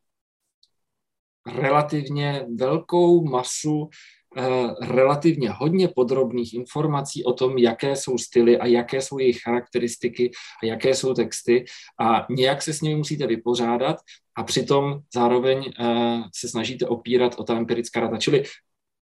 relativně 1.47 2.47
velkou 2.57 3.25
masu 3.25 3.91
Eh, 4.37 4.75
relativně 4.87 5.51
hodně 5.51 5.89
podrobných 5.89 6.55
informací 6.55 7.25
o 7.25 7.33
tom, 7.33 7.59
jaké 7.59 7.97
jsou 7.97 8.19
styly 8.19 8.59
a 8.59 8.67
jaké 8.67 9.01
jsou 9.01 9.19
jejich 9.19 9.41
charakteristiky 9.43 10.31
a 10.63 10.67
jaké 10.67 10.95
jsou 10.95 11.15
texty 11.15 11.65
a 12.01 12.27
nějak 12.31 12.63
se 12.63 12.73
s 12.73 12.81
nimi 12.81 12.97
musíte 12.97 13.27
vypořádat 13.27 13.97
a 14.37 14.43
přitom 14.43 15.01
zároveň 15.15 15.73
eh, 15.81 16.23
se 16.35 16.49
snažíte 16.49 16.87
opírat 16.87 17.35
o 17.39 17.45
ta 17.45 17.57
empirická 17.57 18.01
data. 18.01 18.17
Čili 18.19 18.45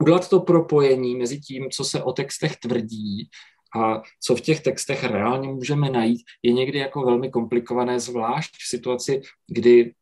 udělat 0.02 0.30
to 0.30 0.40
propojení 0.40 1.16
mezi 1.16 1.40
tím, 1.40 1.70
co 1.72 1.84
se 1.84 2.04
o 2.04 2.14
textech 2.14 2.56
tvrdí 2.56 3.30
a 3.76 4.02
co 4.22 4.36
v 4.36 4.42
těch 4.42 4.62
textech 4.62 5.04
reálně 5.04 5.48
můžeme 5.48 5.90
najít, 5.90 6.22
je 6.44 6.54
někdy 6.54 6.80
jako 6.80 7.02
velmi 7.02 7.30
komplikované, 7.30 8.00
zvlášť 8.00 8.52
v 8.56 8.70
situaci, 8.70 9.22
kdy 9.48 9.94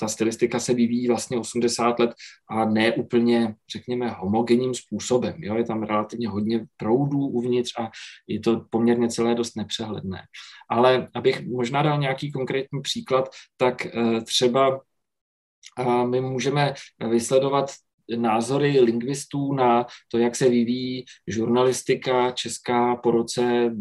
ta 0.00 0.08
stylistika 0.08 0.60
se 0.60 0.74
vyvíjí 0.74 1.08
vlastně 1.08 1.38
80 1.38 1.98
let 1.98 2.10
a 2.50 2.64
ne 2.64 2.92
úplně, 2.92 3.54
řekněme, 3.72 4.08
homogenním 4.08 4.74
způsobem. 4.74 5.34
Jo? 5.38 5.56
Je 5.56 5.64
tam 5.64 5.82
relativně 5.82 6.28
hodně 6.28 6.66
proudů 6.76 7.18
uvnitř 7.18 7.72
a 7.78 7.90
je 8.26 8.40
to 8.40 8.64
poměrně 8.70 9.08
celé 9.08 9.34
dost 9.34 9.56
nepřehledné. 9.56 10.22
Ale 10.70 11.08
abych 11.14 11.46
možná 11.46 11.82
dal 11.82 11.98
nějaký 11.98 12.32
konkrétní 12.32 12.82
příklad, 12.82 13.28
tak 13.56 13.86
e, 13.86 14.20
třeba 14.20 14.80
my 16.06 16.20
můžeme 16.20 16.74
vysledovat 17.08 17.70
názory 18.16 18.80
lingvistů 18.80 19.52
na 19.52 19.86
to, 20.08 20.18
jak 20.18 20.36
se 20.36 20.48
vyvíjí 20.48 21.04
žurnalistika 21.26 22.30
česká 22.30 22.96
po 22.96 23.10
roce 23.10 23.74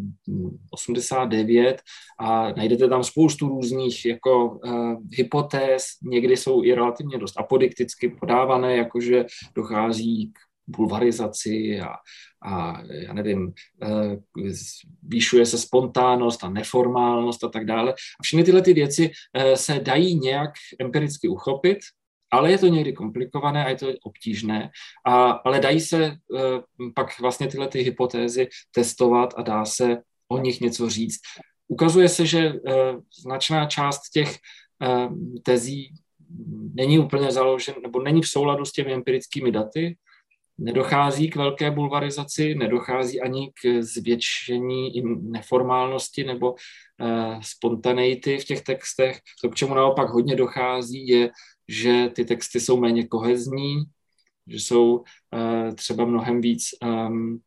89 0.71 1.81
a 2.19 2.51
najdete 2.51 2.87
tam 2.87 3.03
spoustu 3.03 3.47
různých 3.47 4.05
jako 4.05 4.49
uh, 4.49 4.95
hypotéz, 5.13 5.83
někdy 6.03 6.37
jsou 6.37 6.63
i 6.63 6.73
relativně 6.73 7.17
dost 7.17 7.39
apodikticky 7.39 8.09
podávané, 8.09 8.75
jakože 8.75 9.25
dochází 9.55 10.27
k 10.27 10.39
bulvarizaci 10.67 11.79
a, 11.81 11.89
a 12.45 12.81
já 12.89 13.13
nevím, 13.13 13.53
eh, 13.83 14.17
zvýšuje 15.03 15.45
se 15.45 15.57
spontánnost 15.57 16.43
a 16.43 16.49
neformálnost 16.49 17.43
a 17.43 17.49
tak 17.49 17.65
dále. 17.65 17.93
A 17.93 18.23
všechny 18.23 18.43
tyhle 18.43 18.61
ty 18.61 18.73
věci 18.73 19.11
eh, 19.33 19.57
se 19.57 19.79
dají 19.79 20.19
nějak 20.19 20.49
empiricky 20.79 21.27
uchopit, 21.27 21.77
ale 22.31 22.51
je 22.51 22.57
to 22.57 22.67
někdy 22.67 22.93
komplikované 22.93 23.65
a 23.65 23.69
je 23.69 23.75
to 23.75 23.87
obtížné, 24.03 24.69
a, 25.05 25.31
ale 25.31 25.59
dají 25.59 25.79
se 25.79 26.05
eh, 26.05 26.13
pak 26.95 27.19
vlastně 27.19 27.47
tyhle 27.47 27.67
ty 27.67 27.81
hypotézy 27.81 28.47
testovat 28.71 29.33
a 29.37 29.41
dá 29.41 29.65
se 29.65 29.97
o 30.27 30.37
nich 30.37 30.61
něco 30.61 30.89
říct. 30.89 31.19
Ukazuje 31.67 32.09
se, 32.09 32.25
že 32.25 32.53
značná 33.23 33.65
část 33.65 34.09
těch 34.13 34.37
tezí 35.43 35.93
není 36.73 36.99
úplně 36.99 37.31
založen, 37.31 37.75
nebo 37.83 38.01
není 38.01 38.21
v 38.21 38.27
souladu 38.27 38.65
s 38.65 38.71
těmi 38.71 38.93
empirickými 38.93 39.51
daty, 39.51 39.97
Nedochází 40.63 41.29
k 41.29 41.35
velké 41.35 41.71
bulvarizaci, 41.71 42.55
nedochází 42.55 43.21
ani 43.21 43.51
k 43.61 43.81
zvětšení 43.81 45.01
neformálnosti 45.21 46.23
nebo 46.23 46.55
spontaneity 47.41 48.37
v 48.37 48.45
těch 48.45 48.61
textech. 48.61 49.19
To, 49.41 49.49
k 49.49 49.55
čemu 49.55 49.73
naopak 49.73 50.09
hodně 50.09 50.35
dochází, 50.35 51.07
je, 51.07 51.29
že 51.67 52.09
ty 52.15 52.25
texty 52.25 52.59
jsou 52.59 52.79
méně 52.79 53.07
kohezní, 53.07 53.83
že 54.47 54.57
jsou 54.57 54.97
uh, 54.97 55.75
třeba 55.75 56.05
mnohem 56.05 56.41
víc 56.41 56.63
um, 56.83 57.39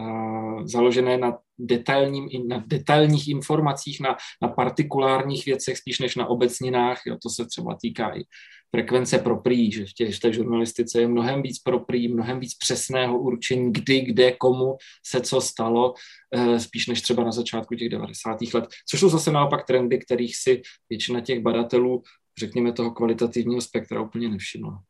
uh, 0.00 0.66
založené 0.66 1.18
na, 1.18 1.38
detailním, 1.58 2.48
na 2.48 2.64
detailních 2.66 3.28
informacích, 3.28 4.00
na, 4.00 4.16
na 4.42 4.48
partikulárních 4.48 5.46
věcech, 5.46 5.78
spíš 5.78 5.98
než 5.98 6.16
na 6.16 6.26
obecninách. 6.26 7.00
Jo, 7.06 7.16
to 7.22 7.30
se 7.30 7.46
třeba 7.46 7.76
týká 7.80 8.16
i 8.16 8.24
frekvence 8.70 9.18
pro 9.18 9.36
prý, 9.36 9.72
že 9.72 9.84
v, 9.84 9.92
těch, 9.92 10.16
v 10.16 10.20
té 10.20 10.32
žurnalistice 10.32 11.00
je 11.00 11.08
mnohem 11.08 11.42
víc 11.42 11.58
pro 11.58 11.80
prý, 11.80 12.08
mnohem 12.08 12.40
víc 12.40 12.54
přesného 12.54 13.18
určení, 13.18 13.72
kdy, 13.72 14.00
kde, 14.00 14.32
komu 14.32 14.76
se 15.06 15.20
co 15.20 15.40
stalo, 15.40 15.94
eh, 16.34 16.60
spíš 16.60 16.86
než 16.86 17.02
třeba 17.02 17.24
na 17.24 17.32
začátku 17.32 17.74
těch 17.74 17.88
90. 17.88 18.54
let, 18.54 18.64
což 18.90 19.00
jsou 19.00 19.08
zase 19.08 19.32
naopak 19.32 19.66
trendy, 19.66 19.98
kterých 19.98 20.36
si 20.36 20.62
většina 20.90 21.20
těch 21.20 21.40
badatelů, 21.40 22.02
řekněme 22.40 22.72
toho 22.72 22.90
kvalitativního 22.90 23.60
spektra, 23.60 24.02
úplně 24.02 24.28
nevšimla. 24.28 24.82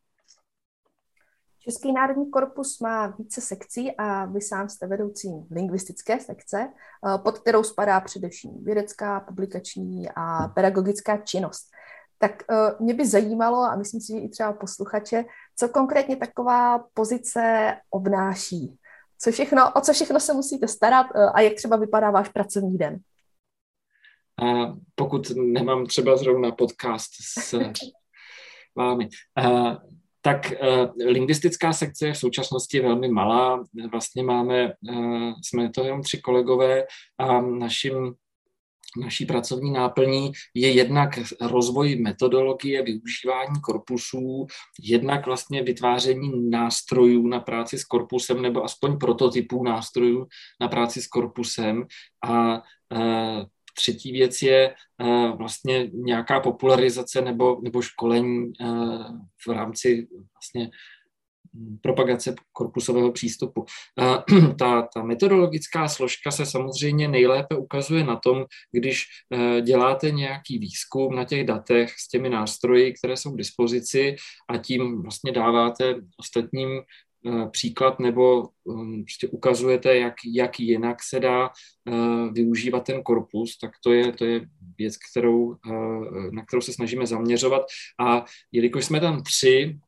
Český 1.59 1.93
národní 1.93 2.31
korpus 2.31 2.81
má 2.81 3.07
více 3.07 3.41
sekcí 3.41 3.97
a 3.97 4.25
vy 4.25 4.41
sám 4.41 4.69
jste 4.69 4.87
vedoucím 4.87 5.47
lingvistické 5.51 6.21
sekce, 6.21 6.59
eh, 6.69 7.19
pod 7.19 7.39
kterou 7.39 7.63
spadá 7.63 8.01
především 8.01 8.65
vědecká, 8.65 9.21
publikační 9.21 10.09
a 10.17 10.49
pedagogická 10.49 11.17
činnost 11.17 11.71
tak 12.21 12.43
uh, 12.51 12.85
mě 12.87 12.95
by 12.95 13.07
zajímalo, 13.07 13.59
a 13.59 13.77
myslím 13.77 14.01
si, 14.01 14.13
že 14.13 14.19
i 14.19 14.29
třeba 14.29 14.53
posluchače, 14.53 15.25
co 15.57 15.69
konkrétně 15.69 16.17
taková 16.17 16.85
pozice 16.95 17.75
obnáší. 17.91 18.79
Co 19.19 19.33
všechno, 19.33 19.73
o 19.73 19.81
co 19.81 19.93
všechno 19.93 20.21
se 20.21 20.33
musíte 20.33 20.69
starat 20.69 21.07
uh, 21.15 21.31
a 21.35 21.41
jak 21.41 21.55
třeba 21.55 21.77
vypadá 21.77 22.11
váš 22.11 22.29
pracovní 22.29 22.79
den? 22.79 22.99
A 24.41 24.75
pokud 24.95 25.31
nemám 25.37 25.87
třeba 25.87 26.17
zrovna 26.17 26.53
podcast 26.53 27.11
s 27.21 27.59
vámi, 28.77 29.09
uh, 29.45 29.77
tak 30.23 30.53
uh, 30.53 31.07
lingvistická 31.07 31.73
sekce 31.73 32.07
je 32.07 32.13
v 32.13 32.19
současnosti 32.19 32.81
velmi 32.81 33.09
malá. 33.09 33.65
Vlastně 33.91 34.23
máme, 34.23 34.73
uh, 34.91 35.33
jsme 35.45 35.71
to 35.71 35.85
jenom 35.85 36.03
tři 36.03 36.21
kolegové 36.21 36.85
a 37.19 37.41
naším 37.41 38.15
naší 38.97 39.27
pracovní 39.27 39.73
náplní 39.73 40.33
je 40.55 40.73
jednak 40.73 41.19
rozvoj 41.41 41.97
metodologie 41.97 42.83
využívání 42.83 43.61
korpusů, 43.61 44.47
jednak 44.83 45.27
vlastně 45.27 45.63
vytváření 45.63 46.51
nástrojů 46.51 47.27
na 47.27 47.41
práci 47.41 47.79
s 47.79 47.85
korpusem 47.85 48.43
nebo 48.43 48.65
aspoň 48.65 48.99
prototypů 48.99 49.65
nástrojů 49.65 50.27
na 50.61 50.69
práci 50.69 51.03
s 51.03 51.07
korpusem 51.07 51.87
a 52.25 52.55
e, 52.57 52.61
třetí 53.75 54.13
věc 54.13 54.43
je 54.43 54.69
e, 54.69 54.75
vlastně 55.37 55.91
nějaká 55.93 56.41
popularizace 56.41 57.21
nebo, 57.21 57.61
nebo 57.63 57.83
školení 57.83 58.53
e, 58.61 58.67
v 59.47 59.53
rámci 59.53 60.09
vlastně 60.35 60.71
propagace 61.83 62.35
korpusového 62.53 63.13
přístupu. 63.13 63.65
Ta, 64.59 64.83
ta 64.95 65.03
metodologická 65.03 65.89
složka 65.89 66.31
se 66.31 66.47
samozřejmě 66.47 67.09
nejlépe 67.09 67.57
ukazuje 67.57 68.05
na 68.05 68.17
tom, 68.17 68.45
když 68.73 69.05
eh, 69.35 69.61
děláte 69.61 70.11
nějaký 70.11 70.59
výzkum 70.59 71.15
na 71.15 71.25
těch 71.25 71.47
datech 71.47 71.91
s 71.99 72.09
těmi 72.09 72.31
nástroji, 72.31 72.93
které 72.93 73.17
jsou 73.17 73.33
k 73.35 73.39
dispozici 73.39 74.17
a 74.49 74.57
tím 74.57 75.03
vlastně 75.03 75.33
dáváte 75.33 75.95
ostatním 76.17 76.69
eh, 76.79 76.83
příklad 77.51 78.01
nebo 78.01 78.49
um, 78.65 79.05
prostě 79.05 79.29
ukazujete, 79.29 79.97
jak, 79.97 80.15
jak 80.35 80.61
jinak 80.61 81.03
se 81.03 81.21
dá 81.21 81.49
uh, 81.49 82.33
využívat 82.33 82.85
ten 82.85 83.03
korpus, 83.03 83.59
tak 83.59 83.71
to 83.85 83.93
je, 83.93 84.13
to 84.13 84.25
je 84.25 84.41
věc, 84.79 84.95
kterou, 85.11 85.47
uh, 85.47 86.33
na 86.33 86.45
kterou 86.45 86.61
se 86.61 86.73
snažíme 86.73 87.07
zaměřovat. 87.07 87.63
A 88.01 88.25
jelikož 88.53 88.85
jsme 88.85 89.01
tam 89.01 89.23
tři 89.23 89.79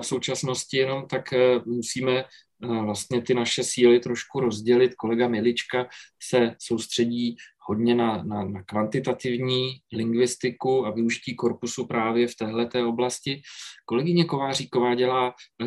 v 0.00 0.02
současnosti 0.02 0.76
jenom, 0.76 1.06
tak 1.06 1.32
eh, 1.32 1.60
musíme 1.66 2.12
eh, 2.12 2.24
vlastně 2.66 3.22
ty 3.22 3.34
naše 3.34 3.64
síly 3.64 4.00
trošku 4.00 4.40
rozdělit. 4.40 4.94
Kolega 4.94 5.28
Milička 5.28 5.88
se 6.22 6.54
soustředí 6.58 7.36
hodně 7.68 7.94
na, 7.94 8.22
na, 8.22 8.44
na 8.44 8.62
kvantitativní 8.62 9.80
lingvistiku 9.92 10.86
a 10.86 10.90
využití 10.90 11.34
korpusu 11.34 11.86
právě 11.86 12.28
v 12.28 12.34
této 12.34 12.88
oblasti. 12.88 13.42
Kolegyně 13.84 14.24
Kováříková 14.24 14.94
dělá 14.94 15.34
eh, 15.62 15.66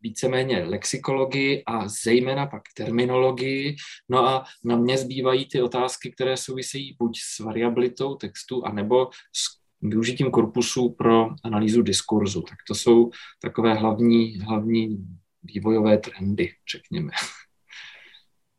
víceméně 0.00 0.64
lexikologii 0.64 1.62
a 1.66 1.88
zejména 1.88 2.46
pak 2.46 2.62
terminologii. 2.76 3.76
No 4.08 4.28
a 4.28 4.44
na 4.64 4.76
mě 4.76 4.98
zbývají 4.98 5.48
ty 5.48 5.62
otázky, 5.62 6.10
které 6.10 6.36
souvisejí 6.36 6.96
buď 6.98 7.18
s 7.18 7.38
variabilitou 7.38 8.14
textu, 8.14 8.64
anebo 8.64 9.08
s 9.32 9.60
využitím 9.82 10.30
korpusu 10.30 10.88
pro 10.88 11.28
analýzu 11.44 11.82
diskurzu. 11.82 12.42
Tak 12.42 12.58
to 12.68 12.74
jsou 12.74 13.10
takové 13.42 13.74
hlavní, 13.74 14.38
hlavní 14.38 14.98
vývojové 15.42 15.98
trendy, 15.98 16.52
řekněme. 16.72 17.10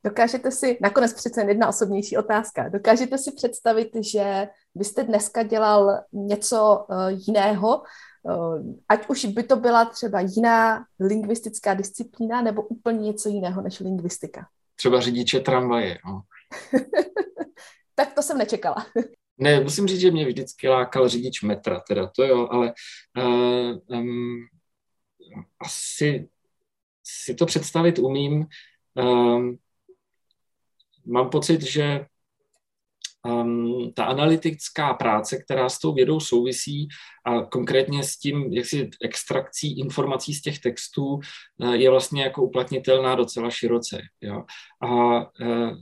Dokážete 0.05 0.51
si, 0.51 0.77
nakonec 0.81 1.13
přece 1.13 1.41
jedna 1.47 1.67
osobnější 1.67 2.17
otázka, 2.17 2.69
dokážete 2.69 3.17
si 3.17 3.31
představit, 3.31 3.89
že 4.13 4.47
byste 4.75 5.03
dneska 5.03 5.43
dělal 5.43 5.99
něco 6.13 6.85
uh, 6.89 6.95
jiného, 7.27 7.83
ať 8.89 9.09
už 9.09 9.25
by 9.25 9.43
to 9.43 9.55
byla 9.55 9.85
třeba 9.85 10.19
jiná 10.19 10.85
lingvistická 10.99 11.73
disciplína 11.73 12.41
nebo 12.41 12.61
úplně 12.61 12.99
něco 12.99 13.29
jiného 13.29 13.61
než 13.61 13.79
lingvistika? 13.79 14.47
Třeba 14.75 15.01
řidiče 15.01 15.39
tramvaje. 15.39 15.97
No. 16.05 16.21
tak 17.95 18.13
to 18.13 18.21
jsem 18.21 18.37
nečekala. 18.37 18.85
Ne, 19.37 19.59
musím 19.59 19.87
říct, 19.87 19.99
že 19.99 20.11
mě 20.11 20.25
vždycky 20.25 20.67
lákal 20.67 21.09
řidič 21.09 21.41
metra, 21.41 21.79
teda 21.87 22.07
to 22.15 22.23
jo, 22.23 22.47
ale 22.51 22.73
uh, 23.17 23.97
um, 23.99 24.47
asi 25.59 26.29
si 27.03 27.35
to 27.35 27.45
představit 27.45 27.99
umím. 27.99 28.45
Um, 28.93 29.57
mám 31.05 31.29
pocit, 31.29 31.61
že 31.61 32.05
um, 33.25 33.91
ta 33.93 34.05
analytická 34.05 34.93
práce, 34.93 35.37
která 35.37 35.69
s 35.69 35.79
tou 35.79 35.93
vědou 35.93 36.19
souvisí 36.19 36.87
a 37.25 37.41
konkrétně 37.41 38.03
s 38.03 38.17
tím, 38.17 38.53
jak 38.53 38.65
si 38.65 38.89
extrakcí 39.03 39.79
informací 39.79 40.33
z 40.33 40.41
těch 40.41 40.59
textů, 40.59 41.05
uh, 41.05 41.73
je 41.73 41.89
vlastně 41.89 42.23
jako 42.23 42.43
uplatnitelná 42.43 43.15
docela 43.15 43.49
široce. 43.49 44.01
Jo? 44.21 44.43
A 44.81 44.87
uh, 45.19 45.77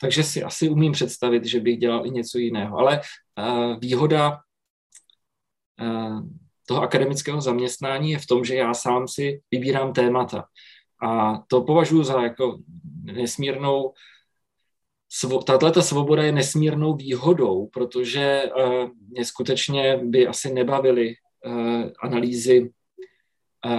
takže 0.00 0.22
si 0.22 0.42
asi 0.42 0.68
umím 0.68 0.92
představit, 0.92 1.44
že 1.44 1.60
bych 1.60 1.78
dělal 1.78 2.06
i 2.06 2.10
něco 2.10 2.38
jiného. 2.38 2.78
Ale 2.78 3.00
uh, 3.38 3.80
výhoda 3.80 4.38
uh, 5.80 6.20
toho 6.66 6.82
akademického 6.82 7.40
zaměstnání 7.40 8.10
je 8.10 8.18
v 8.18 8.26
tom, 8.26 8.44
že 8.44 8.54
já 8.54 8.74
sám 8.74 9.08
si 9.08 9.40
vybírám 9.50 9.92
témata. 9.92 10.44
A 11.02 11.38
to 11.48 11.62
považuji 11.62 12.02
za 12.04 12.22
jako 12.22 12.58
nesmírnou 13.02 13.92
tato 15.44 15.82
svoboda 15.82 16.22
je 16.22 16.32
nesmírnou 16.32 16.94
výhodou, 16.94 17.66
protože 17.66 18.42
uh, 18.56 18.88
mě 19.08 19.24
skutečně 19.24 20.00
by 20.02 20.26
asi 20.26 20.54
nebavily 20.54 21.14
uh, 21.46 21.84
analýzy 22.02 22.70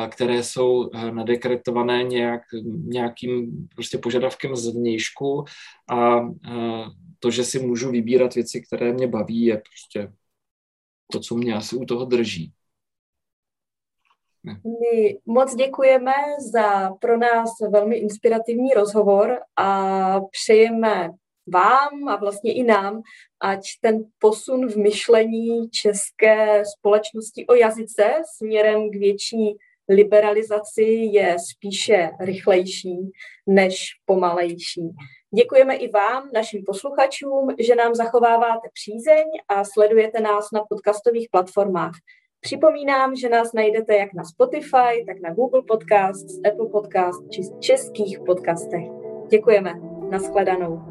které 0.10 0.44
jsou 0.44 0.90
eh, 0.94 1.12
nadekretované 1.12 2.04
nějak, 2.04 2.42
nějakým 2.84 3.68
prostě 3.76 3.98
požadavkem 3.98 4.56
zvnějšku 4.56 5.46
a 5.92 6.20
eh, 6.20 6.86
to, 7.20 7.32
že 7.32 7.44
si 7.44 7.60
můžu 7.60 7.92
vybírat 7.92 8.36
věci, 8.36 8.62
které 8.62 8.94
mě 8.94 9.08
baví, 9.08 9.46
je 9.46 9.58
prostě 9.58 10.14
to, 11.12 11.20
co 11.20 11.36
mě 11.36 11.56
asi 11.56 11.76
u 11.76 11.86
toho 11.86 12.06
drží. 12.06 12.54
My 14.44 15.20
moc 15.26 15.56
děkujeme 15.56 16.14
za 16.52 16.92
pro 16.92 17.18
nás 17.18 17.50
velmi 17.70 17.96
inspirativní 17.96 18.70
rozhovor 18.74 19.40
a 19.58 20.20
přejeme 20.22 21.10
vám 21.48 22.08
a 22.08 22.16
vlastně 22.16 22.54
i 22.54 22.64
nám, 22.64 23.02
ať 23.40 23.62
ten 23.82 24.04
posun 24.20 24.68
v 24.68 24.76
myšlení 24.76 25.70
české 25.70 26.64
společnosti 26.66 27.48
o 27.48 27.54
jazyce 27.54 28.14
směrem 28.38 28.92
k 28.92 28.96
větší 28.96 29.58
liberalizaci 29.90 30.84
je 31.12 31.36
spíše 31.52 32.10
rychlejší 32.20 33.12
než 33.48 33.86
pomalejší. 34.06 34.90
Děkujeme 35.36 35.76
i 35.76 35.90
vám, 35.90 36.30
našim 36.34 36.64
posluchačům, 36.66 37.48
že 37.60 37.76
nám 37.76 37.96
zachováváte 37.96 38.68
přízeň 38.74 39.26
a 39.48 39.64
sledujete 39.64 40.22
nás 40.22 40.52
na 40.54 40.62
podcastových 40.70 41.28
platformách. 41.32 41.94
Připomínám, 42.40 43.16
že 43.16 43.30
nás 43.30 43.54
najdete 43.54 43.96
jak 43.96 44.14
na 44.14 44.24
Spotify, 44.24 45.06
tak 45.08 45.20
na 45.22 45.34
Google 45.34 45.62
Podcast, 45.68 46.26
Apple 46.48 46.70
Podcast 46.72 47.30
či 47.30 47.42
českých 47.60 48.20
podcastech. 48.20 48.84
Děkujeme. 49.30 49.74
Naschledanou. 50.10 50.91